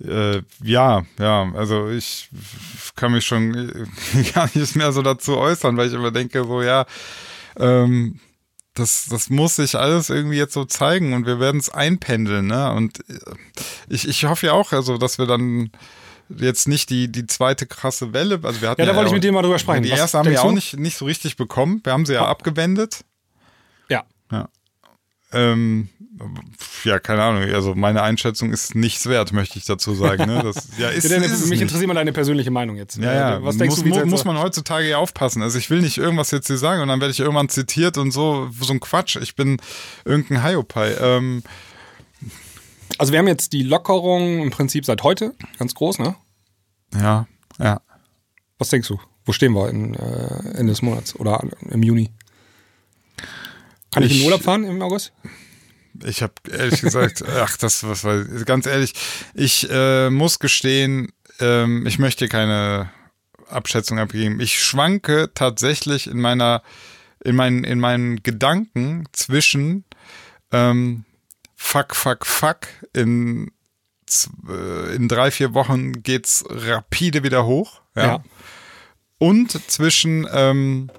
Äh, 0.03 0.41
ja, 0.63 1.05
ja, 1.19 1.51
also 1.53 1.89
ich 1.89 2.29
kann 2.95 3.11
mich 3.11 3.25
schon 3.25 3.53
gar 4.33 4.49
nicht 4.53 4.75
mehr 4.75 4.91
so 4.91 5.01
dazu 5.01 5.37
äußern, 5.37 5.77
weil 5.77 5.87
ich 5.87 5.93
immer 5.93 6.11
denke, 6.11 6.43
so 6.43 6.61
ja, 6.61 6.85
ähm, 7.59 8.19
das, 8.75 9.05
das 9.09 9.29
muss 9.29 9.57
sich 9.57 9.75
alles 9.75 10.09
irgendwie 10.09 10.37
jetzt 10.37 10.53
so 10.53 10.65
zeigen 10.65 11.13
und 11.13 11.25
wir 11.27 11.39
werden 11.39 11.59
es 11.59 11.69
einpendeln, 11.69 12.47
ne? 12.47 12.71
Und 12.73 13.07
äh, 13.09 13.19
ich, 13.87 14.07
ich 14.07 14.25
hoffe 14.25 14.47
ja 14.47 14.53
auch, 14.53 14.71
also, 14.73 14.97
dass 14.97 15.17
wir 15.19 15.27
dann 15.27 15.69
jetzt 16.29 16.67
nicht 16.67 16.89
die, 16.89 17.11
die 17.11 17.27
zweite 17.27 17.67
krasse 17.67 18.13
Welle, 18.13 18.39
also 18.41 18.61
wir 18.61 18.69
hatten 18.69 18.81
Ja, 18.81 18.87
da 18.87 18.95
wollte 18.95 19.07
ich 19.07 19.11
auch- 19.11 19.13
mit 19.15 19.23
dir 19.23 19.31
mal 19.31 19.41
drüber 19.43 19.59
sprechen. 19.59 19.83
Die 19.83 19.91
Was 19.91 19.99
erste 19.99 20.17
haben 20.17 20.25
wir 20.25 20.33
ja 20.33 20.41
auch 20.41 20.51
nicht, 20.51 20.77
nicht 20.79 20.97
so 20.97 21.05
richtig 21.05 21.35
bekommen. 21.37 21.81
Wir 21.83 21.93
haben 21.93 22.05
sie 22.07 22.13
ja 22.13 22.25
abgewendet. 22.25 23.03
Ja. 23.89 24.03
Ja. 24.31 24.49
Ähm, 25.31 25.89
ja, 26.83 26.99
keine 26.99 27.23
Ahnung. 27.23 27.43
Also 27.53 27.75
meine 27.75 28.01
Einschätzung 28.03 28.51
ist 28.51 28.75
nichts 28.75 29.07
wert, 29.07 29.33
möchte 29.33 29.57
ich 29.57 29.65
dazu 29.65 29.93
sagen. 29.95 30.25
Ne? 30.27 30.41
Das, 30.43 30.69
ja, 30.77 30.89
ist, 30.89 31.03
Ja, 31.09 31.19
denn, 31.19 31.23
ist 31.23 31.47
mich 31.47 31.61
interessiert 31.61 31.87
mal 31.87 31.93
deine 31.95 32.13
persönliche 32.13 32.51
Meinung 32.51 32.75
jetzt. 32.75 32.97
Ja, 32.97 33.11
Äh, 33.11 33.15
ja. 33.15 33.43
Was 33.43 33.57
denkst 33.57 33.77
muss, 33.77 33.83
du, 33.83 33.99
mu- 33.99 34.05
muss 34.05 34.25
man 34.25 34.37
heutzutage 34.37 34.87
ja 34.87 34.97
aufpassen. 34.97 35.41
Also 35.41 35.57
ich 35.57 35.69
will 35.69 35.81
nicht 35.81 35.97
irgendwas 35.97 36.31
jetzt 36.31 36.47
hier 36.47 36.57
sagen 36.57 36.81
und 36.81 36.87
dann 36.89 36.99
werde 37.01 37.11
ich 37.11 37.19
irgendwann 37.19 37.49
zitiert 37.49 37.97
und 37.97 38.11
so, 38.11 38.49
so 38.61 38.73
ein 38.73 38.79
Quatsch. 38.79 39.15
Ich 39.17 39.35
bin 39.35 39.57
irgendein 40.05 40.43
Hiopai. 40.43 40.93
Ähm, 40.99 41.43
Also 42.99 43.11
wir 43.11 43.19
haben 43.19 43.27
jetzt 43.27 43.53
die 43.53 43.63
Lockerung 43.63 44.43
im 44.43 44.51
Prinzip 44.51 44.85
seit 44.85 45.01
heute, 45.03 45.33
ganz 45.57 45.73
groß, 45.73 45.99
ne? 45.99 46.15
ja, 46.95 47.27
ja. 47.59 47.81
Was 48.59 48.69
denkst 48.69 48.87
du? 48.87 48.99
Wo 49.25 49.31
stehen 49.33 49.53
wir 49.53 49.67
in, 49.69 49.95
äh, 49.95 50.57
Ende 50.57 50.67
des 50.73 50.81
Monats 50.83 51.15
oder 51.15 51.43
im 51.71 51.81
Juni? 51.81 52.11
Kann 53.91 54.03
ich, 54.03 54.11
in 54.11 54.15
Ich- 54.15 54.21
den 54.21 54.25
Urlaub 54.25 54.43
fahren 54.43 54.63
im 54.63 54.81
August? 54.81 55.11
Ich 56.03 56.21
habe 56.21 56.33
ehrlich 56.51 56.81
gesagt, 56.81 57.23
ach, 57.37 57.57
das 57.57 57.83
was 57.83 58.03
war 58.03 58.23
ganz 58.45 58.65
ehrlich, 58.65 58.93
ich 59.33 59.67
äh, 59.69 60.09
muss 60.09 60.39
gestehen, 60.39 61.11
ähm, 61.39 61.85
ich 61.85 61.99
möchte 61.99 62.27
keine 62.27 62.91
Abschätzung 63.49 63.99
abgeben. 63.99 64.39
Ich 64.39 64.63
schwanke 64.63 65.31
tatsächlich 65.33 66.07
in 66.07 66.19
meiner, 66.19 66.63
in 67.23 67.35
meinen, 67.35 67.63
in 67.63 67.79
meinen 67.79 68.23
Gedanken 68.23 69.05
zwischen 69.11 69.85
ähm, 70.51 71.05
fuck, 71.55 71.95
fuck, 71.95 72.25
fuck. 72.25 72.67
In, 72.93 73.51
äh, 74.47 74.95
in 74.95 75.07
drei, 75.07 75.31
vier 75.31 75.53
Wochen 75.53 76.03
geht's 76.03 76.45
rapide 76.47 77.23
wieder 77.23 77.45
hoch. 77.45 77.81
Ja. 77.95 78.03
Ja. 78.03 78.23
Und 79.17 79.51
zwischen, 79.71 80.27
ähm, 80.31 80.91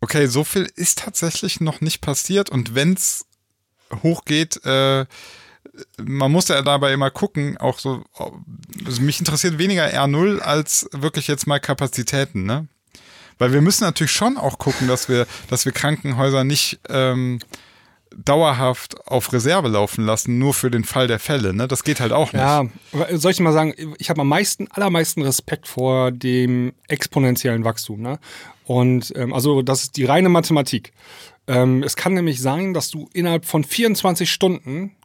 okay, 0.00 0.26
so 0.26 0.44
viel 0.44 0.70
ist 0.76 1.00
tatsächlich 1.00 1.60
noch 1.60 1.80
nicht 1.80 2.00
passiert 2.00 2.48
und 2.48 2.74
wenn's 2.74 3.26
hochgeht, 4.02 4.64
äh, 4.64 5.06
man 6.02 6.30
muss 6.30 6.48
ja 6.48 6.62
dabei 6.62 6.92
immer 6.92 7.10
gucken, 7.10 7.56
auch 7.58 7.78
so, 7.78 8.04
also 8.84 9.02
mich 9.02 9.18
interessiert 9.18 9.58
weniger 9.58 9.86
R0 9.86 10.38
als 10.38 10.88
wirklich 10.92 11.26
jetzt 11.26 11.46
mal 11.46 11.58
Kapazitäten, 11.58 12.44
ne? 12.44 12.68
Weil 13.38 13.52
wir 13.52 13.62
müssen 13.62 13.82
natürlich 13.82 14.12
schon 14.12 14.36
auch 14.36 14.58
gucken, 14.58 14.86
dass 14.86 15.08
wir, 15.08 15.26
dass 15.50 15.64
wir 15.64 15.72
Krankenhäuser 15.72 16.44
nicht 16.44 16.78
ähm, 16.88 17.40
dauerhaft 18.16 19.08
auf 19.08 19.32
Reserve 19.32 19.66
laufen 19.68 20.04
lassen, 20.04 20.38
nur 20.38 20.54
für 20.54 20.70
den 20.70 20.84
Fall 20.84 21.08
der 21.08 21.18
Fälle, 21.18 21.52
ne? 21.52 21.66
Das 21.66 21.82
geht 21.82 22.00
halt 22.00 22.12
auch 22.12 22.32
nicht. 22.32 22.42
Ja, 22.42 22.64
soll 23.12 23.32
ich 23.32 23.40
mal 23.40 23.52
sagen, 23.52 23.74
ich 23.98 24.10
habe 24.10 24.20
am 24.20 24.28
meisten, 24.28 24.68
allermeisten 24.70 25.22
Respekt 25.22 25.66
vor 25.66 26.12
dem 26.12 26.72
exponentiellen 26.86 27.64
Wachstum. 27.64 28.00
Ne? 28.00 28.18
Und 28.66 29.12
ähm, 29.16 29.32
also 29.32 29.62
das 29.62 29.82
ist 29.82 29.96
die 29.96 30.04
reine 30.04 30.28
Mathematik. 30.28 30.92
Ähm, 31.46 31.82
es 31.82 31.96
kann 31.96 32.14
nämlich 32.14 32.40
sein, 32.40 32.74
dass 32.74 32.90
du 32.90 33.08
innerhalb 33.12 33.44
von 33.44 33.64
24 33.64 34.30
Stunden 34.30 34.96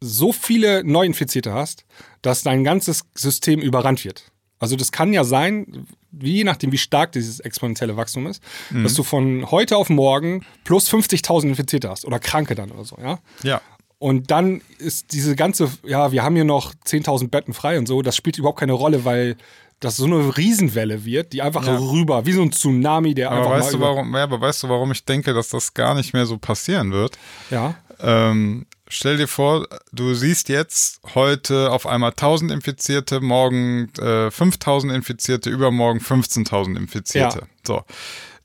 so 0.00 0.32
viele 0.32 0.84
Neuinfizierte 0.84 1.52
hast, 1.52 1.84
dass 2.22 2.42
dein 2.42 2.64
ganzes 2.64 3.04
System 3.14 3.60
überrannt 3.60 4.04
wird. 4.04 4.30
Also 4.60 4.76
das 4.76 4.92
kann 4.92 5.12
ja 5.12 5.24
sein, 5.24 5.86
wie 6.10 6.32
je 6.32 6.44
nachdem, 6.44 6.72
wie 6.72 6.78
stark 6.78 7.12
dieses 7.12 7.40
exponentielle 7.40 7.96
Wachstum 7.96 8.26
ist, 8.26 8.42
dass 8.82 8.94
du 8.94 9.02
von 9.02 9.50
heute 9.50 9.76
auf 9.76 9.88
morgen 9.88 10.44
plus 10.64 10.90
50.000 10.92 11.50
Infizierte 11.50 11.88
hast 11.88 12.04
oder 12.04 12.18
Kranke 12.18 12.54
dann 12.54 12.70
oder 12.72 12.84
so, 12.84 12.96
ja. 13.00 13.20
Ja. 13.42 13.60
Und 14.00 14.30
dann 14.30 14.60
ist 14.78 15.12
diese 15.12 15.34
ganze, 15.34 15.70
ja, 15.84 16.12
wir 16.12 16.22
haben 16.22 16.34
hier 16.34 16.44
noch 16.44 16.72
10.000 16.74 17.28
Betten 17.28 17.52
frei 17.52 17.78
und 17.78 17.86
so, 17.86 18.02
das 18.02 18.16
spielt 18.16 18.38
überhaupt 18.38 18.60
keine 18.60 18.72
Rolle, 18.72 19.04
weil 19.04 19.36
das 19.80 19.96
so 19.96 20.06
eine 20.06 20.36
Riesenwelle 20.36 21.04
wird, 21.04 21.32
die 21.32 21.42
einfach 21.42 21.66
Ja. 21.66 21.76
rüber, 21.76 22.26
wie 22.26 22.32
so 22.32 22.42
ein 22.42 22.50
Tsunami, 22.52 23.14
der 23.14 23.30
Aber 23.30 23.40
einfach 23.40 23.50
weißt 23.52 23.74
du, 23.74 23.80
warum, 23.80 24.14
ja, 24.14 24.22
aber 24.24 24.40
weißt 24.40 24.64
du, 24.64 24.68
warum 24.68 24.90
ich 24.92 25.04
denke, 25.04 25.32
dass 25.34 25.48
das 25.50 25.72
gar 25.74 25.94
nicht 25.94 26.12
mehr 26.14 26.26
so 26.26 26.38
passieren 26.38 26.92
wird? 26.92 27.16
Ja, 27.50 27.76
Ähm, 28.00 28.66
stell 28.88 29.16
dir 29.16 29.26
vor, 29.26 29.66
du 29.92 30.14
siehst 30.14 30.48
jetzt 30.48 31.00
heute 31.16 31.72
auf 31.72 31.84
einmal 31.86 32.10
1000 32.12 32.52
Infizierte, 32.52 33.20
morgen 33.20 33.90
äh, 33.98 34.30
5000 34.30 34.92
Infizierte, 34.92 35.50
übermorgen 35.50 35.98
15.000 35.98 36.76
Infizierte. 36.76 37.38
Ja. 37.40 37.46
So. 37.66 37.82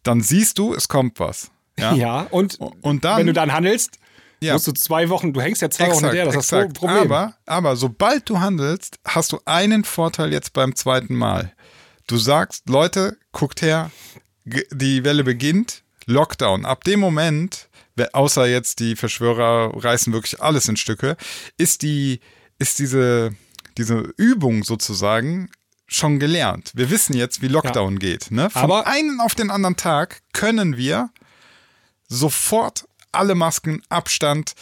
Dann 0.02 0.22
siehst 0.22 0.58
du, 0.58 0.74
es 0.74 0.88
kommt 0.88 1.20
was. 1.20 1.52
Ja. 1.78 1.94
ja. 1.96 2.22
und, 2.32 2.60
Und 2.82 3.06
dann, 3.06 3.20
wenn 3.20 3.28
du 3.28 3.34
dann 3.34 3.54
handelst, 3.54 4.00
Ja. 4.44 4.54
musst 4.54 4.68
du 4.68 4.72
zwei 4.74 5.10
Wochen, 5.10 5.34
du 5.34 5.42
hängst 5.42 5.62
ja 5.62 5.70
zwei 5.70 5.86
Wochen 5.86 5.92
exakt, 6.06 6.14
hinterher, 6.14 6.26
das 6.26 6.36
ist 6.46 6.52
das. 6.52 6.74
Problem. 6.74 7.00
Aber, 7.00 7.36
aber 7.46 7.76
sobald 7.76 8.30
du 8.30 8.40
handelst, 8.40 9.00
hast 9.06 9.32
du 9.32 9.40
einen 9.46 9.84
Vorteil 9.84 10.32
jetzt 10.32 10.54
beim 10.54 10.76
zweiten 10.76 11.16
Mal. 11.16 11.54
Du 12.08 12.18
sagst, 12.18 12.70
Leute, 12.70 13.18
guckt 13.32 13.62
her, 13.62 13.92
die 14.46 15.04
Welle 15.04 15.24
beginnt, 15.24 15.84
Lockdown. 16.06 16.66
Ab 16.66 16.84
dem 16.84 17.00
Moment, 17.00 17.70
außer 18.12 18.46
jetzt 18.48 18.80
die 18.80 18.96
Verschwörer 18.96 19.72
reißen 19.84 20.12
wirklich 20.12 20.42
alles 20.42 20.68
in 20.68 20.76
Stücke, 20.78 21.16
ist 21.58 21.82
die, 21.82 22.20
ist 22.60 22.80
diese, 22.80 23.36
diese 23.78 24.00
Übung 24.18 24.64
sozusagen 24.64 25.50
schon 25.88 26.20
gelernt. 26.20 26.72
Wir 26.76 26.90
wissen 26.90 27.16
jetzt, 27.16 27.42
wie 27.42 27.48
Lockdown 27.48 28.00
geht. 28.00 28.32
Ne? 28.32 28.50
Von 28.50 28.64
Aber- 28.64 28.88
einen 28.88 29.20
auf 29.22 29.36
den 29.36 29.50
anderen 29.52 29.78
Tag 29.78 30.22
können 30.34 30.76
wir 30.76 31.10
sofort 32.08 32.86
alle 33.14 33.36
Masken, 33.36 33.82
Abstand, 33.90 34.54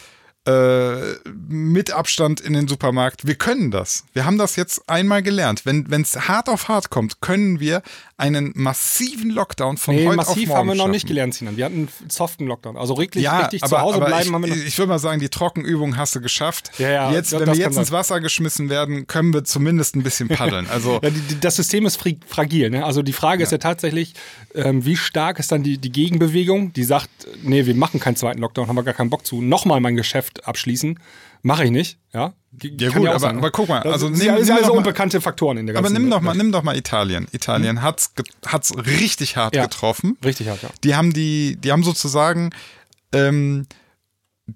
äh, 0.44 1.14
mit 1.48 1.92
Abstand 1.92 2.40
in 2.40 2.52
den 2.52 2.66
Supermarkt. 2.66 3.26
Wir 3.26 3.36
können 3.36 3.70
das. 3.70 4.04
Wir 4.12 4.24
haben 4.24 4.38
das 4.38 4.56
jetzt 4.56 4.88
einmal 4.88 5.22
gelernt. 5.22 5.64
Wenn 5.64 6.02
es 6.02 6.28
hart 6.28 6.48
auf 6.48 6.66
hart 6.66 6.90
kommt, 6.90 7.20
können 7.20 7.60
wir 7.60 7.82
einen 8.22 8.52
massiven 8.54 9.30
Lockdown 9.30 9.76
von 9.76 9.96
nee, 9.96 10.06
heute 10.06 10.16
massiv 10.16 10.30
auf 10.30 10.36
morgen 10.46 10.58
haben 10.58 10.66
wir 10.68 10.74
noch 10.74 10.82
schaffen. 10.84 10.90
nicht 10.92 11.06
gelernt, 11.08 11.34
Sinan. 11.34 11.56
Wir 11.56 11.64
hatten 11.64 11.74
einen 11.74 12.10
soften 12.10 12.46
Lockdown. 12.46 12.76
Also 12.76 12.94
richtig, 12.94 13.22
Ja, 13.22 13.40
richtig 13.40 13.64
aber, 13.64 13.76
zu 13.76 13.80
Hause 13.80 13.98
bleiben 13.98 14.28
ich, 14.28 14.32
haben 14.32 14.42
wir 14.44 14.48
noch. 14.48 14.56
ich 14.56 14.78
würde 14.78 14.88
mal 14.90 14.98
sagen, 15.00 15.20
die 15.20 15.28
Trockenübung 15.28 15.96
hast 15.96 16.14
du 16.14 16.20
geschafft. 16.20 16.70
Ja, 16.78 16.90
ja, 16.90 17.12
jetzt, 17.12 17.32
wenn 17.32 17.46
wir 17.46 17.54
jetzt 17.54 17.76
ins 17.76 17.88
sein. 17.88 17.98
Wasser 17.98 18.20
geschmissen 18.20 18.70
werden, 18.70 19.08
können 19.08 19.34
wir 19.34 19.42
zumindest 19.44 19.96
ein 19.96 20.04
bisschen 20.04 20.28
paddeln. 20.28 20.68
Also 20.70 21.00
Ja, 21.02 21.10
die, 21.10 21.20
die, 21.20 21.40
das 21.40 21.56
System 21.56 21.84
ist 21.84 22.00
fragil. 22.26 22.70
Ne? 22.70 22.84
Also 22.84 23.02
die 23.02 23.12
Frage 23.12 23.42
ist 23.42 23.50
ja 23.50 23.58
tatsächlich, 23.58 24.14
ähm, 24.54 24.84
wie 24.84 24.96
stark 24.96 25.40
ist 25.40 25.50
dann 25.50 25.64
die, 25.64 25.78
die 25.78 25.90
Gegenbewegung, 25.90 26.72
die 26.72 26.84
sagt, 26.84 27.10
nee, 27.42 27.66
wir 27.66 27.74
machen 27.74 27.98
keinen 27.98 28.16
zweiten 28.16 28.40
Lockdown, 28.40 28.68
haben 28.68 28.76
wir 28.76 28.84
gar 28.84 28.94
keinen 28.94 29.10
Bock 29.10 29.26
zu. 29.26 29.42
Nochmal 29.42 29.80
mein 29.80 29.96
Geschäft 29.96 30.46
abschließen. 30.46 30.98
Mache 31.42 31.64
ich 31.64 31.70
nicht. 31.72 31.98
Ja, 32.12 32.34
Ja, 32.62 32.90
kann 32.90 33.00
gut, 33.00 33.08
aber- 33.10 33.18
sein, 33.18 33.34
ne? 33.34 33.38
aber 33.40 33.50
guck 33.50 33.68
mal, 33.68 33.80
Das 33.82 33.94
also 33.94 34.06
sind 34.06 34.18
nimm- 34.18 34.26
ja, 34.26 34.36
sind 34.38 34.48
doch 34.50 34.56
also 34.56 34.70
mal- 34.72 34.78
unbekannte 34.78 35.20
Faktoren 35.20 35.56
in 35.58 35.66
der 35.66 35.74
ganzen 35.74 35.86
Aber 35.92 35.98
nimm 35.98 36.10
doch 36.10 36.20
mal, 36.20 36.34
nimm 36.34 36.52
doch 36.52 36.62
mal 36.62 36.76
Italien. 36.76 37.26
Italien 37.32 37.82
hat's 37.82 38.14
ge 38.14 38.24
hat's 38.46 38.72
richtig 38.76 39.36
hart 39.36 39.54
Ja. 39.56 39.64
getroffen. 39.64 40.16
Richtig 40.24 40.48
hart, 40.48 40.62
ja. 40.62 40.68
Die 40.84 40.94
haben 40.94 41.12
die, 41.12 41.56
die 41.56 41.72
haben 41.72 41.82
sozusagen, 41.82 42.50
ähm, 43.12 43.66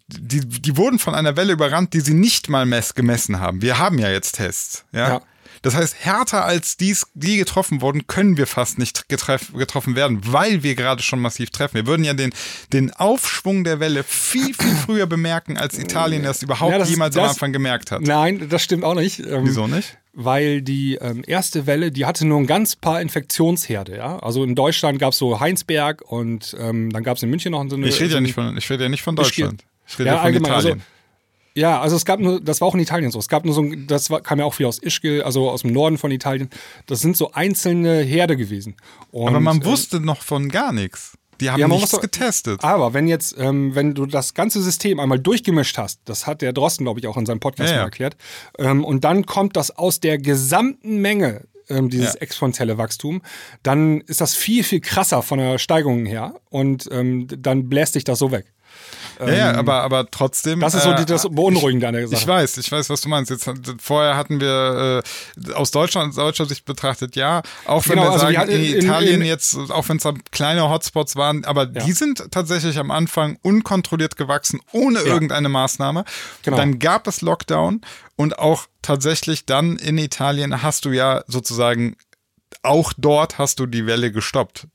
die, 0.08 0.40
die 0.40 0.76
wurden 0.76 0.98
von 0.98 1.14
einer 1.14 1.36
Welle 1.36 1.52
überrannt, 1.52 1.94
die 1.94 2.00
sie 2.00 2.14
nicht 2.14 2.48
mal 2.48 2.66
mess 2.66 2.94
gemessen 2.94 3.40
haben. 3.40 3.62
Wir 3.62 3.78
haben 3.78 3.98
ja 3.98 4.10
jetzt 4.10 4.32
Tests. 4.32 4.84
Ja. 4.92 5.08
Ja. 5.08 5.22
Das 5.62 5.74
heißt, 5.74 5.96
härter 5.98 6.44
als 6.44 6.76
dies, 6.76 7.06
die 7.14 7.36
getroffen 7.36 7.80
wurden, 7.80 8.06
können 8.06 8.36
wir 8.36 8.46
fast 8.46 8.78
nicht 8.78 9.08
getreff, 9.08 9.52
getroffen 9.52 9.96
werden, 9.96 10.20
weil 10.24 10.62
wir 10.62 10.74
gerade 10.74 11.02
schon 11.02 11.20
massiv 11.20 11.50
treffen. 11.50 11.74
Wir 11.74 11.86
würden 11.86 12.04
ja 12.04 12.14
den, 12.14 12.32
den 12.72 12.92
Aufschwung 12.92 13.64
der 13.64 13.80
Welle 13.80 14.04
viel, 14.04 14.54
viel 14.54 14.74
früher 14.84 15.06
bemerken, 15.06 15.56
als 15.56 15.78
Italien 15.78 16.22
das 16.22 16.42
überhaupt 16.42 16.72
Ja, 16.72 16.78
das 16.78 16.90
jemals 16.90 17.16
am 17.16 17.22
das- 17.24 17.32
Anfang 17.32 17.52
gemerkt 17.52 17.90
hat. 17.90 18.02
Nein, 18.02 18.48
das 18.48 18.62
stimmt 18.62 18.84
auch 18.84 18.94
nicht. 18.94 19.20
Ähm, 19.20 19.42
Wieso 19.44 19.66
nicht? 19.66 19.98
Weil 20.18 20.62
die 20.62 20.94
ähm, 20.94 21.22
erste 21.26 21.66
Welle, 21.66 21.92
die 21.92 22.06
hatte 22.06 22.26
nur 22.26 22.38
ein 22.38 22.46
ganz 22.46 22.74
paar 22.74 23.02
Infektionsherde. 23.02 23.96
Ja? 23.96 24.18
Also 24.20 24.44
in 24.44 24.54
Deutschland 24.54 24.98
gab 24.98 25.12
es 25.12 25.18
so 25.18 25.40
Heinsberg 25.40 26.00
und 26.10 26.56
ähm, 26.58 26.90
dann 26.90 27.02
gab 27.02 27.18
es 27.18 27.22
in 27.22 27.28
München 27.30 27.52
noch 27.52 27.62
so 27.68 27.76
eine. 27.76 27.86
Ich 27.86 28.00
rede 28.00 28.14
ja 28.14 28.20
nicht 28.20 28.32
von, 28.34 28.56
ich 28.56 28.70
rede 28.70 28.84
ja 28.84 28.88
nicht 28.88 29.02
von 29.02 29.14
Deutschland. 29.16 29.64
Ich 29.86 29.98
rede 29.98 30.10
Ja, 30.10 30.18
von 30.22 30.26
also- 30.34 30.38
Italien. 30.70 30.82
Ja, 31.56 31.80
also 31.80 31.96
es 31.96 32.04
gab 32.04 32.20
nur, 32.20 32.40
das 32.40 32.60
war 32.60 32.68
auch 32.68 32.74
in 32.74 32.80
Italien 32.80 33.10
so. 33.10 33.18
Es 33.18 33.28
gab 33.28 33.44
nur 33.44 33.54
so, 33.54 33.62
ein, 33.62 33.86
das 33.86 34.10
war, 34.10 34.20
kam 34.20 34.38
ja 34.38 34.44
auch 34.44 34.54
viel 34.54 34.66
aus 34.66 34.78
Ischgl, 34.78 35.22
also 35.22 35.50
aus 35.50 35.62
dem 35.62 35.72
Norden 35.72 35.96
von 35.96 36.10
Italien. 36.10 36.50
Das 36.86 37.00
sind 37.00 37.16
so 37.16 37.32
einzelne 37.32 38.00
Herde 38.02 38.36
gewesen. 38.36 38.76
Und, 39.10 39.28
Aber 39.28 39.40
man 39.40 39.62
äh, 39.62 39.64
wusste 39.64 39.98
noch 40.00 40.20
von 40.22 40.48
gar 40.50 40.72
nichts. 40.72 41.16
Die 41.40 41.50
haben 41.50 41.58
Ja, 41.60 41.68
nichts 41.68 41.90
doch- 41.90 42.00
getestet. 42.00 42.62
Aber 42.62 42.94
wenn 42.94 43.08
jetzt, 43.08 43.34
ähm, 43.38 43.74
wenn 43.74 43.94
du 43.94 44.06
das 44.06 44.34
ganze 44.34 44.62
System 44.62 45.00
einmal 45.00 45.18
durchgemischt 45.18 45.76
hast, 45.78 46.00
das 46.04 46.26
hat 46.26 46.42
der 46.42 46.52
Drosten, 46.52 46.84
glaube 46.84 47.00
ich, 47.00 47.06
auch 47.06 47.16
in 47.16 47.26
seinem 47.26 47.40
Podcast 47.40 47.70
ja. 47.70 47.76
mal 47.78 47.82
erklärt, 47.84 48.16
ähm, 48.58 48.84
und 48.84 49.04
dann 49.04 49.26
kommt 49.26 49.56
das 49.56 49.70
aus 49.70 50.00
der 50.00 50.18
gesamten 50.18 51.00
Menge, 51.00 51.44
ähm, 51.68 51.90
dieses 51.90 52.14
Ja. 52.14 52.20
exponentielle 52.20 52.78
Wachstum, 52.78 53.22
dann 53.62 54.00
ist 54.02 54.20
das 54.20 54.34
viel, 54.34 54.62
viel 54.62 54.80
krasser 54.80 55.22
von 55.22 55.38
der 55.38 55.58
Steigung 55.58 56.06
her 56.06 56.34
und 56.48 56.88
ähm, 56.92 57.26
dann 57.38 57.68
bläst 57.68 57.96
dich 57.96 58.04
das 58.04 58.18
so 58.18 58.30
weg. 58.30 58.46
Ja, 59.20 59.32
ja, 59.32 59.54
aber, 59.54 59.82
aber 59.82 60.10
trotzdem. 60.10 60.60
Das 60.60 60.74
ist 60.74 60.82
so 60.84 60.90
äh, 60.92 60.96
die, 60.96 61.04
das 61.06 61.26
Beunruhigende 61.30 61.88
an 61.88 61.94
der 61.94 62.08
Sache. 62.08 62.20
Ich 62.20 62.26
weiß, 62.26 62.56
ich 62.58 62.70
weiß, 62.70 62.90
was 62.90 63.00
du 63.00 63.08
meinst. 63.08 63.30
Jetzt, 63.30 63.48
vorher 63.80 64.16
hatten 64.16 64.40
wir 64.40 65.02
äh, 65.46 65.52
aus 65.52 65.70
Deutschland, 65.70 66.10
aus 66.10 66.16
deutscher 66.16 66.46
Sicht 66.46 66.64
betrachtet, 66.64 67.16
ja, 67.16 67.42
auch 67.64 67.84
wenn 67.86 67.96
Genau, 67.96 68.02
wir 68.08 68.12
also 68.12 68.26
sagen, 68.32 68.48
in, 68.50 68.64
in- 68.64 68.76
Italien 68.84 69.20
in- 69.22 69.26
jetzt, 69.26 69.56
auch 69.70 69.88
wenn 69.88 69.96
es 69.98 70.02
da 70.02 70.12
kleine 70.30 70.68
Hotspots 70.68 71.16
waren, 71.16 71.44
aber 71.44 71.64
Ja. 71.64 71.84
die 71.84 71.92
sind 71.92 72.30
tatsächlich 72.30 72.78
am 72.78 72.90
Anfang 72.90 73.38
unkontrolliert 73.42 74.16
gewachsen, 74.16 74.60
ohne 74.72 75.00
Ja. 75.00 75.06
irgendeine 75.06 75.48
Maßnahme. 75.48 76.04
Genau. 76.42 76.56
Dann 76.56 76.78
gab 76.78 77.06
es 77.06 77.20
Lockdown 77.22 77.80
und 78.16 78.38
auch 78.38 78.66
tatsächlich 78.82 79.46
dann 79.46 79.76
in 79.76 79.98
Italien 79.98 80.62
hast 80.62 80.84
du 80.84 80.90
ja 80.90 81.22
sozusagen, 81.26 81.96
auch 82.62 82.92
dort 82.96 83.38
hast 83.38 83.58
du 83.60 83.66
die 83.66 83.86
Welle 83.86 84.12
gestoppt. 84.12 84.66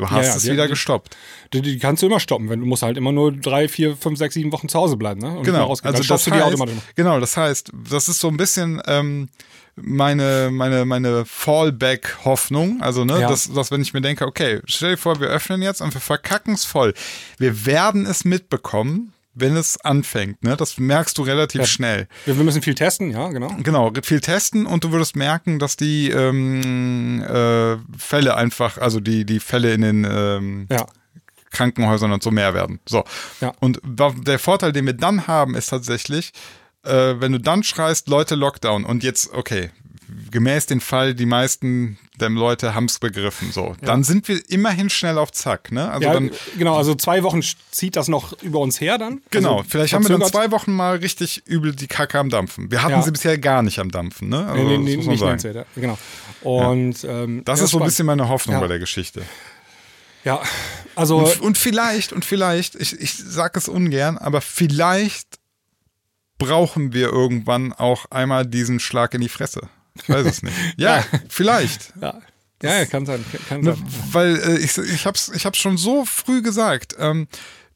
Du 0.00 0.10
hast 0.10 0.26
ja, 0.26 0.36
es 0.36 0.42
die- 0.42 0.52
wieder 0.52 0.66
gestoppt. 0.68 1.16
Die, 1.52 1.62
die 1.62 1.78
kannst 1.78 2.02
du 2.02 2.06
immer 2.06 2.20
stoppen, 2.20 2.48
wenn 2.48 2.60
du 2.60 2.66
musst 2.66 2.82
halt 2.82 2.96
immer 2.96 3.12
nur 3.12 3.32
drei, 3.32 3.68
vier, 3.68 3.96
fünf, 3.96 4.18
sechs, 4.18 4.34
sieben 4.34 4.52
Wochen 4.52 4.68
zu 4.68 4.78
Hause 4.78 4.96
bleiben, 4.96 5.20
ne? 5.20 5.38
Und 5.38 5.44
Genau, 5.44 5.68
also 5.68 5.82
Dann 5.82 5.94
das 5.94 6.24
du 6.24 6.30
die 6.30 6.40
heißt, 6.40 6.62
genau, 6.96 7.20
das 7.20 7.36
heißt, 7.36 7.70
das 7.90 8.08
ist 8.08 8.20
so 8.20 8.28
ein 8.28 8.36
bisschen 8.36 8.80
ähm, 8.86 9.28
meine 9.76 10.50
meine 10.52 10.84
meine 10.84 11.24
Fallback-Hoffnung, 11.24 12.80
also 12.82 13.04
ne, 13.04 13.20
Ja. 13.20 13.28
dass, 13.28 13.52
dass 13.52 13.70
wenn 13.70 13.82
ich 13.82 13.92
mir 13.94 14.00
denke, 14.00 14.26
okay, 14.26 14.60
stell 14.66 14.92
dir 14.92 14.96
vor, 14.96 15.20
wir 15.20 15.28
öffnen 15.28 15.62
jetzt 15.62 15.80
und 15.80 15.92
wir 15.94 16.00
verkacken 16.00 16.54
es 16.54 16.64
voll, 16.64 16.94
wir 17.38 17.66
werden 17.66 18.06
es 18.06 18.24
mitbekommen, 18.24 19.12
wenn 19.40 19.56
es 19.56 19.80
anfängt, 19.80 20.42
ne, 20.44 20.56
das 20.56 20.78
merkst 20.78 21.16
du 21.18 21.22
relativ 21.22 21.62
Ja. 21.62 21.66
schnell. 21.66 22.08
Wir, 22.24 22.36
wir 22.36 22.44
müssen 22.44 22.62
viel 22.62 22.74
testen, 22.74 23.10
ja, 23.10 23.28
genau. 23.28 23.48
Genau, 23.62 23.92
viel 24.02 24.20
testen 24.20 24.66
und 24.66 24.84
du 24.84 24.92
würdest 24.92 25.16
merken, 25.16 25.58
dass 25.58 25.76
die 25.76 26.10
ähm, 26.10 27.22
äh, 27.22 27.76
Fälle 27.98 28.36
einfach, 28.36 28.78
also 28.78 29.00
die 29.00 29.24
die 29.24 29.40
Fälle 29.40 29.72
in 29.72 29.80
den 29.82 30.06
ähm, 30.10 30.66
Ja. 30.70 30.86
Krankenhäusern 31.50 32.12
und 32.12 32.22
so 32.22 32.30
mehr 32.30 32.54
werden. 32.54 32.78
So. 32.88 33.02
Ja. 33.40 33.52
Und 33.60 33.80
der 33.84 34.38
Vorteil, 34.38 34.72
den 34.72 34.86
wir 34.86 34.92
dann 34.92 35.26
haben, 35.26 35.56
ist 35.56 35.66
tatsächlich, 35.70 36.32
äh, 36.84 37.14
wenn 37.18 37.32
du 37.32 37.38
dann 37.40 37.64
schreist, 37.64 38.08
Leute 38.08 38.36
Lockdown 38.36 38.84
und 38.84 39.02
jetzt, 39.02 39.32
okay, 39.34 39.70
gemäß 40.30 40.66
den 40.66 40.80
Fall, 40.80 41.14
die 41.14 41.26
meisten 41.26 41.98
der 42.20 42.30
Leute 42.30 42.74
haben 42.74 42.84
es 42.86 42.98
begriffen, 42.98 43.52
so. 43.52 43.74
Dann 43.80 44.04
sind 44.04 44.28
wir 44.28 44.40
immerhin 44.50 44.90
schnell 44.90 45.18
auf 45.18 45.32
Zack, 45.32 45.72
ne? 45.72 45.90
Also 45.90 46.06
ja, 46.06 46.12
dann, 46.12 46.30
genau, 46.58 46.76
also 46.76 46.94
zwei 46.94 47.22
Wochen 47.22 47.40
zieht 47.70 47.96
das 47.96 48.08
noch 48.08 48.40
über 48.42 48.58
uns 48.60 48.80
her 48.80 48.98
dann. 48.98 49.20
genau, 49.30 49.58
also 49.58 49.68
vielleicht 49.70 49.94
haben 49.94 50.06
wir 50.08 50.18
dann 50.18 50.28
zwei 50.28 50.50
Wochen 50.50 50.72
mal 50.72 50.96
richtig 50.96 51.42
übel 51.46 51.74
die 51.74 51.86
Kacke 51.86 52.18
am 52.18 52.28
Dampfen. 52.30 52.70
Wir 52.70 52.82
hatten 52.82 52.92
Ja. 52.92 53.02
sie 53.02 53.10
bisher 53.12 53.38
gar 53.38 53.62
nicht 53.62 53.78
am 53.78 53.90
Dampfen, 53.90 54.28
ne? 54.28 54.46
Also, 54.46 54.54
Nee, 54.62 54.78
nee, 54.78 54.96
nee, 54.96 54.96
nicht 54.96 55.20
nennenswert, 55.22 55.54
ja, 55.56 55.64
genau. 55.74 55.98
Und 56.42 57.04
ähm, 57.04 57.42
Das 57.44 57.58
ja, 57.60 57.64
ist 57.66 57.70
so 57.72 57.78
ein 57.78 57.84
bisschen 57.84 58.06
meine 58.06 58.28
Hoffnung 58.28 58.54
Ja. 58.56 58.60
bei 58.60 58.68
der 58.68 58.78
Geschichte. 58.78 59.22
Ja, 60.24 60.42
also 60.96 61.18
Und, 61.18 61.40
und 61.40 61.58
vielleicht, 61.58 62.12
und 62.12 62.24
vielleicht, 62.24 62.74
ich, 62.74 62.98
ich 63.00 63.14
sage 63.16 63.58
es 63.58 63.68
ungern, 63.68 64.18
aber 64.18 64.40
vielleicht 64.42 65.38
brauchen 66.38 66.92
wir 66.92 67.08
irgendwann 67.08 67.72
auch 67.72 68.06
einmal 68.10 68.46
diesen 68.46 68.80
Schlag 68.80 69.14
in 69.14 69.20
die 69.20 69.28
Fresse. 69.28 69.68
Ich 69.94 70.08
weiß 70.08 70.26
es 70.26 70.42
nicht. 70.42 70.56
Ja, 70.76 71.04
vielleicht. 71.28 71.92
ja, 72.00 72.20
ja, 72.62 72.78
ja, 72.78 72.84
kann 72.86 73.06
sein, 73.06 73.24
kann 73.48 73.60
Ne, 73.62 73.74
sein. 73.74 73.86
weil 74.12 74.36
äh, 74.36 74.58
ich, 74.58 74.76
ich 74.76 75.06
habe 75.06 75.16
es 75.16 75.30
ich 75.30 75.46
hab's 75.46 75.58
schon 75.58 75.76
so 75.78 76.04
früh 76.04 76.42
gesagt. 76.42 76.94
Ähm, 76.98 77.26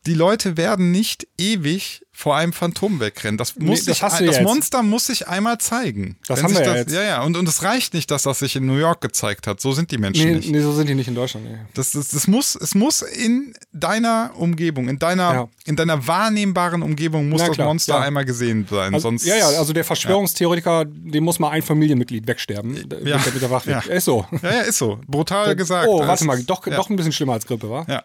die 0.07 0.15
Leute 0.15 0.57
werden 0.57 0.91
nicht 0.91 1.27
ewig 1.39 2.04
vor 2.17 2.37
einem 2.37 2.53
Phantom 2.53 3.01
wegrennen. 3.01 3.37
Das, 3.37 3.57
muss 3.57 3.81
Nee, 3.87 3.93
das 3.93 3.99
du 4.19 4.25
das 4.25 4.37
ja. 4.37 4.43
Monster 4.43 4.85
muss 4.85 5.07
sich 5.07 5.27
einmal 5.27 5.59
zeigen. 5.59 6.17
Das 6.29 6.39
Wenn 6.39 6.45
haben 6.45 6.51
sich 6.55 6.59
wir 6.61 6.67
ja 6.67 6.73
das, 6.73 6.81
jetzt. 6.83 6.93
Ja, 6.95 7.03
ja. 7.03 7.23
Und, 7.23 7.37
und 7.37 7.49
es 7.49 7.65
reicht 7.65 7.93
nicht, 7.93 8.09
dass 8.12 8.23
das 8.23 8.39
sich 8.39 8.55
in 8.55 8.67
New 8.67 8.77
York 8.77 9.01
gezeigt 9.01 9.49
hat. 9.49 9.61
So 9.61 9.73
sind 9.73 9.91
die 9.91 9.99
Menschen 9.99 10.25
Nee, 10.29 10.35
nicht. 10.37 10.51
nee, 10.51 10.61
so 10.61 10.73
sind 10.73 10.89
die 10.89 10.95
nicht 10.95 11.09
in 11.09 11.17
Deutschland. 11.17 11.45
Nee. 11.51 11.59
Das, 11.75 11.91
das, 11.91 12.09
das 12.09 12.29
muss, 12.29 12.55
es 12.55 12.77
muss 12.77 13.03
in 13.03 13.53
deiner 13.73 14.31
Umgebung, 14.37 14.89
in 14.89 15.01
deiner, 15.01 15.35
Ja. 15.35 15.49
in 15.65 15.75
deiner 15.75 16.07
wahrnehmbaren 16.07 16.83
Umgebung 16.83 17.29
muss 17.29 17.41
Na 17.41 17.49
das 17.49 17.57
klar, 17.57 17.67
Monster 17.67 17.95
ja. 17.95 18.01
einmal 18.03 18.25
gesehen 18.25 18.65
sein. 18.71 18.95
Also, 18.95 19.09
sonst, 19.09 19.27
ja, 19.27 19.35
ja, 19.37 19.49
also 19.49 19.73
der 19.73 19.85
Verschwörungstheoretiker, 19.85 20.85
dem 20.87 21.25
muss 21.25 21.41
mal 21.41 21.51
ein 21.51 21.62
Familienmitglied 21.62 22.29
wegsterben. 22.29 22.77
Ja. 23.05 23.19
Der, 23.19 23.33
der 23.33 23.51
Waffe. 23.51 23.73
Ja. 23.73 23.81
Ist 23.81 24.05
so. 24.05 24.25
ja, 24.41 24.53
ja, 24.53 24.61
ist 24.61 24.79
so. 24.79 25.01
Brutal 25.09 25.57
gesagt. 25.57 25.89
Oh, 25.89 25.99
warte 26.07 26.25
mal, 26.25 26.41
doch, 26.45 26.65
ja. 26.69 26.77
doch 26.77 26.89
ein 26.91 26.95
bisschen 26.97 27.12
schlimmer 27.12 27.33
als 27.33 27.45
Grippe, 27.45 27.69
wa? 27.69 27.85
Ja. 27.89 28.05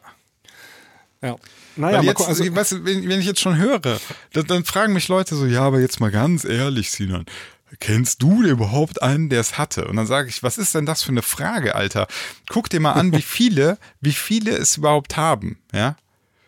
Ja. 1.22 1.36
Naja, 1.76 2.02
jetzt, 2.02 2.22
also, 2.28 2.44
weißt 2.56 2.72
du, 2.74 2.86
wenn, 2.86 3.08
wenn 3.08 3.20
ich 3.20 3.26
jetzt 3.26 3.40
schon 3.40 3.58
höre, 3.58 3.80
dann, 3.80 4.00
dann 4.48 4.66
fragen 4.66 4.94
mich 4.94 5.08
Leute 5.08 5.36
so, 5.36 5.46
ja, 5.46 5.62
aber 5.62 5.80
jetzt 5.80 6.00
mal 6.00 6.12
ganz 6.12 6.44
ehrlich, 6.44 6.92
Sinan, 6.92 7.26
kennst 7.80 8.22
du 8.22 8.42
denn 8.42 8.52
überhaupt 8.52 9.02
einen, 9.02 9.30
der 9.30 9.40
es 9.42 9.58
hatte? 9.58 9.88
Und 9.88 9.96
dann 9.96 10.08
sage 10.08 10.30
ich, 10.30 10.44
was 10.44 10.58
ist 10.58 10.76
denn 10.76 10.86
das 10.86 11.04
für 11.04 11.12
eine 11.12 11.22
Frage, 11.22 11.76
Alter? 11.76 12.08
Guck 12.50 12.70
dir 12.70 12.80
mal 12.80 12.94
an, 12.94 13.14
wie 13.14 13.22
viele, 13.22 13.78
wie 14.02 14.12
viele 14.14 14.52
es 14.52 14.78
überhaupt 14.78 15.18
haben, 15.18 15.58
ja? 15.74 15.96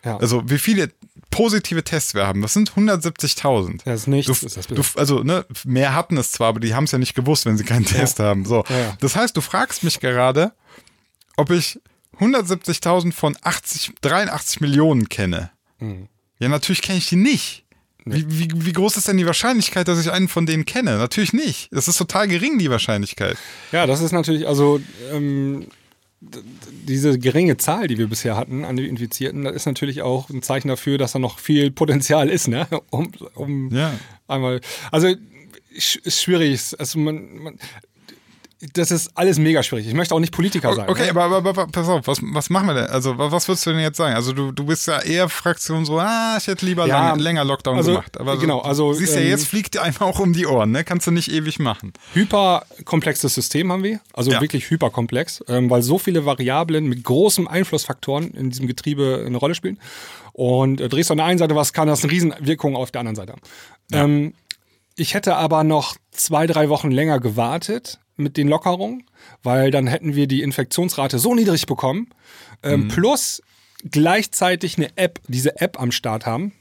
ja. 0.03 0.17
Also 0.17 0.43
wie 0.49 0.57
viele 0.59 0.91
positive 1.29 1.83
Tests 1.83 2.13
wir 2.13 2.27
haben. 2.27 2.41
Das 2.41 2.53
sind 2.53 2.71
170.000. 2.73 3.81
Das 3.85 4.01
ist 4.01 4.07
nichts, 4.07 4.39
Du, 4.39 4.45
ist 4.45 4.57
das 4.57 4.67
du, 4.67 4.81
also 4.95 5.23
ne, 5.23 5.45
mehr 5.63 5.95
hatten 5.95 6.17
es 6.17 6.31
zwar, 6.31 6.49
aber 6.49 6.59
die 6.59 6.75
haben 6.75 6.83
es 6.83 6.91
ja 6.91 6.97
nicht 6.97 7.15
gewusst, 7.15 7.45
wenn 7.45 7.57
sie 7.57 7.63
keinen 7.63 7.85
Test 7.85 8.19
haben. 8.19 8.45
So, 8.45 8.65
Ja, 8.67 8.77
ja. 8.77 8.97
das 8.99 9.15
heißt, 9.15 9.37
du 9.37 9.41
fragst 9.41 9.83
mich 9.83 9.99
gerade, 10.01 10.51
ob 11.37 11.49
ich 11.51 11.79
170.000 12.21 13.11
von 13.11 13.35
80, 13.41 13.93
83 14.01 14.61
Millionen 14.61 15.09
kenne. 15.09 15.51
Mhm. 15.79 16.07
Ja, 16.39 16.47
natürlich 16.49 16.81
kenne 16.81 16.97
ich 16.99 17.09
die 17.09 17.15
nicht. 17.17 17.65
Wie, 18.05 18.25
wie, 18.27 18.47
wie 18.65 18.73
groß 18.73 18.97
ist 18.97 19.07
denn 19.07 19.17
die 19.17 19.27
Wahrscheinlichkeit, 19.27 19.87
dass 19.87 19.99
ich 20.01 20.11
einen 20.11 20.27
von 20.27 20.45
denen 20.47 20.65
kenne? 20.65 20.97
Natürlich 20.97 21.33
nicht. 21.33 21.69
Das 21.71 21.87
ist 21.87 21.97
total 21.97 22.27
gering, 22.27 22.57
die 22.57 22.69
Wahrscheinlichkeit. 22.71 23.37
ja, 23.71 23.85
das 23.85 24.01
ist 24.01 24.11
natürlich, 24.11 24.47
also 24.47 24.81
ähm, 25.11 25.67
diese 26.19 27.19
geringe 27.19 27.57
Zahl, 27.57 27.87
die 27.87 27.97
wir 27.99 28.07
bisher 28.07 28.35
hatten 28.37 28.65
an 28.65 28.75
den 28.75 28.87
Infizierten, 28.87 29.43
das 29.43 29.55
ist 29.55 29.65
natürlich 29.67 30.01
auch 30.01 30.29
ein 30.31 30.41
Zeichen 30.41 30.67
dafür, 30.67 30.97
dass 30.97 31.11
da 31.11 31.19
noch 31.19 31.37
viel 31.39 31.69
Potenzial 31.71 32.29
ist, 32.29 32.47
ne? 32.47 32.67
Um, 32.89 33.11
um 33.35 33.71
Ja. 33.73 33.93
einmal. 34.27 34.61
Also 34.91 35.13
ist 35.73 36.21
schwierig. 36.23 36.59
Also 36.79 36.99
man, 36.99 37.37
man, 37.37 37.59
das 38.73 38.91
ist 38.91 39.11
alles 39.15 39.39
mega 39.39 39.63
schwierig. 39.63 39.87
Ich 39.87 39.93
möchte 39.93 40.13
auch 40.13 40.19
nicht 40.19 40.33
Politiker 40.33 40.73
sein. 40.75 40.87
Okay, 40.87 41.05
ne? 41.05 41.09
aber, 41.11 41.23
aber, 41.37 41.49
aber 41.49 41.67
pass 41.67 41.87
auf, 41.89 42.05
was, 42.07 42.19
was 42.21 42.49
machen 42.51 42.67
wir 42.67 42.75
denn? 42.75 42.85
Also, 42.87 43.17
wa- 43.17 43.31
was 43.31 43.47
würdest 43.47 43.65
du 43.65 43.71
denn 43.71 43.79
jetzt 43.79 43.97
sagen? 43.97 44.13
Also, 44.15 44.33
du, 44.33 44.51
du 44.51 44.65
bist 44.65 44.87
ja 44.87 44.99
eher 45.01 45.29
Fraktion 45.29 45.83
so, 45.85 45.97
ah, 45.99 46.35
ich 46.37 46.45
hätte 46.47 46.65
lieber 46.65 46.85
Ja, 46.85 47.09
lang, 47.09 47.19
länger 47.19 47.43
Lockdown 47.43 47.77
also, 47.77 47.91
gemacht. 47.93 48.19
Aber 48.19 48.37
genau, 48.37 48.59
also, 48.59 48.93
siehst 48.93 49.15
ja, 49.15 49.21
ähm, 49.21 49.29
jetzt 49.29 49.47
fliegt 49.47 49.73
dir 49.73 49.81
einfach 49.81 50.05
auch 50.05 50.19
um 50.19 50.33
die 50.33 50.45
Ohren, 50.45 50.71
ne? 50.71 50.83
Kannst 50.83 51.07
du 51.07 51.11
nicht 51.11 51.31
ewig 51.31 51.57
machen. 51.59 51.91
hyperkomplexes 52.13 53.33
System 53.33 53.71
haben 53.71 53.83
wir, 53.83 53.99
also 54.13 54.31
Ja. 54.31 54.41
wirklich 54.41 54.69
hyperkomplex, 54.69 55.43
ähm, 55.47 55.69
weil 55.69 55.81
so 55.81 55.97
viele 55.97 56.25
Variablen 56.25 56.85
mit 56.85 57.03
großen 57.03 57.47
Einflussfaktoren 57.47 58.31
in 58.31 58.49
diesem 58.49 58.67
Getriebe 58.67 59.23
eine 59.25 59.37
Rolle 59.37 59.55
spielen. 59.55 59.79
Und 60.33 60.79
äh, 60.81 60.89
drehst 60.89 61.09
du 61.09 61.13
an 61.13 61.17
der 61.17 61.25
einen 61.25 61.39
Seite 61.39 61.55
was, 61.55 61.73
kann 61.73 61.87
das 61.87 62.03
eine 62.03 62.11
Riesenwirkung 62.11 62.75
auf 62.75 62.91
der 62.91 62.99
anderen 63.01 63.15
Seite 63.15 63.33
haben. 63.33 63.41
Ähm, 63.91 64.33
ich 64.95 65.13
hätte 65.13 65.35
aber 65.35 65.63
noch 65.63 65.95
zwei, 66.11 66.47
drei 66.47 66.69
Wochen 66.69 66.91
länger 66.91 67.19
gewartet 67.19 67.99
mit 68.21 68.37
den 68.37 68.47
Lockerungen, 68.47 69.03
weil 69.43 69.71
dann 69.71 69.87
hätten 69.87 70.15
wir 70.15 70.27
die 70.27 70.41
Infektionsrate 70.41 71.19
so 71.19 71.35
niedrig 71.35 71.65
bekommen, 71.65 72.09
ähm, 72.63 72.87
plus 72.87 73.41
gleichzeitig 73.89 74.77
eine 74.77 74.95
App, 74.95 75.19
diese 75.27 75.59
App 75.59 75.79
am 75.79 75.91
Start 75.91 76.25
haben, 76.25 76.53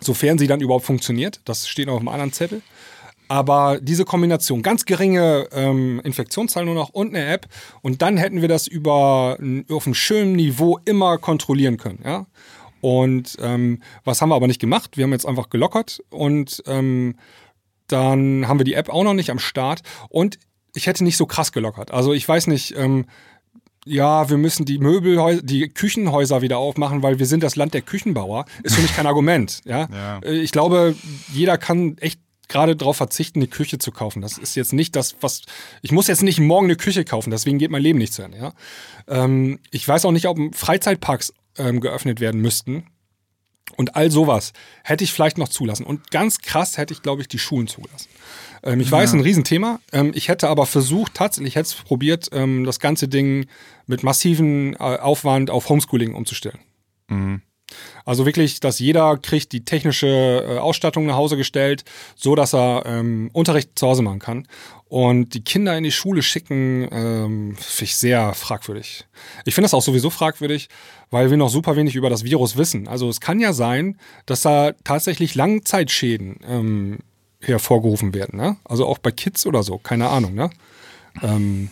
sofern 0.00 0.38
sie 0.38 0.46
dann 0.46 0.60
überhaupt 0.60 0.84
funktioniert. 0.84 1.40
Das 1.44 1.68
steht 1.68 1.86
noch 1.86 1.94
auf 1.94 2.00
einem 2.00 2.08
anderen 2.08 2.32
Zettel. 2.32 2.62
Aber 3.28 3.78
diese 3.80 4.04
Kombination, 4.04 4.60
ganz 4.60 4.86
geringe 4.86 5.46
ähm, 5.52 6.00
Infektionszahlen 6.02 6.66
nur 6.66 6.74
noch 6.74 6.88
und 6.88 7.14
eine 7.14 7.26
App 7.26 7.46
und 7.80 8.02
dann 8.02 8.16
hätten 8.16 8.40
wir 8.40 8.48
das 8.48 8.66
über 8.66 9.38
auf 9.70 9.86
einem 9.86 9.94
schönen 9.94 10.32
Niveau 10.32 10.80
immer 10.84 11.16
kontrollieren 11.16 11.76
können. 11.76 12.00
Ja? 12.04 12.26
Und 12.80 13.36
ähm, 13.40 13.82
was 14.02 14.20
haben 14.20 14.30
wir 14.30 14.34
aber 14.34 14.48
nicht 14.48 14.60
gemacht? 14.60 14.96
Wir 14.96 15.04
haben 15.04 15.12
jetzt 15.12 15.26
einfach 15.26 15.48
gelockert 15.48 16.02
und 16.10 16.60
ähm, 16.66 17.14
dann 17.86 18.48
haben 18.48 18.58
wir 18.58 18.64
die 18.64 18.74
App 18.74 18.88
auch 18.88 19.04
noch 19.04 19.14
nicht 19.14 19.30
am 19.30 19.38
Start 19.38 19.82
und 20.08 20.40
ich 20.74 20.86
hätte 20.86 21.04
nicht 21.04 21.16
so 21.16 21.26
krass 21.26 21.52
gelockert. 21.52 21.90
Also 21.90 22.12
ich 22.12 22.28
weiß 22.28 22.46
nicht, 22.46 22.76
ähm, 22.76 23.06
ja, 23.84 24.28
wir 24.28 24.36
müssen 24.36 24.66
die 24.66 24.78
Möbelhäuser, 24.78 25.42
die 25.42 25.68
Küchenhäuser 25.68 26.42
wieder 26.42 26.58
aufmachen, 26.58 27.02
weil 27.02 27.18
wir 27.18 27.26
sind 27.26 27.42
das 27.42 27.56
Land 27.56 27.72
der 27.74 27.82
Küchenbauer, 27.82 28.44
ist 28.62 28.74
für 28.76 28.82
mich 28.82 28.94
kein 28.94 29.06
Argument. 29.06 29.60
Ja? 29.64 29.88
Ja. 29.92 30.18
Äh, 30.18 30.40
Ich 30.40 30.52
glaube, 30.52 30.94
jeder 31.32 31.56
kann 31.58 31.96
echt 31.98 32.20
gerade 32.48 32.76
darauf 32.76 32.96
verzichten, 32.96 33.38
eine 33.38 33.46
Küche 33.48 33.78
zu 33.78 33.92
kaufen. 33.92 34.20
Das 34.22 34.36
ist 34.36 34.54
jetzt 34.56 34.72
nicht 34.72 34.96
das, 34.96 35.16
was. 35.20 35.42
Ich 35.82 35.92
muss 35.92 36.08
jetzt 36.08 36.22
nicht 36.22 36.40
morgen 36.40 36.66
eine 36.66 36.76
Küche 36.76 37.04
kaufen, 37.04 37.30
deswegen 37.30 37.58
geht 37.58 37.70
mein 37.70 37.82
Leben 37.82 37.98
nicht 37.98 38.12
zu 38.12 38.22
Ende. 38.22 38.38
Ja? 38.38 38.52
Ähm, 39.08 39.60
ich 39.70 39.86
weiß 39.86 40.04
auch 40.04 40.12
nicht, 40.12 40.26
ob 40.26 40.38
Freizeitparks 40.54 41.32
ähm, 41.56 41.80
geöffnet 41.80 42.20
werden 42.20 42.40
müssten. 42.40 42.84
Und 43.76 43.94
all 43.96 44.10
sowas 44.10 44.52
hätte 44.82 45.04
ich 45.04 45.12
vielleicht 45.12 45.38
noch 45.38 45.48
zulassen. 45.48 45.86
Und 45.86 46.10
ganz 46.10 46.38
krass 46.40 46.76
hätte 46.76 46.92
ich, 46.92 47.02
glaube 47.02 47.22
ich, 47.22 47.28
die 47.28 47.38
Schulen 47.38 47.68
zugelassen. 47.68 48.08
Ähm, 48.62 48.80
ich 48.80 48.90
weiß, 48.90 49.14
ein 49.14 49.20
Riesenthema. 49.20 49.80
Ähm, 49.92 50.12
ich 50.14 50.28
hätte 50.28 50.48
aber 50.48 50.66
versucht, 50.66 51.14
tatsächlich 51.14 51.56
hätte 51.56 51.68
es 51.68 51.74
probiert, 51.74 52.28
ähm, 52.32 52.64
das 52.64 52.80
ganze 52.80 53.08
Ding 53.08 53.46
mit 53.86 54.02
massiven 54.02 54.74
äh, 54.74 54.78
Aufwand 54.78 55.50
auf 55.50 55.68
Homeschooling 55.68 56.14
umzustellen. 56.14 56.58
Also 58.04 58.26
wirklich, 58.26 58.60
dass 58.60 58.78
jeder 58.78 59.16
kriegt 59.16 59.52
die 59.52 59.64
technische 59.64 60.06
äh, 60.08 60.58
Ausstattung 60.58 61.06
nach 61.06 61.16
Hause 61.16 61.36
gestellt, 61.36 61.84
so 62.16 62.34
dass 62.34 62.54
er 62.54 62.84
ähm, 62.86 63.30
Unterricht 63.32 63.78
zu 63.78 63.86
Hause 63.86 64.02
machen 64.02 64.18
kann. 64.18 64.46
Und 64.88 65.34
die 65.34 65.44
Kinder 65.44 65.76
in 65.76 65.84
die 65.84 65.92
Schule 65.92 66.22
schicken, 66.22 66.88
ähm, 66.90 67.56
finde 67.56 67.84
ich 67.84 67.96
sehr 67.96 68.34
fragwürdig. 68.34 69.06
Ich 69.44 69.54
finde 69.54 69.66
das 69.66 69.74
auch 69.74 69.82
sowieso 69.82 70.10
fragwürdig, 70.10 70.68
weil 71.10 71.30
wir 71.30 71.36
noch 71.36 71.48
super 71.48 71.76
wenig 71.76 71.94
über 71.94 72.10
das 72.10 72.24
Virus 72.24 72.56
wissen. 72.56 72.88
Also 72.88 73.08
es 73.08 73.20
kann 73.20 73.38
ja 73.38 73.52
sein, 73.52 73.98
dass 74.26 74.42
da 74.42 74.72
tatsächlich 74.82 75.36
Langzeitschäden 75.36 76.40
ähm, 76.44 76.98
hervorgerufen 77.40 78.14
werden. 78.14 78.38
Ne? 78.38 78.56
Also 78.64 78.86
auch 78.86 78.98
bei 78.98 79.10
Kids 79.10 79.46
oder 79.46 79.62
so, 79.62 79.78
keine 79.78 80.08
Ahnung. 80.08 80.34
Ne? 80.34 80.50
Ähm, 81.22 81.70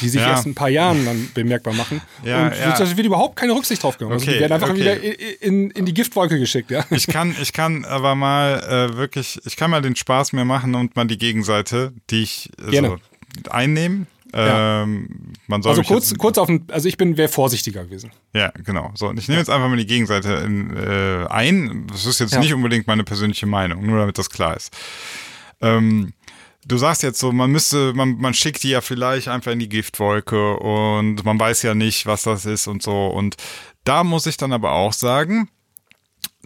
die 0.00 0.08
sich 0.08 0.20
Ja. 0.20 0.30
erst 0.30 0.46
in 0.46 0.52
ein 0.52 0.54
paar 0.54 0.68
Jahren 0.68 1.04
dann 1.04 1.30
bemerkbar 1.34 1.74
machen. 1.74 2.00
Ja, 2.24 2.46
und 2.46 2.58
ja. 2.58 2.96
wird 2.96 3.06
überhaupt 3.06 3.36
keine 3.36 3.52
Rücksicht 3.52 3.82
drauf 3.82 3.98
genommen. 3.98 4.14
also 4.14 4.24
Okay, 4.26 4.34
die 4.34 4.40
werden 4.40 4.52
einfach 4.52 4.70
okay. 4.70 4.80
wieder 4.80 5.00
in, 5.00 5.12
in, 5.40 5.70
in 5.70 5.86
die 5.86 5.94
Giftwolke 5.94 6.38
geschickt. 6.38 6.70
Ja? 6.70 6.84
Ich 6.90 7.06
kann, 7.06 7.34
ich 7.40 7.52
kann 7.52 7.84
aber 7.84 8.14
mal 8.14 8.90
äh, 8.92 8.96
wirklich, 8.96 9.40
ich 9.44 9.56
kann 9.56 9.70
mal 9.70 9.82
den 9.82 9.96
Spaß 9.96 10.32
mir 10.32 10.44
machen 10.44 10.74
und 10.74 10.96
mal 10.96 11.06
die 11.06 11.18
Gegenseite, 11.18 11.92
die 12.10 12.22
ich 12.22 12.50
also, 12.58 12.70
Gerne. 12.70 12.96
einnehmen. 13.50 14.06
Ja. 14.34 14.82
Ähm, 14.82 15.32
man 15.46 15.62
soll 15.62 15.70
Also 15.70 15.82
kurz, 15.82 16.10
jetzt, 16.10 16.18
kurz 16.18 16.38
auf 16.38 16.46
den, 16.48 16.66
also 16.70 16.88
ich 16.88 16.96
bin 16.96 17.16
wäre 17.16 17.28
vorsichtiger 17.28 17.84
gewesen. 17.84 18.10
Ja, 18.34 18.50
genau. 18.64 18.90
So, 18.94 19.08
und 19.08 19.18
ich 19.18 19.28
nehme 19.28 19.38
jetzt 19.40 19.48
einfach 19.50 19.68
mal 19.68 19.76
die 19.76 19.86
Gegenseite 19.86 20.32
in, 20.44 20.76
äh, 20.76 21.26
ein. 21.28 21.86
Das 21.88 22.06
ist 22.06 22.18
jetzt 22.20 22.34
Ja. 22.34 22.40
nicht 22.40 22.52
unbedingt 22.52 22.86
meine 22.86 23.04
persönliche 23.04 23.46
Meinung, 23.46 23.86
nur 23.86 23.98
damit 23.98 24.18
das 24.18 24.28
klar 24.30 24.56
ist. 24.56 24.76
Ähm, 25.60 26.12
du 26.66 26.76
sagst 26.76 27.02
jetzt 27.02 27.18
so, 27.18 27.32
man 27.32 27.50
müsste, 27.50 27.92
man, 27.94 28.16
man 28.18 28.34
schickt 28.34 28.62
die 28.62 28.70
ja 28.70 28.80
vielleicht 28.80 29.28
einfach 29.28 29.52
in 29.52 29.58
die 29.58 29.68
Giftwolke 29.68 30.56
und 30.58 31.24
man 31.24 31.38
weiß 31.40 31.62
ja 31.62 31.74
nicht, 31.74 32.06
was 32.06 32.24
das 32.24 32.44
ist 32.44 32.66
und 32.66 32.82
so. 32.82 33.06
Und 33.06 33.36
da 33.84 34.04
muss 34.04 34.26
ich 34.26 34.36
dann 34.36 34.52
aber 34.52 34.72
auch 34.72 34.92
sagen, 34.92 35.48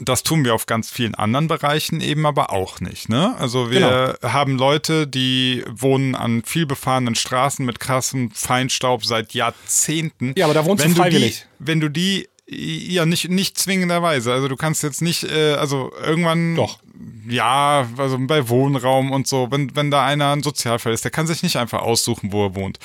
das 0.00 0.22
tun 0.22 0.44
wir 0.44 0.54
auf 0.54 0.66
ganz 0.66 0.90
vielen 0.90 1.14
anderen 1.14 1.46
Bereichen 1.46 2.00
eben 2.00 2.26
aber 2.26 2.52
auch 2.52 2.80
nicht. 2.80 3.08
Ne? 3.08 3.34
Also 3.38 3.70
wir 3.70 4.18
haben 4.22 4.56
Leute, 4.56 5.06
die 5.06 5.64
wohnen 5.70 6.14
an 6.14 6.42
viel 6.42 6.66
befahrenen 6.66 7.14
Straßen 7.14 7.64
mit 7.64 7.80
krassem 7.80 8.30
Feinstaub 8.30 9.04
seit 9.04 9.34
Jahrzehnten. 9.34 10.32
Ja, 10.36 10.46
aber 10.46 10.54
da 10.54 10.64
wohnst 10.64 10.84
du 10.84 10.88
wenn 10.88 10.96
freiwillig. 10.96 11.46
Die, 11.58 11.66
wenn 11.66 11.80
du 11.80 11.88
die, 11.88 12.28
ja, 12.46 13.06
nicht, 13.06 13.28
nicht 13.28 13.58
zwingenderweise. 13.58 14.32
Also 14.32 14.48
du 14.48 14.56
kannst 14.56 14.82
jetzt 14.82 15.02
nicht, 15.02 15.24
äh, 15.24 15.54
also 15.54 15.92
irgendwann. 16.02 16.56
Doch. 16.56 16.80
Ja, 17.28 17.88
also 17.96 18.18
bei 18.20 18.48
Wohnraum 18.48 19.12
und 19.12 19.26
so, 19.26 19.48
wenn, 19.50 19.74
wenn 19.76 19.90
da 19.90 20.04
einer 20.04 20.32
ein 20.32 20.42
Sozialfall 20.42 20.92
ist, 20.92 21.04
der 21.04 21.10
kann 21.10 21.26
sich 21.26 21.42
nicht 21.42 21.56
einfach 21.56 21.80
aussuchen, 21.80 22.32
wo 22.32 22.46
er 22.46 22.54
wohnt. 22.54 22.78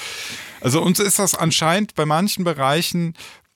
Also 0.62 0.82
uns 0.82 1.00
ist 1.00 1.20
das 1.20 1.36
anscheinend 1.36 1.96
bei 1.96 2.06
manchen 2.06 2.44
Bereichen 2.44 3.16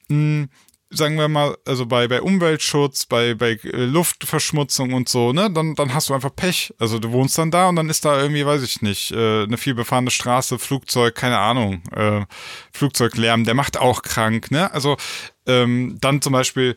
mh, 0.10 0.48
sagen 0.92 1.18
wir 1.18 1.28
mal, 1.28 1.56
also 1.66 1.86
bei, 1.86 2.08
bei 2.08 2.22
Umweltschutz, 2.22 3.06
bei, 3.06 3.36
bei 3.36 3.52
äh, 3.64 3.86
Luftverschmutzung 3.86 4.94
und 4.94 5.08
so, 5.08 5.34
ne, 5.34 5.52
dann, 5.52 5.76
dann 5.76 5.94
hast 5.94 6.10
du 6.10 6.14
einfach 6.14 6.36
Pech. 6.36 6.74
Also 6.80 7.00
du 7.00 7.12
wohnst 7.12 7.38
dann 7.38 7.52
da 7.52 7.70
und 7.70 7.76
dann 7.76 7.90
ist 7.90 8.06
da 8.06 8.20
irgendwie, 8.20 8.46
weiß 8.46 8.64
ich 8.64 8.82
nicht, 8.82 9.12
äh, 9.12 9.44
eine 9.44 9.58
viel 9.58 9.76
befahrene 9.76 10.12
Straße, 10.12 10.58
Flugzeug, 10.58 11.16
keine 11.16 11.38
Ahnung, 11.38 11.84
äh, 11.96 12.26
Flugzeuglärm, 12.74 13.44
der 13.46 13.54
macht 13.54 13.78
auch 13.78 14.02
krank, 14.02 14.50
ne? 14.52 14.72
Also 14.74 14.98
ähm, 15.46 15.98
dann 16.02 16.22
zum 16.22 16.34
Beispiel 16.34 16.76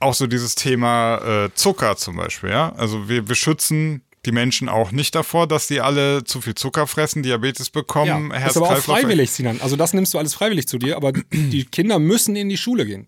auch 0.00 0.14
so 0.14 0.26
dieses 0.26 0.54
Thema 0.54 1.18
äh, 1.18 1.54
Zucker 1.54 1.96
zum 1.96 2.16
Beispiel, 2.16 2.50
ja. 2.50 2.72
Also 2.76 3.08
wir, 3.08 3.28
wir 3.28 3.34
schützen 3.34 4.02
die 4.26 4.32
Menschen 4.32 4.68
auch 4.68 4.92
nicht 4.92 5.14
davor, 5.14 5.46
dass 5.46 5.66
die 5.66 5.80
alle 5.80 6.24
zu 6.24 6.40
viel 6.40 6.54
Zucker 6.54 6.86
fressen, 6.86 7.22
Diabetes 7.22 7.70
bekommen, 7.70 8.30
das 8.30 8.50
ist 8.50 8.56
aber 8.56 8.70
auch 8.70 8.76
freiwillig, 8.76 9.30
Sinan. 9.30 9.60
Also 9.62 9.76
das 9.76 9.94
nimmst 9.94 10.12
du 10.14 10.18
alles 10.18 10.34
freiwillig 10.34 10.68
zu 10.68 10.78
dir, 10.78 10.96
aber 10.96 11.12
die 11.32 11.64
Kinder 11.64 11.98
müssen 11.98 12.36
in 12.36 12.48
die 12.48 12.58
Schule 12.58 12.84
gehen. 12.84 13.06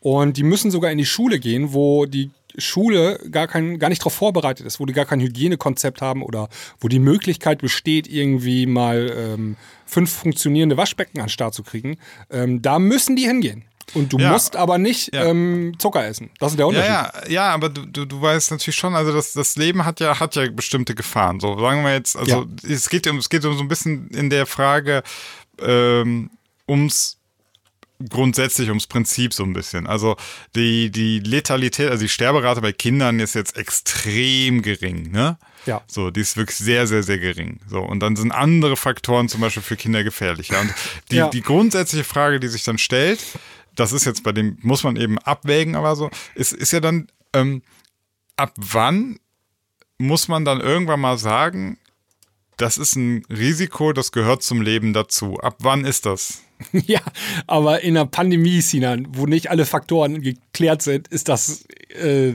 Und 0.00 0.36
die 0.36 0.42
müssen 0.42 0.70
sogar 0.70 0.90
in 0.90 0.98
die 0.98 1.06
Schule 1.06 1.40
gehen, 1.40 1.72
wo 1.72 2.06
die 2.06 2.30
Schule 2.58 3.18
gar, 3.30 3.46
kein, 3.46 3.78
gar 3.78 3.88
nicht 3.88 4.00
darauf 4.00 4.14
vorbereitet 4.14 4.66
ist, 4.66 4.80
wo 4.80 4.86
die 4.86 4.92
gar 4.92 5.04
kein 5.04 5.20
Hygienekonzept 5.20 6.00
haben 6.00 6.22
oder 6.22 6.48
wo 6.80 6.88
die 6.88 6.98
Möglichkeit 6.98 7.60
besteht, 7.60 8.08
irgendwie 8.08 8.66
mal 8.66 9.12
ähm, 9.14 9.56
fünf 9.84 10.10
funktionierende 10.10 10.76
Waschbecken 10.76 11.18
an 11.18 11.26
den 11.26 11.30
Start 11.30 11.54
zu 11.54 11.62
kriegen. 11.62 11.98
Ähm, 12.30 12.62
da 12.62 12.78
müssen 12.78 13.16
die 13.16 13.26
hingehen. 13.26 13.64
Und 13.94 14.12
du 14.12 14.18
Ja. 14.18 14.32
musst 14.32 14.56
aber 14.56 14.78
nicht 14.78 15.14
Ja. 15.14 15.24
ähm, 15.26 15.74
Zucker 15.78 16.04
essen. 16.06 16.30
Das 16.40 16.52
ist 16.52 16.58
der 16.58 16.64
Ja, 16.64 16.68
Unterschied. 16.68 16.90
ja, 16.90 17.28
ja, 17.28 17.54
aber 17.54 17.68
du, 17.68 17.86
du, 17.86 18.04
du 18.04 18.20
weißt 18.20 18.50
natürlich 18.50 18.76
schon, 18.76 18.94
also 18.94 19.12
das, 19.12 19.32
das 19.32 19.56
Leben 19.56 19.84
hat 19.84 20.00
ja, 20.00 20.18
hat 20.18 20.34
ja 20.34 20.50
bestimmte 20.50 20.94
Gefahren. 20.94 21.38
So, 21.40 21.58
sagen 21.58 21.84
wir 21.84 21.92
jetzt, 21.94 22.16
also 22.16 22.46
es 22.68 22.88
geht 22.88 23.06
um, 23.06 23.18
es 23.18 23.28
geht 23.28 23.44
um 23.44 23.56
so 23.56 23.62
ein 23.62 23.68
bisschen 23.68 24.08
in 24.08 24.28
der 24.30 24.46
Frage 24.46 25.02
ähm, 25.60 26.30
ums 26.68 27.18
grundsätzlich 28.10 28.68
ums 28.68 28.86
Prinzip 28.86 29.32
so 29.32 29.42
ein 29.42 29.54
bisschen. 29.54 29.86
Also 29.86 30.16
die, 30.54 30.90
die 30.90 31.20
Letalität, 31.20 31.88
also 31.90 32.02
die 32.02 32.10
Sterberate 32.10 32.60
bei 32.60 32.72
Kindern 32.72 33.20
ist 33.20 33.34
jetzt 33.34 33.56
extrem 33.56 34.60
gering, 34.60 35.10
ne? 35.12 35.38
Ja. 35.64 35.80
So, 35.86 36.10
die 36.10 36.20
ist 36.20 36.36
wirklich 36.36 36.58
sehr, 36.58 36.86
sehr, 36.86 37.02
sehr 37.02 37.18
gering. 37.18 37.58
So, 37.68 37.80
und 37.80 38.00
dann 38.00 38.14
sind 38.14 38.32
andere 38.32 38.76
Faktoren 38.76 39.28
zum 39.30 39.40
Beispiel 39.40 39.62
für 39.62 39.76
Kinder 39.76 40.04
gefährlicher. 40.04 40.60
Und 40.60 40.74
die, 41.10 41.16
Ja. 41.16 41.28
die 41.30 41.40
grundsätzliche 41.40 42.04
Frage, 42.04 42.38
die 42.38 42.48
sich 42.48 42.64
dann 42.64 42.76
stellt, 42.78 43.18
das 43.76 43.92
ist 43.92 44.04
jetzt 44.04 44.22
bei 44.22 44.32
dem, 44.32 44.58
muss 44.62 44.82
man 44.84 44.96
eben 44.96 45.18
abwägen, 45.18 45.76
aber 45.76 45.94
so, 45.96 46.10
ist, 46.34 46.52
ist 46.52 46.72
ja 46.72 46.80
dann, 46.80 47.06
ähm, 47.32 47.62
ab 48.36 48.52
wann 48.56 49.18
muss 49.98 50.28
man 50.28 50.44
dann 50.44 50.60
irgendwann 50.60 51.00
mal 51.00 51.18
sagen, 51.18 51.78
das 52.56 52.78
ist 52.78 52.96
ein 52.96 53.24
Risiko, 53.30 53.92
das 53.92 54.12
gehört 54.12 54.42
zum 54.42 54.62
Leben 54.62 54.92
dazu. 54.92 55.38
Ab 55.40 55.56
wann 55.60 55.84
ist 55.84 56.06
das? 56.06 56.42
Ja, 56.72 57.00
aber 57.46 57.82
in 57.82 57.98
einer 57.98 58.06
Pandemie, 58.06 58.62
Sinan, 58.62 59.08
wo 59.10 59.26
nicht 59.26 59.50
alle 59.50 59.66
Faktoren 59.66 60.22
geklärt 60.22 60.80
sind, 60.80 61.06
ist 61.08 61.28
das 61.28 61.66
äh, 61.90 62.32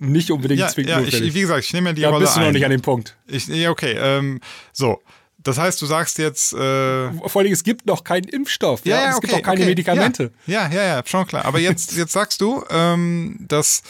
nicht 0.00 0.32
unbedingt 0.32 0.58
Ja, 0.58 0.66
zwingend 0.66 0.90
ja 0.90 1.00
ich, 1.00 1.34
wie 1.34 1.40
gesagt, 1.40 1.64
ich 1.64 1.72
nehme 1.72 1.90
ja 1.90 1.92
die 1.92 2.02
da 2.02 2.08
Rolle 2.10 2.24
bist 2.24 2.34
du 2.34 2.40
noch 2.40 2.48
ein. 2.48 2.54
nicht 2.54 2.64
an 2.64 2.72
dem 2.72 2.82
Punkt. 2.82 3.16
Ich, 3.28 3.46
ja, 3.46 3.70
okay, 3.70 3.94
ähm, 3.96 4.40
so. 4.72 5.00
Das 5.42 5.58
heißt, 5.58 5.80
du 5.80 5.86
sagst 5.86 6.18
jetzt, 6.18 6.52
äh, 6.52 7.10
Vor 7.12 7.42
allem, 7.42 7.52
es 7.52 7.64
gibt 7.64 7.86
noch 7.86 8.04
keinen 8.04 8.24
Impfstoff. 8.28 8.82
Ja, 8.84 9.06
und 9.06 9.10
es 9.14 9.20
gibt 9.20 9.34
auch 9.34 9.42
keine 9.42 9.60
okay, 9.60 9.68
Medikamente. 9.70 10.32
Ja, 10.46 10.68
ja, 10.68 10.82
ja, 10.82 11.02
schon 11.06 11.26
klar. 11.26 11.44
Aber 11.44 11.58
jetzt, 11.58 11.92
jetzt 11.96 12.12
sagst 12.12 12.40
du, 12.40 12.64
ähm, 12.70 13.36
dass 13.48 13.82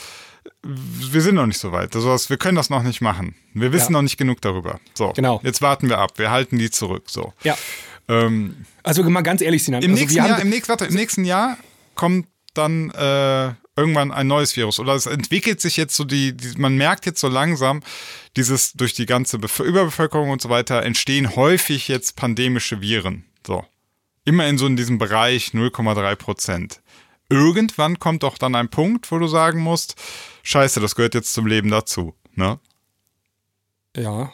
wir 0.62 1.20
sind 1.22 1.34
noch 1.34 1.46
nicht 1.46 1.58
so 1.58 1.72
weit. 1.72 1.94
Also, 1.96 2.16
wir 2.28 2.36
können 2.36 2.56
das 2.56 2.70
noch 2.70 2.82
nicht 2.82 3.00
machen. 3.00 3.34
Wir 3.54 3.72
wissen 3.72 3.92
Ja. 3.92 3.98
noch 3.98 4.02
nicht 4.02 4.16
genug 4.16 4.40
darüber. 4.40 4.78
So, 4.94 5.12
Genau. 5.14 5.40
Jetzt 5.42 5.62
warten 5.62 5.88
wir 5.88 5.98
ab. 5.98 6.12
Wir 6.16 6.30
halten 6.30 6.58
die 6.58 6.70
zurück. 6.70 7.04
So. 7.06 7.32
Ja. 7.42 7.56
Ähm, 8.08 8.64
Also 8.82 9.02
mal 9.04 9.22
ganz 9.22 9.40
ehrlich, 9.40 9.64
Sinan. 9.64 9.82
Im, 9.82 9.92
also, 9.92 10.00
nächsten 10.02 10.18
Jahr, 10.18 10.40
im, 10.40 10.48
nächsten, 10.50 10.68
warte, 10.68 10.84
Im 10.86 10.94
nächsten 10.94 11.24
Jahr 11.24 11.56
kommt 11.94 12.26
dann 12.54 12.90
äh, 12.90 13.52
irgendwann 13.80 14.12
ein 14.12 14.26
neues 14.26 14.56
Virus. 14.56 14.78
Oder 14.78 14.94
es 14.94 15.06
entwickelt 15.06 15.60
sich 15.60 15.76
jetzt 15.76 15.96
so 15.96 16.04
die, 16.04 16.36
die 16.36 16.58
man 16.58 16.76
merkt 16.76 17.06
jetzt 17.06 17.20
so 17.20 17.28
langsam, 17.28 17.82
dieses 18.36 18.74
durch 18.74 18.94
die 18.94 19.06
ganze 19.06 19.38
Bef 19.38 19.60
Überbevölkerung 19.60 20.30
und 20.30 20.42
so 20.42 20.50
weiter 20.50 20.82
entstehen 20.82 21.34
häufig 21.34 21.88
jetzt 21.88 22.16
pandemische 22.16 22.80
Viren. 22.80 23.24
So. 23.46 23.64
Immer 24.24 24.46
in 24.46 24.58
so 24.58 24.66
in 24.66 24.76
diesem 24.76 24.98
Bereich 24.98 25.48
0,3 25.48 26.14
Prozent. 26.16 26.82
Irgendwann 27.30 27.98
kommt 27.98 28.22
doch 28.22 28.38
dann 28.38 28.54
ein 28.54 28.68
Punkt, 28.68 29.10
wo 29.10 29.18
du 29.18 29.26
sagen 29.26 29.60
musst, 29.60 29.94
scheiße, 30.42 30.80
das 30.80 30.94
gehört 30.94 31.14
jetzt 31.14 31.32
zum 31.32 31.46
Leben 31.46 31.70
dazu. 31.70 32.14
Ne? 32.34 32.58
ja. 33.96 34.32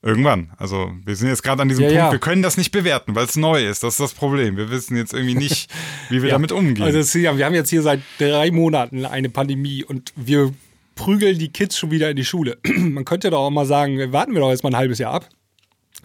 Irgendwann. 0.00 0.52
Also 0.56 0.92
wir 1.04 1.16
sind 1.16 1.28
jetzt 1.28 1.42
gerade 1.42 1.62
an 1.62 1.68
diesem 1.68 1.82
Ja, 1.82 1.88
Punkt, 1.88 2.02
ja. 2.04 2.12
wir 2.12 2.18
können 2.20 2.42
das 2.42 2.56
nicht 2.56 2.70
bewerten, 2.70 3.16
weil 3.16 3.24
es 3.24 3.36
neu 3.36 3.66
ist. 3.66 3.82
Das 3.82 3.94
ist 3.94 4.00
das 4.00 4.14
Problem. 4.14 4.56
Wir 4.56 4.70
wissen 4.70 4.96
jetzt 4.96 5.12
irgendwie 5.12 5.34
nicht, 5.34 5.70
wie 6.08 6.22
wir 6.22 6.28
ja. 6.28 6.34
damit 6.34 6.52
umgehen. 6.52 6.84
Also 6.84 7.02
Sinan, 7.02 7.36
wir 7.36 7.44
haben 7.44 7.54
jetzt 7.54 7.70
hier 7.70 7.82
seit 7.82 8.00
drei 8.18 8.50
Monaten 8.52 9.04
eine 9.04 9.28
Pandemie 9.28 9.84
und 9.84 10.12
wir 10.14 10.52
prügeln 10.94 11.38
die 11.38 11.48
Kids 11.48 11.78
schon 11.78 11.90
wieder 11.90 12.10
in 12.10 12.16
die 12.16 12.24
Schule. 12.24 12.58
Man 12.64 13.04
könnte 13.04 13.30
doch 13.30 13.40
auch 13.40 13.50
mal 13.50 13.66
sagen, 13.66 14.12
warten 14.12 14.34
wir 14.34 14.40
doch 14.40 14.50
jetzt 14.50 14.62
mal 14.62 14.70
ein 14.70 14.76
halbes 14.76 14.98
Jahr 14.98 15.14
ab. 15.14 15.28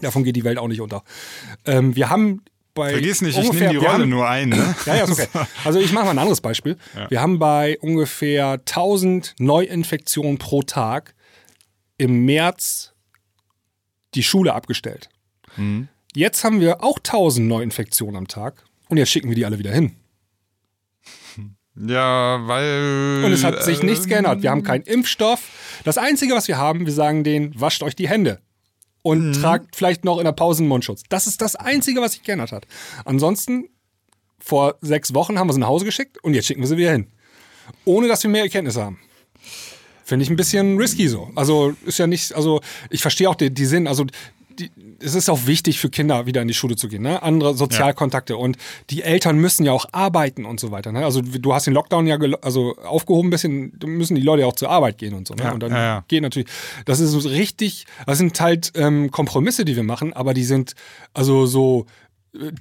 Davon 0.02 0.24
geht 0.24 0.36
die 0.36 0.44
Welt 0.44 0.58
auch 0.58 0.68
nicht 0.68 0.82
unter. 0.82 1.04
Ähm, 1.66 1.96
wir 1.96 2.10
haben 2.10 2.42
bei 2.74 2.90
Vergiss 2.90 3.22
nicht, 3.22 3.38
ich 3.38 3.52
nehme 3.52 3.70
die 3.70 3.76
Rolle 3.78 3.92
haben, 3.92 4.10
nur 4.10 4.28
ein. 4.28 4.50
Ne? 4.50 4.76
Ja, 4.88 4.96
ja, 4.96 5.04
ist 5.04 5.12
okay. 5.12 5.28
Also 5.64 5.80
ich 5.80 5.92
mache 5.92 6.06
mal 6.06 6.12
ein 6.12 6.20
anderes 6.20 6.42
Beispiel. 6.42 6.78
Wir 7.10 7.22
haben 7.22 7.38
bei 7.38 7.78
ungefähr 7.80 8.54
1000 8.54 9.36
Neuinfektionen 9.38 10.40
pro 10.40 10.64
Tag 10.64 11.14
im 11.98 12.26
März 12.26 12.93
die 14.16 14.24
Schule 14.24 14.54
abgestellt. 14.54 15.10
Mhm. 15.58 15.88
Jetzt 16.16 16.44
haben 16.44 16.60
wir 16.60 16.84
auch 16.84 16.98
1000 17.00 17.48
Neuinfektionen 17.48 18.16
am 18.16 18.28
Tag 18.28 18.64
und 18.90 18.98
jetzt 18.98 19.10
schicken 19.10 19.30
wir 19.30 19.36
die 19.36 19.46
alle 19.46 19.60
wieder 19.60 19.72
hin. 19.72 19.96
Ja, 21.76 22.40
weil. 22.48 23.24
Und 23.26 23.32
es 23.32 23.44
hat 23.44 23.64
sich 23.64 23.82
nichts 23.82 24.06
äh, 24.06 24.10
geändert. 24.10 24.44
Wir 24.44 24.52
haben 24.52 24.62
keinen 24.64 24.84
Impfstoff. 24.84 25.50
Das 25.84 25.98
Einzige, 25.98 26.36
was 26.36 26.48
wir 26.48 26.58
haben, 26.58 26.86
wir 26.86 26.94
sagen 26.94 27.24
denen, 27.24 27.60
wascht 27.60 27.82
euch 27.82 27.96
die 27.96 28.08
Hände. 28.08 28.40
Und 29.02 29.30
Mhm. 29.30 29.34
tragt 29.34 29.76
vielleicht 29.76 30.06
noch 30.06 30.20
in 30.20 30.26
der 30.26 30.32
Pause 30.34 30.60
einen 30.60 30.70
Mundschutz. 30.70 31.02
Das 31.10 31.26
ist 31.28 31.42
das 31.42 31.56
Einzige, 31.56 32.00
was 32.00 32.14
sich 32.14 32.24
geändert 32.24 32.52
hat. 32.52 32.68
Ansonsten, 33.06 33.70
vor 34.40 34.76
sechs 34.82 35.14
Wochen 35.16 35.40
haben 35.40 35.48
wir 35.48 35.54
sie 35.54 35.60
nach 35.60 35.68
Hause 35.68 35.86
geschickt 35.86 36.24
und 36.24 36.36
jetzt 36.36 36.46
schicken 36.46 36.62
wir 36.62 36.68
sie 36.68 36.78
wieder 36.78 36.92
hin. 36.92 37.08
Ohne 37.86 38.08
dass 38.08 38.22
wir 38.24 38.30
mehr 38.30 38.44
Erkenntnisse 38.44 38.84
haben. 38.84 39.00
Finde 40.04 40.24
ich 40.24 40.30
ein 40.30 40.36
bisschen 40.36 40.78
risky 40.78 41.08
so. 41.08 41.30
Also 41.36 41.76
ist 41.86 42.00
ja 42.00 42.08
nicht, 42.08 42.34
also 42.34 42.62
ich 42.90 43.02
verstehe 43.02 43.30
auch 43.30 43.36
die, 43.36 43.54
die 43.54 43.66
Sinn, 43.66 43.88
also 43.88 44.06
die, 44.60 44.70
es 45.00 45.16
ist 45.16 45.30
auch 45.30 45.46
wichtig 45.46 45.80
für 45.80 45.90
Kinder 45.90 46.26
wieder 46.26 46.42
in 46.42 46.48
die 46.48 46.54
Schule 46.54 46.76
zu 46.76 46.88
gehen, 46.88 47.02
ne? 47.02 47.24
Andere 47.24 47.56
Sozialkontakte 47.56 48.38
und 48.38 48.58
die 48.90 49.02
Eltern 49.02 49.38
müssen 49.38 49.66
ja 49.66 49.72
auch 49.72 49.86
arbeiten 49.92 50.46
und 50.46 50.60
so 50.60 50.72
weiter. 50.72 50.92
Ne? 50.92 51.04
Also 51.04 51.22
du 51.22 51.54
hast 51.54 51.68
den 51.68 51.74
Lockdown 51.74 52.08
ja 52.08 52.18
also 52.42 52.76
aufgehoben 52.84 53.28
ein 53.28 53.32
bisschen, 53.32 53.74
da 53.80 53.88
müssen 53.88 54.16
die 54.16 54.22
Leute 54.22 54.42
ja 54.42 54.48
auch 54.48 54.56
zur 54.56 54.70
Arbeit 54.70 54.98
gehen 54.98 55.14
und 55.14 55.28
so. 55.28 55.34
Ne? 55.34 55.44
Ja, 55.44 55.52
und 55.52 55.62
dann 55.62 55.72
ja, 55.72 55.84
ja. 55.84 56.06
geht 56.08 56.22
natürlich, 56.22 56.48
das 56.86 57.00
ist 57.00 57.12
so 57.12 57.20
richtig, 57.28 57.86
das 58.06 58.18
sind 58.18 58.40
halt 58.40 58.72
ähm, 58.76 59.12
Kompromisse, 59.12 59.66
die 59.66 59.76
wir 59.76 59.84
machen, 59.84 60.14
aber 60.14 60.34
die 60.34 60.44
sind 60.44 60.76
also 61.14 61.46
so 61.46 61.86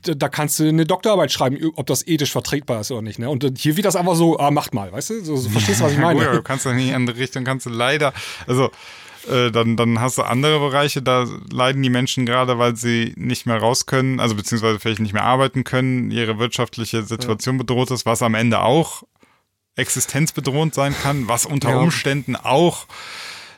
da 0.03 0.15
da 0.15 0.29
kannst 0.29 0.59
du 0.59 0.69
eine 0.69 0.85
Doktorarbeit 0.85 1.33
schreiben, 1.33 1.59
ob 1.77 1.87
das 1.87 2.07
ethisch 2.07 2.33
vertretbar 2.33 2.81
ist 2.83 2.91
oder 2.91 3.03
nicht. 3.03 3.19
Ne? 3.19 3.29
Und 3.31 3.45
hier 3.59 3.77
wird 3.77 3.87
das 3.87 3.97
einfach 3.97 4.15
so, 4.17 4.39
ah, 4.39 4.51
macht 4.51 4.75
mal, 4.75 4.93
weißt 4.93 5.11
du? 5.11 5.25
So, 5.25 5.37
so 5.37 5.49
verstehst 5.49 5.81
du, 5.81 5.85
was 5.85 5.93
ich 5.93 5.99
Ja, 6.03 6.05
meine? 6.05 6.25
gut, 6.25 6.35
du 6.35 6.43
kannst 6.43 6.67
ja 6.67 6.73
nicht 6.73 6.83
in 6.85 6.89
die 6.91 6.95
andere 6.95 7.17
Richtung, 7.19 7.45
kannst 7.45 7.67
du 7.67 7.71
leider. 7.71 8.13
Also. 8.47 8.71
äh, 9.31 9.51
Dann, 9.53 9.77
dann 9.77 10.01
hast 10.01 10.19
du 10.19 10.23
andere 10.25 10.59
Bereiche, 10.59 11.01
da 11.01 11.25
leiden 11.53 11.81
die 11.83 11.91
Menschen 11.91 12.27
gerade, 12.27 12.59
weil 12.59 12.75
sie 12.77 13.13
nicht 13.17 13.47
mehr 13.47 13.59
raus 13.59 13.87
können, 13.87 14.19
also 14.21 14.35
beziehungsweise 14.35 14.81
vielleicht 14.81 14.99
nicht 15.01 15.13
mehr 15.13 15.23
arbeiten 15.25 15.63
können, 15.65 16.11
ihre 16.11 16.39
wirtschaftliche 16.41 17.05
Situation 17.05 17.57
bedroht 17.57 17.91
ist, 17.93 18.05
was 18.05 18.21
am 18.21 18.35
Ende 18.35 18.61
auch 18.63 19.05
existenzbedrohend 19.77 20.75
sein 20.75 20.95
kann, 21.03 21.29
was 21.29 21.47
unter 21.47 21.71
Ja. 21.71 21.77
Umständen 21.79 22.37
auch 22.37 22.87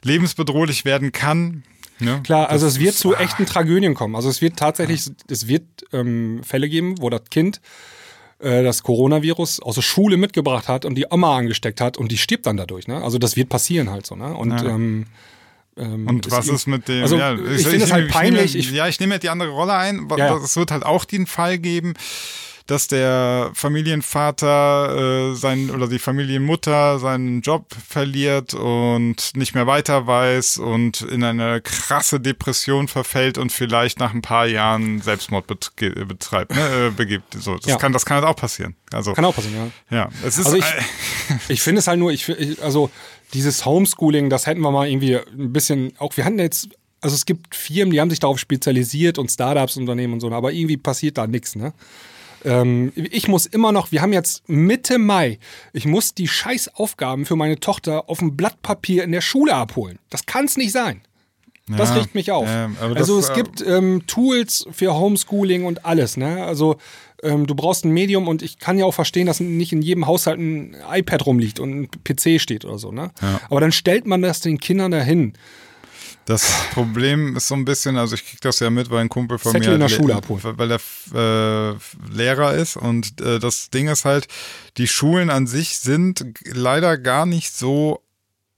lebensbedrohlich 0.02 0.84
werden 0.84 1.12
kann. 1.12 1.64
Ne? 2.00 2.20
Klar, 2.24 2.50
also 2.50 2.66
es 2.66 2.80
wird 2.80 2.94
zu 2.94 3.14
echten 3.14 3.46
Tragödien 3.46 3.94
kommen. 3.94 4.16
Also 4.16 4.28
es 4.28 4.40
wird 4.42 4.56
tatsächlich, 4.56 5.04
es 5.28 5.46
wird 5.48 5.62
ähm, 5.92 6.40
Fälle 6.44 6.68
geben, 6.68 6.96
wo 7.00 7.08
das 7.10 7.22
Kind 7.30 7.60
äh, 8.40 8.62
das 8.64 8.82
Coronavirus 8.82 9.60
aus 9.60 9.76
der 9.76 9.82
Schule 9.82 10.16
mitgebracht 10.16 10.66
hat 10.68 10.84
und 10.84 10.96
die 10.96 11.06
Oma 11.10 11.36
angesteckt 11.38 11.80
hat 11.80 11.96
und 11.96 12.10
die 12.10 12.18
stirbt 12.18 12.46
dann 12.46 12.56
dadurch. 12.56 12.88
Ne? 12.88 13.02
Also 13.02 13.18
das 13.18 13.36
wird 13.36 13.48
passieren 13.48 13.90
halt 13.90 14.06
so. 14.06 14.16
Ne? 14.16 14.34
Und 14.34 14.50
Ja. 14.50 14.64
ähm, 14.74 15.06
ähm, 15.76 16.06
Und 16.08 16.26
es- 16.26 16.32
was 16.32 16.48
ist 16.48 16.66
mit 16.66 16.86
dem? 16.88 17.02
Also, 17.02 17.16
ja, 17.16 17.34
ich 17.34 17.66
finde 17.66 17.84
es 17.84 17.92
halt 17.92 18.08
peinlich. 18.10 18.54
nehme, 18.54 18.64
Ich- 18.64 18.70
ja, 18.72 18.88
ich 18.88 18.98
nehme 19.00 19.14
jetzt 19.14 19.22
die 19.22 19.28
andere 19.30 19.50
Rolle 19.50 19.74
ein. 19.74 20.06
Ja, 20.10 20.16
ja. 20.18 20.36
Es 20.36 20.56
wird 20.56 20.70
halt 20.72 20.84
auch 20.84 21.04
den 21.04 21.26
Fall 21.26 21.58
geben, 21.58 21.94
dass 22.66 22.88
der 22.88 23.50
Familienvater 23.54 25.32
äh, 25.32 25.34
sein 25.34 25.70
oder 25.70 25.86
die 25.88 25.98
Familienmutter 25.98 26.98
seinen 26.98 27.40
Job 27.42 27.66
verliert 27.88 28.54
und 28.54 29.32
nicht 29.36 29.54
mehr 29.54 29.66
weiter 29.66 30.06
weiß 30.06 30.58
und 30.58 31.02
in 31.02 31.24
eine 31.24 31.60
krasse 31.60 32.20
Depression 32.20 32.88
verfällt 32.88 33.38
und 33.38 33.52
vielleicht 33.52 33.98
nach 34.00 34.14
ein 34.14 34.22
paar 34.22 34.46
Jahren 34.46 35.00
Selbstmord 35.00 35.46
bet 35.46 35.72
betreibt, 36.08 36.54
ne, 36.54 36.86
äh, 36.86 36.90
begibt. 36.90 37.34
So, 37.38 37.56
das 37.56 37.66
Ja. 37.66 37.76
kann, 37.76 37.92
das 37.92 38.04
kann 38.06 38.16
halt 38.16 38.26
auch 38.26 38.36
passieren. 38.36 38.74
Also, 38.92 39.12
kann 39.12 39.24
auch 39.24 39.34
passieren, 39.34 39.72
ja. 39.90 39.96
ja, 39.96 40.08
es 40.24 40.38
ist 40.38 40.46
Also 40.46 40.58
ich- 40.58 40.64
Ich 41.48 41.62
finde 41.62 41.80
es 41.80 41.86
halt 41.86 41.98
nur, 41.98 42.12
ich, 42.12 42.28
ich 42.28 42.62
also 42.62 42.90
dieses 43.32 43.64
Homeschooling, 43.64 44.30
das 44.30 44.46
hätten 44.46 44.60
wir 44.60 44.70
mal 44.70 44.88
irgendwie 44.88 45.16
ein 45.16 45.52
bisschen, 45.52 45.92
auch 45.98 46.16
wir 46.16 46.24
hatten 46.24 46.38
jetzt, 46.38 46.68
also 47.00 47.14
es 47.14 47.26
gibt 47.26 47.54
Firmen, 47.54 47.92
die 47.92 48.00
haben 48.00 48.10
sich 48.10 48.20
darauf 48.20 48.38
spezialisiert 48.38 49.18
und 49.18 49.30
Startups, 49.30 49.76
Unternehmen 49.76 50.14
und 50.14 50.20
so, 50.20 50.30
aber 50.30 50.52
irgendwie 50.52 50.76
passiert 50.76 51.18
da 51.18 51.26
nichts, 51.26 51.56
ne? 51.56 51.72
Ähm, 52.44 52.92
ich 52.94 53.28
muss 53.28 53.46
immer 53.46 53.72
noch, 53.72 53.92
wir 53.92 54.02
haben 54.02 54.12
jetzt 54.12 54.48
Mitte 54.48 54.98
Mai, 54.98 55.38
ich 55.72 55.86
muss 55.86 56.14
die 56.14 56.28
Scheißaufgaben 56.28 57.24
für 57.26 57.36
meine 57.36 57.58
Tochter 57.58 58.08
auf 58.08 58.18
dem 58.18 58.36
Blatt 58.36 58.60
Papier 58.62 59.04
in 59.04 59.12
der 59.12 59.20
Schule 59.20 59.54
abholen. 59.54 59.98
Das 60.10 60.26
kann 60.26 60.44
es 60.44 60.56
nicht 60.56 60.72
sein. 60.72 61.00
Das 61.66 61.90
Ja, 61.90 61.96
regt 61.96 62.14
mich 62.14 62.30
auf. 62.30 62.46
ja, 62.46 62.70
aber 62.80 62.96
also 62.96 63.16
das, 63.16 63.30
es 63.30 63.30
äh, 63.30 63.34
gibt 63.42 63.66
ähm, 63.66 64.02
Tools 64.06 64.66
für 64.70 64.94
Homeschooling 64.94 65.64
und 65.64 65.86
alles. 65.86 66.18
Ne? 66.18 66.44
Also 66.44 66.76
ähm, 67.22 67.46
du 67.46 67.54
brauchst 67.54 67.86
ein 67.86 67.90
Medium 67.90 68.28
und 68.28 68.42
ich 68.42 68.58
kann 68.58 68.78
ja 68.78 68.84
auch 68.84 68.92
verstehen, 68.92 69.26
dass 69.26 69.40
nicht 69.40 69.72
in 69.72 69.80
jedem 69.80 70.06
Haushalt 70.06 70.38
ein 70.38 70.76
iPad 70.92 71.24
rumliegt 71.24 71.60
und 71.60 71.70
ein 71.72 71.88
PC 72.04 72.38
steht 72.38 72.66
oder 72.66 72.78
so. 72.78 72.92
Ne? 72.92 73.10
Aber 73.48 73.60
dann 73.60 73.72
stellt 73.72 74.06
man 74.06 74.20
das 74.20 74.40
den 74.40 74.58
Kindern 74.58 74.90
dahin. 74.90 75.32
Das 76.26 76.50
Problem 76.72 77.36
ist 77.36 77.48
so 77.48 77.54
ein 77.54 77.64
bisschen, 77.66 77.98
also 77.98 78.14
ich 78.14 78.24
krieg 78.24 78.40
das 78.40 78.58
ja 78.60 78.70
mit, 78.70 78.90
weil 78.90 79.00
ein 79.00 79.08
Kumpel 79.10 79.38
von 79.38 79.52
Zettel 79.52 79.68
mir, 79.68 79.74
in 79.74 79.80
der 79.80 79.88
Le- 79.90 79.94
Schule 79.94 80.14
abholen. 80.14 80.42
weil 80.56 80.70
er 80.70 81.72
äh, 81.72 81.76
Lehrer 82.10 82.54
ist 82.54 82.76
und 82.76 83.20
äh, 83.20 83.38
das 83.38 83.68
Ding 83.70 83.88
ist 83.88 84.04
halt, 84.06 84.26
die 84.78 84.88
Schulen 84.88 85.28
an 85.28 85.46
sich 85.46 85.78
sind 85.78 86.24
leider 86.46 86.96
gar 86.96 87.26
nicht 87.26 87.54
so 87.54 88.00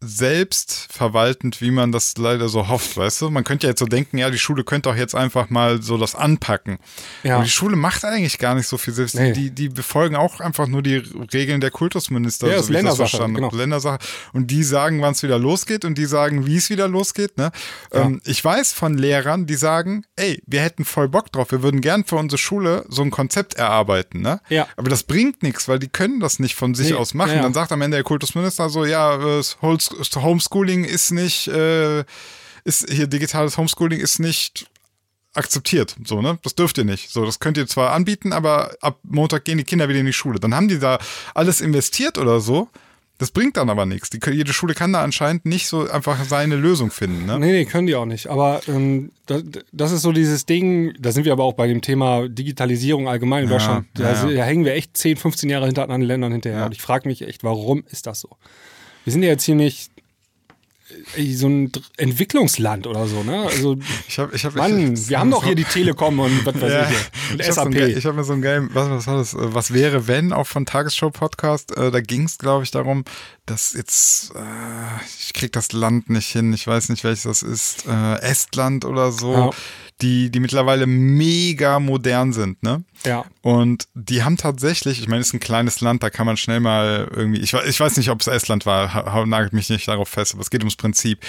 selbstverwaltend, 0.07 1.61
wie 1.61 1.70
man 1.70 1.93
das 1.93 2.16
leider 2.19 2.49
so 2.49 2.69
hofft, 2.69 2.97
weißt 2.97 3.23
du? 3.23 3.31
Man 3.31 3.45
könnte 3.45 3.66
ja 3.66 3.70
jetzt 3.70 3.81
so 3.81 3.87
denken, 3.87 4.19
ja, 4.19 4.31
die 4.31 4.39
Schule 4.39 4.65
könnte 4.65 4.89
doch 4.91 4.97
jetzt 4.97 5.15
einfach 5.15 5.51
mal 5.51 5.83
so 5.83 5.99
das 5.99 6.15
anpacken. 6.15 6.78
Ja. 7.23 7.37
Aber 7.37 7.45
die 7.45 7.51
Schule 7.51 7.77
macht 7.77 8.05
eigentlich 8.05 8.39
gar 8.39 8.55
nicht 8.55 8.66
so 8.69 8.77
viel 8.78 8.95
selbst. 8.95 9.15
Nee. 9.16 9.33
Die, 9.33 9.51
die 9.51 9.69
befolgen 9.69 10.16
auch 10.16 10.41
einfach 10.41 10.66
nur 10.66 10.83
die 10.83 11.03
Regeln 11.33 11.61
der 11.61 11.70
Kultusminister. 11.70 12.49
Ja, 12.49 12.55
so 12.55 12.57
wie 12.57 12.61
ich 12.61 12.66
das 12.66 12.70
Ländersache, 12.83 13.09
verstanden 13.09 13.37
habe. 13.37 13.49
genau. 13.51 13.61
Ländersache. 13.61 13.99
Und 14.33 14.51
die 14.51 14.62
sagen, 14.62 15.01
wann 15.03 15.12
es 15.12 15.23
wieder 15.23 15.39
losgeht 15.39 15.85
und 15.85 15.97
die 15.99 16.07
sagen, 16.07 16.47
wie 16.47 16.57
es 16.57 16.70
wieder 16.70 16.89
losgeht. 16.89 17.37
Ne? 17.39 17.51
Ähm, 17.93 18.20
ich 18.24 18.45
weiß 18.45 18.73
von 18.73 18.97
Lehrern, 18.97 19.47
die 19.47 19.55
sagen, 19.57 20.05
ey, 20.16 20.43
wir 20.47 20.61
hätten 20.62 20.85
voll 20.85 21.09
Bock 21.09 21.33
drauf, 21.33 21.51
wir 21.51 21.62
würden 21.62 21.81
gern 21.81 22.05
für 22.05 22.16
unsere 22.16 22.39
Schule 22.39 22.85
so 22.89 23.03
ein 23.03 23.11
Konzept 23.11 23.55
erarbeiten. 23.55 24.20
Ne? 24.20 24.41
Ja. 24.49 24.66
Aber 24.77 24.89
das 24.91 25.03
bringt 25.03 25.43
nichts, 25.43 25.69
weil 25.69 25.78
die 25.78 25.89
können 25.89 26.20
das 26.20 26.39
nicht 26.39 26.55
von 26.55 26.74
sich 26.74 26.91
Nee, 26.91 26.95
aus 26.97 27.15
machen. 27.15 27.31
ja, 27.31 27.37
ja. 27.37 27.43
Dann 27.43 27.55
sagt 27.55 27.73
am 27.73 27.83
Ende 27.83 27.97
der 27.97 28.05
Kultusminister 28.05 28.69
so, 28.69 28.85
ja, 28.85 29.16
das 29.16 29.57
Homes- 29.62 29.91
Homeschooling 30.01 30.85
ist 30.85 31.10
nicht, 31.10 31.48
äh, 31.48 32.05
ist 32.64 32.90
hier 32.90 33.06
digitales 33.06 33.56
Homeschooling 33.56 34.01
ist 34.01 34.18
nicht 34.18 34.66
akzeptiert, 35.35 35.97
so, 36.05 36.23
ne? 36.23 36.39
Das 36.43 36.55
dürft 36.55 36.78
ihr 36.78 36.85
nicht. 36.85 37.10
So, 37.10 37.24
das 37.24 37.39
könnt 37.39 37.59
ihr 37.59 37.66
zwar 37.66 37.93
anbieten, 37.93 38.32
aber 38.32 38.74
ab 38.81 38.98
Montag 39.02 39.44
gehen 39.44 39.59
die 39.59 39.64
Kinder 39.64 39.89
wieder 39.89 40.01
in 40.01 40.06
die 40.06 40.12
Schule. 40.12 40.40
Dann 40.40 40.55
haben 40.55 40.68
die 40.68 40.78
da 40.78 40.98
alles 41.35 41.60
investiert 41.60 42.18
oder 42.18 42.40
so. 42.40 42.68
Das 43.18 43.31
bringt 43.31 43.56
dann 43.56 43.70
aber 43.70 43.86
nichts. 43.86 44.10
Die, 44.10 44.20
jede 44.31 44.52
Schule 44.52 44.74
kann 44.74 44.93
da 44.93 45.02
anscheinend 45.02 45.47
nicht 45.47 45.68
so 45.68 45.89
einfach 45.89 46.23
seine 46.24 46.56
Lösung 46.56 46.90
finden, 46.90 47.24
ne? 47.24 47.39
Nee, 47.39 47.52
nee, 47.52 47.64
können 47.64 47.86
die 47.86 47.94
auch 47.94 48.05
nicht. 48.05 48.27
Aber 48.27 48.60
ähm, 48.68 49.10
das, 49.24 49.43
das 49.73 49.93
ist 49.93 50.02
so 50.02 50.12
dieses 50.12 50.44
Ding, 50.44 50.94
da 50.98 51.12
sind 51.12 51.24
wir 51.24 51.32
aber 51.32 51.44
auch 51.44 51.55
bei 51.55 51.66
dem 51.66 51.81
Thema 51.81 52.28
Digitalisierung 52.28 53.09
allgemein 53.09 53.44
in 53.44 53.51
Ja, 53.51 53.56
Deutschland. 53.56 53.86
Da, 53.94 54.12
ja. 54.12 54.35
da 54.36 54.44
hängen 54.44 54.66
wir 54.66 54.74
echt 54.74 54.97
10, 54.98 55.16
15 55.16 55.48
Jahre 55.48 55.64
hinter 55.64 55.85
anderen 55.85 56.02
Ländern 56.02 56.32
hinterher. 56.32 56.60
Ja. 56.60 56.66
Und 56.66 56.73
ich 56.73 56.82
frage 56.82 57.09
mich 57.09 57.23
echt, 57.23 57.43
warum 57.43 57.85
ist 57.90 58.06
das 58.06 58.20
so? 58.20 58.36
Wir 59.07 59.12
sind 59.12 59.23
ja 59.23 59.28
jetzt 59.28 59.45
hier 59.45 59.55
nicht 59.55 59.91
äh, 61.16 61.33
so 61.33 61.47
ein 61.49 61.70
Entwicklungsland 61.97 62.87
oder 62.89 63.07
so, 63.07 63.23
ne? 63.23 63.43
Also, 63.47 63.77
Ich 64.09 64.19
hab, 64.19 64.35
ich 64.35 64.45
hab, 64.45 64.55
Mann, 64.57 64.95
ich, 64.95 65.09
wir 65.09 65.20
haben 65.20 65.31
doch 65.31 65.45
hier 65.45 65.55
die 65.55 65.65
Telekom 65.65 66.19
und 66.19 66.45
was 66.45 66.61
weiß 66.61 66.73
Ja, 66.73 66.91
ich. 66.91 67.33
Und 67.33 67.41
ich 67.41 67.47
habe 67.49 67.55
so 67.55 67.61
ein, 67.62 67.73
SAP. 67.73 67.97
ich 67.97 68.07
hab 68.07 68.15
mir 68.16 68.24
so 68.24 68.33
ein 68.33 68.43
Game, 68.43 68.70
was, 68.73 68.91
was 68.91 69.07
war 69.07 69.16
das? 69.19 69.35
äh, 69.35 69.55
Was 69.55 69.73
wäre, 69.73 70.09
wenn, 70.09 70.33
auch 70.33 70.47
von 70.49 70.66
Tagesschau 70.66 71.11
Podcast, 71.11 71.77
äh, 71.77 71.91
da 71.91 72.01
ging 72.01 72.24
es, 72.24 72.39
glaube 72.39 72.65
ich, 72.65 72.73
darum, 72.73 73.05
dass 73.47 73.73
jetzt, 73.74 74.32
äh, 74.35 75.05
ich 75.20 75.32
krieg 75.32 75.52
das 75.52 75.73
Land 75.73 76.10
nicht 76.10 76.27
hin, 76.31 76.52
ich 76.52 76.66
weiß 76.66 76.89
nicht, 76.89 77.05
welches 77.05 77.23
das 77.23 77.43
ist, 77.43 77.86
äh, 77.86 78.16
Estland 78.20 78.85
oder 78.85 79.12
so, 79.12 79.32
Ja. 79.32 79.51
die, 80.02 80.31
die 80.31 80.40
mittlerweile 80.40 80.86
mega 80.86 81.78
modern 81.81 82.32
sind, 82.32 82.62
ne? 82.62 82.82
ja. 83.05 83.24
Und 83.43 83.86
die 83.94 84.24
haben 84.24 84.36
tatsächlich, 84.36 85.01
ich 85.01 85.09
meine, 85.09 85.20
es 85.20 85.28
ist 85.28 85.35
ein 85.35 85.40
kleines 85.40 85.81
Land, 85.81 86.02
da 86.02 86.10
kann 86.10 86.27
man 86.27 86.36
schnell 86.36 86.60
mal 86.60 87.09
irgendwie, 87.14 87.40
ich, 87.40 87.55
ich 87.55 87.78
weiß 87.81 87.97
nicht, 87.97 88.10
ob 88.10 88.20
es 88.20 88.27
Estland 88.27 88.66
war, 88.66 89.24
nagelt 89.27 89.52
mich 89.52 89.70
nicht 89.70 89.86
darauf 89.89 90.09
fest, 90.09 90.35
aber 90.35 90.43
es 90.43 90.51
geht 90.51 90.62
ums 90.62 90.77
Prinzip. 90.77 91.20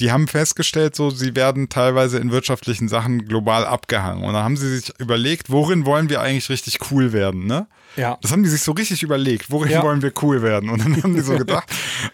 Die 0.00 0.10
haben 0.10 0.28
festgestellt, 0.28 0.96
so, 0.96 1.10
sie 1.10 1.36
werden 1.36 1.68
teilweise 1.68 2.18
in 2.18 2.30
wirtschaftlichen 2.32 2.88
Sachen 2.88 3.26
global 3.26 3.64
abgehangen. 3.64 4.24
Und 4.24 4.32
dann 4.34 4.42
haben 4.42 4.56
sie 4.56 4.76
sich 4.78 4.92
überlegt, 4.98 5.50
worin 5.50 5.86
wollen 5.86 6.08
wir 6.08 6.20
eigentlich 6.20 6.48
richtig 6.50 6.78
cool 6.90 7.12
werden, 7.12 7.46
ne? 7.46 7.66
Ja. 7.96 8.18
Das 8.22 8.32
haben 8.32 8.42
die 8.42 8.48
sich 8.48 8.62
so 8.62 8.72
richtig 8.72 9.02
überlegt, 9.02 9.50
worin 9.50 9.70
Ja. 9.70 9.82
wollen 9.82 10.00
wir 10.02 10.12
cool 10.22 10.40
werden? 10.42 10.70
Und 10.70 10.82
dann 10.84 11.02
haben 11.02 11.14
die 11.14 11.20
so 11.20 11.36
gedacht, 11.38 11.68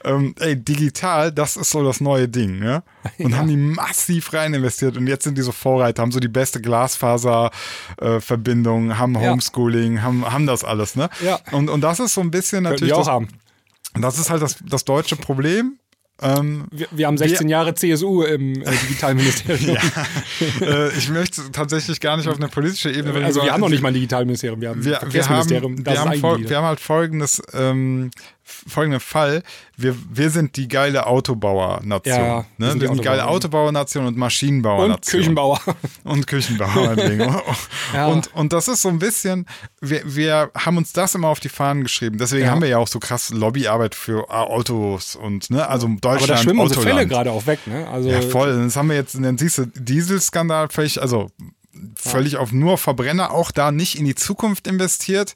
ähm, 0.04 0.34
ey, 0.38 0.56
digital, 0.56 1.32
das 1.32 1.56
ist 1.56 1.70
so 1.70 1.84
das 1.84 2.00
neue 2.00 2.28
Ding, 2.28 2.58
ne? 2.58 2.82
Und 3.18 3.36
haben 3.36 3.48
die 3.48 3.56
massiv 3.56 4.32
rein 4.32 4.54
investiert 4.54 4.96
und 4.96 5.06
jetzt 5.06 5.24
sind 5.24 5.36
die 5.38 5.42
so 5.42 5.52
Vorreiter, 5.52 6.02
haben 6.02 6.12
so 6.12 6.20
die 6.20 6.28
beste 6.28 6.60
Glasfaser-Verbindung, 6.60 8.98
haben 8.98 9.14
Ja. 9.14 9.30
Homeschooling, 9.30 10.02
haben, 10.02 10.30
haben 10.30 10.46
das 10.46 10.64
alles, 10.64 10.96
ne? 10.96 11.08
Ja. 11.24 11.38
Und, 11.52 11.68
und 11.70 11.80
das 11.82 12.00
ist 12.00 12.14
so 12.14 12.20
ein 12.20 12.30
bisschen 12.30 12.64
natürlich, 12.64 12.88
die 12.88 12.92
auch 12.94 12.98
das, 12.98 13.08
haben. 13.08 13.28
das 13.94 14.18
ist 14.18 14.28
halt 14.30 14.42
das, 14.42 14.56
das 14.66 14.84
deutsche 14.84 15.16
Problem. 15.16 15.78
Ähm, 16.22 16.66
Wir, 16.70 16.86
wir 16.90 17.06
haben 17.06 17.18
16 17.18 17.48
Jahre 17.48 17.74
CSU 17.74 18.22
im 18.22 18.62
äh, 18.62 18.64
Digitalministerium. 18.82 19.76
äh, 20.62 20.88
ich 20.96 21.10
möchte 21.10 21.42
tatsächlich 21.52 22.00
gar 22.00 22.16
nicht 22.16 22.28
auf 22.28 22.36
eine 22.36 22.48
politische 22.48 22.90
Ebene. 22.90 23.24
Also 23.24 23.42
wir 23.42 23.52
haben 23.52 23.60
noch 23.60 23.68
nicht 23.68 23.82
mal 23.82 23.88
ein 23.88 23.94
Digitalministerium, 23.94 24.60
wir 24.60 24.70
haben 24.70 24.80
ein 24.80 24.84
wir, 24.84 24.92
wir, 24.92 25.00
Verkehrsministerium. 25.00 25.72
haben, 25.72 25.84
das 25.84 25.94
wir, 25.94 26.00
haben 26.00 26.48
wir 26.48 26.56
haben 26.56 26.64
halt 26.64 26.80
folgendes, 26.80 27.42
ähm, 27.52 28.10
folgenden 28.48 29.00
Fall. 29.00 29.42
Wir, 29.76 29.96
wir 30.10 30.30
sind 30.30 30.56
die 30.56 30.68
geile 30.68 31.06
Autobauernation. 31.06 32.16
Ja, 32.16 32.44
wir 32.56 32.66
ne? 32.66 32.70
sind 32.70 32.80
Wir 32.80 32.88
die 32.88 32.94
sind 32.94 32.98
die 32.98 33.04
geile 33.04 33.22
Autobauer. 33.26 33.36
Autobauernation 33.36 34.06
und 34.06 34.16
Maschinenbauernation. 34.16 34.94
und 34.96 35.06
Küchenbauer. 35.06 35.60
Und 36.04 36.26
Küchenbauer. 36.26 36.96
Ja. 37.92 38.06
und, 38.06 38.32
und 38.34 38.52
das 38.52 38.68
ist 38.68 38.82
so 38.82 38.88
ein 38.88 38.98
bisschen, 38.98 39.46
wir, 39.80 40.02
wir 40.04 40.50
haben 40.56 40.76
uns 40.76 40.92
das 40.92 41.14
immer 41.14 41.28
auf 41.28 41.40
die 41.40 41.48
Fahnen 41.48 41.82
geschrieben. 41.82 42.18
Deswegen 42.18 42.44
Ja. 42.46 42.50
haben 42.50 42.60
wir 42.62 42.68
ja 42.68 42.78
auch 42.78 42.88
so 42.88 42.98
krass 42.98 43.30
Lobbyarbeit 43.30 43.94
für 43.94 44.30
Autos 44.30 45.16
und, 45.16 45.50
ne, 45.50 45.66
also 45.68 45.86
Deutschland. 45.88 46.22
Aber 46.22 46.26
da 46.26 46.36
schwimmen 46.38 46.60
unsere. 46.60 46.82
Fälle 46.82 47.06
gerade 47.06 47.30
auch 47.32 47.46
weg, 47.46 47.66
ne? 47.66 47.88
Also, 47.88 48.08
Ja, 48.08 48.20
voll. 48.22 48.64
Das 48.64 48.76
haben 48.76 48.88
wir 48.88 48.96
jetzt, 48.96 49.14
dann 49.14 49.38
siehst 49.38 49.58
du, 49.58 49.66
Dieselskandal 49.66 50.68
völlig, 50.68 51.00
also 51.00 51.30
völlig 51.96 52.36
auf 52.36 52.52
nur 52.52 52.78
Verbrenner, 52.78 53.30
auch 53.32 53.50
da 53.50 53.70
nicht 53.72 53.98
in 53.98 54.04
die 54.04 54.14
Zukunft 54.14 54.66
investiert. 54.66 55.34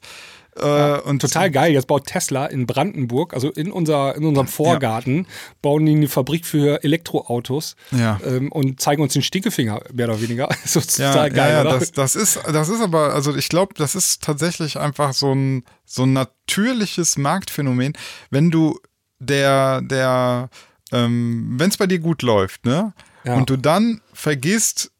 Äh, 0.55 0.99
und 0.99 1.21
Total 1.21 1.49
geil. 1.49 1.71
Jetzt 1.73 1.87
baut 1.87 2.05
Tesla 2.07 2.45
in 2.45 2.67
Brandenburg, 2.67 3.33
also 3.33 3.49
in, 3.51 3.71
unser, 3.71 4.15
in 4.15 4.25
unserem 4.25 4.47
Vorgarten, 4.47 5.25
bauen 5.61 5.85
die 5.85 5.93
eine 5.93 6.07
Fabrik 6.09 6.45
für 6.45 6.83
Elektroautos 6.83 7.75
Ja. 7.91 8.19
ähm, 8.25 8.51
und 8.51 8.81
zeigen 8.81 9.01
uns 9.01 9.13
den 9.13 9.21
Stinkefinger, 9.21 9.81
mehr 9.93 10.09
oder 10.09 10.21
weniger. 10.21 10.49
Das 10.63 10.75
ist 10.75 10.97
Ja, 10.99 11.11
total 11.13 11.31
geil, 11.31 11.53
ja, 11.53 11.63
ja 11.63 11.79
das, 11.79 11.91
das 11.91 12.15
ist, 12.15 12.39
das 12.51 12.69
ist 12.69 12.81
aber, 12.81 13.13
also 13.13 13.35
ich 13.35 13.49
glaube, 13.49 13.73
das 13.75 13.95
ist 13.95 14.23
tatsächlich 14.23 14.77
einfach 14.77 15.13
so 15.13 15.33
ein, 15.33 15.63
so 15.85 16.03
ein 16.03 16.13
natürliches 16.13 17.17
Marktphänomen, 17.17 17.93
wenn 18.29 18.51
du 18.51 18.79
der, 19.19 19.81
der, 19.81 20.49
ähm, 20.91 21.53
wenn 21.57 21.69
es 21.69 21.77
bei 21.77 21.87
dir 21.87 21.99
gut 21.99 22.21
läuft, 22.21 22.65
ne? 22.65 22.93
Ja. 23.23 23.35
Und 23.35 23.49
du 23.49 23.55
dann 23.57 24.01
vergisst, 24.13 24.90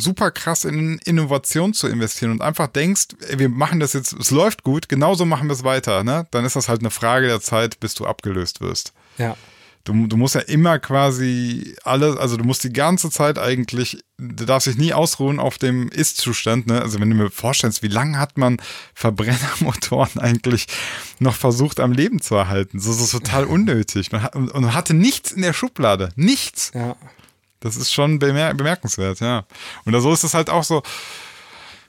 super 0.00 0.30
krass 0.30 0.64
in 0.64 0.98
Innovation 1.04 1.74
zu 1.74 1.88
investieren 1.88 2.32
und 2.32 2.42
einfach 2.42 2.68
denkst, 2.68 3.08
wir 3.36 3.48
machen 3.48 3.80
das 3.80 3.92
jetzt, 3.92 4.12
es 4.12 4.30
läuft 4.30 4.62
gut, 4.62 4.88
genauso 4.88 5.24
machen 5.24 5.48
wir 5.48 5.54
es 5.54 5.64
weiter, 5.64 6.04
ne? 6.04 6.26
Dann 6.30 6.44
ist 6.44 6.56
das 6.56 6.68
halt 6.68 6.80
eine 6.80 6.90
Frage 6.90 7.26
der 7.26 7.40
Zeit, 7.40 7.80
bis 7.80 7.94
du 7.94 8.06
abgelöst 8.06 8.60
wirst. 8.60 8.92
ja. 9.18 9.36
Du, 9.84 10.06
du 10.06 10.18
musst 10.18 10.34
ja 10.34 10.42
immer 10.42 10.78
quasi 10.78 11.74
alles, 11.82 12.18
also 12.18 12.36
du 12.36 12.44
musst 12.44 12.62
die 12.62 12.74
ganze 12.74 13.08
Zeit 13.08 13.38
eigentlich, 13.38 14.04
du 14.18 14.44
darfst 14.44 14.66
dich 14.66 14.76
nie 14.76 14.92
ausruhen 14.92 15.40
auf 15.40 15.56
dem 15.56 15.88
Ist-Zustand. 15.88 16.66
Ne? 16.66 16.82
Also 16.82 17.00
wenn 17.00 17.08
du 17.08 17.16
mir 17.16 17.30
vorstellst, 17.30 17.82
wie 17.82 17.88
lange 17.88 18.18
hat 18.18 18.36
man 18.36 18.58
Verbrennermotoren 18.92 20.18
eigentlich 20.20 20.66
noch 21.20 21.34
versucht 21.34 21.80
am 21.80 21.92
Leben 21.92 22.20
zu 22.20 22.34
erhalten? 22.34 22.80
So, 22.80 22.92
so 22.92 23.18
total 23.18 23.44
unnötig. 23.46 24.12
Man 24.12 24.22
hat, 24.22 24.36
und, 24.36 24.50
und 24.50 24.74
hatte 24.74 24.92
nichts 24.92 25.32
in 25.32 25.40
der 25.40 25.54
Schublade. 25.54 26.10
Nichts. 26.16 26.72
ja. 26.74 26.94
Das 27.60 27.76
ist 27.76 27.92
schon 27.92 28.18
bemer 28.18 28.54
bemerkenswert, 28.54 29.20
ja. 29.20 29.44
Und 29.84 30.00
so 30.00 30.12
ist 30.12 30.24
es 30.24 30.34
halt 30.34 30.50
auch 30.50 30.64
so, 30.64 30.82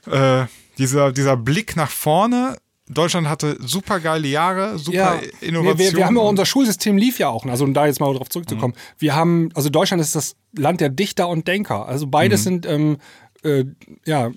äh, 0.06 0.46
dieser, 0.78 1.12
dieser 1.12 1.36
Blick 1.36 1.76
nach 1.76 1.90
vorne. 1.90 2.56
Deutschland 2.88 3.28
hatte 3.28 3.56
super 3.60 4.00
geile 4.00 4.26
Jahre, 4.26 4.78
super 4.78 4.96
Ja, 4.96 5.20
Innovation. 5.40 5.78
wir, 5.78 5.78
wir, 5.78 5.96
wir 5.98 6.06
haben 6.06 6.16
ja 6.16 6.22
unser 6.22 6.44
Schulsystem 6.44 6.96
lief 6.96 7.20
ja 7.20 7.28
auch. 7.28 7.46
Also 7.46 7.64
um 7.64 7.72
da 7.72 7.86
jetzt 7.86 8.00
mal 8.00 8.12
drauf 8.12 8.28
zurückzukommen. 8.28 8.74
Wir 8.98 9.14
haben, 9.14 9.50
also 9.54 9.68
Deutschland 9.68 10.00
ist 10.00 10.16
das 10.16 10.34
Land 10.56 10.80
der 10.80 10.88
Dichter 10.88 11.28
und 11.28 11.46
Denker. 11.46 11.86
Also 11.86 12.08
beides 12.08 12.42
sind 12.42 12.66
ähm, 12.66 12.96
äh, 13.44 13.64
ja 14.04 14.32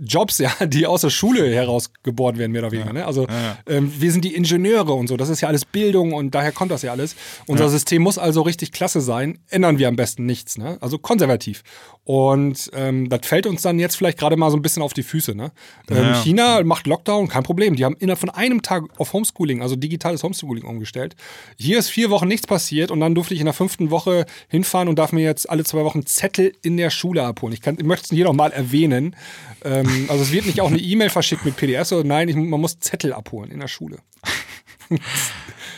Jobs, 0.00 0.38
ja, 0.38 0.50
die 0.66 0.86
aus 0.86 1.00
der 1.00 1.10
Schule 1.10 1.52
heraus 1.54 1.90
geboren 2.02 2.36
werden, 2.36 2.52
mehr 2.52 2.62
oder 2.62 2.72
weniger. 2.72 2.92
Ne? 2.92 3.06
Also 3.06 3.26
Ähm, 3.66 3.92
wir 3.98 4.12
sind 4.12 4.24
die 4.24 4.34
Ingenieure 4.34 4.92
und 4.92 5.06
so. 5.08 5.16
Das 5.16 5.28
ist 5.28 5.40
ja 5.40 5.48
alles 5.48 5.64
Bildung 5.64 6.12
und 6.12 6.34
daher 6.34 6.52
kommt 6.52 6.70
das 6.70 6.82
ja 6.82 6.92
alles. 6.92 7.16
Unser 7.46 7.68
System 7.70 8.02
muss 8.02 8.18
also 8.18 8.42
richtig 8.42 8.72
klasse 8.72 9.00
sein. 9.00 9.38
Ändern 9.48 9.78
wir 9.78 9.88
am 9.88 9.96
besten 9.96 10.26
nichts. 10.26 10.58
Ne? 10.58 10.76
Also 10.80 10.98
konservativ. 10.98 11.62
Und 12.10 12.70
ähm, 12.72 13.10
das 13.10 13.26
fällt 13.26 13.46
uns 13.46 13.60
dann 13.60 13.78
jetzt 13.78 13.94
vielleicht 13.94 14.16
gerade 14.16 14.38
mal 14.38 14.50
so 14.50 14.56
ein 14.56 14.62
bisschen 14.62 14.82
auf 14.82 14.94
die 14.94 15.02
Füße. 15.02 15.34
Ne? 15.34 15.52
Ähm, 15.90 15.96
Ja. 15.98 16.14
China 16.22 16.64
macht 16.64 16.86
Lockdown, 16.86 17.28
kein 17.28 17.42
Problem. 17.42 17.76
Die 17.76 17.84
haben 17.84 17.96
innerhalb 17.98 18.18
von 18.18 18.30
einem 18.30 18.62
Tag 18.62 18.84
auf 18.96 19.12
Homeschooling, 19.12 19.60
also 19.60 19.76
digitales 19.76 20.22
Homeschooling 20.22 20.64
umgestellt. 20.64 21.16
Hier 21.58 21.78
ist 21.78 21.90
vier 21.90 22.08
Wochen 22.08 22.26
nichts 22.26 22.46
passiert 22.46 22.90
und 22.90 23.00
dann 23.00 23.14
durfte 23.14 23.34
ich 23.34 23.40
in 23.40 23.44
der 23.44 23.52
fünften 23.52 23.90
Woche 23.90 24.24
hinfahren 24.48 24.88
und 24.88 24.98
darf 24.98 25.12
mir 25.12 25.20
jetzt 25.22 25.50
alle 25.50 25.64
zwei 25.64 25.84
Wochen 25.84 26.06
Zettel 26.06 26.54
in 26.62 26.78
der 26.78 26.88
Schule 26.88 27.22
abholen. 27.24 27.52
Ich, 27.52 27.60
kann, 27.60 27.76
ich 27.78 27.84
möchte 27.84 28.04
es 28.04 28.10
hier 28.10 28.24
nochmal 28.24 28.52
erwähnen. 28.52 29.14
Ähm, 29.62 30.06
also 30.08 30.22
es 30.22 30.32
wird 30.32 30.46
nicht 30.46 30.62
auch 30.62 30.68
eine 30.70 30.78
E-Mail 30.78 31.10
verschickt 31.10 31.44
mit 31.44 31.58
PDFs, 31.58 31.90
sondern 31.90 32.06
nein, 32.08 32.30
ich, 32.30 32.36
man 32.36 32.58
muss 32.58 32.78
Zettel 32.78 33.12
abholen 33.12 33.50
in 33.50 33.60
der 33.60 33.68
Schule. 33.68 33.98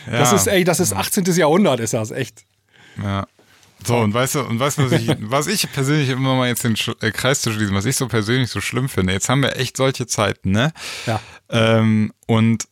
Das 0.07 0.31
Ja. 0.31 0.37
ist, 0.37 0.47
ey, 0.47 0.63
das 0.63 0.79
ist 0.79 0.93
18. 0.93 1.25
Jahrhundert, 1.35 1.81
ist 1.81 1.93
das 1.93 2.13
echt. 2.13 2.45
Ja. 3.03 3.27
So, 3.85 3.97
und 3.97 4.13
weißt 4.13 4.37
du, 4.37 4.41
und 4.43 4.59
weißt 4.59 4.79
du, 4.79 4.91
was 4.91 4.93
ich, 4.93 5.09
was 5.21 5.47
ich 5.47 5.71
persönlich 5.73 6.09
immer 6.11 6.35
mal 6.35 6.49
jetzt 6.49 6.65
den 6.65 6.77
äh, 7.01 7.11
Kreis 7.11 7.41
zu 7.41 7.53
schließen, 7.53 7.75
was 7.75 7.85
ich 7.85 7.97
so 7.97 8.09
persönlich 8.09 8.51
so 8.51 8.61
schlimm 8.61 8.89
finde, 8.89 9.13
jetzt 9.13 9.29
haben 9.29 9.43
wir 9.43 9.57
echt 9.57 9.77
solche 9.77 10.07
Zeiten, 10.07 10.51
ne? 10.51 10.73
Ja. 11.07 11.21
Ähm, 11.49 12.13
und 12.27 12.69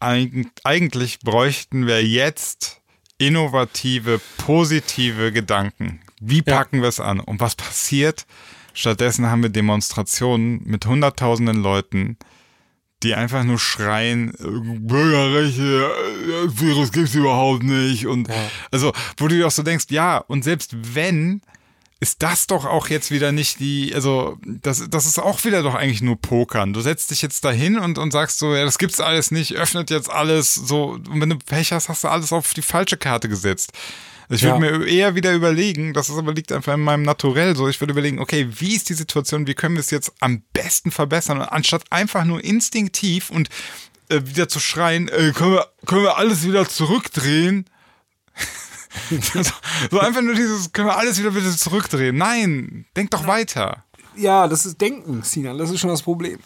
eig 0.00 0.46
eigentlich 0.64 1.20
bräuchten 1.20 1.86
wir 1.86 2.06
jetzt 2.06 2.80
innovative, 3.18 4.20
positive 4.36 5.32
Gedanken. 5.32 6.00
Wie 6.20 6.42
packen 6.42 6.82
wir 6.82 6.88
es 6.88 7.00
an? 7.00 7.20
Und 7.20 7.40
was 7.40 7.54
passiert? 7.54 8.26
Stattdessen 8.74 9.26
haben 9.26 9.42
wir 9.42 9.50
Demonstrationen 9.50 10.62
mit 10.64 10.86
hunderttausenden 10.86 11.60
Leuten, 11.62 12.16
die 13.02 13.14
einfach 13.14 13.44
nur 13.44 13.58
schreien, 13.58 14.32
Bürgerrechte, 14.38 15.90
das 16.46 16.60
Virus 16.60 16.92
gibt's 16.92 17.14
überhaupt 17.14 17.62
nicht. 17.62 18.06
Und 18.06 18.28
also, 18.70 18.92
wo 19.16 19.28
du 19.28 19.36
dir 19.36 19.46
auch 19.46 19.52
so 19.52 19.62
denkst, 19.62 19.86
ja, 19.90 20.18
und 20.18 20.42
selbst 20.42 20.74
wenn, 20.94 21.40
ist 22.00 22.22
das 22.22 22.46
doch 22.46 22.64
auch 22.64 22.88
jetzt 22.88 23.10
wieder 23.10 23.32
nicht 23.32 23.60
die, 23.60 23.92
also 23.94 24.38
das, 24.44 24.88
das 24.88 25.06
ist 25.06 25.18
auch 25.18 25.44
wieder 25.44 25.62
doch 25.62 25.74
eigentlich 25.74 26.02
nur 26.02 26.20
Pokern. 26.20 26.72
Du 26.72 26.80
setzt 26.80 27.10
dich 27.10 27.22
jetzt 27.22 27.44
dahin 27.44 27.78
und, 27.78 27.98
und 27.98 28.12
sagst 28.12 28.38
so, 28.38 28.54
ja, 28.54 28.64
das 28.64 28.78
gibt's 28.78 29.00
alles 29.00 29.30
nicht, 29.30 29.54
öffnet 29.54 29.90
jetzt 29.90 30.10
alles 30.10 30.54
so. 30.54 30.90
Und 30.90 31.20
wenn 31.20 31.30
du 31.30 31.38
Pech 31.38 31.72
hast, 31.72 31.88
hast 31.88 32.04
du 32.04 32.08
alles 32.08 32.32
auf 32.32 32.54
die 32.54 32.62
falsche 32.62 32.96
Karte 32.96 33.28
gesetzt. 33.28 33.72
Ich 34.30 34.42
würde 34.42 34.66
Ja. 34.66 34.78
mir 34.78 34.86
eher 34.86 35.14
wieder 35.14 35.32
überlegen, 35.32 35.94
das 35.94 36.08
ist 36.10 36.18
aber 36.18 36.34
liegt 36.34 36.52
einfach 36.52 36.74
in 36.74 36.80
meinem 36.80 37.02
Naturell 37.02 37.56
so, 37.56 37.66
ich 37.68 37.80
würde 37.80 37.92
überlegen, 37.92 38.18
okay, 38.18 38.46
wie 38.58 38.74
ist 38.74 38.88
die 38.90 38.94
Situation, 38.94 39.46
wie 39.46 39.54
können 39.54 39.74
wir 39.76 39.80
es 39.80 39.90
jetzt 39.90 40.12
am 40.20 40.42
besten 40.52 40.90
verbessern, 40.90 41.38
und 41.38 41.44
anstatt 41.46 41.84
einfach 41.90 42.24
nur 42.24 42.44
instinktiv 42.44 43.30
und 43.30 43.48
äh, 44.10 44.20
wieder 44.24 44.48
zu 44.48 44.60
schreien, 44.60 45.08
äh, 45.08 45.32
können, 45.34 45.52
wir, 45.52 45.66
können 45.86 46.02
wir 46.02 46.18
alles 46.18 46.46
wieder 46.46 46.68
zurückdrehen? 46.68 47.64
so, 49.90 50.00
einfach 50.00 50.22
nur 50.22 50.34
dieses, 50.34 50.72
können 50.72 50.88
wir 50.88 50.96
alles 50.96 51.18
wieder 51.18 51.30
bitte 51.30 51.56
zurückdrehen? 51.56 52.16
Nein, 52.16 52.84
denk 52.96 53.10
doch 53.10 53.26
weiter. 53.26 53.84
Ja, 54.16 54.48
das 54.48 54.66
ist 54.66 54.80
Denken, 54.80 55.22
Sinan, 55.22 55.58
das 55.58 55.70
ist 55.70 55.80
schon 55.80 55.90
das 55.90 56.02
Problem. 56.02 56.38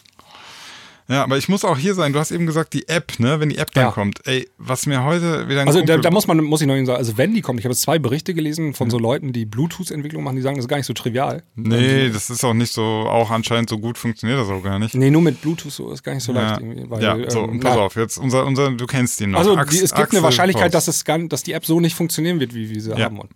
Ja, 1.09 1.23
aber 1.25 1.37
ich 1.37 1.49
muss 1.49 1.65
auch 1.65 1.77
hier 1.77 1.95
sein. 1.95 2.13
Du 2.13 2.19
hast 2.19 2.31
eben 2.31 2.47
gesagt, 2.47 2.73
die 2.73 2.89
App, 2.89 3.19
ne? 3.19 3.41
Wenn 3.41 3.49
die 3.49 3.59
App 3.59 3.73
dann 3.73 3.85
Ja. 3.87 3.91
kommt. 3.91 4.21
Ey, 4.27 4.49
was 4.59 4.87
mir 4.87 5.05
heute 5.05 5.49
wieder 5.49 5.61
ein 5.63 5.67
Also 5.69 5.83
da, 5.83 5.97
da 5.99 6.11
muss 6.11 6.27
man, 6.27 6.39
muss 6.39 6.61
ich 6.61 6.67
noch 6.67 6.75
sagen, 6.75 6.91
also 6.91 7.19
wenn 7.19 7.35
die 7.35 7.41
kommt, 7.43 7.59
ich 7.59 7.65
habe 7.67 7.73
jetzt 7.73 7.83
zwei 7.83 7.99
Berichte 7.99 8.35
gelesen 8.35 8.73
von 8.73 8.89
so 8.89 8.99
Leuten, 8.99 9.33
die 9.33 9.45
Bluetooth-Entwicklung 9.45 10.23
machen, 10.23 10.37
die 10.37 10.43
sagen, 10.43 10.57
das 10.57 10.65
ist 10.65 10.69
gar 10.69 10.77
nicht 10.77 10.87
so 10.87 10.93
trivial. 10.93 11.43
Nee, 11.57 12.09
das 12.11 12.31
ist 12.31 12.45
auch 12.45 12.55
nicht 12.55 12.73
so, 12.73 12.83
auch 12.83 13.31
anscheinend 13.31 13.69
so 13.69 13.79
gut 13.79 13.99
funktioniert 13.99 14.39
das 14.39 14.49
auch 14.49 14.63
gar 14.63 14.79
nicht. 14.79 14.95
Nee, 14.95 15.11
nur 15.11 15.23
mit 15.23 15.41
Bluetooth 15.43 15.73
so 15.73 15.91
ist 15.93 16.03
gar 16.03 16.15
nicht 16.15 16.25
so 16.25 16.33
Ja, 16.33 16.43
leicht 16.51 16.61
irgendwie. 16.61 16.89
Weil, 16.89 17.03
ja 17.03 17.31
so, 17.31 17.45
ähm, 17.45 17.51
und 17.51 17.61
pass 17.61 17.77
na, 17.77 17.83
auf, 17.83 17.97
jetzt 17.97 18.19
unser, 18.19 18.47
unser, 18.47 18.71
du 18.71 18.87
kennst 18.87 19.21
ihn 19.21 19.31
noch. 19.33 19.41
Also 19.41 19.57
Ax- 19.57 19.71
die, 19.71 19.79
es 19.83 19.91
gibt 19.91 20.01
Axel 20.05 20.19
eine 20.19 20.25
Wahrscheinlichkeit, 20.25 20.73
Voss. 20.73 20.85
dass, 20.87 20.97
es 20.97 21.05
gar, 21.05 21.19
dass 21.19 21.43
die 21.43 21.53
App 21.53 21.67
so 21.67 21.81
nicht 21.81 21.97
funktionieren 21.97 22.39
wird, 22.41 22.55
wie 22.55 22.71
wir 22.71 22.81
sie 22.81 22.91
Ja. 22.91 23.07
haben 23.07 23.19
wollen. 23.19 23.31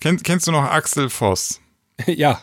Kenn, 0.00 0.22
kennst 0.22 0.46
du 0.48 0.52
noch 0.52 0.64
Axel 0.64 1.08
Voss? 1.08 1.60
Ja, 2.06 2.12
ja. 2.14 2.40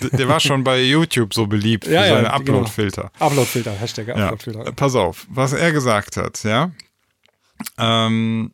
Der, 0.12 0.28
war 0.28 0.40
schon 0.40 0.64
bei 0.64 0.80
YouTube 0.82 1.34
so 1.34 1.46
beliebt 1.46 1.84
für 1.84 1.92
Ja, 1.92 2.02
ja, 2.06 2.08
seine 2.14 2.22
genau. 2.28 2.34
Upload-Filter. 2.36 3.10
Upload-Filter, 3.18 3.72
Hashtag 3.72 4.08
Ja, 4.08 4.14
Upload-Filter. 4.30 4.72
pass 4.72 4.94
auf, 4.94 5.26
was 5.30 5.52
er 5.52 5.72
gesagt 5.72 6.16
hat, 6.16 6.42
ja. 6.44 6.70
Ähm, 7.78 8.52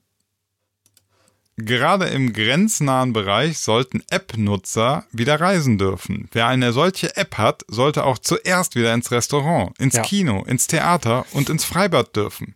gerade 1.56 2.06
im 2.06 2.32
grenznahen 2.32 3.12
Bereich 3.12 3.58
sollten 3.58 4.02
App-Nutzer 4.10 5.04
wieder 5.12 5.40
reisen 5.40 5.78
dürfen. 5.78 6.28
Wer 6.32 6.46
eine 6.48 6.72
solche 6.72 7.16
App 7.16 7.36
hat, 7.38 7.62
sollte 7.68 8.04
auch 8.04 8.18
zuerst 8.18 8.74
wieder 8.76 8.92
ins 8.94 9.10
Restaurant, 9.10 9.78
ins 9.78 9.94
Ja. 9.96 10.02
Kino, 10.02 10.42
ins 10.44 10.66
Theater 10.66 11.26
und 11.32 11.50
ins 11.50 11.64
Freibad 11.64 12.16
dürfen. 12.16 12.54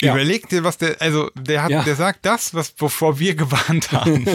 Ja. 0.00 0.12
Überleg 0.12 0.48
dir, 0.50 0.62
was 0.64 0.76
der, 0.76 1.00
also 1.00 1.30
der 1.34 1.62
hat, 1.62 1.70
Ja. 1.70 1.82
der 1.82 1.96
sagt 1.96 2.26
das, 2.26 2.52
was 2.52 2.74
wovor 2.78 3.18
wir 3.18 3.34
gewarnt 3.36 3.92
haben. 3.92 4.26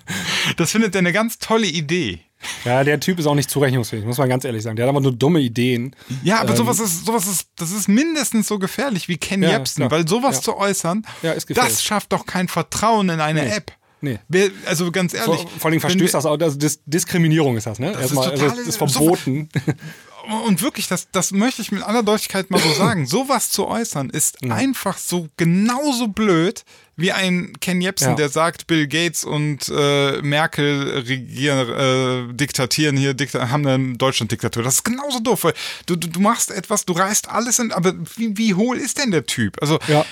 das 0.56 0.70
findet 0.70 0.94
er 0.94 1.00
eine 1.00 1.12
ganz 1.12 1.38
tolle 1.38 1.66
Idee. 1.66 2.20
Ja, 2.64 2.84
der 2.84 2.98
Typ 3.00 3.18
ist 3.18 3.26
auch 3.26 3.34
nicht 3.34 3.50
zurechnungsfähig, 3.50 4.04
muss 4.04 4.18
man 4.18 4.28
ganz 4.28 4.44
ehrlich 4.44 4.62
sagen. 4.62 4.76
Der 4.76 4.84
hat 4.86 4.90
aber 4.90 5.00
nur 5.00 5.12
dumme 5.12 5.40
Ideen. 5.40 5.94
Ja, 6.22 6.40
aber 6.40 6.50
Ähm, 6.50 6.56
sowas 6.56 6.80
ist, 6.80 7.06
sowas 7.06 7.26
ist, 7.26 7.48
das 7.56 7.70
ist 7.70 7.88
mindestens 7.88 8.48
so 8.48 8.58
gefährlich 8.58 9.08
wie 9.08 9.16
Ken 9.16 9.42
Ja, 9.42 9.50
Jebsen, 9.50 9.80
klar. 9.86 9.90
weil 9.90 10.08
sowas 10.08 10.36
Ja. 10.36 10.42
zu 10.42 10.56
äußern, 10.56 11.04
Ja, 11.22 11.32
ist 11.32 11.48
das 11.56 11.82
schafft 11.82 12.12
doch 12.12 12.26
kein 12.26 12.48
Vertrauen 12.48 13.08
in 13.08 13.20
eine 13.20 13.42
Nee. 13.44 13.50
App. 13.56 13.72
Nee. 14.04 14.18
Also 14.66 14.90
ganz 14.90 15.12
Vor, 15.16 15.34
ehrlich. 15.36 15.48
vor 15.58 15.66
allem 15.66 15.74
wenn 15.74 15.80
verstößt 15.80 16.14
das 16.14 16.26
auch, 16.26 16.36
also 16.40 16.58
Dis 16.58 16.80
Diskriminierung 16.86 17.56
ist 17.56 17.66
das, 17.68 17.78
ne? 17.78 17.92
ist 17.92 18.00
Erstmal, 18.00 18.30
also 18.32 18.44
total- 18.46 18.58
es 18.58 18.66
ist 18.66 18.76
verboten. 18.76 19.48
Und 20.46 20.62
wirklich, 20.62 20.88
das, 20.88 21.08
das 21.10 21.32
möchte 21.32 21.62
ich 21.62 21.72
mit 21.72 21.82
aller 21.82 22.02
Deutlichkeit 22.02 22.50
mal 22.50 22.60
so 22.60 22.72
sagen. 22.74 23.06
Sowas 23.06 23.50
zu 23.50 23.66
äußern 23.66 24.10
ist 24.10 24.42
einfach 24.44 24.98
so 24.98 25.28
genauso 25.36 26.08
blöd 26.08 26.64
wie 26.96 27.10
ein 27.10 27.54
Ken 27.60 27.80
Jebsen, 27.80 28.10
Ja. 28.10 28.14
der 28.14 28.28
sagt, 28.28 28.66
Bill 28.66 28.86
Gates 28.86 29.24
und 29.24 29.68
äh, 29.74 30.20
Merkel 30.22 31.02
regieren, 31.06 32.30
äh, 32.30 32.34
diktatieren 32.34 32.96
hier, 32.96 33.14
dikta 33.14 33.48
haben 33.48 33.66
eine 33.66 33.96
Deutschland-Diktatur. 33.96 34.62
Das 34.62 34.74
ist 34.74 34.84
genauso 34.84 35.18
doof, 35.20 35.44
weil 35.44 35.54
du, 35.86 35.96
du, 35.96 36.08
du 36.08 36.20
machst 36.20 36.50
etwas, 36.50 36.84
du 36.84 36.92
reißt 36.92 37.28
alles 37.30 37.58
in, 37.58 37.72
aber 37.72 37.94
wie, 38.16 38.36
wie 38.36 38.54
hohl 38.54 38.76
ist 38.76 38.98
denn 38.98 39.10
der 39.10 39.24
Typ? 39.26 39.56
Also, 39.60 39.78
ja. 39.88 40.04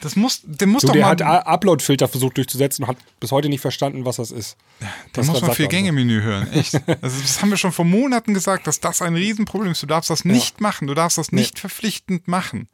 Das 0.00 0.16
muss, 0.16 0.40
der 0.44 0.66
muss 0.66 0.82
Du, 0.82 0.88
doch 0.88 0.92
der 0.94 1.02
mal. 1.02 1.10
hat 1.10 1.22
A- 1.22 1.40
Upload-Filter 1.54 2.08
versucht 2.08 2.36
durchzusetzen 2.36 2.82
und 2.84 2.88
hat 2.90 2.96
bis 3.20 3.30
heute 3.32 3.48
nicht 3.48 3.60
verstanden, 3.60 4.04
was 4.04 4.16
das 4.16 4.30
ist. 4.30 4.56
Da 4.80 4.86
Das 5.14 5.26
muss 5.26 5.40
man 5.42 5.52
vier 5.52 5.66
also. 5.66 5.76
Gänge-Menü 5.76 6.22
hören, 6.22 6.50
echt. 6.52 6.74
Also 7.02 7.20
das 7.20 7.40
haben 7.42 7.50
wir 7.50 7.56
schon 7.56 7.72
vor 7.72 7.84
Monaten 7.84 8.34
gesagt, 8.34 8.66
dass 8.66 8.80
das 8.80 9.02
ein 9.02 9.14
Riesenproblem 9.14 9.72
ist. 9.72 9.82
Du 9.82 9.86
darfst 9.86 10.10
das 10.10 10.24
nicht 10.24 10.60
machen, 10.60 10.86
du 10.88 10.94
darfst 10.94 11.18
das 11.18 11.32
nicht 11.32 11.58
verpflichtend 11.58 12.28
machen. 12.28 12.68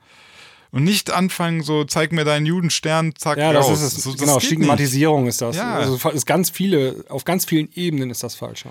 Und 0.73 0.85
nicht 0.85 1.11
anfangen, 1.11 1.63
so, 1.65 1.83
zeig 1.83 2.13
mir 2.13 2.25
deinen 2.25 2.47
Judenstern, 2.47 3.13
zack, 3.19 3.39
Ja, 3.39 3.53
das 3.53 3.67
raus. 3.67 3.83
ist 3.83 3.99
es. 3.99 4.05
So, 4.05 4.13
das 4.13 4.21
genau, 4.21 4.39
Stigmatisierung 4.39 5.27
ist 5.27 5.41
das. 5.43 5.57
Ja. 5.57 5.75
Also 5.75 6.11
ist 6.11 6.27
ganz 6.27 6.49
viele, 6.51 7.05
auf 7.09 7.25
ganz 7.25 7.45
vielen 7.45 7.69
Ebenen 7.75 8.11
ist 8.11 8.23
das 8.23 8.37
falsch. 8.37 8.65
Ja. 8.67 8.71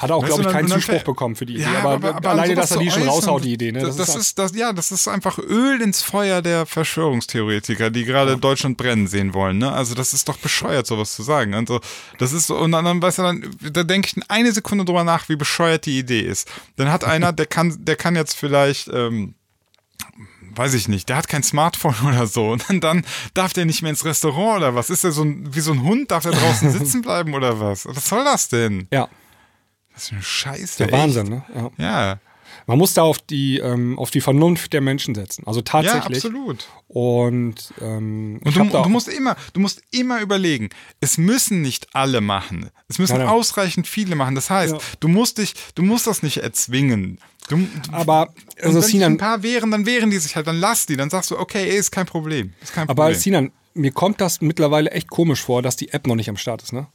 Hat 0.00 0.10
auch, 0.12 0.24
glaube 0.24 0.42
ich, 0.44 0.48
keinen 0.48 0.64
und 0.64 0.72
Zuspruch 0.72 1.02
bekommen 1.02 1.36
für 1.36 1.44
die 1.44 1.56
Idee. 1.56 1.64
Ja, 1.64 1.80
aber, 1.80 1.90
aber, 1.90 2.14
aber 2.14 2.30
alleine, 2.30 2.54
dass 2.54 2.70
er 2.70 2.78
die 2.78 2.90
schon 2.90 3.06
raushaut, 3.06 3.44
die 3.44 3.52
Idee. 3.52 3.70
Ne? 3.70 3.80
Das, 3.80 3.96
das, 3.96 4.16
ist, 4.16 4.38
das, 4.38 4.56
ja, 4.56 4.72
das 4.72 4.90
ist 4.92 5.06
einfach 5.08 5.38
Öl 5.38 5.82
ins 5.82 6.00
Feuer 6.00 6.40
der 6.40 6.64
Verschwörungstheoretiker, 6.64 7.90
die 7.90 8.06
gerade 8.06 8.38
Deutschland 8.38 8.78
brennen 8.78 9.08
sehen 9.08 9.34
wollen. 9.34 9.58
Ne? 9.58 9.70
Also 9.70 9.94
das 9.94 10.14
ist 10.14 10.26
doch 10.26 10.38
bescheuert, 10.38 10.86
sowas 10.86 11.14
zu 11.14 11.22
sagen. 11.22 11.52
Also 11.52 11.80
das 12.16 12.32
ist 12.32 12.46
so, 12.46 12.56
und 12.56 12.72
dann, 12.72 12.86
dann 12.86 13.02
weißt 13.02 13.18
du, 13.18 13.22
dann, 13.24 13.56
da 13.72 13.82
denke 13.82 14.08
ich 14.08 14.30
eine 14.30 14.52
Sekunde 14.52 14.86
drüber 14.86 15.04
nach, 15.04 15.28
wie 15.28 15.36
bescheuert 15.36 15.84
die 15.84 15.98
Idee 15.98 16.20
ist. 16.20 16.50
Dann 16.76 16.90
hat 16.90 17.04
einer, 17.04 17.34
der 17.34 17.44
kann, 17.44 17.76
der 17.84 17.96
kann 17.96 18.16
jetzt 18.16 18.36
vielleicht, 18.38 18.88
ähm, 18.88 19.34
weiß 20.54 20.72
ich 20.72 20.88
nicht, 20.88 21.10
der 21.10 21.16
hat 21.16 21.28
kein 21.28 21.42
Smartphone 21.42 21.96
oder 22.08 22.26
so. 22.26 22.52
Und 22.52 22.64
dann, 22.70 22.80
dann 22.80 23.04
darf 23.34 23.52
der 23.52 23.66
nicht 23.66 23.82
mehr 23.82 23.90
ins 23.90 24.06
Restaurant 24.06 24.62
oder 24.62 24.74
was? 24.74 24.88
Ist 24.88 25.04
der 25.04 25.12
so 25.12 25.24
ein, 25.24 25.54
wie 25.54 25.60
so 25.60 25.72
ein 25.72 25.82
Hund? 25.82 26.10
Darf 26.10 26.22
der 26.22 26.32
draußen 26.32 26.70
sitzen 26.78 27.02
bleiben 27.02 27.34
oder 27.34 27.60
was? 27.60 27.84
Was 27.84 28.08
soll 28.08 28.24
das 28.24 28.48
denn? 28.48 28.88
ja, 28.90 29.10
Das 30.00 30.06
ist 30.06 30.12
eine 30.12 30.22
Scheiße. 30.22 30.78
der. 30.86 30.92
Wahnsinn. 30.92 31.28
Ne? 31.28 31.42
Ja. 31.54 31.70
Ja, 31.78 32.18
Man 32.66 32.78
muss 32.78 32.94
da 32.94 33.02
auf 33.02 33.18
die, 33.18 33.58
ähm, 33.58 33.98
auf 33.98 34.10
die 34.10 34.22
Vernunft 34.22 34.72
der 34.72 34.80
Menschen 34.80 35.14
setzen. 35.14 35.46
Also 35.46 35.60
ja, 35.60 35.64
tatsächlich. 35.64 36.16
absolut. 36.24 36.66
Und, 36.88 37.74
ähm, 37.82 38.40
Und 38.42 38.56
du, 38.56 38.64
du 38.64 38.88
musst 38.88 39.08
immer, 39.08 39.36
du 39.52 39.60
musst 39.60 39.82
immer 39.90 40.20
überlegen, 40.22 40.70
es 41.00 41.18
müssen 41.18 41.60
nicht 41.60 41.88
alle 41.94 42.20
machen. 42.22 42.70
Es 42.88 42.98
müssen 42.98 43.12
Nein, 43.18 43.26
nein. 43.26 43.34
ausreichend 43.34 43.86
viele 43.86 44.14
machen. 44.16 44.34
Das 44.34 44.48
heißt, 44.48 44.72
Ja. 44.72 44.78
du 45.00 45.08
musst 45.08 45.36
dich, 45.38 45.54
du 45.74 45.82
musst 45.82 46.06
das 46.06 46.22
nicht 46.22 46.38
erzwingen. 46.38 47.18
Du, 47.48 47.56
du, 47.58 47.66
aber, 47.92 48.32
also 48.62 48.80
wenn 48.80 48.88
Sinan, 48.88 49.12
ein 49.12 49.18
paar 49.18 49.42
wehren, 49.42 49.70
dann 49.70 49.84
wehren 49.84 50.10
die 50.10 50.18
sich 50.18 50.34
halt, 50.34 50.46
dann 50.46 50.58
lass 50.60 50.86
die, 50.86 50.96
dann 50.96 51.10
sagst 51.10 51.30
du, 51.30 51.38
okay, 51.38 51.68
ey, 51.68 51.76
ist 51.76 51.90
kein 51.90 52.06
Problem. 52.06 52.54
Ist 52.62 52.72
kein 52.72 52.88
aber 52.88 53.02
Problem. 53.04 53.20
Sinan, 53.20 53.52
mir 53.74 53.90
kommt 53.92 54.20
das 54.20 54.40
mittlerweile 54.40 54.90
echt 54.92 55.10
komisch 55.10 55.42
vor, 55.42 55.60
dass 55.60 55.76
die 55.76 55.90
App 55.92 56.06
noch 56.06 56.14
nicht 56.14 56.28
am 56.30 56.36
Start 56.38 56.62
ist, 56.62 56.72
ne? 56.72 56.86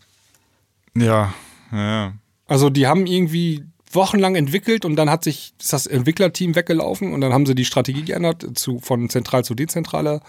ja, 0.96 1.34
ja. 1.72 2.14
Also 2.48 2.70
die 2.70 2.88
haben 2.88 3.06
irgendwie 3.08 3.64
wochenlang 3.92 4.36
entwickelt 4.36 4.84
und 4.86 4.96
dann 4.98 5.10
hat 5.10 5.24
sich 5.24 5.54
ist 5.60 5.72
das 5.74 5.88
Entwicklerteam 5.88 6.56
weggelaufen 6.56 7.14
und 7.14 7.22
dann 7.22 7.32
haben 7.34 7.46
sie 7.46 7.56
die 7.56 7.66
Strategie 7.66 8.04
geändert 8.04 8.46
zu, 8.58 8.80
von 8.80 9.10
zentral 9.10 9.44
zu 9.46 9.56
dezentraler 9.56 10.22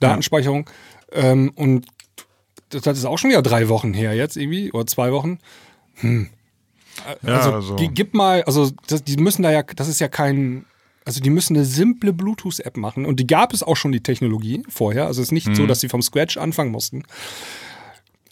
Datenspeicherung. 0.00 0.68
Ähm, 1.12 1.52
und 1.54 1.86
das, 2.70 2.86
ist 2.98 3.04
auch 3.04 3.18
schon 3.18 3.30
wieder 3.30 3.42
drei 3.42 3.68
Wochen 3.68 3.94
her 3.94 4.14
jetzt 4.14 4.36
irgendwie 4.36 4.72
oder 4.72 4.86
zwei 4.86 5.12
Wochen. 5.12 5.38
Ja, 6.02 6.26
Also, 7.22 7.52
also, 7.52 7.76
gi- 7.76 7.90
gib 7.92 8.14
mal, 8.14 8.42
also 8.44 8.70
das, 8.88 9.04
die 9.04 9.16
müssen 9.16 9.42
da 9.42 9.50
ja, 9.52 9.62
das 9.62 9.88
ist 9.88 10.00
ja 10.00 10.08
kein, 10.08 10.64
also 11.04 11.20
die 11.20 11.30
müssen 11.30 11.54
eine 11.56 11.64
simple 11.64 12.12
Bluetooth-App 12.12 12.76
machen 12.76 13.06
und 13.06 13.20
die 13.20 13.26
gab 13.26 13.52
es 13.52 13.62
auch 13.62 13.76
schon 13.76 13.92
die 13.92 14.02
Technologie 14.02 14.64
vorher. 14.68 15.06
Also 15.06 15.20
es 15.22 15.28
ist 15.28 15.32
nicht 15.32 15.48
Mhm. 15.48 15.54
so, 15.54 15.66
dass 15.66 15.80
sie 15.80 15.88
vom 15.88 16.02
Scratch 16.02 16.36
anfangen 16.36 16.70
mussten. 16.72 17.04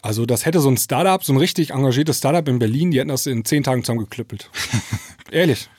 Also 0.03 0.25
das 0.25 0.45
hätte 0.45 0.59
so 0.59 0.69
ein 0.69 0.75
Startup, 0.77 1.23
so 1.23 1.31
ein 1.33 1.37
richtig 1.37 1.71
engagiertes 1.71 2.17
Startup 2.17 2.45
in 2.49 2.59
Berlin, 2.59 2.91
die 2.91 2.99
hätten 2.99 3.07
das 3.09 3.25
in 3.25 3.45
zehn 3.45 3.63
Tagen 3.63 3.83
zusammengeklüppelt. 3.83 4.49
Ehrlich. 5.31 5.69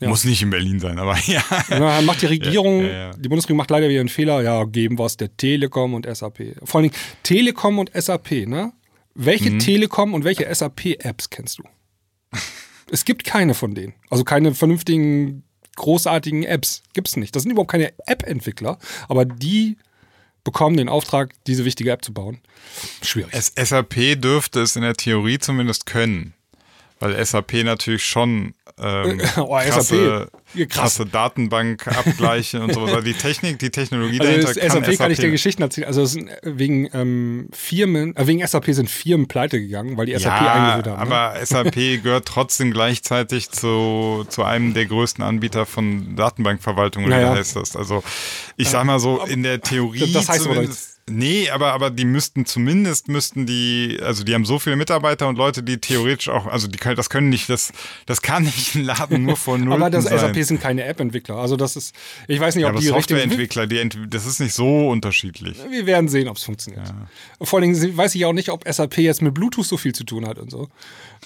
ja. 0.00 0.08
muss 0.08 0.24
nicht 0.24 0.40
in 0.42 0.48
Berlin 0.50 0.80
sein, 0.80 0.98
aber 0.98 1.18
ja. 1.26 1.42
Dann 1.68 2.04
macht 2.06 2.22
die 2.22 2.26
Regierung, 2.26 2.80
Ja, 2.80 2.86
ja, 2.86 2.92
ja. 2.92 3.10
die 3.12 3.28
Bundesregierung 3.28 3.58
macht 3.58 3.70
leider 3.70 3.88
wieder 3.90 4.00
einen 4.00 4.08
Fehler, 4.08 4.40
ja, 4.42 4.64
geben 4.64 4.98
was 4.98 5.18
der 5.18 5.36
Telekom 5.36 5.92
und 5.94 6.06
SAP. 6.06 6.56
Vor 6.64 6.80
allen 6.80 6.90
Dingen 6.90 7.02
Telekom 7.22 7.78
und 7.78 7.90
SAP, 7.94 8.46
ne? 8.46 8.72
Welche 9.14 9.50
Mhm. 9.50 9.58
Telekom 9.58 10.14
und 10.14 10.24
welche 10.24 10.52
SAP-Apps 10.52 11.28
kennst 11.28 11.58
du? 11.58 11.62
es 12.90 13.04
gibt 13.04 13.24
keine 13.24 13.52
von 13.52 13.74
denen. 13.74 13.92
Also 14.08 14.24
keine 14.24 14.54
vernünftigen, 14.54 15.42
großartigen 15.76 16.44
Apps. 16.44 16.82
Gibt's 16.94 17.16
nicht. 17.16 17.36
Das 17.36 17.42
sind 17.42 17.52
überhaupt 17.52 17.70
keine 17.70 17.92
App-Entwickler, 18.06 18.78
aber 19.08 19.24
die 19.26 19.76
bekommen 20.48 20.78
den 20.78 20.88
Auftrag, 20.88 21.34
diese 21.46 21.66
wichtige 21.66 21.90
App 21.90 22.02
zu 22.02 22.14
bauen. 22.14 22.38
Schwierig. 23.02 23.34
SAP 23.34 24.18
dürfte 24.18 24.62
es 24.62 24.76
in 24.76 24.82
der 24.82 24.94
Theorie 24.94 25.38
zumindest 25.38 25.84
können. 25.84 26.32
Weil 27.00 27.24
SAP 27.24 27.52
natürlich 27.64 28.04
schon 28.04 28.54
ähm, 28.80 29.20
Oh, 29.36 29.56
krasse, 29.58 30.28
SAP. 30.54 30.68
Krasse 30.70 31.06
Datenbankabgleiche 31.06 32.60
und 32.60 32.72
sowas. 32.74 32.90
Also 32.90 33.02
die 33.04 33.14
Technik, 33.14 33.58
die 33.58 33.70
Technologie 33.70 34.20
Also 34.20 34.30
dahinter 34.32 34.54
kann 34.60 34.70
SAP 34.84 34.98
kann 34.98 35.10
ich 35.10 35.18
dir 35.18 35.22
SAP. 35.24 35.30
Geschichten 35.32 35.62
erzählen. 35.62 35.86
Also 35.88 36.04
sind 36.06 36.30
wegen 36.42 36.88
ähm, 36.92 37.48
Firmen, 37.52 38.16
äh, 38.16 38.26
wegen 38.26 38.46
SAP 38.46 38.66
sind 38.66 38.88
Firmen 38.90 39.26
pleite 39.28 39.60
gegangen, 39.60 39.96
weil 39.96 40.06
die 40.06 40.12
SAP 40.18 40.40
ja, 40.42 40.52
eingeführt 40.52 40.96
haben. 40.98 41.08
ne? 41.08 41.16
aber 41.16 41.44
SAP 41.44 41.74
gehört 42.02 42.26
trotzdem 42.26 42.70
gleichzeitig 42.72 43.50
zu, 43.50 44.24
zu 44.28 44.44
einem 44.44 44.74
der 44.74 44.86
größten 44.86 45.24
Anbieter 45.24 45.66
von 45.66 46.14
Datenbankverwaltung, 46.16 47.04
oder 47.04 47.16
Naja. 47.16 47.34
wie 47.34 47.38
heißt 47.38 47.56
das? 47.56 47.74
Also 47.76 48.02
ich 48.56 48.68
sag 48.68 48.84
mal 48.84 49.00
so, 49.00 49.24
in 49.24 49.42
der 49.42 49.60
Theorie 49.60 50.12
das 50.12 50.28
heißt 50.28 50.44
aber 50.46 50.54
zumindest, 50.54 50.97
Nee, 51.10 51.50
aber, 51.50 51.72
aber 51.72 51.90
die 51.90 52.04
müssten 52.04 52.46
zumindest, 52.46 53.08
müssten 53.08 53.46
die, 53.46 53.98
also 54.02 54.24
die 54.24 54.34
haben 54.34 54.44
so 54.44 54.58
viele 54.58 54.76
Mitarbeiter 54.76 55.28
und 55.28 55.36
Leute, 55.38 55.62
die 55.62 55.78
theoretisch 55.78 56.28
auch, 56.28 56.46
also 56.46 56.68
die 56.68 56.78
können, 56.78 56.96
das 56.96 57.10
können 57.10 57.28
nicht, 57.28 57.48
das, 57.48 57.72
das 58.06 58.22
kann 58.22 58.44
nicht 58.44 58.74
ein 58.74 58.84
Laden 58.84 59.24
nur 59.24 59.36
von 59.36 59.64
null 59.64 59.72
Aber 59.74 59.90
das 59.90 60.04
sein. 60.04 60.18
SAP 60.18 60.44
sind 60.44 60.60
keine 60.60 60.84
App-Entwickler. 60.84 61.36
Also 61.36 61.56
das 61.56 61.76
ist, 61.76 61.94
ich 62.26 62.40
weiß 62.40 62.54
nicht, 62.54 62.62
ja, 62.62 62.68
ob 62.68 62.74
aber 62.74 62.80
die. 62.80 62.88
Softwareentwickler, 62.88 63.66
die, 63.66 63.88
das 64.08 64.26
ist 64.26 64.40
nicht 64.40 64.54
so 64.54 64.88
unterschiedlich. 64.88 65.58
Wir 65.70 65.86
werden 65.86 66.08
sehen, 66.08 66.28
ob 66.28 66.36
es 66.36 66.44
funktioniert. 66.44 66.92
Vor 67.40 67.60
allen 67.60 67.72
Dingen 67.72 67.96
weiß 67.96 68.14
ich 68.14 68.24
auch 68.24 68.32
nicht, 68.32 68.50
ob 68.50 68.66
SAP 68.68 68.98
jetzt 68.98 69.22
mit 69.22 69.34
Bluetooth 69.34 69.66
so 69.66 69.76
viel 69.76 69.94
zu 69.94 70.04
tun 70.04 70.26
hat 70.26 70.38
und 70.38 70.50
so. 70.50 70.68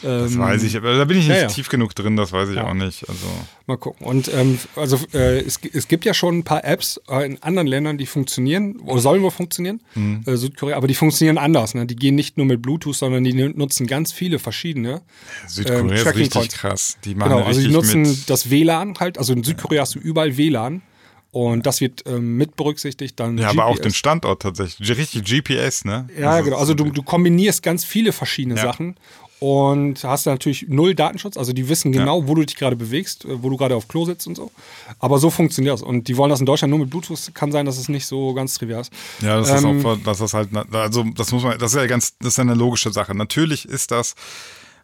Das 0.00 0.36
weiß 0.36 0.62
ich, 0.64 0.76
aber 0.76 0.96
da 0.96 1.04
bin 1.04 1.18
ich 1.18 1.28
nicht 1.28 1.36
ja, 1.36 1.42
ja. 1.42 1.48
tief 1.48 1.68
genug 1.68 1.94
drin, 1.94 2.16
das 2.16 2.32
weiß 2.32 2.48
ich 2.48 2.56
Ja. 2.56 2.66
auch 2.66 2.74
nicht. 2.74 3.08
Also, 3.08 3.26
Mal 3.66 3.76
gucken. 3.76 4.06
Und 4.06 4.32
ähm, 4.34 4.58
also 4.74 4.98
äh, 5.14 5.38
es, 5.40 5.60
es 5.72 5.86
gibt 5.86 6.04
ja 6.04 6.14
schon 6.14 6.38
ein 6.38 6.44
paar 6.44 6.64
Apps 6.64 7.00
äh, 7.08 7.24
in 7.26 7.40
anderen 7.42 7.68
Ländern, 7.68 7.98
die 7.98 8.06
funktionieren 8.06 8.80
oder 8.80 9.00
sollen 9.00 9.22
wohl 9.22 9.30
funktionieren. 9.30 9.71
Mhm. 9.94 10.22
Äh, 10.26 10.36
Südkorea, 10.36 10.76
aber 10.76 10.88
die 10.88 10.94
funktionieren 10.94 11.38
anders. 11.38 11.74
Ne? 11.74 11.86
Die 11.86 11.96
gehen 11.96 12.14
nicht 12.14 12.36
nur 12.36 12.46
mit 12.46 12.62
Bluetooth, 12.62 12.96
sondern 12.96 13.24
die 13.24 13.32
nutzen 13.32 13.86
ganz 13.86 14.12
viele 14.12 14.38
verschiedene. 14.38 15.02
Südkorea 15.46 15.80
Ähm, 15.80 15.90
ist 15.92 16.06
richtig 16.06 16.30
Points. 16.30 16.54
krass. 16.54 16.98
Die 17.04 17.14
machen 17.14 17.30
Genau, 17.32 17.44
also 17.44 17.60
die 17.60 17.68
nutzen 17.68 18.24
das 18.26 18.50
WLAN 18.50 18.94
halt. 19.00 19.18
Also 19.18 19.32
in 19.32 19.44
Südkorea 19.44 19.82
hast 19.82 19.94
du 19.94 19.98
überall 19.98 20.36
WLAN. 20.36 20.82
Und 21.30 21.64
das 21.64 21.80
wird 21.80 22.02
ähm, 22.06 22.36
mit 22.36 22.56
berücksichtigt. 22.56 23.18
Dann 23.18 23.38
ja, 23.38 23.48
aber 23.48 23.64
auch 23.64 23.76
GPS. 23.76 23.82
den 23.84 23.94
Standort 23.94 24.42
tatsächlich. 24.42 24.98
Richtig 24.98 25.24
GPS, 25.24 25.86
ne? 25.86 26.06
Ja, 26.18 26.32
Also, 26.32 26.44
genau. 26.44 26.56
Also 26.58 26.74
du, 26.74 26.90
du 26.90 27.02
kombinierst 27.02 27.62
ganz 27.62 27.86
viele 27.86 28.12
verschiedene 28.12 28.56
Ja. 28.56 28.62
Sachen 28.62 28.96
und 29.42 30.04
hast 30.04 30.26
natürlich 30.26 30.66
null 30.68 30.94
Datenschutz. 30.94 31.36
Also 31.36 31.52
die 31.52 31.68
wissen 31.68 31.90
genau, 31.90 32.28
wo 32.28 32.36
du 32.36 32.44
dich 32.44 32.54
gerade 32.54 32.76
bewegst, 32.76 33.24
äh, 33.24 33.42
wo 33.42 33.50
du 33.50 33.56
gerade 33.56 33.74
auf 33.74 33.88
Klo 33.88 34.04
sitzt 34.04 34.28
und 34.28 34.36
so. 34.36 34.52
Aber 35.00 35.18
so 35.18 35.30
funktioniert 35.30 35.74
das. 35.74 35.82
Und 35.82 36.06
die 36.06 36.16
wollen 36.16 36.30
das 36.30 36.38
in 36.38 36.46
Deutschland 36.46 36.70
nur 36.70 36.78
mit 36.78 36.90
Bluetooth. 36.90 37.34
Kann 37.34 37.50
sein, 37.50 37.66
dass 37.66 37.76
es 37.76 37.88
nicht 37.88 38.06
so 38.06 38.34
ganz 38.34 38.54
trivial 38.54 38.82
ist. 38.82 38.92
Ja, 39.20 39.38
das 39.38 39.50
Ähm, 39.64 39.80
ist 39.80 39.84
auch, 39.84 39.96
das 40.04 40.20
ist 40.20 40.34
halt, 40.34 40.50
also 40.72 41.04
das 41.16 41.32
muss 41.32 41.42
man, 41.42 41.58
das 41.58 41.72
ist 41.74 41.80
ja 41.80 41.86
ganz, 41.86 42.16
das 42.20 42.28
ist 42.28 42.36
ja 42.36 42.42
eine 42.42 42.54
logische 42.54 42.92
Sache. 42.92 43.16
Natürlich 43.16 43.68
ist 43.68 43.90
das, 43.90 44.14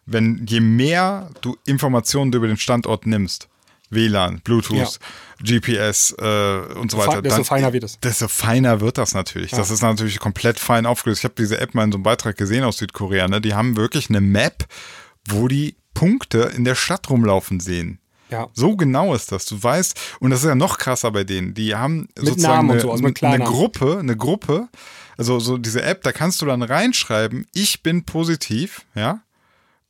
wenn 0.05 0.45
je 0.45 0.59
mehr 0.59 1.29
du 1.39 1.55
Informationen 1.65 2.33
über 2.33 2.47
den 2.47 2.57
Standort 2.57 3.05
nimmst, 3.05 3.47
WLAN, 3.89 4.41
Bluetooth, 4.41 4.99
GPS 5.41 6.15
äh, 6.19 6.59
und 6.75 6.91
so 6.91 6.97
weiter, 6.97 7.21
desto 7.21 7.43
feiner 7.43 7.73
wird 7.73 7.83
es. 7.83 7.99
Desto 7.99 8.27
feiner 8.27 8.81
wird 8.81 8.97
das 8.97 9.13
natürlich. 9.13 9.51
Das 9.51 9.71
ist 9.71 9.81
natürlich 9.81 10.19
komplett 10.19 10.59
fein 10.59 10.85
aufgelöst. 10.85 11.21
Ich 11.21 11.23
habe 11.23 11.35
diese 11.37 11.59
App 11.59 11.73
mal 11.73 11.83
in 11.83 11.91
so 11.91 11.97
einem 11.97 12.03
Beitrag 12.03 12.37
gesehen 12.37 12.63
aus 12.63 12.77
Südkorea. 12.77 13.27
Ne? 13.27 13.41
Die 13.41 13.53
haben 13.53 13.77
wirklich 13.77 14.09
eine 14.09 14.21
Map, 14.21 14.65
wo 15.27 15.47
die 15.47 15.75
Punkte 15.93 16.51
in 16.55 16.65
der 16.65 16.75
Stadt 16.75 17.09
rumlaufen 17.09 17.59
sehen. 17.59 17.99
Ja. 18.29 18.47
So 18.53 18.75
genau 18.75 19.15
ist 19.15 19.31
das. 19.31 19.45
Du 19.45 19.61
weißt, 19.61 19.99
und 20.19 20.29
das 20.29 20.41
ist 20.41 20.47
ja 20.47 20.55
noch 20.55 20.77
krasser 20.77 21.11
bei 21.11 21.23
denen. 21.23 21.53
Die 21.53 21.75
haben 21.75 22.07
sozusagen 22.15 22.67
Namen 22.67 22.69
und 22.69 22.75
eine, 22.75 22.81
so, 22.81 22.91
also 22.91 23.03
mit 23.03 23.23
eine. 23.23 23.43
Gruppe, 23.43 23.97
eine 23.99 24.15
Gruppe, 24.15 24.69
also 25.17 25.39
so 25.39 25.57
diese 25.57 25.81
App, 25.81 26.03
da 26.03 26.11
kannst 26.11 26.41
du 26.41 26.45
dann 26.45 26.61
reinschreiben, 26.61 27.47
ich 27.53 27.81
bin 27.81 28.05
positiv, 28.05 28.85
ja. 28.95 29.21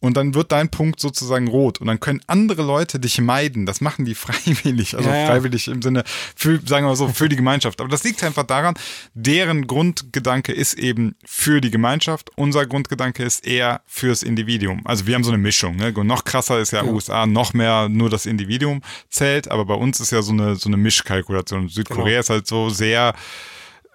Und 0.01 0.15
dann 0.15 0.33
wird 0.33 0.53
dein 0.53 0.69
Punkt 0.69 0.99
sozusagen 1.01 1.49
rot. 1.49 1.81
Und 1.81 1.87
dann 1.87 1.99
können 1.99 2.21
andere 2.27 2.61
Leute 2.63 2.99
dich 3.01 3.19
meiden. 3.19 3.65
Das 3.65 3.81
machen 3.81 4.05
die 4.05 4.15
freiwillig. 4.15 4.95
Also 4.95 5.09
Ja, 5.09 5.15
ja. 5.17 5.25
freiwillig 5.27 5.67
im 5.67 5.81
Sinne, 5.81 6.03
für, 6.35 6.59
sagen 6.65 6.85
wir 6.85 6.89
mal 6.91 6.95
so, 6.95 7.09
für 7.09 7.27
die 7.27 7.35
Gemeinschaft. 7.35 7.81
Aber 7.81 7.89
das 7.89 8.03
liegt 8.05 8.23
einfach 8.23 8.43
daran, 8.43 8.75
deren 9.13 9.67
Grundgedanke 9.67 10.53
ist 10.53 10.75
eben 10.75 11.15
für 11.25 11.59
die 11.59 11.69
Gemeinschaft. 11.69 12.29
Unser 12.37 12.65
Grundgedanke 12.65 13.23
ist 13.23 13.45
eher 13.45 13.81
fürs 13.85 14.23
Individuum. 14.23 14.81
Also 14.85 15.05
wir 15.05 15.15
haben 15.15 15.23
so 15.25 15.31
eine 15.31 15.37
Mischung. 15.37 15.75
Ne? 15.75 15.93
Und 15.93 16.07
noch 16.07 16.23
krasser 16.23 16.59
ist 16.59 16.71
ja, 16.71 16.83
USA, 16.85 17.25
noch 17.25 17.53
mehr 17.53 17.89
nur 17.89 18.09
das 18.09 18.25
Individuum 18.25 18.81
zählt. 19.09 19.51
Aber 19.51 19.65
bei 19.65 19.73
uns 19.75 19.99
ist 19.99 20.11
ja 20.11 20.21
so 20.21 20.31
eine, 20.31 20.55
so 20.55 20.69
eine 20.69 20.77
Mischkalkulation. 20.77 21.67
Südkorea 21.67 22.05
Genau. 22.05 22.19
ist 22.21 22.29
halt 22.29 22.47
so 22.47 22.69
sehr 22.69 23.13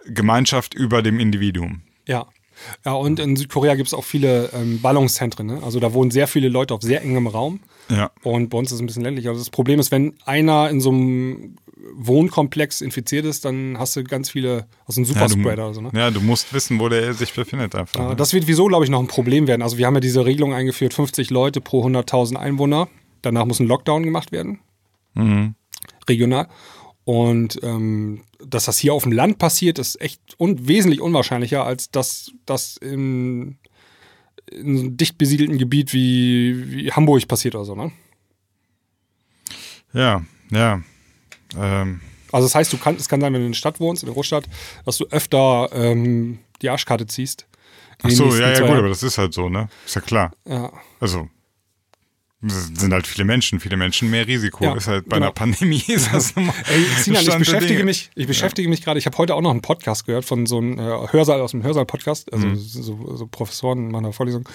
Gemeinschaft 0.06 0.74
über 0.74 1.02
dem 1.02 1.18
Individuum. 1.18 1.82
Ja. 2.06 2.26
Ja, 2.84 2.92
und 2.92 3.20
in 3.20 3.36
Südkorea 3.36 3.74
gibt 3.74 3.88
es 3.88 3.94
auch 3.94 4.04
viele 4.04 4.50
ähm, 4.52 4.80
Ballungszentren. 4.80 5.46
Ne? 5.46 5.60
Also 5.62 5.80
da 5.80 5.92
wohnen 5.92 6.10
sehr 6.10 6.26
viele 6.26 6.48
Leute 6.48 6.74
auf 6.74 6.82
sehr 6.82 7.02
engem 7.02 7.26
Raum. 7.26 7.60
Ja. 7.88 8.10
Und 8.22 8.50
bei 8.50 8.58
uns 8.58 8.70
ist 8.70 8.76
es 8.76 8.80
ein 8.80 8.86
bisschen 8.86 9.02
ländlicher. 9.02 9.30
Also 9.30 9.40
das 9.40 9.50
Problem 9.50 9.80
ist, 9.80 9.90
wenn 9.90 10.14
einer 10.24 10.70
in 10.70 10.80
so 10.80 10.90
einem 10.90 11.56
Wohnkomplex 11.94 12.80
infiziert 12.80 13.26
ist, 13.26 13.44
dann 13.44 13.78
hast 13.78 13.96
du 13.96 14.04
ganz 14.04 14.30
viele, 14.30 14.66
also 14.86 15.00
ein 15.00 15.04
Ja, 15.04 15.12
du, 15.12 15.14
Superspreader 15.14 15.74
so. 15.74 15.80
Ne? 15.80 15.90
ja, 15.94 16.10
du 16.10 16.20
musst 16.20 16.52
wissen, 16.54 16.80
wo 16.80 16.88
der 16.88 17.12
sich 17.14 17.34
befindet 17.34 17.74
einfach. 17.74 18.00
Ja, 18.00 18.08
ne? 18.10 18.16
das 18.16 18.32
wird 18.32 18.46
wieso, 18.46 18.66
glaube 18.66 18.84
ich, 18.84 18.90
noch 18.90 19.00
ein 19.00 19.08
Problem 19.08 19.46
werden. 19.46 19.62
Also 19.62 19.78
wir 19.78 19.86
haben 19.86 19.94
ja 19.94 20.00
diese 20.00 20.24
Regelung 20.24 20.54
eingeführt, 20.54 20.94
50 20.94 21.30
Leute 21.30 21.60
pro 21.60 21.84
100.000 21.84 22.36
Einwohner. 22.36 22.88
Danach 23.22 23.44
muss 23.44 23.60
ein 23.60 23.66
Lockdown 23.66 24.02
gemacht 24.02 24.32
werden. 24.32 24.60
Mhm. 25.14 25.54
Regional. 26.08 26.48
Und 27.04 27.60
ähm, 27.62 28.22
dass 28.44 28.64
das 28.64 28.78
hier 28.78 28.94
auf 28.94 29.02
dem 29.02 29.12
Land 29.12 29.38
passiert, 29.38 29.78
ist 29.78 30.00
echt 30.00 30.20
un 30.38 30.66
wesentlich 30.66 31.00
unwahrscheinlicher, 31.00 31.64
als 31.64 31.90
dass 31.90 32.32
das 32.46 32.78
in, 32.78 33.58
in 34.50 34.76
so 34.76 34.82
einem 34.84 34.96
dicht 34.96 35.18
besiedelten 35.18 35.58
Gebiet 35.58 35.92
wie, 35.92 36.70
wie 36.70 36.92
Hamburg 36.92 37.28
passiert 37.28 37.54
oder 37.54 37.64
so. 37.66 37.74
Ne? 37.74 37.92
Ja, 39.92 40.22
ja. 40.50 40.82
Ähm, 41.58 42.00
Also 42.32 42.46
das 42.46 42.54
heißt, 42.54 42.72
du 42.72 42.78
kann, 42.78 42.96
es 42.96 43.08
kann 43.08 43.20
sein, 43.20 43.32
wenn 43.32 43.40
du 43.40 43.46
in 43.46 43.52
der 43.52 43.58
Stadt 43.58 43.80
wohnst, 43.80 44.02
in 44.02 44.06
der 44.06 44.14
Großstadt, 44.14 44.48
dass 44.84 44.96
du 44.96 45.06
öfter 45.10 45.68
ähm, 45.72 46.38
die 46.62 46.70
Arschkarte 46.70 47.06
ziehst. 47.06 47.46
ach 48.02 48.10
so, 48.10 48.34
ja, 48.34 48.52
ja, 48.52 48.60
gut, 48.60 48.70
aber 48.70 48.88
das 48.88 49.02
ist 49.02 49.18
halt 49.18 49.34
so, 49.34 49.48
ne? 49.48 49.68
Ist 49.86 49.94
ja 49.94 50.00
klar. 50.00 50.32
Ja. 50.46 50.72
Also, 51.00 51.28
sind 52.48 52.92
halt 52.92 53.06
viele 53.06 53.24
Menschen, 53.24 53.60
viele 53.60 53.76
Menschen, 53.76 54.10
mehr 54.10 54.26
Risiko. 54.26 54.64
Ja, 54.64 54.74
ist 54.76 54.86
halt 54.88 55.08
bei 55.08 55.16
genau. 55.16 55.26
einer 55.26 55.32
Pandemie 55.34 55.82
ist 55.88 56.10
das 56.12 56.34
nun 56.36 56.46
mal 56.46 56.54
Ey, 56.72 56.84
Sinan, 57.02 57.22
ich 57.22 57.34
beschäftige 57.36 57.74
Dinge. 57.74 57.84
mich, 57.84 58.10
ich 58.14 58.26
beschäftige 58.26 58.68
mich 58.68 58.82
gerade, 58.82 58.98
ich 58.98 59.06
habe 59.06 59.16
heute 59.18 59.34
auch 59.34 59.40
noch 59.40 59.50
einen 59.50 59.62
Podcast 59.62 60.06
gehört 60.06 60.24
von 60.24 60.46
so 60.46 60.58
einem 60.58 60.78
äh, 60.78 60.82
Hörsaal 61.12 61.40
aus 61.40 61.52
dem 61.52 61.62
Hörsaal-Podcast, 61.62 62.32
also 62.32 62.46
Mhm. 62.46 62.56
so, 62.56 63.16
so 63.16 63.26
Professoren 63.26 63.86
in 63.86 63.90
meiner 63.90 64.12
Vorlesung. 64.12 64.48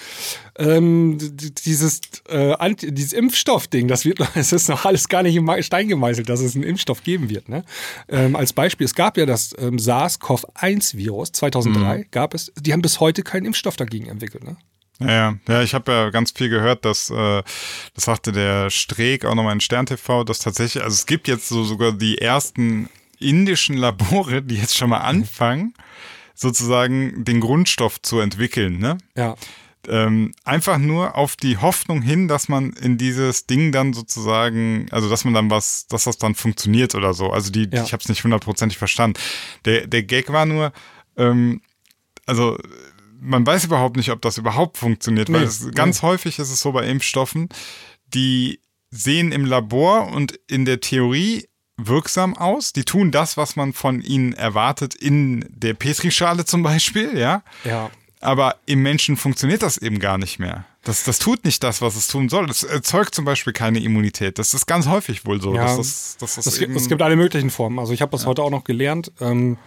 Ähm, 0.57 1.17
dieses, 1.65 2.01
äh, 2.29 2.53
Anti- 2.53 2.91
dieses 2.93 3.13
Impfstoffding, 3.13 3.87
das 3.87 4.05
wird 4.05 4.19
noch, 4.19 4.29
es 4.35 4.51
ist 4.51 4.69
noch 4.69 4.85
alles 4.85 5.07
gar 5.09 5.23
nicht 5.23 5.35
im 5.35 5.49
Stein 5.61 5.87
gemeißelt, 5.87 6.29
dass 6.29 6.39
es 6.41 6.55
einen 6.55 6.63
Impfstoff 6.63 7.03
geben 7.03 7.29
wird. 7.29 7.49
Ne? 7.49 7.63
Ähm, 8.07 8.35
als 8.35 8.53
Beispiel, 8.53 8.85
es 8.85 8.95
gab 8.95 9.17
ja 9.17 9.25
das 9.25 9.55
ähm, 9.59 9.77
SARS-CoV-1-Virus, 9.79 11.31
2003 11.33 11.97
Mhm. 11.99 12.05
gab 12.11 12.33
es, 12.33 12.51
die 12.59 12.73
haben 12.73 12.81
bis 12.81 12.99
heute 12.99 13.23
keinen 13.23 13.45
Impfstoff 13.45 13.75
dagegen 13.75 14.07
entwickelt. 14.07 14.43
Ne? 14.43 14.57
Ja, 14.99 15.35
ja, 15.47 15.61
ich 15.63 15.73
habe 15.73 15.91
ja 15.91 16.09
ganz 16.09 16.31
viel 16.31 16.49
gehört, 16.49 16.83
dass, 16.85 17.09
äh, 17.09 17.43
das 17.93 18.03
sagte 18.03 18.31
der 18.31 18.69
Streeck 18.69 19.25
auch 19.25 19.35
nochmal 19.35 19.53
in 19.53 19.61
Stern 19.61 19.85
TV, 19.85 20.23
dass 20.25 20.39
tatsächlich, 20.39 20.83
also 20.83 20.93
es 20.93 21.05
gibt 21.05 21.27
jetzt 21.27 21.47
so 21.47 21.63
sogar 21.63 21.93
die 21.93 22.17
ersten 22.19 22.89
indischen 23.19 23.77
Labore, 23.77 24.41
die 24.41 24.55
jetzt 24.55 24.75
schon 24.77 24.89
mal 24.89 24.99
anfangen, 24.99 25.73
sozusagen 26.35 27.23
den 27.25 27.39
Grundstoff 27.41 28.01
zu 28.01 28.19
entwickeln, 28.19 28.79
ne? 28.79 28.97
Ja. 29.15 29.35
ähm, 29.87 30.33
einfach 30.43 30.77
nur 30.77 31.15
auf 31.15 31.35
die 31.37 31.57
Hoffnung 31.57 32.01
hin, 32.01 32.27
dass 32.27 32.49
man 32.49 32.71
in 32.73 32.97
dieses 32.97 33.45
Ding 33.47 33.71
dann 33.71 33.93
sozusagen, 33.93 34.87
also 34.91 35.09
dass 35.09 35.23
man 35.23 35.33
dann 35.33 35.49
was, 35.49 35.87
dass 35.87 36.03
das 36.03 36.17
dann 36.17 36.35
funktioniert 36.35 36.95
oder 36.95 37.13
so. 37.13 37.31
Also 37.31 37.49
die, 37.51 37.69
Ja. 37.71 37.83
ich 37.83 37.93
habe 37.93 38.01
es 38.01 38.09
nicht 38.09 38.23
hundertprozentig 38.25 38.77
verstanden. 38.77 39.17
Der, 39.65 39.87
der 39.87 40.03
Gag 40.03 40.31
war 40.31 40.45
nur, 40.45 40.73
ähm, 41.17 41.61
also 42.25 42.57
man 43.19 43.45
weiß 43.45 43.65
überhaupt 43.65 43.97
nicht, 43.97 44.11
ob 44.11 44.21
das 44.21 44.37
überhaupt 44.37 44.77
funktioniert, 44.77 45.31
weil 45.31 45.41
Nee, 45.41 45.47
es, 45.47 45.71
ganz 45.71 46.01
häufig 46.01 46.39
ist 46.39 46.51
es 46.51 46.61
so 46.61 46.71
bei 46.71 46.87
Impfstoffen, 46.87 47.49
die 48.13 48.59
sehen 48.91 49.31
im 49.31 49.45
Labor 49.45 50.07
und 50.07 50.39
in 50.47 50.65
der 50.65 50.79
Theorie 50.79 51.45
wirksam 51.77 52.35
aus. 52.35 52.73
Die 52.73 52.83
tun 52.83 53.11
das, 53.11 53.37
was 53.37 53.55
man 53.55 53.73
von 53.73 54.01
ihnen 54.01 54.33
erwartet, 54.33 54.95
in 54.95 55.45
der 55.49 55.73
Petrischale 55.73 56.45
zum 56.45 56.63
Beispiel, 56.63 57.17
ja. 57.17 57.43
Ja. 57.63 57.89
Aber 58.21 58.57
im 58.65 58.81
Menschen 58.81 59.15
funktioniert 59.15 59.63
das 59.63 59.77
eben 59.77 59.99
gar 59.99 60.17
nicht 60.17 60.39
mehr. 60.39 60.65
Das, 60.83 61.03
das 61.03 61.19
tut 61.19 61.45
nicht 61.45 61.63
das, 61.63 61.81
was 61.81 61.95
es 61.95 62.07
tun 62.07 62.27
soll. 62.27 62.49
Es 62.49 62.63
erzeugt 62.63 63.15
zum 63.15 63.23
Beispiel 63.23 63.53
keine 63.53 63.79
Immunität. 63.79 64.39
Das 64.39 64.53
ist 64.53 64.65
ganz 64.65 64.87
häufig 64.87 65.25
wohl 65.25 65.41
so. 65.41 65.55
Ja, 65.55 65.63
dass 65.63 65.77
das, 65.77 66.17
dass 66.19 66.35
das 66.35 66.47
Es 66.47 66.59
gibt, 66.59 66.75
es 66.75 66.89
gibt 66.89 67.01
alle 67.01 67.15
möglichen 67.15 67.49
Formen. 67.49 67.79
Also 67.79 67.93
ich 67.93 68.01
habe 68.01 68.11
das 68.11 68.25
heute 68.25 68.43
auch 68.43 68.49
noch 68.49 68.63
gelernt. 68.63 69.11
Ähm, 69.21 69.57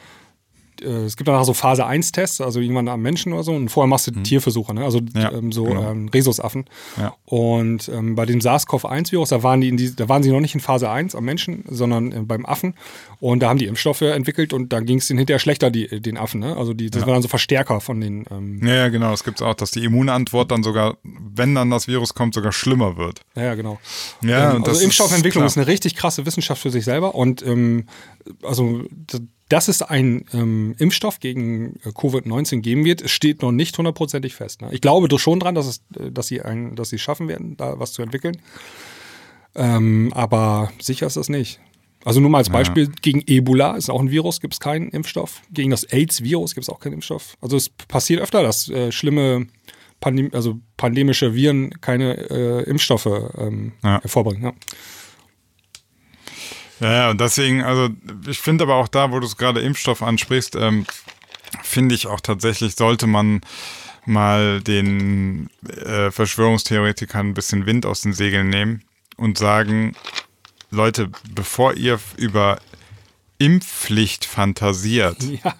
äh, 0.83 1.05
es 1.05 1.17
gibt 1.17 1.29
danach 1.29 1.45
so 1.45 1.55
Phase 1.55 1.87
1-Tests, 1.87 2.41
also 2.41 2.61
irgendwann 2.61 2.89
am 2.89 3.03
Menschen 3.03 3.33
oder 3.33 3.43
so, 3.43 3.53
und 3.53 3.69
vorher 3.69 3.89
machst 3.89 4.07
du 4.07 4.11
Tierversuche, 4.11 4.75
ne? 4.75 4.85
also 4.85 5.03
Mhm. 5.03 5.21
Ja, 5.21 5.33
ähm, 5.33 5.53
so 5.53 5.65
genau. 5.65 5.91
ähm, 5.91 6.09
Rhesusaffen. 6.09 6.65
Ja. 6.99 7.15
Und 7.25 7.89
ähm, 7.89 8.15
bei 8.15 8.27
dem 8.27 8.41
SARS-CoV-1-Virus, 8.41 9.31
da 9.31 9.43
waren 9.43 9.61
die 9.61 9.69
in 9.69 9.77
die, 9.77 9.95
da 9.95 10.09
waren 10.09 10.23
sie 10.23 10.31
noch 10.31 10.41
nicht 10.41 10.55
in 10.55 10.61
Phase 10.61 10.91
1 10.91 11.15
am 11.15 11.25
Menschen, 11.25 11.65
sondern 11.69 12.13
äh, 12.13 12.21
beim 12.21 12.47
Affen. 12.47 12.75
Und 13.21 13.41
da 13.41 13.49
haben 13.49 13.59
die 13.59 13.67
Impfstoffe 13.67 14.03
entwickelt 14.03 14.53
und 14.53 14.73
da 14.73 14.81
ging 14.81 14.99
es 14.99 15.09
denen 15.09 15.19
hinterher 15.19 15.39
schlechter, 15.39 15.71
die, 15.71 16.01
den 16.01 16.17
Affen. 16.17 16.41
Ne? 16.41 16.57
Also 16.57 16.75
die, 16.75 16.91
das 16.91 17.03
waren 17.03 17.15
dann 17.15 17.23
so 17.23 17.29
Verstärker 17.29 17.81
von 17.81 18.01
den. 18.01 18.25
Ähm, 18.31 18.61
Ja, 18.67 18.75
ja, 18.75 18.89
genau. 18.89 19.13
Es 19.13 19.25
gibt 19.25 19.43
auch, 19.43 19.55
dass 19.55 19.71
die 19.71 19.85
Immunantwort 19.85 20.51
dann 20.51 20.63
sogar, 20.63 20.97
wenn 21.03 21.55
dann 21.55 21.71
das 21.71 21.89
Virus 21.89 22.15
kommt, 22.15 22.35
sogar 22.35 22.53
schlimmer 22.53 22.97
wird. 22.97 23.21
ja, 23.37 23.45
ja, 23.45 23.55
genau. 23.55 23.79
Ja, 24.23 24.55
ähm, 24.55 24.65
also 24.65 24.73
ist 24.73 24.83
Impfstoffentwicklung 24.83 25.43
klar. 25.43 25.47
ist, 25.47 25.57
eine 25.57 25.67
richtig 25.67 25.95
krasse 25.95 26.27
Wissenschaft 26.27 26.61
für 26.61 26.71
sich 26.71 26.85
selber. 26.85 27.15
Und 27.15 27.43
ähm, 27.43 27.87
also 28.43 28.83
dass 29.48 29.69
es 29.69 29.82
einen 29.82 30.24
ähm, 30.32 30.74
Impfstoff 30.78 31.20
gegen 31.20 31.77
äh, 31.85 31.89
Covid-19 31.90 32.60
geben 32.60 32.85
wird, 32.85 33.09
steht 33.10 33.43
noch 33.43 33.52
nicht 33.52 33.77
hundertprozentig 33.77 34.35
fest. 34.35 34.62
Ne? 34.62 34.69
Ich 34.73 34.81
glaube 34.81 35.09
doch 35.09 35.19
schon 35.19 35.40
dran, 35.40 35.55
dass, 35.55 35.66
es, 35.66 35.82
äh, 35.98 36.10
dass 36.10 36.27
sie 36.28 36.40
einen, 36.43 36.74
dass 36.77 36.90
sie 36.90 36.97
es 36.97 37.02
schaffen 37.02 37.28
werden, 37.28 37.56
da 37.56 37.78
was 37.78 37.93
zu 37.93 38.02
entwickeln. 38.02 38.39
Ähm, 39.55 40.10
aber 40.14 40.73
sicher 40.81 41.06
ist 41.06 41.16
das 41.16 41.28
nicht. 41.28 41.60
Also 42.05 42.19
nur 42.20 42.31
mal 42.31 42.39
als 42.39 42.51
Beispiel, 42.51 42.89
gegen 43.02 43.23
Ebola 43.27 43.77
ist 43.77 43.89
auch 43.89 44.01
ein 44.01 44.10
Virus, 44.10 44.40
gibt 44.40 44.55
es 44.55 44.60
keinen 44.60 44.89
Impfstoff. 44.89 45.40
Gegen 45.52 45.70
das 45.70 45.85
AIDS-Virus 45.85 46.55
gibt 46.55 46.64
es 46.64 46.69
auch 46.69 46.81
keinen 46.81 46.94
Impfstoff. 46.94 47.36
Also 47.40 47.56
es 47.56 47.69
passiert 47.69 48.20
öfter, 48.20 48.43
dass 48.43 48.69
äh, 48.69 48.90
schlimme 48.90 49.47
Pandem 50.01 50.31
also 50.32 50.59
pandemische 50.77 51.35
Viren 51.35 51.81
keine 51.81 52.28
äh, 52.28 52.62
Impfstoffe 52.64 53.06
ähm, 53.39 53.73
Ja. 53.85 54.01
hervorbringen. 54.01 54.43
Ja. 54.43 54.52
Ja, 56.83 56.93
ja, 56.93 57.11
und 57.11 57.21
deswegen, 57.21 57.63
also 57.63 57.91
ich 58.27 58.41
finde 58.41 58.65
aber 58.65 58.75
auch 58.75 58.89
da, 58.89 59.13
wo 59.13 59.21
du 59.21 59.27
es 59.27 59.37
gerade 59.37 59.61
Impfstoff 59.61 60.03
ansprichst, 60.03 60.57
ähm, 60.57 60.85
finde 61.63 61.95
ich 61.95 62.09
auch 62.09 62.21
tatsächlich, 62.21 62.75
sollte 62.75 63.07
man 63.07 63.41
mal 64.05 64.61
den 64.61 65.49
äh, 65.69 66.11
Verschwörungstheoretikern 66.11 67.29
ein 67.29 67.35
bisschen 67.35 67.67
Wind 67.67 67.87
aus 67.87 68.01
den 68.01 68.13
Segeln 68.13 68.49
nehmen 68.49 68.83
und 69.17 69.39
sagen, 69.39 69.95
Leute, 70.73 71.09
bevor 71.33 71.75
ihr 71.75 72.01
über 72.17 72.59
Impfpflicht 73.44 74.24
fantasiert, 74.24 75.16
Ja. 75.44 75.55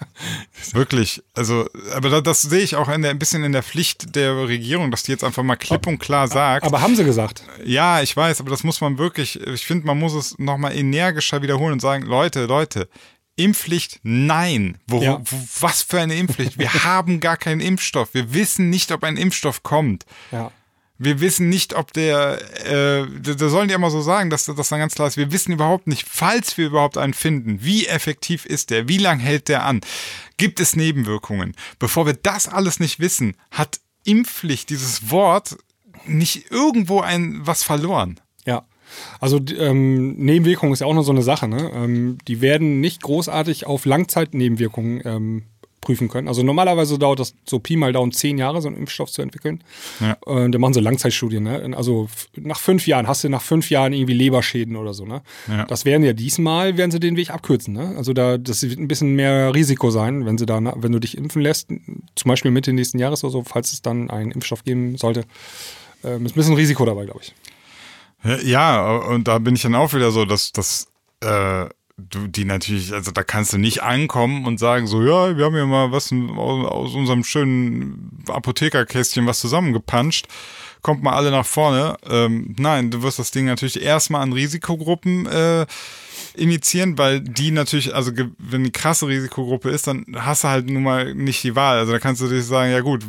Wirklich, 0.73 1.23
also, 1.35 1.69
aber 1.95 2.11
da, 2.11 2.21
das 2.21 2.43
sehe 2.43 2.61
ich 2.63 2.77
auch 2.77 2.87
der, 2.87 3.11
ein 3.11 3.19
bisschen 3.19 3.43
in 3.45 3.53
der 3.53 3.63
Pflicht 3.63 4.15
der 4.15 4.37
Regierung, 4.37 4.91
dass 4.91 5.03
die 5.03 5.11
jetzt 5.13 5.25
einfach 5.25 5.43
mal 5.43 5.57
klipp 5.57 5.87
und 5.87 5.99
klar 5.99 6.29
sagt. 6.29 6.65
Aber 6.65 6.81
haben 6.81 6.95
sie 6.97 7.05
gesagt? 7.05 7.43
ja, 7.65 8.01
ich 8.01 8.17
weiß, 8.17 8.41
aber 8.41 8.51
das 8.51 8.63
muss 8.65 8.81
man 8.81 8.99
wirklich, 8.99 9.41
ich 9.47 9.67
finde, 9.67 9.87
man 9.87 9.99
muss 9.99 10.15
es 10.15 10.39
nochmal 10.39 10.77
energischer 10.77 11.43
wiederholen 11.43 11.73
und 11.75 11.81
sagen, 11.81 12.05
Leute, 12.05 12.47
Leute, 12.47 12.89
Impfpflicht, 13.37 13.99
nein. 14.03 14.79
Wo, 14.87 15.01
Ja. 15.03 15.21
wo, 15.25 15.37
was 15.61 15.83
für 15.83 16.01
eine 16.01 16.15
Impfpflicht? 16.15 16.59
Wir 16.59 16.73
haben 16.85 17.19
gar 17.21 17.37
keinen 17.37 17.61
Impfstoff. 17.61 18.13
Wir 18.15 18.35
wissen 18.35 18.71
nicht, 18.71 18.93
ob 18.93 19.05
ein 19.05 19.17
Impfstoff 19.17 19.63
kommt. 19.63 20.05
Ja. 20.31 20.53
Wir 21.05 21.21
wissen 21.21 21.49
nicht, 21.49 21.75
ob 21.75 21.93
der, 21.93 22.39
äh, 22.65 23.07
da 23.21 23.49
sollen 23.49 23.69
die 23.69 23.75
immer 23.75 23.91
so 23.91 24.01
sagen, 24.03 24.31
dass 24.31 24.45
das 24.45 24.69
dann 24.69 24.79
ganz 24.79 24.95
klar 24.95 25.09
ist. 25.09 25.17
Wir 25.17 25.33
wissen 25.33 25.53
überhaupt 25.53 25.87
nicht, 25.87 26.07
falls 26.09 26.57
wir 26.57 26.67
überhaupt 26.67 26.97
einen 26.97 27.15
finden, 27.15 27.59
wie 27.63 27.87
effektiv 27.87 28.47
ist 28.47 28.71
der, 28.71 28.89
wie 28.89 28.99
lang 28.99 29.19
hält 29.19 29.49
der 29.49 29.65
an, 29.65 29.81
gibt 30.37 30.61
es 30.61 30.77
Nebenwirkungen. 30.77 31.55
Bevor 31.79 32.07
wir 32.07 32.15
das 32.15 32.49
alles 32.49 32.79
nicht 32.79 33.01
wissen, 33.01 33.37
hat 33.51 33.81
Impfpflicht, 34.05 34.71
dieses 34.71 35.11
Wort, 35.11 35.57
nicht 36.07 36.51
irgendwo 36.51 37.01
ein 37.01 37.41
was 37.45 37.63
verloren. 37.63 38.21
Ja. 38.45 38.65
Also 39.21 39.41
ähm, 39.59 40.15
Nebenwirkungen 40.15 40.73
ist 40.73 40.81
ja 40.81 40.87
auch 40.87 40.95
noch 40.95 41.03
so 41.03 41.13
eine 41.13 41.23
Sache. 41.23 41.49
Ne? 41.49 41.71
Ähm, 41.75 42.19
die 42.29 42.41
werden 42.41 42.81
nicht 42.81 43.03
großartig 43.03 43.67
auf 43.67 43.85
Langzeitnebenwirkungen 43.87 45.03
ähm, 45.05 45.43
prüfen 45.83 46.09
können. 46.09 46.29
Also 46.29 46.43
normalerweise 46.43 46.99
dauert 46.99 47.21
das 47.21 47.35
so 47.45 47.59
Pi 47.59 47.77
mal 47.77 47.93
Daumen 47.93 48.13
zehn 48.13 48.39
Jahre, 48.39 48.63
so 48.63 48.69
einen 48.69 48.79
Impfstoff 48.79 49.11
zu 49.11 49.21
entwickeln. 49.21 49.63
Ja. 50.01 50.17
Äh, 50.27 50.49
da 50.49 50.59
machen 50.59 50.73
sie 50.73 50.81
Langzeitstudien. 50.81 51.43
Ne? 51.43 51.75
Also 51.77 52.09
nach 52.37 52.59
fünf 52.59 52.87
Jahren 52.87 53.07
hast 53.07 53.25
du 53.25 53.29
nach 53.29 53.43
fünf 53.43 53.69
Jahren 53.69 53.93
irgendwie 53.93 54.15
Leberschäden 54.15 54.77
oder 54.77 54.95
so. 54.95 55.05
Ne? 55.05 55.21
Ja. 55.49 55.67
Das 55.67 55.85
werden 55.85 56.03
ja 56.05 56.15
diesmal, 56.15 56.79
werden 56.79 56.91
sie 56.91 57.01
den 57.01 57.17
Weg 57.17 57.31
abkürzen. 57.31 57.75
Ne? 57.75 57.95
Also 57.97 58.15
da, 58.15 58.39
das 58.39 58.63
wird 58.63 58.79
ein 58.79 58.89
bisschen 58.89 59.15
mehr 59.15 59.55
Risiko 59.55 59.91
sein, 59.91 60.25
wenn 60.25 60.39
sie 60.39 60.47
da, 60.47 60.61
wenn 60.77 60.93
du 60.93 61.01
dich 61.01 61.19
impfen 61.19 61.43
lässt, 61.43 61.69
zum 61.69 62.29
Beispiel 62.29 62.51
Mitte 62.51 62.73
nächsten 62.73 62.99
Jahres 62.99 63.23
oder 63.25 63.33
so, 63.33 63.43
falls 63.45 63.73
es 63.73 63.83
dann 63.83 64.09
einen 64.09 64.31
Impfstoff 64.31 64.65
geben 64.65 64.97
sollte. 64.97 65.25
Ähm, 66.05 66.25
ist 66.25 66.33
ein 66.33 66.37
bisschen 66.37 66.55
Risiko 66.55 66.87
dabei, 66.87 67.05
glaube 67.05 67.21
ich. 67.23 67.35
Ja, 68.45 68.99
und 68.99 69.27
da 69.27 69.41
bin 69.41 69.57
ich 69.57 69.63
dann 69.63 69.75
auch 69.75 69.93
wieder 69.93 70.13
so, 70.13 70.25
dass, 70.25 70.53
dass 70.53 70.87
äh, 71.23 71.67
du 72.11 72.27
die 72.27 72.45
natürlich, 72.45 72.93
also 72.93 73.11
da 73.11 73.23
kannst 73.23 73.53
du 73.53 73.59
nicht 73.59 73.83
ankommen 73.83 74.47
und 74.47 74.59
sagen 74.59 74.87
so, 74.87 75.03
ja, 75.03 75.37
wir 75.37 75.45
haben 75.45 75.57
ja 75.57 75.67
mal 75.67 75.93
was 75.93 76.13
aus, 76.13 76.95
unserem 76.95 77.25
schönen 77.25 78.23
Apothekerkästchen 78.29 79.27
was 79.27 79.41
zusammengepanscht. 79.41 80.27
Kommt 80.83 81.03
mal 81.03 81.13
alle 81.13 81.31
nach 81.31 81.47
vorne. 81.47 81.97
Ähm, 82.09 82.55
nein, 82.59 82.91
du 82.91 83.03
wirst 83.03 83.19
das 83.19 83.31
Ding 83.31 83.47
natürlich 83.47 83.81
erstmal 83.81 84.23
an 84.23 84.33
Risikogruppen 84.33 85.27
äh, 85.27 85.67
initiieren, 86.35 86.99
weil 86.99 87.21
die 87.21 87.51
natürlich, 87.51 87.95
also 87.95 88.13
wenn 88.39 88.63
eine 88.63 88.71
krasse 88.71 89.07
Risikogruppe 89.07 89.71
ist, 89.71 89.87
dann 89.87 90.05
hast 90.17 90.45
du 90.45 90.49
halt 90.49 90.69
nun 90.69 90.83
mal 90.83 91.15
nicht 91.15 91.45
die 91.45 91.55
Wahl. 91.55 91.79
Also 91.79 91.93
da 91.93 91.99
kannst 91.99 92.21
du 92.21 92.29
dir 92.29 92.43
sagen, 92.43 92.73
ja 92.73 92.81
gut, 92.81 93.05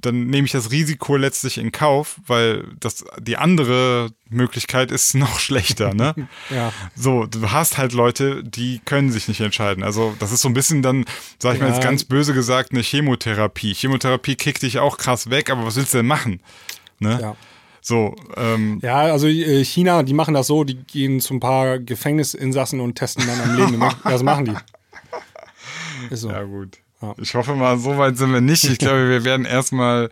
dann 0.00 0.26
nehme 0.26 0.46
ich 0.46 0.52
das 0.52 0.70
Risiko 0.70 1.16
letztlich 1.16 1.58
in 1.58 1.72
Kauf, 1.72 2.20
weil 2.26 2.64
das 2.80 3.04
die 3.20 3.36
andere 3.36 4.10
Möglichkeit 4.30 4.90
ist 4.92 5.14
noch 5.16 5.38
schlechter, 5.40 5.94
ne? 5.94 6.14
Ja. 6.50 6.72
So, 6.94 7.26
du 7.26 7.50
hast 7.50 7.78
halt 7.78 7.92
Leute, 7.92 8.42
die 8.44 8.80
können 8.84 9.10
sich 9.10 9.28
nicht 9.28 9.40
entscheiden. 9.40 9.82
Also 9.82 10.14
das 10.18 10.32
ist 10.32 10.40
so 10.42 10.48
ein 10.48 10.54
bisschen 10.54 10.82
dann, 10.82 11.04
sag 11.38 11.54
ich 11.54 11.60
mal 11.60 11.68
Ja. 11.68 11.74
jetzt 11.74 11.82
ganz 11.84 12.04
böse 12.04 12.34
gesagt, 12.34 12.72
eine 12.72 12.82
Chemotherapie. 12.82 13.74
Chemotherapie 13.74 14.36
kickt 14.36 14.62
dich 14.62 14.78
auch 14.78 14.98
krass 14.98 15.30
weg, 15.30 15.50
aber 15.50 15.64
was 15.66 15.76
willst 15.76 15.94
du 15.94 15.98
denn 15.98 16.06
machen? 16.06 16.40
Ne? 16.98 17.18
Ja. 17.20 17.36
So, 17.80 18.14
ähm, 18.36 18.80
Ja, 18.82 18.96
also 19.02 19.28
äh, 19.28 19.64
China, 19.64 20.02
die 20.02 20.12
machen 20.12 20.34
das 20.34 20.46
so, 20.48 20.64
die 20.64 20.74
gehen 20.76 21.20
zu 21.20 21.34
ein 21.34 21.40
paar 21.40 21.78
Gefängnisinsassen 21.78 22.80
und 22.80 22.96
testen 22.96 23.24
dann 23.26 23.40
am 23.40 23.56
Leben. 23.56 23.78
Ne? 23.78 23.88
Das 24.04 24.22
machen 24.22 24.44
die. 24.46 24.54
Ist 26.14 26.20
so. 26.22 26.30
Ja, 26.30 26.42
gut. 26.42 26.78
Ja. 27.00 27.14
Ich 27.20 27.34
hoffe 27.34 27.54
mal, 27.54 27.78
so 27.78 27.96
weit 27.98 28.16
sind 28.16 28.32
wir 28.32 28.40
nicht. 28.40 28.64
Ich 28.64 28.78
glaube, 28.78 29.08
wir 29.08 29.24
werden 29.24 29.46
erstmal 29.46 30.10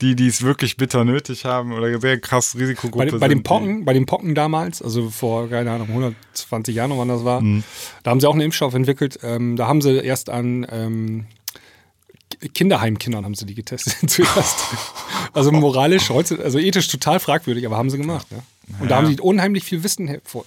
die, 0.00 0.16
die 0.16 0.26
es 0.26 0.42
wirklich 0.42 0.76
bitter 0.76 1.04
nötig 1.04 1.44
haben 1.44 1.72
oder 1.72 2.00
sehr 2.00 2.18
krass 2.18 2.56
Risikogruppe 2.58 3.04
Bei, 3.04 3.10
sind. 3.10 3.20
bei 3.20 3.28
den 3.28 3.38
die- 3.38 3.42
Pocken, 3.44 3.84
bei 3.84 3.92
den 3.92 4.06
Pocken 4.06 4.34
damals, 4.34 4.82
also 4.82 5.10
vor, 5.10 5.48
keine 5.48 5.70
Ahnung, 5.70 5.88
120 5.88 6.74
Jahren, 6.74 6.96
wann 6.96 7.08
das 7.08 7.24
war, 7.24 7.40
Mhm. 7.40 7.62
da 8.02 8.10
haben 8.10 8.18
sie 8.20 8.26
auch 8.26 8.32
einen 8.32 8.40
Impfstoff 8.40 8.74
entwickelt. 8.74 9.18
Ähm, 9.22 9.56
da 9.56 9.68
haben 9.68 9.80
sie 9.82 9.98
erst 9.98 10.28
an 10.30 10.66
ähm, 10.70 11.26
Kinderheimkindern 12.54 13.24
haben 13.24 13.34
sie 13.34 13.46
die 13.46 13.54
getestet 13.54 13.94
zuerst. 14.10 14.58
Also 15.32 15.52
moralisch, 15.52 16.08
heute, 16.10 16.42
also 16.42 16.58
ethisch 16.58 16.88
total 16.88 17.20
fragwürdig, 17.20 17.64
aber 17.66 17.76
haben 17.76 17.90
sie 17.90 17.98
gemacht. 17.98 18.30
Ne? 18.32 18.42
Und 18.80 18.90
da 18.90 18.96
Ja. 18.96 19.02
haben 19.02 19.06
sie 19.14 19.20
unheimlich 19.20 19.64
viel 19.64 19.84
Wissen 19.84 20.18
vor- 20.24 20.44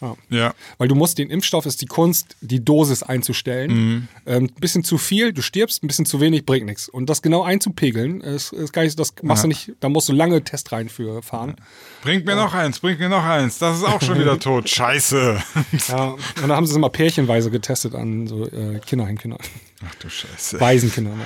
ja. 0.00 0.16
Ja. 0.30 0.54
Weil 0.78 0.88
du 0.88 0.94
musst 0.94 1.18
den 1.18 1.30
Impfstoff 1.30 1.66
ist 1.66 1.80
die 1.80 1.86
Kunst, 1.86 2.36
die 2.40 2.64
Dosis 2.64 3.02
einzustellen. 3.02 3.70
Mhm. 3.72 4.08
Ähm, 4.26 4.44
ein 4.44 4.60
bisschen 4.60 4.84
zu 4.84 4.98
viel, 4.98 5.32
du 5.32 5.42
stirbst, 5.42 5.82
ein 5.82 5.86
bisschen 5.86 6.06
zu 6.06 6.20
wenig, 6.20 6.44
bringt 6.46 6.66
nichts. 6.66 6.88
Und 6.88 7.08
das 7.08 7.22
genau 7.22 7.42
einzupegeln, 7.42 8.20
ist, 8.20 8.52
ist 8.52 8.72
gar 8.72 8.82
nicht, 8.82 8.98
das 8.98 9.14
machst 9.22 9.44
du 9.44 9.48
nicht, 9.48 9.72
da 9.80 9.88
musst 9.88 10.08
du 10.08 10.12
lange 10.12 10.42
Testreihen 10.42 10.88
für 10.88 11.22
fahren. 11.22 11.56
Bringt 12.02 12.26
mir 12.26 12.36
noch 12.36 12.54
eins, 12.54 12.80
bringt 12.80 13.00
mir 13.00 13.08
noch 13.08 13.24
eins. 13.24 13.58
Das 13.58 13.78
ist 13.78 13.84
auch 13.84 14.00
schon 14.02 14.18
wieder 14.18 14.38
tot. 14.40 14.68
Scheiße. 14.68 15.42
Ja, 15.88 16.04
und 16.10 16.20
dann 16.40 16.52
haben 16.52 16.66
sie 16.66 16.70
es 16.72 16.76
immer 16.76 16.90
pärchenweise 16.90 17.50
getestet 17.50 17.94
an 17.94 18.26
so 18.26 18.46
äh, 18.46 18.80
Kinderheimkindern, 18.84 19.40
Ach 19.86 19.94
du 19.96 20.08
Scheiße. 20.08 20.60
Waisenkindern. 20.60 21.20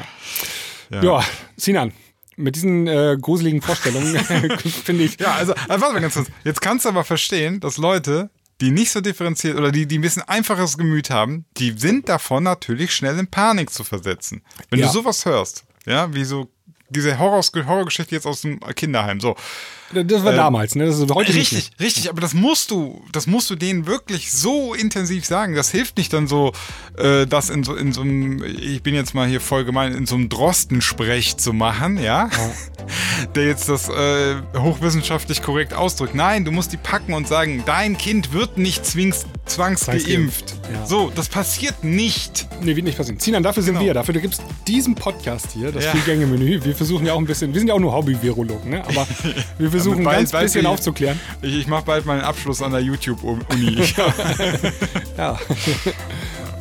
Ja, 0.90 1.02
Ja. 1.02 1.18
ja 1.20 1.24
Sinan, 1.56 1.92
mit 2.36 2.56
diesen 2.56 2.86
äh, 2.86 3.16
gruseligen 3.20 3.60
Vorstellungen 3.62 4.16
finde 4.84 5.04
ich. 5.04 5.20
Ja, 5.20 5.34
also, 5.34 5.52
also 5.68 5.80
warte 5.82 5.94
mal 5.94 6.00
ganz 6.00 6.14
kurz. 6.14 6.28
Jetzt 6.44 6.60
kannst 6.60 6.84
du 6.84 6.88
aber 6.88 7.04
verstehen, 7.04 7.60
dass 7.60 7.76
Leute, 7.76 8.30
die 8.60 8.70
nicht 8.70 8.90
so 8.90 9.00
differenziert 9.00 9.56
oder 9.58 9.72
die, 9.72 9.86
die 9.86 9.98
ein 9.98 10.02
bisschen 10.02 10.22
einfaches 10.22 10.76
Gemüt 10.78 11.10
haben, 11.10 11.44
die 11.56 11.72
sind 11.76 12.08
davon 12.08 12.42
natürlich 12.44 12.94
schnell 12.94 13.18
in 13.18 13.26
Panik 13.26 13.70
zu 13.70 13.84
versetzen. 13.84 14.42
Wenn 14.70 14.80
Ja. 14.80 14.86
du 14.86 14.92
sowas 14.92 15.24
hörst, 15.24 15.64
ja, 15.86 16.12
wie 16.14 16.24
so 16.24 16.50
diese 16.88 17.18
Horrorgeschichte 17.18 18.14
jetzt 18.14 18.26
aus 18.26 18.42
dem 18.42 18.60
Kinderheim, 18.60 19.20
so. 19.20 19.36
Das 19.92 20.24
war 20.24 20.32
damals, 20.32 20.76
ne? 20.76 20.86
Das 20.86 20.98
ist 20.98 21.10
heute 21.10 21.32
nicht 21.32 21.52
Richtig, 21.52 21.70
richtig, 21.80 22.10
aber 22.10 22.20
das 22.20 22.32
musst 22.32 22.70
du, 22.70 23.02
das 23.12 23.26
musst 23.26 23.50
du 23.50 23.56
denen 23.56 23.86
wirklich 23.86 24.30
so 24.30 24.72
intensiv 24.74 25.24
sagen. 25.24 25.54
Das 25.56 25.70
hilft 25.70 25.96
nicht 25.98 26.12
dann 26.12 26.28
so, 26.28 26.52
äh, 26.96 27.26
das 27.26 27.50
in 27.50 27.64
so, 27.64 27.74
in 27.74 27.92
so 27.92 28.02
einem, 28.02 28.42
ich 28.44 28.82
bin 28.82 28.94
jetzt 28.94 29.14
mal 29.14 29.26
hier 29.28 29.40
voll 29.40 29.64
gemein, 29.64 29.92
in 29.94 30.06
so 30.06 30.14
einem 30.14 30.28
Drostensprech 30.28 31.38
zu 31.38 31.52
machen, 31.52 32.00
ja? 32.00 32.30
Der 33.34 33.46
jetzt 33.46 33.68
das 33.68 33.88
äh, 33.88 34.36
hochwissenschaftlich 34.56 35.42
korrekt 35.42 35.74
ausdrückt. 35.74 36.14
Nein, 36.14 36.44
du 36.44 36.52
musst 36.52 36.72
die 36.72 36.76
packen 36.76 37.12
und 37.12 37.26
sagen, 37.28 37.62
dein 37.66 37.98
Kind 37.98 38.32
wird 38.32 38.58
nicht 38.58 38.86
zwings, 38.86 39.26
zwangsgeimpft. 39.46 40.50
Zwangsgeimpft, 40.50 40.54
ja. 40.72 40.86
So, 40.86 41.10
das 41.14 41.28
passiert 41.28 41.82
nicht. 41.84 42.46
Nee, 42.62 42.76
wird 42.76 42.84
nicht 42.84 42.96
passieren. 42.96 43.18
Sinan, 43.18 43.42
dafür 43.42 43.62
sind 43.62 43.74
Genau. 43.74 43.86
wir. 43.86 43.94
Dafür 43.94 44.14
gibt 44.14 44.34
es 44.34 44.40
diesen 44.66 44.94
Podcast 44.94 45.48
hier, 45.52 45.72
das 45.72 45.84
Ja. 45.84 45.92
Vier-Gänge-Menü. 45.92 46.64
Wir 46.64 46.74
versuchen 46.76 47.06
ja 47.06 47.12
auch 47.14 47.18
ein 47.18 47.26
bisschen, 47.26 47.52
wir 47.52 47.60
sind 47.60 47.68
ja 47.68 47.74
auch 47.74 47.80
nur 47.80 47.92
Hobby-Virologen, 47.92 48.70
ne? 48.70 48.84
aber 48.86 49.06
wir 49.58 49.70
versuchen 49.70 49.79
Bald- 49.84 50.16
ganz 50.18 50.32
bald 50.32 50.44
bisschen 50.46 50.62
ich- 50.62 50.66
aufzuklären. 50.66 51.20
Ich, 51.42 51.54
ich 51.56 51.66
mache 51.66 51.84
bald 51.84 52.06
meinen 52.06 52.22
Abschluss 52.22 52.62
an 52.62 52.72
der 52.72 52.80
YouTube-Uni. 52.80 53.82
Ja. 55.16 55.38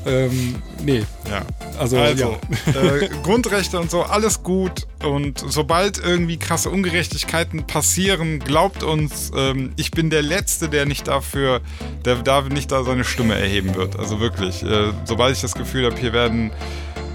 Ähm, 0.05 0.55
nee. 0.81 1.03
Ja. 1.29 1.41
Also, 1.77 1.97
Also, 1.97 2.37
äh, 2.67 3.09
Grundrechte 3.23 3.79
und 3.79 3.91
so, 3.91 4.03
alles 4.03 4.43
gut. 4.43 4.87
Und 5.03 5.43
sobald 5.47 5.97
irgendwie 5.97 6.37
krasse 6.37 6.69
Ungerechtigkeiten 6.69 7.67
passieren, 7.67 8.39
glaubt 8.39 8.81
uns, 8.83 9.31
ähm, 9.35 9.73
ich 9.75 9.91
bin 9.91 10.09
der 10.09 10.21
Letzte, 10.21 10.69
der 10.69 10.85
nicht 10.85 11.07
dafür, 11.07 11.61
der 12.05 12.15
da 12.15 12.41
nicht 12.41 12.71
da 12.71 12.83
seine 12.83 13.03
Stimme 13.03 13.35
erheben 13.35 13.75
wird. 13.75 13.97
Also 13.99 14.19
wirklich, 14.19 14.63
äh, 14.63 14.91
sobald 15.05 15.35
ich 15.35 15.41
das 15.41 15.53
Gefühl 15.53 15.85
habe, 15.85 15.97
hier 15.97 16.13
werden 16.13 16.51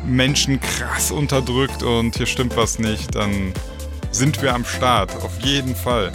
Menschen 0.07 0.61
krass 0.61 1.11
unterdrückt 1.11 1.83
und 1.83 2.17
hier 2.17 2.27
stimmt 2.27 2.57
was 2.57 2.79
nicht, 2.79 3.15
dann 3.15 3.53
sind 4.15 4.41
wir 4.43 4.55
am 4.55 4.65
Start. 4.65 5.15
Auf 5.23 5.33
jeden 5.41 5.75
Fall. 5.75 6.13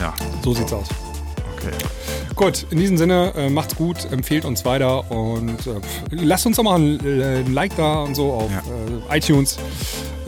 Ja, 0.00 0.12
So 0.44 0.52
sieht's 0.54 0.72
aus. 0.72 0.88
okay. 1.56 1.70
Gut, 2.34 2.66
in 2.70 2.78
diesem 2.78 2.98
Sinne, 2.98 3.32
äh, 3.34 3.48
macht's 3.48 3.74
gut, 3.76 4.10
empfehlt 4.12 4.44
uns 4.44 4.64
weiter 4.66 5.10
und 5.10 5.66
äh, 5.66 5.80
lasst 6.10 6.44
uns 6.44 6.56
doch 6.58 6.64
mal 6.64 6.78
ein, 6.78 7.00
äh, 7.06 7.38
ein 7.38 7.54
Like 7.54 7.74
da 7.76 8.00
und 8.02 8.14
so 8.14 8.32
auf 8.32 8.50
Ja. 8.50 8.62
äh, 9.14 9.18
iTunes. 9.18 9.56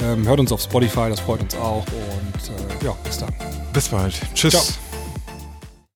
Ähm, 0.03 0.27
hört 0.27 0.41
uns 0.41 0.51
auf 0.53 0.63
Spotify, 0.63 1.11
das 1.11 1.21
freut 1.21 1.43
uns 1.43 1.55
auch. 1.57 1.85
Und 1.85 2.81
äh, 2.83 2.85
ja, 2.87 2.93
bis 3.05 3.19
dann. 3.19 3.35
Bis 3.75 3.89
bald. 3.89 4.15
Tschüss. 4.35 4.53
Ciao. 4.55 4.88